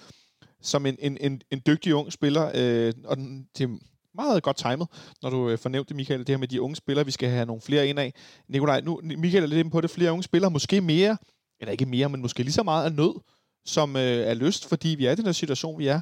som 0.61 0.85
en, 0.85 0.97
en, 0.99 1.17
en, 1.21 1.41
en 1.51 1.61
dygtig 1.67 1.95
ung 1.95 2.13
spiller, 2.13 2.43
uh, 2.43 2.93
og 3.05 3.17
det 3.57 3.63
er 3.63 3.77
meget 4.15 4.43
godt 4.43 4.57
timet, 4.57 4.87
når 5.21 5.29
du 5.29 5.51
uh, 5.51 5.57
fornævnte, 5.59 5.93
Michael, 5.93 6.19
det 6.19 6.29
her 6.29 6.37
med 6.37 6.47
de 6.47 6.61
unge 6.61 6.75
spillere, 6.75 7.05
vi 7.05 7.11
skal 7.11 7.29
have 7.29 7.45
nogle 7.45 7.61
flere 7.61 7.87
ind 7.87 7.99
af. 7.99 8.13
Nikolaj, 8.49 8.81
nu, 8.81 8.99
Michael 9.03 9.43
er 9.43 9.47
lidt 9.47 9.59
inde 9.59 9.71
på 9.71 9.81
det, 9.81 9.89
flere 9.89 10.11
unge 10.11 10.23
spillere, 10.23 10.51
måske 10.51 10.81
mere, 10.81 11.17
eller 11.59 11.71
ikke 11.71 11.85
mere, 11.85 12.09
men 12.09 12.21
måske 12.21 12.43
lige 12.43 12.53
så 12.53 12.63
meget 12.63 12.85
af 12.85 12.93
nød, 12.93 13.21
som 13.65 13.95
uh, 13.95 14.01
er 14.01 14.33
lyst, 14.33 14.69
fordi 14.69 14.89
vi 14.89 15.05
er 15.05 15.11
i 15.11 15.15
den 15.15 15.25
her 15.25 15.31
situation, 15.31 15.79
vi 15.79 15.87
er. 15.87 16.01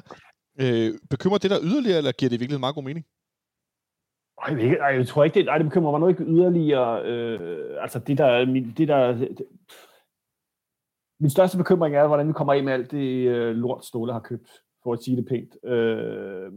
Øh, 0.60 0.98
bekymrer 1.10 1.38
det 1.38 1.50
der 1.50 1.58
yderligere, 1.62 1.98
eller 1.98 2.12
giver 2.12 2.30
det 2.30 2.40
virkelig 2.40 2.60
meget 2.60 2.74
god 2.74 2.84
mening? 2.84 3.06
Ej, 4.42 4.56
jeg, 4.56 4.76
ej, 4.76 4.86
jeg 4.86 5.06
tror 5.06 5.24
ikke, 5.24 5.40
det, 5.40 5.48
ej, 5.48 5.58
det 5.58 5.66
bekymrer 5.66 5.90
mig 5.90 6.00
nu 6.00 6.08
ikke 6.08 6.24
yderligere. 6.24 7.04
Øh, 7.04 7.82
altså 7.82 7.98
det 7.98 8.18
der, 8.18 8.46
min, 8.46 8.74
det 8.76 8.88
der, 8.88 9.12
det, 9.12 9.46
min 11.20 11.30
største 11.30 11.58
bekymring 11.58 11.96
er, 11.96 12.06
hvordan 12.06 12.28
vi 12.28 12.32
kommer 12.32 12.52
af 12.52 12.64
med 12.64 12.72
alt 12.72 12.90
det 12.90 13.28
øh, 13.28 13.56
lort, 13.56 13.84
Ståle 13.84 14.12
har 14.12 14.20
købt, 14.20 14.48
for 14.82 14.92
at 14.92 15.02
sige 15.02 15.16
det 15.16 15.26
pænt. 15.26 15.64
Øh, 15.64 16.52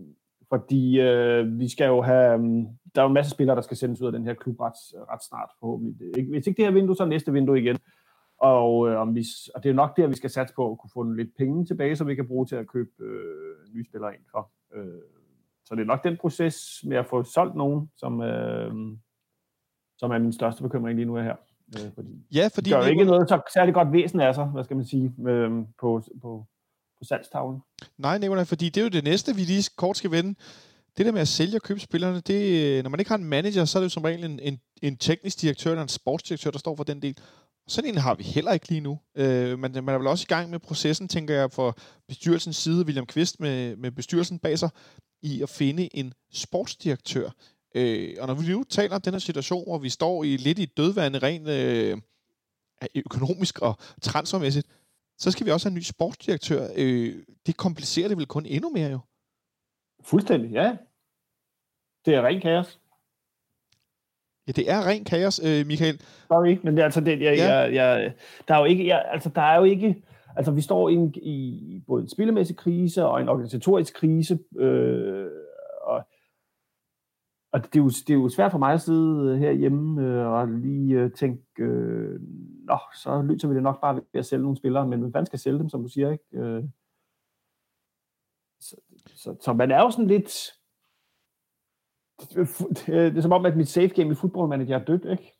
fordi 0.49 0.99
øh, 0.99 1.59
vi 1.59 1.69
skal 1.69 1.85
jo 1.85 2.01
have, 2.01 2.37
mm, 2.37 2.65
der 2.95 3.01
er 3.01 3.05
jo 3.05 3.07
en 3.07 3.13
masse 3.13 3.31
spillere, 3.31 3.55
der 3.55 3.61
skal 3.61 3.77
sendes 3.77 4.01
ud 4.01 4.07
af 4.07 4.11
den 4.13 4.25
her 4.25 4.33
klub 4.33 4.59
ret, 4.59 4.73
ret 5.11 5.23
snart, 5.23 5.49
forhåbentlig. 5.59 6.25
Hvis 6.29 6.47
ikke 6.47 6.57
det 6.57 6.65
her 6.65 6.73
vindue, 6.73 6.95
så 6.95 7.05
næste 7.05 7.31
vindue 7.31 7.59
igen. 7.61 7.77
Og, 8.43 8.89
øh, 8.89 8.99
om 8.99 9.15
vi, 9.15 9.25
og 9.55 9.63
det 9.63 9.69
er 9.69 9.73
jo 9.73 9.75
nok 9.75 9.97
der, 9.97 10.07
vi 10.07 10.15
skal 10.15 10.29
satse 10.29 10.55
på 10.55 10.71
at 10.71 10.77
kunne 10.77 10.89
få 10.93 11.03
lidt 11.03 11.37
penge 11.37 11.65
tilbage, 11.65 11.95
så 11.95 12.03
vi 12.03 12.15
kan 12.15 12.27
bruge 12.27 12.45
til 12.45 12.55
at 12.55 12.67
købe 12.67 12.89
øh, 12.99 13.73
nye 13.73 13.85
spillere 13.85 14.13
ind 14.13 14.23
for. 14.31 14.51
Øh, 14.73 15.01
så 15.65 15.75
det 15.75 15.81
er 15.81 15.85
nok 15.85 16.03
den 16.03 16.17
proces 16.17 16.83
med 16.83 16.97
at 16.97 17.05
få 17.09 17.23
solgt 17.23 17.55
nogen, 17.55 17.89
som, 17.95 18.21
øh, 18.21 18.71
som 19.97 20.11
er 20.11 20.17
min 20.17 20.33
største 20.33 20.63
bekymring 20.63 20.95
lige 20.95 21.05
nu 21.05 21.15
her. 21.15 21.35
Øh, 21.75 21.93
fordi 21.95 22.09
ja, 22.35 22.49
fordi 22.53 22.69
det 22.69 22.77
gør 22.77 22.85
jo 22.85 22.91
ikke 22.91 23.05
noget 23.05 23.29
så 23.29 23.41
særlig 23.53 23.73
godt 23.73 23.91
væsen 23.91 24.19
af 24.19 24.35
sig, 24.35 24.45
hvad 24.45 24.63
skal 24.63 24.77
man 24.77 24.85
sige, 24.85 25.13
øh, 25.27 25.51
på, 25.79 26.01
på, 26.21 26.45
på 26.97 27.03
salgstavlen. 27.03 27.61
Nej, 27.97 28.17
Nicolai, 28.17 28.45
fordi 28.45 28.65
det 28.69 28.77
er 28.77 28.85
jo 28.85 28.89
det 28.89 29.03
næste, 29.03 29.35
vi 29.35 29.41
lige 29.41 29.69
kort 29.77 29.97
skal 29.97 30.11
vende. 30.11 30.35
det 30.97 31.05
der 31.05 31.11
med 31.11 31.21
at 31.21 31.27
sælge 31.27 31.57
og 31.57 31.61
købe 31.61 31.79
spillerne, 31.79 32.19
det, 32.19 32.83
når 32.83 32.89
man 32.89 32.99
ikke 32.99 33.11
har 33.11 33.17
en 33.17 33.25
manager, 33.25 33.65
så 33.65 33.77
er 33.77 33.81
det 33.81 33.85
jo 33.85 33.89
som 33.89 34.03
regel 34.03 34.23
en, 34.23 34.39
en, 34.39 34.59
en 34.81 34.97
teknisk 34.97 35.41
direktør 35.41 35.71
eller 35.71 35.83
en 35.83 35.87
sportsdirektør, 35.87 36.51
der 36.51 36.59
står 36.59 36.75
for 36.75 36.83
den 36.83 37.01
del. 37.01 37.17
Sådan 37.67 37.89
en 37.89 37.97
har 37.97 38.15
vi 38.15 38.23
heller 38.23 38.51
ikke 38.51 38.69
lige 38.69 38.81
nu. 38.81 38.99
Øh, 39.15 39.59
men 39.59 39.71
man 39.71 39.89
er 39.89 39.97
vel 39.97 40.07
også 40.07 40.25
i 40.29 40.33
gang 40.33 40.49
med 40.49 40.59
processen, 40.59 41.07
tænker 41.07 41.33
jeg, 41.33 41.51
for 41.51 41.77
bestyrelsens 42.07 42.57
side, 42.57 42.85
William 42.85 43.05
Kvist 43.05 43.39
med, 43.39 43.75
med 43.75 43.91
bestyrelsen 43.91 44.39
bag 44.39 44.59
sig, 44.59 44.69
i 45.21 45.41
at 45.41 45.49
finde 45.49 45.95
en 45.95 46.13
sportsdirektør. 46.31 47.29
Øh, 47.75 48.15
og 48.19 48.27
når 48.27 48.33
vi 48.33 48.51
nu 48.51 48.63
taler 48.63 48.95
om 48.95 49.01
den 49.01 49.13
her 49.13 49.19
situation, 49.19 49.63
hvor 49.67 49.77
vi 49.77 49.89
står 49.89 50.23
i 50.23 50.37
lidt 50.37 50.59
i 50.59 50.65
dødvande 50.65 51.19
rent 51.19 51.47
øh, 51.47 51.97
økonomisk 52.95 53.59
og 53.59 53.77
transfermæssigt, 54.01 54.67
så 55.17 55.31
skal 55.31 55.45
vi 55.45 55.51
også 55.51 55.67
have 55.67 55.71
en 55.71 55.77
ny 55.77 55.81
sportsdirektør. 55.81 56.67
Øh, 56.75 57.23
det 57.45 57.57
komplicerer 57.57 58.07
det 58.07 58.17
vel 58.17 58.25
kun 58.25 58.45
endnu 58.45 58.69
mere 58.69 58.91
jo. 58.91 58.99
Fuldstændig, 60.03 60.51
ja. 60.51 60.77
Det 62.05 62.15
er 62.15 62.21
ren 62.21 62.41
kaos. 62.41 62.79
Ja, 64.47 64.51
det 64.51 64.71
er 64.71 64.87
ren 64.87 65.03
kaos, 65.03 65.39
øh, 65.39 65.67
Michael. 65.67 66.01
Sorry, 66.27 66.57
men 66.63 66.73
det, 66.75 66.79
er 66.79 66.85
altså 66.85 67.01
det, 67.01 67.21
jeg, 67.21 67.37
ja. 67.37 67.57
jeg, 67.57 67.73
jeg, 67.73 68.13
der 68.47 68.55
er 68.55 68.59
jo 68.59 68.65
ikke, 68.65 68.87
jeg, 68.87 69.05
altså 69.11 69.29
der 69.29 69.41
er 69.41 69.57
jo 69.57 69.63
ikke, 69.63 70.03
altså 70.35 70.51
vi 70.51 70.61
står 70.61 70.89
i, 70.89 70.93
en, 70.93 71.13
i 71.15 71.83
både 71.87 72.01
en 72.01 72.09
spillemæssig 72.09 72.57
krise 72.57 73.05
og 73.05 73.21
en 73.21 73.29
organisatorisk 73.29 73.93
krise, 73.93 74.39
øh, 74.57 75.29
og, 75.81 76.07
og 77.53 77.63
det, 77.63 77.75
er 77.75 77.83
jo, 77.83 77.89
det 77.89 78.09
er 78.09 78.13
jo 78.13 78.29
svært 78.29 78.51
for 78.51 78.57
mig 78.57 78.73
at 78.73 78.81
sidde 78.81 79.37
herhjemme 79.37 80.01
øh, 80.07 80.27
og 80.27 80.47
lige 80.47 80.99
øh, 80.99 81.11
tænke, 81.11 81.43
øh, 81.59 82.19
nå, 82.65 82.77
så 82.95 83.21
løser 83.21 83.47
vi 83.47 83.55
det 83.55 83.63
nok 83.63 83.81
bare 83.81 83.95
ved 83.95 84.19
at 84.19 84.25
sælge 84.25 84.43
nogle 84.43 84.57
spillere, 84.57 84.87
men 84.87 85.01
hvem 85.01 85.25
skal 85.25 85.39
sælge 85.39 85.59
dem, 85.59 85.69
som 85.69 85.83
du 85.83 85.87
siger, 85.89 86.11
ikke? 86.11 86.23
Øh, 86.33 86.63
så, 88.61 88.75
så, 89.15 89.35
så 89.41 89.53
man 89.53 89.71
er 89.71 89.81
jo 89.81 89.91
sådan 89.91 90.07
lidt, 90.07 90.53
Øh, 92.35 92.47
det, 92.87 93.17
er 93.17 93.21
som 93.21 93.31
om, 93.31 93.45
at 93.45 93.57
mit 93.57 93.67
safe 93.67 93.87
game 93.87 94.11
i 94.11 94.15
Football 94.15 94.49
Manager 94.49 94.79
er 94.79 94.85
dødt, 94.85 95.05
ikke? 95.11 95.33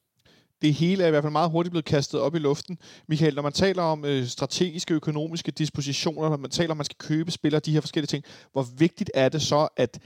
det 0.61 0.73
hele 0.73 1.03
er 1.03 1.07
i 1.07 1.09
hvert 1.09 1.23
fald 1.23 1.31
meget 1.31 1.51
hurtigt 1.51 1.71
blevet 1.71 1.85
kastet 1.85 2.19
op 2.19 2.35
i 2.35 2.39
luften. 2.39 2.77
Michael, 3.07 3.35
når 3.35 3.41
man 3.41 3.51
taler 3.51 3.83
om 3.83 4.05
øh, 4.05 4.25
strategiske 4.25 4.93
økonomiske 4.93 5.51
dispositioner, 5.51 6.29
når 6.29 6.37
man 6.37 6.49
taler 6.49 6.69
om, 6.69 6.75
at 6.75 6.77
man 6.77 6.85
skal 6.85 6.97
købe 6.97 7.31
spillere, 7.31 7.59
de 7.59 7.73
her 7.73 7.81
forskellige 7.81 8.07
ting, 8.07 8.23
hvor 8.51 8.65
vigtigt 8.77 9.11
er 9.13 9.29
det 9.29 9.41
så, 9.41 9.67
at 9.77 9.99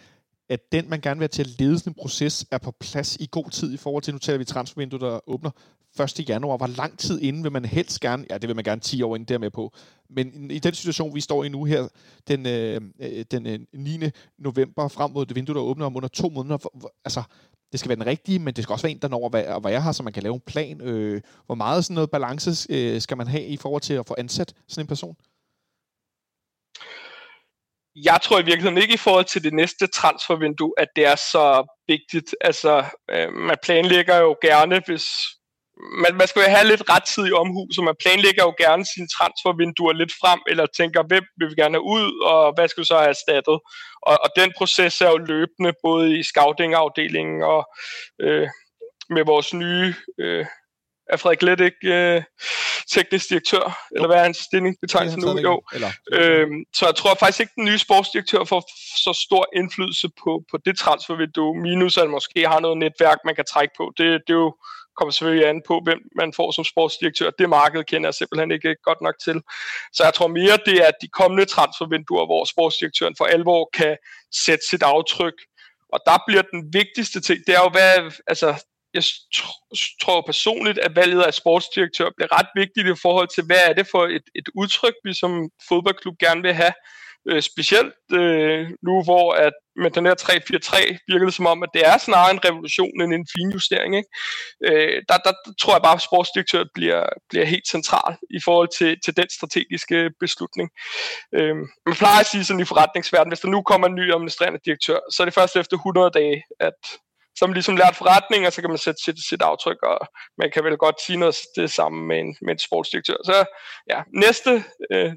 at 0.50 0.72
den, 0.72 0.90
man 0.90 1.02
gerne 1.02 1.18
vil 1.18 1.24
have 1.24 1.28
til 1.28 1.42
at 1.42 1.60
lede 1.60 1.80
sådan 1.80 1.92
en 1.92 2.02
proces, 2.02 2.46
er 2.52 2.58
på 2.58 2.72
plads 2.72 3.16
i 3.16 3.28
god 3.32 3.50
tid 3.50 3.74
i 3.74 3.78
forhold 3.78 4.04
til, 4.04 4.14
nu 4.14 4.20
taler 4.20 4.38
vi 4.38 4.46
transfervinduet, 4.46 5.02
der 5.02 5.30
åbner 5.30 5.52
1. 6.00 6.30
januar. 6.30 6.58
Hvor 6.58 6.68
lang 6.68 7.00
tid 7.00 7.22
inden 7.22 7.44
vil 7.44 7.52
man 7.52 7.66
helst 7.66 8.00
gerne, 8.00 8.26
ja, 8.30 8.38
det 8.38 8.48
vil 8.48 8.56
man 8.56 8.66
gerne 8.66 8.82
10 8.82 9.02
år 9.02 9.16
inden 9.16 9.28
der 9.28 9.38
med 9.38 9.52
på, 9.52 9.74
men 10.10 10.52
i 10.52 10.60
den 10.60 10.74
situation, 10.74 11.16
vi 11.16 11.22
står 11.22 11.44
i 11.44 11.50
nu 11.50 11.64
her, 11.64 11.88
den, 12.28 12.46
øh, 12.46 12.82
øh 13.00 13.26
den 13.32 13.48
øh, 13.48 13.60
9. 13.74 14.00
November, 14.38 14.88
frem 14.88 15.12
mod 15.12 15.26
det 15.26 15.36
vindue, 15.36 15.56
der 15.56 15.62
åbner 15.62 15.86
om 15.86 15.96
under 15.96 16.10
to 16.10 16.30
måneder, 16.30 16.58
for, 16.58 16.74
for, 16.82 16.92
altså, 17.06 17.24
det 17.72 17.80
skal 17.80 17.90
være 17.90 17.96
den 17.96 18.06
rigtige, 18.06 18.40
men 18.40 18.54
det 18.54 18.64
skal 18.64 18.74
også 18.74 18.84
være 18.84 18.92
en, 18.92 19.02
der 19.02 19.08
når 19.08 19.38
at 19.38 19.64
være 19.64 19.82
her, 19.82 19.92
så 19.92 20.04
man 20.04 20.14
kan 20.14 20.24
lave 20.24 20.36
en 20.36 20.42
plan. 20.46 20.82
Øh, 20.82 21.22
hvor 21.46 21.56
meget 21.56 21.86
sådan 21.86 21.94
noget 21.94 22.12
balance 22.12 22.74
øh, 22.74 23.02
skal 23.02 23.18
man 23.18 23.28
have 23.28 23.46
i 23.46 23.58
forhold 23.58 23.82
til 23.82 23.94
at 23.94 24.06
få 24.06 24.16
ansat 24.18 24.54
sådan 24.68 24.84
en 24.84 24.88
person? 24.88 25.16
jeg 28.04 28.20
tror 28.24 28.40
i 28.40 28.46
virkeligheden 28.46 28.78
ikke 28.78 28.94
i 28.94 28.98
forhold 29.08 29.26
til 29.26 29.44
det 29.44 29.54
næste 29.54 29.88
transfervindue, 29.88 30.74
at 30.78 30.88
det 30.96 31.06
er 31.06 31.16
så 31.16 31.76
vigtigt. 31.88 32.36
Altså, 32.42 32.86
øh, 33.10 33.34
man 33.34 33.58
planlægger 33.64 34.18
jo 34.18 34.36
gerne, 34.42 34.82
hvis 34.86 35.06
man, 36.04 36.16
man 36.16 36.28
skal 36.28 36.42
jo 36.42 36.50
have 36.56 36.68
lidt 36.68 36.84
rettidig 36.90 37.34
omhu, 37.34 37.68
så 37.72 37.82
man 37.82 37.96
planlægger 38.04 38.44
jo 38.44 38.54
gerne 38.58 38.86
sine 38.94 39.08
transfervinduer 39.16 39.94
lidt 39.94 40.14
frem, 40.22 40.40
eller 40.52 40.66
tænker, 40.66 41.04
hvem 41.04 41.24
vil 41.38 41.50
vi 41.50 41.56
gerne 41.62 41.76
have 41.78 41.90
ud, 41.98 42.08
og 42.32 42.54
hvad 42.56 42.68
skal 42.68 42.82
vi 42.82 42.86
så 42.86 42.98
have 42.98 43.16
erstattet. 43.18 43.58
Og, 44.08 44.16
og 44.24 44.30
den 44.36 44.50
proces 44.58 45.02
er 45.02 45.10
jo 45.10 45.18
løbende, 45.18 45.74
både 45.84 46.20
i 46.20 46.24
scouting-afdelingen 46.24 47.44
og 47.44 47.62
øh, 48.22 48.48
med 49.10 49.24
vores 49.26 49.54
nye 49.54 49.96
øh, 50.20 50.46
er 51.10 51.18
Frederik 51.18 51.42
Let 51.42 51.60
ikke 51.60 51.88
øh, 51.94 52.24
teknisk 52.92 53.30
direktør, 53.30 53.88
eller 53.96 54.08
hvad 54.08 54.18
er 54.18 54.24
hans 54.24 54.38
stillingsbetegnelse 54.38 55.20
nu? 55.20 55.40
Jo. 55.40 55.62
Eller... 55.74 55.92
Øhm, 56.14 56.64
så 56.74 56.86
jeg 56.86 56.96
tror 56.96 57.16
faktisk 57.20 57.40
ikke, 57.40 57.54
den 57.56 57.66
nye 57.66 57.78
sportsdirektør 57.78 58.44
får 58.44 58.64
så 59.06 59.14
stor 59.26 59.46
indflydelse 59.56 60.10
på, 60.24 60.44
på 60.52 60.58
det 60.66 60.78
transfervindue, 60.78 61.62
minus 61.62 61.98
at 61.98 62.10
måske 62.10 62.48
har 62.48 62.60
noget 62.60 62.78
netværk, 62.78 63.18
man 63.26 63.36
kan 63.36 63.46
trække 63.54 63.74
på. 63.78 63.94
Det, 63.98 64.06
det 64.28 64.34
er 64.34 64.44
jo 64.46 64.56
kommer 64.98 65.12
selvfølgelig 65.12 65.48
an 65.48 65.62
på, 65.68 65.82
hvem 65.84 66.00
man 66.16 66.34
får 66.34 66.52
som 66.52 66.64
sportsdirektør. 66.64 67.30
Det 67.40 67.50
marked 67.50 67.84
kender 67.84 68.08
jeg 68.08 68.14
simpelthen 68.14 68.52
ikke 68.52 68.76
godt 68.84 69.02
nok 69.02 69.16
til. 69.26 69.42
Så 69.94 70.04
jeg 70.04 70.14
tror 70.14 70.28
mere, 70.28 70.58
det 70.66 70.78
er 70.88 70.92
de 71.02 71.08
kommende 71.08 71.46
transfervinduer, 71.46 72.26
hvor 72.26 72.46
sportsdirektøren 72.46 73.16
for 73.18 73.26
alvor 73.26 73.70
kan 73.74 73.98
sætte 74.46 74.64
sit 74.70 74.84
aftryk. 74.84 75.38
Og 75.94 76.00
der 76.06 76.18
bliver 76.28 76.44
den 76.54 76.62
vigtigste 76.74 77.22
ting, 77.22 77.40
det 77.48 77.56
er 77.56 77.62
jo, 77.66 77.70
hvad, 77.70 78.12
altså, 78.28 78.50
jeg 78.94 79.04
tror 80.02 80.22
personligt, 80.22 80.80
at 80.80 80.96
valget 80.96 81.22
af 81.24 81.34
sportsdirektør 81.34 82.10
bliver 82.18 82.40
ret 82.40 82.50
vigtigt 82.56 82.88
i 82.88 83.02
forhold 83.02 83.30
til, 83.36 83.44
hvad 83.46 83.62
er 83.70 83.74
det 83.74 83.88
for 83.92 84.04
et, 84.18 84.26
et 84.36 84.50
udtryk, 84.56 84.94
vi 85.04 85.14
som 85.14 85.50
fodboldklub 85.70 86.16
gerne 86.20 86.42
vil 86.42 86.54
have. 86.54 86.74
Øh, 87.30 87.42
specielt 87.42 87.94
øh, 88.14 88.70
nu, 88.88 89.04
hvor 89.04 89.34
at 89.34 89.54
med 89.76 89.92
den 89.92 90.06
her 90.06 90.16
3-4-3 90.22 90.98
virker 91.08 91.26
det 91.26 91.34
som 91.34 91.46
om, 91.46 91.64
at 91.64 91.70
det 91.74 91.88
er 91.88 91.98
snarere 91.98 92.32
en 92.32 92.46
revolution 92.46 93.02
end 93.02 93.14
en 93.14 93.28
finjustering. 93.36 93.96
Ikke? 93.96 94.10
Øh, 94.68 95.02
der, 95.10 95.18
der, 95.26 95.34
der 95.46 95.54
tror 95.62 95.74
jeg 95.74 95.82
bare, 95.82 96.00
at 96.00 96.02
sportsdirektøret 96.02 96.70
bliver, 96.74 97.04
bliver 97.30 97.46
helt 97.46 97.68
central 97.68 98.16
i 98.30 98.40
forhold 98.46 98.70
til, 98.78 98.98
til 99.06 99.18
den 99.18 99.30
strategiske 99.38 100.12
beslutning. 100.20 100.70
Øh, 101.38 101.56
man 101.88 101.96
plejer 102.02 102.20
at 102.20 102.26
sige 102.32 102.46
sådan 102.46 102.60
i 102.60 102.72
forretningsverdenen, 102.72 103.32
hvis 103.32 103.40
der 103.40 103.56
nu 103.56 103.62
kommer 103.62 103.88
en 103.88 103.96
ny 103.96 104.14
administrerende 104.14 104.60
direktør, 104.66 105.00
så 105.12 105.24
er 105.24 105.26
det 105.26 105.34
først 105.34 105.56
efter 105.56 105.76
100 105.76 106.10
dage, 106.10 106.44
at 106.60 106.80
som 107.40 107.54
ligesom 107.54 107.78
lært 107.78 107.96
forretning, 107.96 108.48
og 108.48 108.54
så 108.54 108.62
kan 108.62 108.70
man 108.70 108.78
sætte 108.78 109.04
sit, 109.04 109.20
sit 109.30 109.42
aftryk, 109.42 109.82
og 109.84 110.00
man 110.38 110.52
kan 110.52 110.64
vel 110.64 110.78
godt 110.78 111.02
sige 111.02 111.20
noget 111.20 111.36
det 111.56 111.72
samme 111.72 112.08
med 112.08 112.20
en, 112.20 112.38
med 112.42 112.52
en 112.52 112.60
sportsdirektør. 112.60 113.18
Så 113.26 113.46
ja, 113.90 114.00
næste 114.14 114.64
øh, 114.92 115.12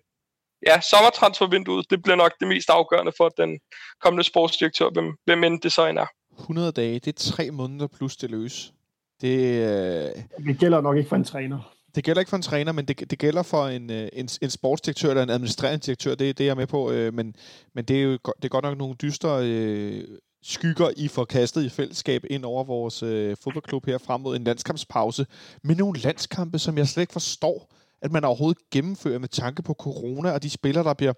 ja, 0.67 0.81
sommertransfervinduet, 0.81 1.91
det 1.91 2.03
bliver 2.03 2.17
nok 2.17 2.33
det 2.41 2.49
mest 2.49 2.71
afgørende 2.71 3.13
for 3.17 3.29
den 3.29 3.61
kommende 4.01 4.25
sportsdirektør, 4.25 4.91
hvem, 4.91 5.17
hvem 5.25 5.45
end 5.45 5.61
det 5.61 5.73
så 5.73 5.87
end 5.87 5.99
er. 5.99 6.07
100 6.39 6.73
dage, 6.73 6.95
det 6.95 7.09
er 7.09 7.33
tre 7.33 7.51
måneder 7.51 7.87
plus 7.87 8.17
det 8.17 8.31
løs. 8.31 8.73
Det, 9.21 9.39
øh... 9.39 10.45
det 10.47 10.59
gælder 10.59 10.81
nok 10.81 10.97
ikke 10.97 11.09
for 11.09 11.17
en 11.17 11.25
træner. 11.25 11.75
Det 11.95 12.05
gælder 12.05 12.21
ikke 12.21 12.31
for 12.31 12.37
en 12.37 12.43
træner, 12.43 12.73
men 12.73 12.85
det, 12.85 13.11
det 13.11 13.19
gælder 13.19 13.43
for 13.43 13.67
en, 13.67 13.91
øh, 13.91 14.09
en, 14.13 14.29
en 14.43 14.51
sportsdirektør 14.51 15.09
eller 15.11 15.23
en 15.23 15.31
administrerende 15.31 15.87
direktør, 15.87 16.15
det, 16.15 16.39
det 16.39 16.45
er 16.45 16.49
jeg 16.49 16.57
med 16.57 16.67
på. 16.67 16.91
Øh, 16.91 17.15
men, 17.15 17.37
men 17.75 17.85
det 17.85 17.99
er 17.99 18.03
jo 18.03 18.13
det 18.13 18.45
er 18.45 18.49
godt 18.49 18.65
nok 18.65 18.79
nogle 18.79 18.95
dystre 18.95 19.47
øh, 19.47 20.05
skygger 20.43 20.91
I 20.97 21.09
får 21.09 21.25
kastet 21.25 21.65
i 21.65 21.69
fællesskab 21.69 22.25
ind 22.31 22.45
over 22.45 22.65
vores 22.65 23.03
øh, 23.03 23.37
fodboldklub 23.45 23.87
her 23.87 23.99
frem 23.99 24.21
mod 24.21 24.37
en 24.37 24.45
landskampspause 24.45 25.27
med 25.65 25.77
nogle 25.77 26.01
landskampe, 26.01 26.59
som 26.59 26.79
jeg 26.79 26.89
slet 26.89 27.03
ikke 27.03 27.13
forstår, 27.13 27.73
at 28.03 28.13
man 28.13 28.25
overhovedet 28.25 28.71
gennemfører 28.71 29.19
med 29.19 29.29
tanke 29.29 29.63
på 29.63 29.75
corona 29.75 30.31
og 30.31 30.43
de 30.43 30.51
spillere, 30.51 30.85
der 30.85 30.95
bliver... 30.95 31.13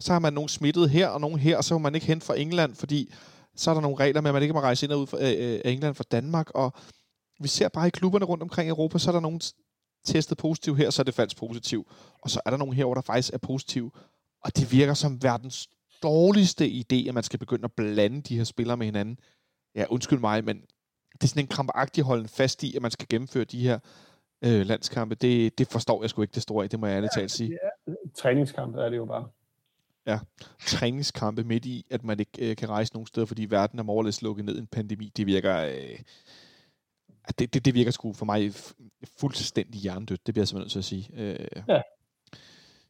Så 0.00 0.12
har 0.12 0.20
man 0.20 0.32
nogle 0.32 0.48
smittet 0.48 0.90
her 0.90 1.08
og 1.08 1.20
nogle 1.20 1.38
her, 1.38 1.56
og 1.56 1.64
så 1.64 1.74
må 1.74 1.78
man 1.78 1.94
ikke 1.94 2.06
hen 2.06 2.20
fra 2.20 2.38
England, 2.38 2.74
fordi 2.74 3.12
så 3.56 3.70
er 3.70 3.74
der 3.74 3.80
nogle 3.80 3.96
regler 3.96 4.20
med, 4.20 4.30
at 4.30 4.34
man 4.34 4.42
ikke 4.42 4.54
må 4.54 4.60
rejse 4.60 4.86
ind 4.86 4.92
og 4.92 5.00
ud 5.00 5.06
fra 5.06 5.18
øh, 5.20 5.54
øh, 5.54 5.60
England 5.64 5.94
fra 5.94 6.04
Danmark, 6.10 6.50
og 6.50 6.72
vi 7.40 7.48
ser 7.48 7.68
bare 7.68 7.86
i 7.86 7.90
klubberne 7.90 8.24
rundt 8.24 8.42
omkring 8.42 8.68
i 8.68 8.70
Europa, 8.70 8.98
så 8.98 9.10
er 9.10 9.12
der 9.12 9.20
nogen 9.20 9.40
testet 10.04 10.38
positiv 10.38 10.76
her, 10.76 10.90
så 10.90 11.02
er 11.02 11.04
det 11.04 11.14
falsk 11.14 11.36
positiv. 11.36 11.90
Og 12.22 12.30
så 12.30 12.40
er 12.46 12.50
der 12.50 12.56
nogen 12.56 12.74
her, 12.74 12.84
hvor 12.84 12.94
der 12.94 13.00
faktisk 13.00 13.34
er 13.34 13.38
positiv. 13.38 13.96
Og 14.44 14.56
det 14.56 14.72
virker 14.72 14.94
som 14.94 15.22
verdens 15.22 15.68
dårligste 16.02 16.66
idé, 16.66 17.08
at 17.08 17.14
man 17.14 17.22
skal 17.22 17.38
begynde 17.38 17.64
at 17.64 17.72
blande 17.76 18.22
de 18.22 18.36
her 18.36 18.44
spillere 18.44 18.76
med 18.76 18.86
hinanden. 18.86 19.18
Ja, 19.74 19.84
undskyld 19.90 20.18
mig, 20.18 20.44
men 20.44 20.56
det 21.12 21.22
er 21.22 21.28
sådan 21.28 21.42
en 21.42 21.48
krampagtig 21.48 22.04
holden 22.04 22.28
fast 22.28 22.62
i, 22.62 22.76
at 22.76 22.82
man 22.82 22.90
skal 22.90 23.06
gennemføre 23.10 23.44
de 23.44 23.62
her 23.62 23.78
øh, 24.42 24.66
landskampe. 24.66 25.14
Det, 25.14 25.58
det 25.58 25.68
forstår 25.68 26.02
jeg 26.02 26.10
sgu 26.10 26.22
ikke 26.22 26.34
det 26.34 26.42
store 26.42 26.64
af, 26.64 26.70
det 26.70 26.80
må 26.80 26.86
jeg 26.86 26.96
ærligt 26.96 27.12
ja, 27.16 27.20
talt 27.20 27.30
sige. 27.30 27.58
Ja, 27.86 27.92
træningskampe 28.16 28.80
er 28.80 28.88
det 28.88 28.96
jo 28.96 29.04
bare. 29.04 29.28
Ja, 30.06 30.18
træningskampe 30.66 31.44
midt 31.44 31.64
i, 31.64 31.86
at 31.90 32.04
man 32.04 32.20
ikke 32.20 32.50
øh, 32.50 32.56
kan 32.56 32.68
rejse 32.68 32.94
nogen 32.94 33.06
steder, 33.06 33.26
fordi 33.26 33.44
verden 33.44 33.78
er 33.78 33.82
morlæs 33.82 34.22
lukket 34.22 34.44
ned 34.44 34.56
i 34.56 34.58
en 34.58 34.66
pandemi. 34.66 35.12
Det 35.16 35.26
virker... 35.26 35.56
Øh, 35.56 35.98
det, 37.38 37.54
det, 37.54 37.64
det 37.64 37.74
virker 37.74 37.90
sgu 37.90 38.12
for 38.12 38.24
mig 38.24 38.52
fuldstændig 39.20 39.80
hjernedødt, 39.80 40.26
det 40.26 40.34
bliver 40.34 40.42
jeg 40.42 40.48
simpelthen 40.48 40.64
nødt 40.64 40.72
til 40.72 40.78
at 40.78 40.84
sige. 40.84 41.10
Øh, 41.16 41.64
ja. 41.68 41.82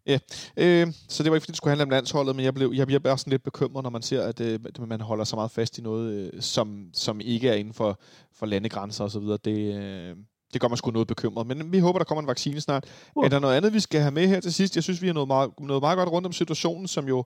Ja, 0.07 0.18
øh, 0.57 0.92
så 1.09 1.22
det 1.22 1.30
var 1.30 1.36
ikke 1.36 1.44
fordi, 1.44 1.53
det 1.53 1.57
skulle 1.57 1.70
handle 1.70 1.82
om 1.82 1.90
landsholdet, 1.90 2.36
men 2.36 2.44
jeg 2.44 2.55
blev, 2.55 2.72
jeg 2.74 2.86
bliver 2.86 3.01
bare 3.01 3.18
sådan 3.18 3.30
lidt 3.30 3.42
bekymret, 3.42 3.82
når 3.82 3.90
man 3.90 4.03
ser, 4.03 4.22
at 4.22 4.40
øh, 4.40 4.61
man 4.78 5.01
holder 5.01 5.24
så 5.24 5.36
meget 5.36 5.51
fast 5.51 5.78
i 5.78 5.82
noget, 5.82 6.12
øh, 6.12 6.42
som, 6.42 6.90
som 6.92 7.20
ikke 7.20 7.49
er 7.49 7.55
inden 7.55 7.74
for, 7.74 8.01
for 8.32 8.46
landegrænser 8.46 9.05
osv. 9.05 9.22
Det, 9.22 9.74
øh, 9.74 10.16
det 10.53 10.61
gør 10.61 10.68
mig 10.68 10.78
sgu 10.78 10.90
noget 10.90 11.09
bekymret. 11.09 11.46
Men 11.46 11.72
vi 11.72 11.78
håber, 11.78 11.99
der 11.99 12.05
kommer 12.05 12.22
en 12.22 12.28
vaccine 12.28 12.61
snart. 12.61 12.84
Uh. 13.14 13.24
Er 13.24 13.28
der 13.28 13.38
noget 13.38 13.57
andet, 13.57 13.72
vi 13.72 13.80
skal 13.80 14.01
have 14.01 14.11
med 14.11 14.28
her 14.28 14.40
til 14.40 14.55
sidst? 14.55 14.74
Jeg 14.76 14.82
synes, 14.82 15.03
vi 15.03 15.07
har 15.07 15.14
noget 15.14 15.28
meget, 15.28 15.51
noget 15.61 15.82
meget 15.82 15.96
godt 15.96 16.09
rundt 16.09 16.26
om 16.26 16.32
situationen, 16.32 16.88
som 16.88 17.09
jo 17.09 17.24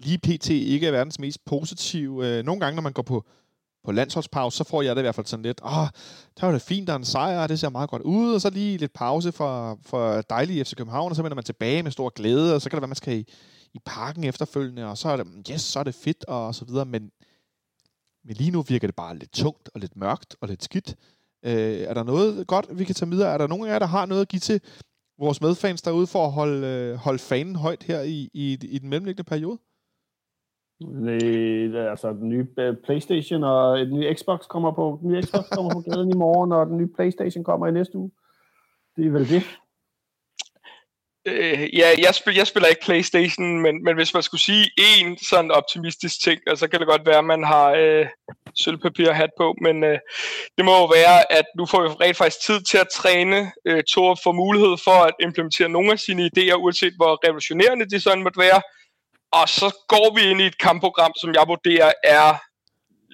lige 0.00 0.18
pt. 0.18 0.50
ikke 0.50 0.86
er 0.86 0.90
verdens 0.90 1.18
mest 1.18 1.44
positive. 1.44 2.26
Øh, 2.26 2.44
nogle 2.44 2.60
gange, 2.60 2.74
når 2.74 2.82
man 2.82 2.92
går 2.92 3.02
på 3.02 3.24
på 3.84 3.92
landsholdspause, 3.92 4.56
så 4.56 4.64
får 4.64 4.82
jeg 4.82 4.96
det 4.96 5.02
i 5.02 5.04
hvert 5.04 5.14
fald 5.14 5.26
sådan 5.26 5.42
lidt, 5.42 5.60
åh, 5.64 5.78
oh, 5.78 5.86
der 6.40 6.46
var 6.46 6.52
det 6.52 6.62
fint, 6.62 6.86
der 6.86 6.92
er 6.92 6.98
en 6.98 7.04
sejr, 7.04 7.46
det 7.46 7.60
ser 7.60 7.68
meget 7.68 7.90
godt 7.90 8.02
ud, 8.02 8.34
og 8.34 8.40
så 8.40 8.50
lige 8.50 8.78
lidt 8.78 8.92
pause 8.92 9.32
for, 9.32 9.78
for 9.82 10.20
dejlige 10.20 10.64
FC 10.64 10.74
København, 10.76 11.10
og 11.12 11.16
så 11.16 11.22
vender 11.22 11.34
man 11.34 11.44
tilbage 11.44 11.82
med 11.82 11.90
stor 11.90 12.08
glæde, 12.08 12.54
og 12.54 12.62
så 12.62 12.70
kan 12.70 12.76
det 12.76 12.82
være, 12.82 12.88
man 12.88 12.96
skal 12.96 13.18
i, 13.18 13.24
i 13.74 13.78
parken 13.84 14.24
efterfølgende, 14.24 14.86
og 14.86 14.98
så 14.98 15.08
er 15.08 15.16
det, 15.16 15.26
yes, 15.50 15.60
så 15.60 15.78
er 15.78 15.82
det 15.84 15.94
fedt, 15.94 16.24
og 16.24 16.54
så 16.54 16.64
videre, 16.64 16.84
men 16.84 17.10
Men 18.24 18.36
lige 18.36 18.50
nu 18.50 18.62
virker 18.62 18.88
det 18.88 18.96
bare 18.96 19.18
lidt 19.18 19.32
tungt 19.32 19.70
og 19.74 19.80
lidt 19.80 19.96
mørkt 19.96 20.36
og 20.40 20.48
lidt 20.48 20.64
skidt. 20.64 20.96
Øh, 21.46 21.80
er 21.90 21.94
der 21.94 22.04
noget 22.04 22.46
godt, 22.46 22.78
vi 22.78 22.84
kan 22.84 22.94
tage 22.94 23.10
videre? 23.10 23.32
Er 23.34 23.38
der 23.38 23.46
nogen 23.46 23.66
af 23.66 23.72
jer, 23.72 23.78
der 23.78 23.86
har 23.86 24.06
noget 24.06 24.22
at 24.22 24.28
give 24.28 24.40
til 24.40 24.60
vores 25.18 25.40
medfans 25.40 25.82
derude 25.82 26.06
for 26.06 26.24
at 26.26 26.32
holde, 26.32 26.66
øh, 26.66 26.94
holde 26.94 27.18
fanen 27.18 27.56
højt 27.56 27.82
her 27.82 28.00
i, 28.00 28.30
i, 28.34 28.58
i 28.62 28.78
den 28.78 28.88
mellemliggende 28.90 29.28
periode? 29.28 29.58
Nej, 30.80 31.88
altså, 31.90 32.12
den 32.12 32.28
nye 32.28 32.46
øh, 32.58 32.76
Playstation 32.84 33.44
og 33.44 33.78
den 33.78 33.94
nye 33.98 34.14
Xbox 34.14 34.40
kommer 34.48 34.72
på, 34.72 34.98
den 35.02 35.08
nye 35.10 35.22
Xbox 35.22 35.44
kommer 35.52 35.72
på 35.72 35.80
gaden 35.80 36.10
i 36.10 36.16
morgen, 36.16 36.52
og 36.52 36.66
den 36.66 36.76
nye 36.76 36.88
Playstation 36.96 37.44
kommer 37.44 37.66
i 37.66 37.72
næste 37.72 37.98
uge. 37.98 38.10
Det 38.96 39.06
er 39.06 39.10
vel 39.10 39.28
det. 39.28 39.42
Øh, 41.26 41.78
ja, 41.78 41.88
jeg, 41.98 42.14
spil, 42.14 42.34
jeg 42.34 42.46
spiller 42.46 42.68
ikke 42.68 42.84
Playstation, 42.84 43.60
men, 43.62 43.84
men 43.84 43.94
hvis 43.96 44.14
man 44.14 44.22
skulle 44.22 44.42
sige 44.42 44.70
en 44.76 45.18
sådan 45.18 45.50
optimistisk 45.50 46.22
ting, 46.24 46.40
så 46.44 46.50
altså, 46.50 46.68
kan 46.68 46.80
det 46.80 46.88
godt 46.88 47.06
være, 47.06 47.18
at 47.18 47.24
man 47.24 47.44
har 47.44 47.70
øh, 47.70 48.06
sølvpapir 48.54 49.12
hat 49.12 49.30
på, 49.38 49.54
men 49.62 49.84
øh, 49.84 49.98
det 50.56 50.64
må 50.64 50.72
jo 50.78 50.86
være, 50.86 51.32
at 51.32 51.44
nu 51.58 51.66
får 51.66 51.82
vi 51.82 51.88
rent 51.88 52.16
faktisk 52.16 52.46
tid 52.46 52.60
til 52.70 52.78
at 52.78 52.88
træne. 52.94 53.52
Øh, 53.68 53.82
Thor 53.92 54.18
får 54.22 54.32
mulighed 54.32 54.76
for 54.84 54.98
at 55.04 55.14
implementere 55.20 55.68
nogle 55.68 55.92
af 55.92 55.98
sine 55.98 56.30
idéer, 56.30 56.54
uanset 56.54 56.94
hvor 56.96 57.26
revolutionerende 57.26 57.90
de 57.90 58.00
sådan 58.00 58.22
måtte 58.22 58.40
være, 58.40 58.60
og 59.32 59.48
så 59.48 59.68
går 59.88 60.14
vi 60.16 60.30
ind 60.30 60.40
i 60.40 60.46
et 60.46 60.58
kampprogram, 60.58 61.12
som 61.20 61.34
jeg 61.34 61.44
vurderer 61.46 61.92
er 62.04 62.38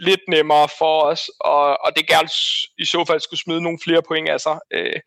lidt 0.08 0.24
nemmere 0.28 0.68
for 0.78 0.94
os, 1.10 1.22
og, 1.40 1.66
og 1.84 1.90
det 1.96 2.06
gerne 2.06 2.28
i 2.82 2.84
så 2.84 3.04
fald 3.08 3.20
skulle 3.20 3.40
smide 3.40 3.62
nogle 3.62 3.78
flere 3.84 4.02
point 4.08 4.28
af 4.28 4.40
sig, 4.40 4.58
øh, 4.76 5.00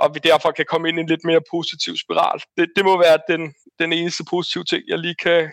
og 0.00 0.14
vi 0.14 0.20
derfor 0.30 0.50
kan 0.50 0.66
komme 0.68 0.88
ind 0.88 0.98
i 0.98 1.00
en 1.00 1.08
lidt 1.12 1.24
mere 1.24 1.42
positiv 1.50 1.96
spiral. 2.04 2.38
Det, 2.56 2.66
det 2.76 2.84
må 2.84 2.94
være 3.06 3.18
den, 3.32 3.42
den 3.78 3.92
eneste 3.92 4.24
positive 4.30 4.64
ting, 4.64 4.82
jeg 4.88 4.98
lige 4.98 5.14
kan 5.14 5.52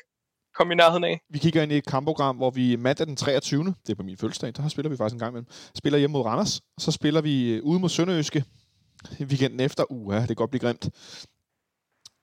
komme 0.57 0.73
i 0.73 0.75
nærheden 0.75 1.03
af. 1.03 1.19
Vi 1.29 1.39
kigger 1.39 1.63
ind 1.63 1.71
i 1.71 1.77
et 1.77 1.85
kampprogram, 1.85 2.35
hvor 2.37 2.51
vi 2.51 2.75
mandag 2.75 3.07
den 3.07 3.15
23. 3.15 3.63
Det 3.63 3.91
er 3.91 3.95
på 3.95 4.03
min 4.03 4.17
fødselsdag, 4.17 4.53
der 4.57 4.67
spiller 4.67 4.89
vi 4.89 4.97
faktisk 4.97 5.13
en 5.13 5.19
gang 5.19 5.31
imellem. 5.31 5.51
Spiller 5.75 5.99
hjemme 5.99 6.13
mod 6.13 6.25
Randers, 6.25 6.61
og 6.75 6.81
så 6.81 6.91
spiller 6.91 7.21
vi 7.21 7.53
øh, 7.53 7.63
ude 7.63 7.79
mod 7.79 7.89
Sønderøske 7.89 8.43
weekenden 9.21 9.59
efter. 9.59 9.91
Uha, 9.91 10.19
det 10.19 10.27
kan 10.27 10.35
godt 10.35 10.51
blive 10.51 10.61
grimt. 10.61 10.89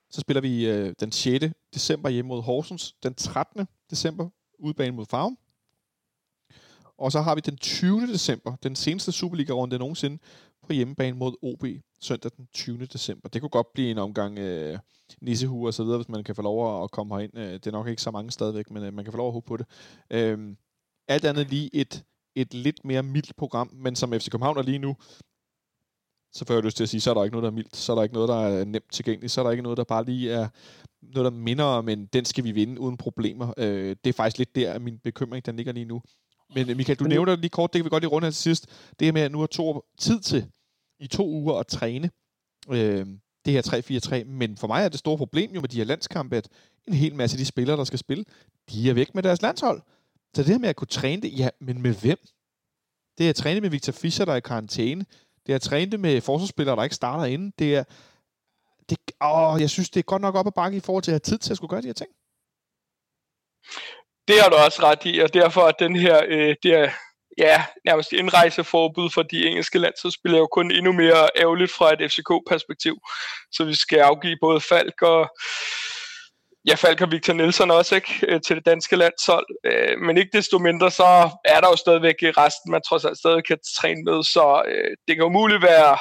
Så 0.09 0.21
spiller 0.21 0.41
vi 0.41 0.67
øh, 0.69 0.93
den 0.99 1.11
6. 1.11 1.45
december 1.73 2.09
hjemme 2.09 2.29
mod 2.29 2.41
Horsens. 2.41 2.93
Den 3.03 3.15
13. 3.15 3.67
december 3.89 4.29
udebane 4.59 4.95
mod 4.95 5.05
Farum. 5.05 5.37
Og 6.97 7.11
så 7.11 7.21
har 7.21 7.35
vi 7.35 7.41
den 7.41 7.57
20. 7.57 8.07
december, 8.07 8.55
den 8.55 8.75
seneste 8.75 9.11
Superliga-runde 9.11 9.79
nogensinde, 9.79 10.17
på 10.67 10.73
hjemmebane 10.73 11.17
mod 11.17 11.35
OB 11.41 11.65
søndag 12.01 12.31
den 12.37 12.47
20. 12.53 12.85
december. 12.85 13.29
Det 13.29 13.41
kunne 13.41 13.49
godt 13.49 13.73
blive 13.73 13.91
en 13.91 13.97
omgang 13.97 14.39
øh, 14.39 14.79
nissehue 15.21 15.67
og 15.67 15.73
så 15.73 15.83
videre, 15.83 15.97
hvis 15.97 16.09
man 16.09 16.23
kan 16.23 16.35
få 16.35 16.41
lov 16.41 16.83
at 16.83 16.91
komme 16.91 17.15
herind. 17.15 17.37
Øh, 17.37 17.53
det 17.53 17.67
er 17.67 17.71
nok 17.71 17.87
ikke 17.87 18.01
så 18.01 18.11
mange 18.11 18.31
stadigvæk, 18.31 18.71
men 18.71 18.83
øh, 18.83 18.93
man 18.93 19.05
kan 19.05 19.11
få 19.11 19.17
lov 19.17 19.27
at 19.27 19.33
håbe 19.33 19.47
på 19.47 19.57
det. 19.57 19.65
Øh, 20.09 20.55
alt 21.07 21.25
andet 21.25 21.49
lige 21.49 21.69
et, 21.75 22.03
et 22.35 22.53
lidt 22.53 22.85
mere 22.85 23.03
mildt 23.03 23.35
program, 23.35 23.69
men 23.73 23.95
som 23.95 24.13
FC 24.13 24.29
København 24.29 24.57
er 24.57 24.61
lige 24.61 24.79
nu, 24.79 24.95
så 26.33 26.45
får 26.45 26.53
jeg 26.53 26.63
lyst 26.63 26.77
til 26.77 26.83
at 26.83 26.89
sige, 26.89 27.01
så 27.01 27.09
er 27.09 27.13
der 27.13 27.23
ikke 27.23 27.33
noget, 27.33 27.43
der 27.43 27.49
er 27.49 27.55
mildt, 27.55 27.75
så 27.75 27.91
er 27.91 27.95
der 27.95 28.03
ikke 28.03 28.15
noget, 28.15 28.29
der 28.29 28.35
er 28.35 28.65
nemt 28.65 28.91
tilgængeligt, 28.91 29.31
så 29.31 29.41
er 29.41 29.43
der 29.43 29.51
ikke 29.51 29.63
noget, 29.63 29.77
der 29.77 29.83
bare 29.83 30.05
lige 30.05 30.31
er 30.31 30.47
noget, 31.01 31.31
der 31.31 31.37
minder 31.37 31.63
om, 31.63 31.85
men 31.85 32.05
den 32.05 32.25
skal 32.25 32.43
vi 32.43 32.51
vinde 32.51 32.81
uden 32.81 32.97
problemer. 32.97 33.53
Øh, 33.57 33.95
det 34.03 34.09
er 34.09 34.13
faktisk 34.13 34.37
lidt 34.37 34.55
der, 34.55 34.79
min 34.79 34.99
bekymring, 34.99 35.45
den 35.45 35.55
ligger 35.55 35.73
lige 35.73 35.85
nu. 35.85 36.01
Men 36.55 36.69
øh, 36.69 36.77
Michael, 36.77 36.99
du 36.99 37.03
nævner 37.03 37.35
lige 37.35 37.49
kort, 37.49 37.73
det 37.73 37.79
kan 37.79 37.85
vi 37.85 37.89
godt 37.89 38.03
lige 38.03 38.11
runde 38.11 38.25
her 38.25 38.31
til 38.31 38.41
sidst, 38.41 38.67
det 38.99 39.05
her 39.05 39.11
med, 39.11 39.21
at 39.21 39.31
nu 39.31 39.39
har 39.39 39.47
to 39.47 39.81
tid 39.97 40.19
til 40.19 40.51
i 40.99 41.07
to 41.07 41.27
uger 41.29 41.59
at 41.59 41.67
træne 41.67 42.11
øh, 42.69 43.07
det 43.45 43.53
her 43.53 44.21
3-4-3, 44.21 44.23
men 44.23 44.57
for 44.57 44.67
mig 44.67 44.83
er 44.83 44.89
det 44.89 44.99
store 44.99 45.17
problem 45.17 45.51
jo 45.51 45.61
med 45.61 45.69
de 45.69 45.77
her 45.77 45.83
landskampe, 45.83 46.37
at 46.37 46.49
en 46.87 46.93
hel 46.93 47.15
masse 47.15 47.35
af 47.35 47.37
de 47.37 47.45
spillere, 47.45 47.77
der 47.77 47.83
skal 47.83 47.99
spille, 47.99 48.25
de 48.69 48.89
er 48.89 48.93
væk 48.93 49.15
med 49.15 49.23
deres 49.23 49.41
landshold. 49.41 49.81
Så 50.35 50.43
det 50.43 50.51
her 50.51 50.57
med 50.57 50.69
at 50.69 50.75
kunne 50.75 50.87
træne 50.87 51.21
det, 51.21 51.39
ja, 51.39 51.49
men 51.59 51.81
med 51.81 51.93
hvem? 51.93 52.17
Det 53.17 53.25
er 53.25 53.29
at 53.29 53.35
træne 53.35 53.61
med 53.61 53.69
Victor 53.69 53.93
Fischer, 53.93 54.25
der 54.25 54.31
er 54.31 54.37
i 54.37 54.41
karantæne. 54.41 55.05
Det 55.45 55.51
er 55.51 55.55
at 55.55 55.61
træne 55.61 55.91
det 55.91 55.99
med 55.99 56.21
forsvarsspillere, 56.21 56.75
der 56.75 56.83
ikke 56.83 56.95
starter 56.95 57.25
inden. 57.25 57.53
Det 57.59 57.75
er, 57.75 57.83
det, 58.89 58.97
åh, 59.21 59.61
jeg 59.61 59.69
synes, 59.69 59.89
det 59.89 59.99
er 59.99 60.03
godt 60.03 60.21
nok 60.21 60.35
op 60.35 60.47
ad 60.47 60.51
bakke 60.51 60.77
i 60.77 60.79
forhold 60.79 61.03
til 61.03 61.11
at 61.11 61.13
have 61.13 61.19
tid 61.19 61.37
til 61.37 61.53
at 61.53 61.57
skulle 61.57 61.69
gøre 61.69 61.81
de 61.81 61.87
her 61.87 61.93
ting. 61.93 62.09
Det 64.27 64.41
har 64.41 64.49
du 64.49 64.55
også 64.55 64.83
ret 64.83 65.05
i, 65.05 65.19
og 65.19 65.33
derfor 65.33 65.67
er 65.67 65.71
den 65.71 65.95
her, 65.95 66.21
øh, 66.27 66.55
det 66.63 66.73
er, 66.73 66.89
ja, 67.37 67.63
nærmest 67.85 68.13
indrejseforbud 68.13 69.09
for 69.13 69.23
de 69.23 69.47
engelske 69.47 69.79
landsholdsspillere 69.79 70.39
jo 70.39 70.47
kun 70.47 70.71
endnu 70.71 70.91
mere 70.91 71.29
ærgerligt 71.35 71.71
fra 71.71 71.93
et 71.93 72.11
FCK-perspektiv. 72.11 72.95
Så 73.51 73.65
vi 73.65 73.75
skal 73.75 73.99
afgive 73.99 74.37
både 74.41 74.61
Falk 74.61 75.01
og, 75.01 75.29
ja, 76.67 76.75
Falk 76.75 77.01
og 77.01 77.11
Victor 77.11 77.33
Nielsen 77.33 77.71
også 77.71 77.95
ikke, 77.95 78.13
øh, 78.27 78.41
til 78.41 78.55
det 78.55 78.65
danske 78.65 78.95
landshold. 78.95 79.47
Øh, 79.65 79.97
men 79.99 80.17
ikke 80.17 80.37
desto 80.37 80.57
mindre, 80.57 80.91
så 80.91 81.29
er 81.45 81.59
der 81.61 81.69
jo 81.69 81.75
stadigvæk 81.75 82.15
resten, 82.23 82.71
man 82.71 82.81
trods 82.81 83.05
alt 83.05 83.17
stadig 83.17 83.43
kan 83.47 83.57
træne 83.77 84.03
med, 84.03 84.23
så 84.23 84.63
øh, 84.67 84.91
det 85.07 85.15
kan 85.15 85.25
umuligt 85.25 85.61
være 85.61 85.97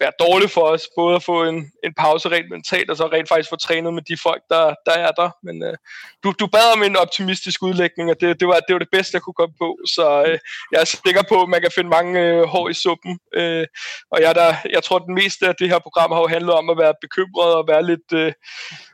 være 0.00 0.12
dårligt 0.20 0.52
for 0.52 0.60
os, 0.60 0.88
både 0.96 1.16
at 1.16 1.22
få 1.22 1.44
en, 1.44 1.72
en 1.84 1.94
pause 1.94 2.28
rent 2.28 2.50
mentalt, 2.50 2.90
og 2.90 2.96
så 2.96 3.06
rent 3.06 3.28
faktisk 3.28 3.50
få 3.50 3.56
trænet 3.56 3.94
med 3.94 4.02
de 4.02 4.16
folk, 4.22 4.42
der, 4.48 4.74
der 4.86 4.92
er 4.92 5.10
der. 5.10 5.30
Men 5.42 5.62
øh, 5.62 5.76
du, 6.22 6.32
du 6.40 6.46
bad 6.46 6.72
om 6.72 6.82
en 6.82 6.96
optimistisk 6.96 7.62
udlægning, 7.62 8.10
og 8.10 8.20
det, 8.20 8.40
det, 8.40 8.48
var, 8.48 8.60
det 8.66 8.72
var 8.72 8.78
det 8.78 8.88
bedste, 8.92 9.14
jeg 9.14 9.22
kunne 9.22 9.40
komme 9.40 9.54
på. 9.58 9.78
Så 9.86 10.24
øh, 10.26 10.38
jeg 10.72 10.80
er 10.80 10.84
sikker 10.84 11.22
på, 11.28 11.42
at 11.42 11.48
man 11.48 11.60
kan 11.60 11.70
finde 11.74 11.90
mange 11.90 12.20
øh, 12.20 12.44
hår 12.44 12.68
i 12.68 12.74
suppen. 12.74 13.18
Øh, 13.34 13.66
og 14.10 14.22
jeg, 14.22 14.34
der, 14.34 14.54
jeg 14.70 14.82
tror, 14.82 14.96
at 14.96 15.06
den 15.06 15.14
meste 15.14 15.48
af 15.48 15.54
det 15.54 15.68
her 15.68 15.78
program 15.78 16.12
har 16.12 16.20
jo 16.20 16.26
handlet 16.26 16.54
om 16.54 16.70
at 16.70 16.78
være 16.78 16.94
bekymret 17.00 17.54
og 17.54 17.68
være 17.68 17.86
lidt, 17.86 18.12
øh, 18.12 18.32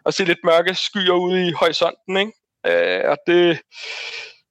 og 0.04 0.14
se 0.14 0.24
lidt 0.24 0.44
mørke 0.44 0.74
skyer 0.74 1.12
ude 1.12 1.48
i 1.48 1.52
horisonten. 1.52 2.16
Ikke? 2.16 2.32
Øh, 2.66 3.10
og 3.10 3.16
det, 3.26 3.60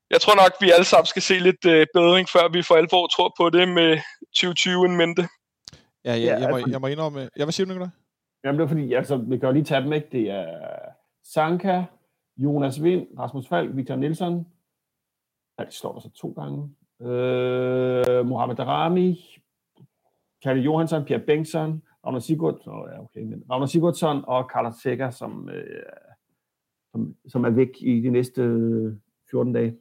jeg 0.10 0.22
tror 0.22 0.36
nok, 0.36 0.54
vi 0.62 0.72
alle 0.72 0.86
sammen 0.86 1.06
skal 1.06 1.22
se 1.22 1.40
lidt 1.40 1.66
øh, 1.66 1.88
bedring, 1.94 2.30
før 2.30 2.48
vi 2.48 2.62
for 2.64 2.76
alvor 2.76 3.08
tror 3.08 3.34
på 3.38 3.50
det 3.50 3.68
med 3.68 3.98
2020 4.36 4.86
en 4.86 4.98
mente. 4.98 5.28
Ja, 6.06 6.16
ja, 6.16 6.40
jeg, 6.40 6.50
må, 6.50 6.56
altså- 6.56 6.72
jeg 6.72 6.82
må 6.82 6.88
indrømme... 6.88 7.20
Ja, 7.20 7.44
hvad 7.46 7.52
siger 7.52 7.66
du, 7.66 7.72
Nicolaj? 7.72 7.90
Jamen, 8.44 8.60
det 8.60 8.64
er 8.64 8.68
fordi, 8.68 8.94
altså, 8.94 9.18
vi 9.18 9.38
kan 9.38 9.48
jo 9.48 9.54
lige 9.54 9.64
tage 9.64 9.82
dem, 9.84 9.94
ikke? 9.94 10.08
Det 10.12 10.30
er 10.30 10.80
Sanka, 11.24 11.84
Jonas 12.38 12.84
Vind, 12.84 13.08
Rasmus 13.20 13.48
Falk, 13.48 13.76
Victor 13.76 13.96
Nielsen. 13.96 14.48
Ja, 15.60 15.64
det 15.66 15.74
står 15.74 15.94
der 15.94 16.00
så 16.00 16.10
to 16.10 16.32
gange. 16.32 16.76
Øh, 17.02 18.26
Mohamed 18.26 18.56
Darami, 18.56 19.40
Kalle 20.44 20.62
Johansson, 20.64 21.06
Pierre 21.06 21.24
Bengtsson, 21.26 21.82
Ragnar 22.06 22.20
Sigurd, 22.20 22.68
oh, 22.68 22.90
ja, 22.92 23.02
okay, 23.02 23.22
men 23.22 23.44
Ragnar 23.50 23.66
Sigurdsson 23.66 24.24
og 24.28 24.50
Carlos 24.54 24.76
Sækker, 24.76 25.10
som, 25.10 25.50
øh, 25.50 25.84
som, 26.92 27.16
som 27.28 27.46
er 27.46 27.50
væk 27.50 27.70
i 27.80 28.02
de 28.02 28.10
næste 28.10 28.42
14 29.32 29.54
dage. 29.54 29.78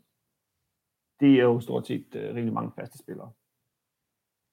Det 1.20 1.34
er 1.34 1.42
jo 1.42 1.60
stort 1.60 1.86
set 1.86 2.06
øh, 2.14 2.34
rigtig 2.34 2.52
mange 2.52 2.72
faste 2.78 2.98
spillere. 2.98 3.30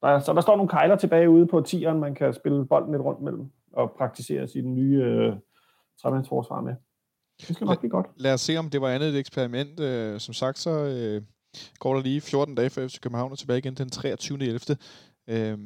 Der, 0.01 0.19
så 0.19 0.33
der 0.33 0.41
står 0.41 0.55
nogle 0.55 0.69
kejler 0.69 0.95
tilbage 0.95 1.29
ude 1.29 1.47
på 1.47 1.61
tieren, 1.61 1.99
man 1.99 2.15
kan 2.15 2.33
spille 2.33 2.65
bolden 2.65 2.91
lidt 2.91 3.01
rundt 3.01 3.21
mellem 3.21 3.51
og 3.73 3.91
praktisere 3.97 4.47
sin 4.47 4.75
nye 4.75 5.03
øh, 5.03 5.33
tremandsforsvar 6.01 6.61
med. 6.61 6.75
Det 7.47 7.55
skal 7.55 7.67
nok 7.67 7.79
blive 7.79 7.91
godt. 7.91 8.07
Lad 8.15 8.33
os 8.33 8.41
se, 8.41 8.57
om 8.57 8.69
det 8.69 8.81
var 8.81 8.89
andet 8.89 9.09
et 9.09 9.17
eksperiment. 9.19 9.79
Øh, 9.79 10.19
som 10.19 10.33
sagt, 10.33 10.59
så 10.59 10.69
øh, 10.69 11.21
går 11.79 11.93
der 11.93 12.01
lige 12.01 12.21
14 12.21 12.55
dage 12.55 12.69
før 12.69 12.87
FC 12.87 12.99
København 12.99 13.31
er 13.31 13.35
tilbage 13.35 13.59
igen 13.59 13.73
den 13.73 13.89
23. 13.89 14.41
11. 14.41 14.59
Øh, 15.27 15.57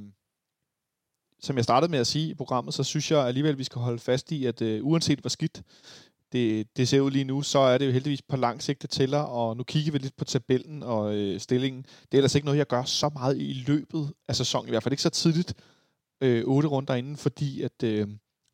som 1.40 1.56
jeg 1.56 1.64
startede 1.64 1.92
med 1.92 2.00
at 2.00 2.08
sige 2.08 2.30
i 2.30 2.34
programmet, 2.34 2.74
så 2.74 2.84
synes 2.84 3.12
jeg 3.12 3.28
alligevel, 3.28 3.52
at 3.52 3.58
vi 3.58 3.64
skal 3.64 3.82
holde 3.82 4.00
fast 4.00 4.32
i, 4.32 4.46
at 4.46 4.62
øh, 4.62 4.86
uanset 4.86 5.20
hvor 5.20 5.30
skidt 5.30 5.64
det, 6.34 6.78
det 6.78 6.88
ser 6.88 7.00
ud 7.00 7.12
lige 7.12 7.24
nu, 7.24 7.42
så 7.42 7.60
er 7.60 7.78
det 7.78 7.86
jo 7.86 7.92
heldigvis 7.92 8.22
på 8.22 8.38
lang 8.38 8.64
sigt, 8.64 8.82
det 8.82 8.90
tæller, 8.90 9.20
og 9.20 9.58
nu 9.58 9.64
kigger 9.64 9.92
vi 9.92 9.98
lidt 9.98 10.16
på 10.18 10.26
tabellen 10.26 10.84
og 10.84 11.16
øh, 11.16 11.40
stillingen. 11.40 11.82
Det 11.82 12.14
er 12.14 12.18
ellers 12.18 12.36
ikke 12.36 12.46
noget, 12.46 12.58
jeg 12.58 12.68
gør 12.68 12.84
så 12.84 13.10
meget 13.14 13.38
i 13.38 13.64
løbet 13.68 14.14
af 14.28 14.36
sæsonen, 14.36 14.68
i 14.68 14.70
hvert 14.70 14.84
fald 14.84 14.94
ikke 14.94 15.04
så 15.04 15.10
tidligt, 15.10 15.54
øh, 16.22 16.44
otte 16.46 16.70
runder 16.70 16.94
inden, 16.94 17.18
fordi 17.18 17.62
at 17.62 17.84
øh, 17.84 18.08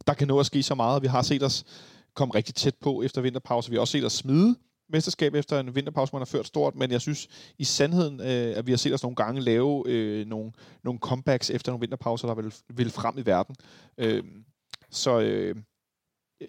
der 0.08 0.14
kan 0.14 0.28
nå 0.28 0.40
at 0.40 0.46
ske 0.46 0.64
så 0.64 0.76
meget. 0.76 1.02
Vi 1.02 1.08
har 1.08 1.22
set 1.22 1.44
os 1.44 1.66
komme 2.14 2.36
rigtig 2.36 2.56
tæt 2.56 2.76
på 2.76 3.02
efter 3.02 3.22
vinterpause. 3.22 3.70
Vi 3.70 3.76
har 3.76 3.82
også 3.82 3.92
set 3.92 4.06
os 4.06 4.14
smide 4.14 4.56
mesterskab 4.90 5.36
efter 5.36 5.60
en 5.60 5.76
vinterpause, 5.76 6.14
man 6.14 6.20
har 6.20 6.26
ført 6.26 6.48
stort, 6.48 6.76
men 6.76 6.92
jeg 6.92 7.02
synes 7.02 7.28
i 7.58 7.64
sandheden, 7.64 8.20
øh, 8.20 8.58
at 8.58 8.68
vi 8.68 8.72
har 8.72 8.78
set 8.78 8.94
os 8.94 9.04
nogle 9.04 9.16
gange 9.16 9.42
lave 9.42 9.84
øh, 9.88 10.28
nogle, 10.28 10.52
nogle 10.84 11.00
comebacks 11.00 11.50
efter 11.50 11.72
nogle 11.72 11.82
vinterpauser, 11.82 12.28
der 12.28 12.36
vil, 12.36 12.54
vil 12.70 12.90
frem 12.90 13.18
i 13.18 13.22
verden. 13.22 13.56
Øh, 13.98 14.24
så 14.90 15.20
øh, 15.20 15.56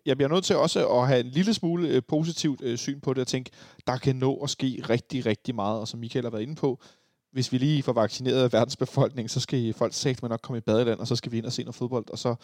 jeg 0.07 0.17
bliver 0.17 0.29
nødt 0.29 0.45
til 0.45 0.57
også 0.57 0.89
at 0.89 1.07
have 1.09 1.21
en 1.21 1.27
lille 1.27 1.55
smule 1.55 1.89
øh, 1.89 2.03
positivt 2.09 2.63
øh, 2.63 2.79
syn 2.79 3.01
på 3.01 3.15
det 3.15 3.21
og 3.21 3.27
tænke, 3.27 3.51
der 3.87 3.97
kan 3.97 4.17
nå 4.17 4.37
at 4.37 4.51
ske 4.51 4.83
rigtig, 4.91 5.27
rigtig 5.27 5.55
meget, 5.55 5.81
og 5.81 5.89
som 5.89 6.01
Michael 6.01 6.25
har 6.25 6.31
været 6.31 6.43
inde 6.43 6.55
på, 6.55 6.81
hvis 7.33 7.53
vi 7.53 7.59
lige 7.59 7.83
får 7.83 7.93
vaccineret 7.93 8.53
verdens 8.53 8.77
befolkning, 8.77 9.31
så 9.31 9.41
skal 9.41 9.75
folk 9.75 9.95
sagt 9.95 10.23
nok 10.23 10.41
komme 10.43 10.59
i 10.59 10.61
badeland, 10.61 11.01
og 11.01 11.07
så 11.07 11.17
skal 11.17 11.33
vi 11.33 11.39
ind 11.39 11.47
og 11.47 11.53
se 11.53 11.63
noget 11.63 11.75
fodbold, 11.75 12.11
og 12.11 12.19
så 12.19 12.35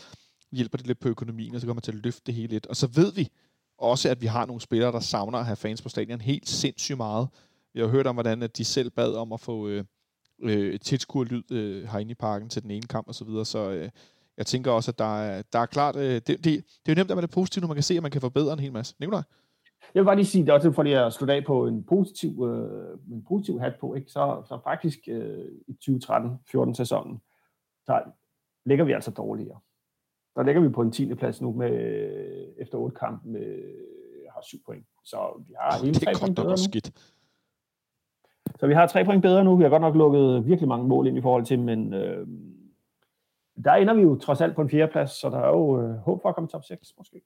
hjælper 0.52 0.78
det 0.78 0.86
lidt 0.86 1.00
på 1.00 1.08
økonomien, 1.08 1.54
og 1.54 1.60
så 1.60 1.66
kommer 1.66 1.74
man 1.74 1.82
til 1.82 1.92
at 1.92 2.04
løfte 2.04 2.22
det 2.26 2.34
hele 2.34 2.48
lidt. 2.48 2.66
Og 2.66 2.76
så 2.76 2.86
ved 2.86 3.12
vi 3.12 3.28
også, 3.78 4.08
at 4.08 4.20
vi 4.20 4.26
har 4.26 4.46
nogle 4.46 4.60
spillere, 4.60 4.92
der 4.92 5.00
savner 5.00 5.38
at 5.38 5.46
have 5.46 5.56
fans 5.56 5.82
på 5.82 5.88
stadion 5.88 6.20
helt 6.20 6.48
sindssygt 6.48 6.96
meget. 6.96 7.28
Vi 7.74 7.80
har 7.80 7.86
hørt 7.86 8.06
om, 8.06 8.16
hvordan 8.16 8.42
at 8.42 8.56
de 8.56 8.64
selv 8.64 8.90
bad 8.90 9.14
om 9.14 9.32
at 9.32 9.40
få 9.40 9.68
øh, 9.68 9.84
øh, 10.42 10.80
tilskuerlyd 10.80 11.52
øh, 11.52 11.88
herinde 11.88 12.10
i 12.10 12.14
parken 12.14 12.48
til 12.48 12.62
den 12.62 12.70
ene 12.70 12.86
kamp 12.86 13.08
osv., 13.08 13.14
så, 13.14 13.24
videre. 13.24 13.44
så 13.44 13.70
øh, 13.70 13.90
jeg 14.38 14.46
tænker 14.46 14.70
også, 14.70 14.90
at 14.90 14.98
der 14.98 15.20
er, 15.20 15.42
der 15.52 15.58
er 15.58 15.66
klart... 15.66 15.96
Øh, 15.96 16.02
det, 16.02 16.26
det, 16.26 16.44
det 16.44 16.58
er 16.86 16.92
jo 16.92 16.94
nemt, 16.94 17.10
at 17.10 17.16
man 17.16 17.24
er 17.24 17.28
positiv, 17.34 17.60
når 17.60 17.68
man 17.68 17.76
kan 17.76 17.82
se, 17.82 17.96
at 17.96 18.02
man 18.02 18.10
kan 18.10 18.20
forbedre 18.20 18.52
en 18.52 18.58
hel 18.58 18.72
masse. 18.72 18.94
Nikolaj? 19.00 19.22
Jeg 19.94 20.00
vil 20.00 20.06
bare 20.06 20.16
lige 20.16 20.26
sige, 20.26 20.44
det 20.44 20.54
også 20.54 20.72
for 20.72 20.82
lige 20.82 20.98
at 20.98 21.12
slutte 21.12 21.34
af 21.34 21.44
på 21.44 21.66
en 21.66 21.84
positiv, 21.84 22.44
øh, 22.44 22.98
en 23.12 23.24
positiv 23.28 23.60
hat 23.60 23.74
på, 23.80 23.94
ikke? 23.94 24.10
Så, 24.10 24.42
så 24.48 24.58
faktisk 24.64 24.98
øh, 25.08 25.44
i 25.68 25.76
2013-14 25.90 26.74
sæsonen, 26.74 27.20
så 27.84 28.02
ligger 28.64 28.84
vi 28.84 28.92
altså 28.92 29.10
dårligere. 29.10 29.58
Der 30.36 30.42
ligger 30.42 30.60
vi 30.60 30.68
på 30.68 30.82
en 30.82 30.92
10. 30.92 31.14
plads 31.14 31.40
nu 31.40 31.52
med, 31.52 31.70
efter 32.58 32.78
otte 32.78 32.96
kampe 32.96 33.28
med 33.28 33.62
har 34.36 34.42
syv 34.42 34.58
point. 34.66 34.84
Så 35.04 35.42
vi 35.48 35.54
har 35.60 35.84
hele 35.84 35.94
tre 35.94 36.12
point 36.20 36.36
bedre 36.36 36.50
nu. 36.50 36.56
Skidt. 36.56 36.92
Så 38.60 38.66
vi 38.66 38.74
har 38.74 38.86
tre 38.86 39.04
point 39.04 39.22
bedre 39.22 39.44
nu. 39.44 39.56
Vi 39.56 39.62
har 39.62 39.70
godt 39.70 39.82
nok 39.82 39.94
lukket 39.94 40.46
virkelig 40.46 40.68
mange 40.68 40.88
mål 40.88 41.06
ind 41.06 41.18
i 41.18 41.20
forhold 41.20 41.44
til, 41.44 41.58
men 41.58 41.94
øh, 41.94 42.26
der 43.64 43.72
ender 43.72 43.94
vi 43.94 44.02
jo 44.02 44.18
trods 44.18 44.40
alt 44.40 44.54
på 44.54 44.62
en 44.62 44.70
fjerdeplads, 44.70 45.10
så 45.10 45.30
der 45.30 45.38
er 45.38 45.48
jo 45.48 45.82
øh, 45.82 45.96
håb 45.96 46.22
for 46.22 46.28
at 46.28 46.34
komme 46.34 46.48
top 46.48 46.64
6 46.64 46.92
måske. 46.98 47.20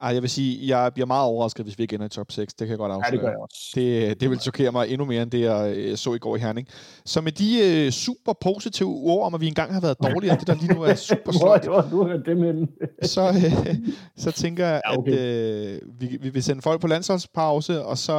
Ej, 0.00 0.10
jeg 0.14 0.22
vil 0.22 0.30
sige, 0.30 0.76
jeg 0.76 0.92
bliver 0.94 1.06
meget 1.06 1.26
overrasket, 1.26 1.66
hvis 1.66 1.78
vi 1.78 1.82
ikke 1.82 1.94
ender 1.94 2.06
i 2.06 2.08
top 2.08 2.32
6. 2.32 2.54
Det 2.54 2.66
kan 2.66 2.70
jeg 2.70 2.78
godt 2.78 2.92
afsløre. 2.92 3.06
Ja, 3.06 3.12
det 3.12 3.20
gør 3.20 3.28
jeg 3.28 3.38
også. 3.38 3.72
Det, 3.74 4.20
det 4.20 4.30
vil 4.30 4.40
chokere 4.40 4.72
mig 4.72 4.88
endnu 4.88 5.04
mere, 5.04 5.22
end 5.22 5.30
det, 5.30 5.40
jeg 5.40 5.74
øh, 5.76 5.96
så 5.96 6.14
i 6.14 6.18
går 6.18 6.36
i 6.36 6.38
Herning. 6.38 6.68
Så 7.04 7.20
med 7.20 7.32
de 7.32 7.86
uh, 7.86 7.90
super 7.90 8.32
positive 8.40 8.88
ord 8.88 9.26
om, 9.26 9.34
at 9.34 9.40
vi 9.40 9.46
engang 9.46 9.72
har 9.72 9.80
været 9.80 10.02
dårligere 10.02 10.32
end 10.32 10.40
det, 10.40 10.46
der 10.46 10.54
lige 10.54 10.74
nu 10.74 10.82
er 10.82 10.94
super 11.10 11.32
sløjt. 11.32 11.64
du 11.90 12.20
dem 12.26 12.68
så, 13.02 13.28
uh, 13.28 13.76
så 14.16 14.30
tænker 14.32 14.66
jeg, 14.66 14.82
ja, 14.86 14.98
okay. 14.98 15.12
at 15.12 15.82
uh, 15.82 16.00
vi, 16.00 16.18
vi 16.20 16.28
vil 16.28 16.42
sende 16.42 16.62
folk 16.62 16.80
på 16.80 16.86
landsholdspause, 16.86 17.84
og 17.84 17.98
så, 17.98 18.16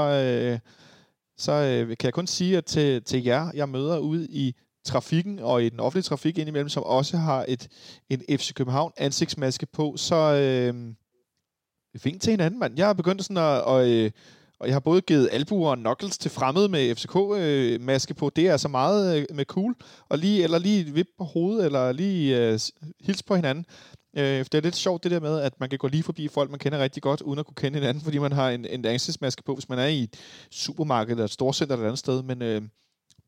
uh, 0.53 0.59
så 1.37 1.51
uh, 1.51 1.87
kan 1.87 2.05
jeg 2.05 2.13
kun 2.13 2.27
sige 2.27 2.57
at 2.57 2.65
til, 2.65 3.03
til 3.03 3.23
jer, 3.23 3.51
jeg 3.53 3.69
møder 3.69 3.97
ude 3.97 4.27
i 4.29 4.55
trafikken 4.87 5.39
og 5.39 5.63
i 5.63 5.69
den 5.69 5.79
offentlige 5.79 6.03
trafik 6.03 6.37
indimellem, 6.37 6.69
som 6.69 6.83
også 6.83 7.17
har 7.17 7.45
et 7.47 7.67
en 8.09 8.21
FC 8.39 8.53
København 8.53 8.91
ansigtsmaske 8.97 9.65
på, 9.65 9.93
så... 9.97 10.15
øh, 10.15 10.93
vink 12.03 12.21
til 12.21 12.31
hinanden, 12.31 12.59
mand. 12.59 12.73
Jeg 12.77 12.85
har 12.85 12.93
begyndt 12.93 13.23
sådan 13.23 13.37
at... 13.37 13.63
Og, 13.63 13.89
øh, 13.89 14.11
og 14.59 14.67
jeg 14.67 14.75
har 14.75 14.79
både 14.79 15.01
givet 15.01 15.29
albuer 15.31 15.69
og 15.71 15.77
knuckles 15.77 16.17
til 16.17 16.31
fremmede 16.31 16.69
med 16.69 16.95
FCK-maske 16.95 18.11
øh, 18.13 18.17
på. 18.17 18.29
Det 18.35 18.47
er 18.47 18.51
altså 18.51 18.67
meget 18.67 19.17
øh, 19.17 19.25
med 19.35 19.45
cool. 19.45 19.75
Og 20.09 20.17
lige, 20.17 20.43
eller 20.43 20.59
lige 20.59 20.93
vip 20.93 21.07
på 21.17 21.23
hovedet, 21.23 21.65
eller 21.65 21.91
lige 21.91 22.37
øh, 22.37 22.59
hils 22.99 23.23
på 23.23 23.35
hinanden. 23.35 23.65
Øh, 24.17 24.23
det 24.23 24.53
er 24.53 24.61
lidt 24.61 24.75
sjovt 24.75 25.03
det 25.03 25.11
der 25.11 25.19
med, 25.19 25.39
at 25.39 25.59
man 25.59 25.69
kan 25.69 25.79
gå 25.79 25.87
lige 25.87 26.03
forbi 26.03 26.27
folk, 26.27 26.49
man 26.49 26.59
kender 26.59 26.79
rigtig 26.79 27.03
godt, 27.03 27.21
uden 27.21 27.39
at 27.39 27.45
kunne 27.45 27.55
kende 27.55 27.79
hinanden, 27.79 28.03
fordi 28.03 28.17
man 28.17 28.31
har 28.31 28.49
en, 28.49 28.65
en 28.65 28.85
ansigtsmaske 28.85 29.43
på, 29.43 29.53
hvis 29.53 29.69
man 29.69 29.79
er 29.79 29.87
i 29.87 30.03
et 30.03 30.15
supermarked 30.51 31.11
eller 31.11 31.25
et 31.25 31.31
storcenter 31.31 31.75
eller 31.75 31.85
et 31.85 31.87
andet 31.87 31.99
sted. 31.99 32.23
Men 32.23 32.41
øh, 32.41 32.61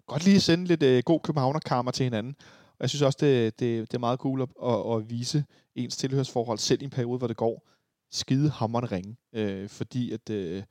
godt 0.09 0.25
lige 0.25 0.39
sende 0.39 0.65
lidt 0.65 0.83
øh, 0.83 1.03
god 1.05 1.19
københavnerkarmer 1.19 1.91
til 1.91 2.03
hinanden. 2.03 2.35
Og 2.69 2.81
jeg 2.81 2.89
synes 2.89 3.01
også, 3.01 3.17
det, 3.21 3.59
det, 3.59 3.91
det 3.91 3.93
er 3.93 3.99
meget 3.99 4.19
cool 4.19 4.41
at, 4.41 4.49
at, 4.63 4.95
at 4.95 5.09
vise 5.09 5.45
ens 5.75 5.97
tilhørsforhold, 5.97 6.57
selv 6.57 6.81
i 6.81 6.83
en 6.83 6.89
periode, 6.89 7.17
hvor 7.17 7.27
det 7.27 7.37
går 7.37 7.67
skide 8.11 8.49
hammerne 8.49 8.87
ringe, 8.87 9.17
øh, 9.33 9.69
fordi 9.69 10.11
at 10.11 10.29
øh, 10.29 10.63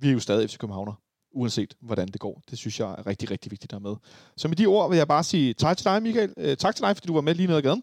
vi 0.00 0.08
er 0.08 0.12
jo 0.12 0.20
stadig 0.20 0.50
FC 0.50 0.58
Københavner, 0.58 0.92
uanset 1.32 1.74
hvordan 1.80 2.08
det 2.08 2.20
går. 2.20 2.42
Det 2.50 2.58
synes 2.58 2.80
jeg 2.80 2.90
er 2.98 3.06
rigtig, 3.06 3.30
rigtig 3.30 3.50
vigtigt 3.50 3.72
at 3.72 3.80
have 3.80 3.90
med. 3.90 3.96
Så 4.36 4.48
med 4.48 4.56
de 4.56 4.66
ord 4.66 4.90
vil 4.90 4.96
jeg 4.96 5.08
bare 5.08 5.24
sige 5.24 5.54
tak 5.54 5.76
til 5.76 5.84
dig, 5.84 6.02
Michael. 6.02 6.34
Øh, 6.36 6.56
tak 6.56 6.76
til 6.76 6.84
dig, 6.84 6.96
fordi 6.96 7.06
du 7.06 7.14
var 7.14 7.20
med 7.20 7.34
lige 7.34 7.46
ned 7.46 7.56
ad 7.56 7.62
gaden. 7.62 7.82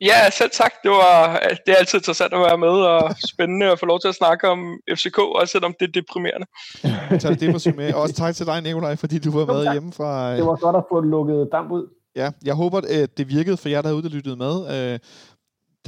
Ja, 0.00 0.30
selv 0.30 0.50
tak. 0.50 0.72
Det, 0.82 0.90
var, 0.90 1.40
det 1.66 1.72
er 1.72 1.76
altid 1.76 1.98
interessant 1.98 2.32
at 2.34 2.40
være 2.40 2.58
med, 2.58 2.68
og 2.68 3.14
spændende 3.28 3.66
at 3.66 3.78
få 3.78 3.86
lov 3.86 4.00
til 4.00 4.08
at 4.08 4.14
snakke 4.14 4.48
om 4.48 4.80
FCK, 4.94 5.18
også 5.18 5.52
selvom 5.52 5.74
det 5.80 5.88
er 5.88 5.92
deprimerende. 5.92 6.46
tak 7.22 7.40
det 7.40 7.62
for 7.62 7.76
med. 7.76 7.94
Også 7.94 8.14
tak 8.14 8.34
til 8.34 8.46
dig, 8.46 8.62
Nikolaj, 8.62 8.96
fordi 8.96 9.18
du 9.18 9.30
var 9.38 9.46
med 9.46 9.64
tak. 9.64 9.74
hjemme 9.74 9.92
fra... 9.92 10.36
Det 10.36 10.46
var 10.46 10.56
godt 10.56 10.76
at 10.76 10.84
få 10.90 11.00
lukket 11.00 11.48
damp 11.52 11.70
ud. 11.70 11.86
Ja, 12.16 12.30
jeg 12.44 12.54
håber, 12.54 12.78
at 12.78 13.18
det 13.18 13.28
virkede 13.28 13.56
for 13.56 13.68
jer, 13.68 13.82
der 13.82 13.88
herude, 13.88 14.02
der 14.02 14.08
lyttede 14.08 14.36
med. 14.36 14.54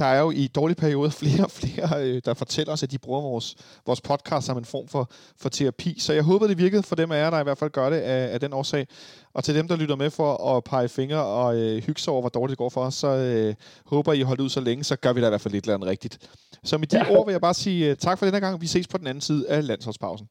Øh, 0.01 0.07
der 0.07 0.13
er 0.13 0.19
jo 0.21 0.31
i 0.31 0.47
dårlige 0.47 0.75
perioder 0.75 1.09
flere 1.21 1.43
og 1.43 1.51
flere, 1.51 2.07
øh, 2.07 2.21
der 2.25 2.33
fortæller 2.33 2.73
os, 2.73 2.83
at 2.83 2.91
de 2.91 2.97
bruger 2.97 3.21
vores, 3.21 3.55
vores 3.85 4.01
podcast 4.01 4.45
som 4.45 4.57
en 4.57 4.65
form 4.65 4.87
for, 4.87 5.11
for 5.37 5.49
terapi. 5.49 5.99
Så 5.99 6.13
jeg 6.13 6.23
håber, 6.23 6.47
det 6.47 6.57
virkede 6.57 6.83
for 6.83 6.95
dem 6.95 7.11
af 7.11 7.17
jer, 7.23 7.29
der 7.29 7.39
i 7.39 7.43
hvert 7.43 7.57
fald 7.57 7.71
gør 7.71 7.89
det 7.89 7.97
af, 7.97 8.33
af 8.33 8.39
den 8.39 8.53
årsag. 8.53 8.87
Og 9.33 9.43
til 9.43 9.55
dem, 9.55 9.67
der 9.67 9.75
lytter 9.75 9.95
med 9.95 10.09
for 10.09 10.55
at 10.57 10.63
pege 10.63 10.89
fingre 10.89 11.25
og 11.25 11.55
øh, 11.55 11.83
hygge 11.83 12.01
sig 12.01 12.13
over, 12.13 12.21
hvor 12.21 12.29
dårligt 12.29 12.49
det 12.51 12.57
går 12.57 12.69
for 12.69 12.81
os, 12.85 12.95
så 12.95 13.07
øh, 13.07 13.55
håber 13.85 14.13
I 14.13 14.21
holder 14.21 14.43
ud 14.43 14.49
så 14.49 14.59
længe, 14.59 14.83
så 14.83 14.95
gør 14.95 15.13
vi 15.13 15.21
da 15.21 15.27
i 15.27 15.29
hvert 15.29 15.41
fald 15.41 15.53
lidt 15.53 15.63
eller 15.63 15.75
andet 15.75 15.89
rigtigt. 15.89 16.29
Så 16.63 16.77
med 16.77 16.87
de 16.87 16.97
ja. 16.97 17.17
ord 17.17 17.25
vil 17.25 17.31
jeg 17.31 17.41
bare 17.41 17.53
sige 17.53 17.91
uh, 17.91 17.97
tak 17.97 18.19
for 18.19 18.25
denne 18.25 18.39
gang. 18.39 18.61
Vi 18.61 18.67
ses 18.67 18.87
på 18.87 18.97
den 18.97 19.07
anden 19.07 19.21
side 19.21 19.49
af 19.49 19.67
landsholdspausen. 19.67 20.27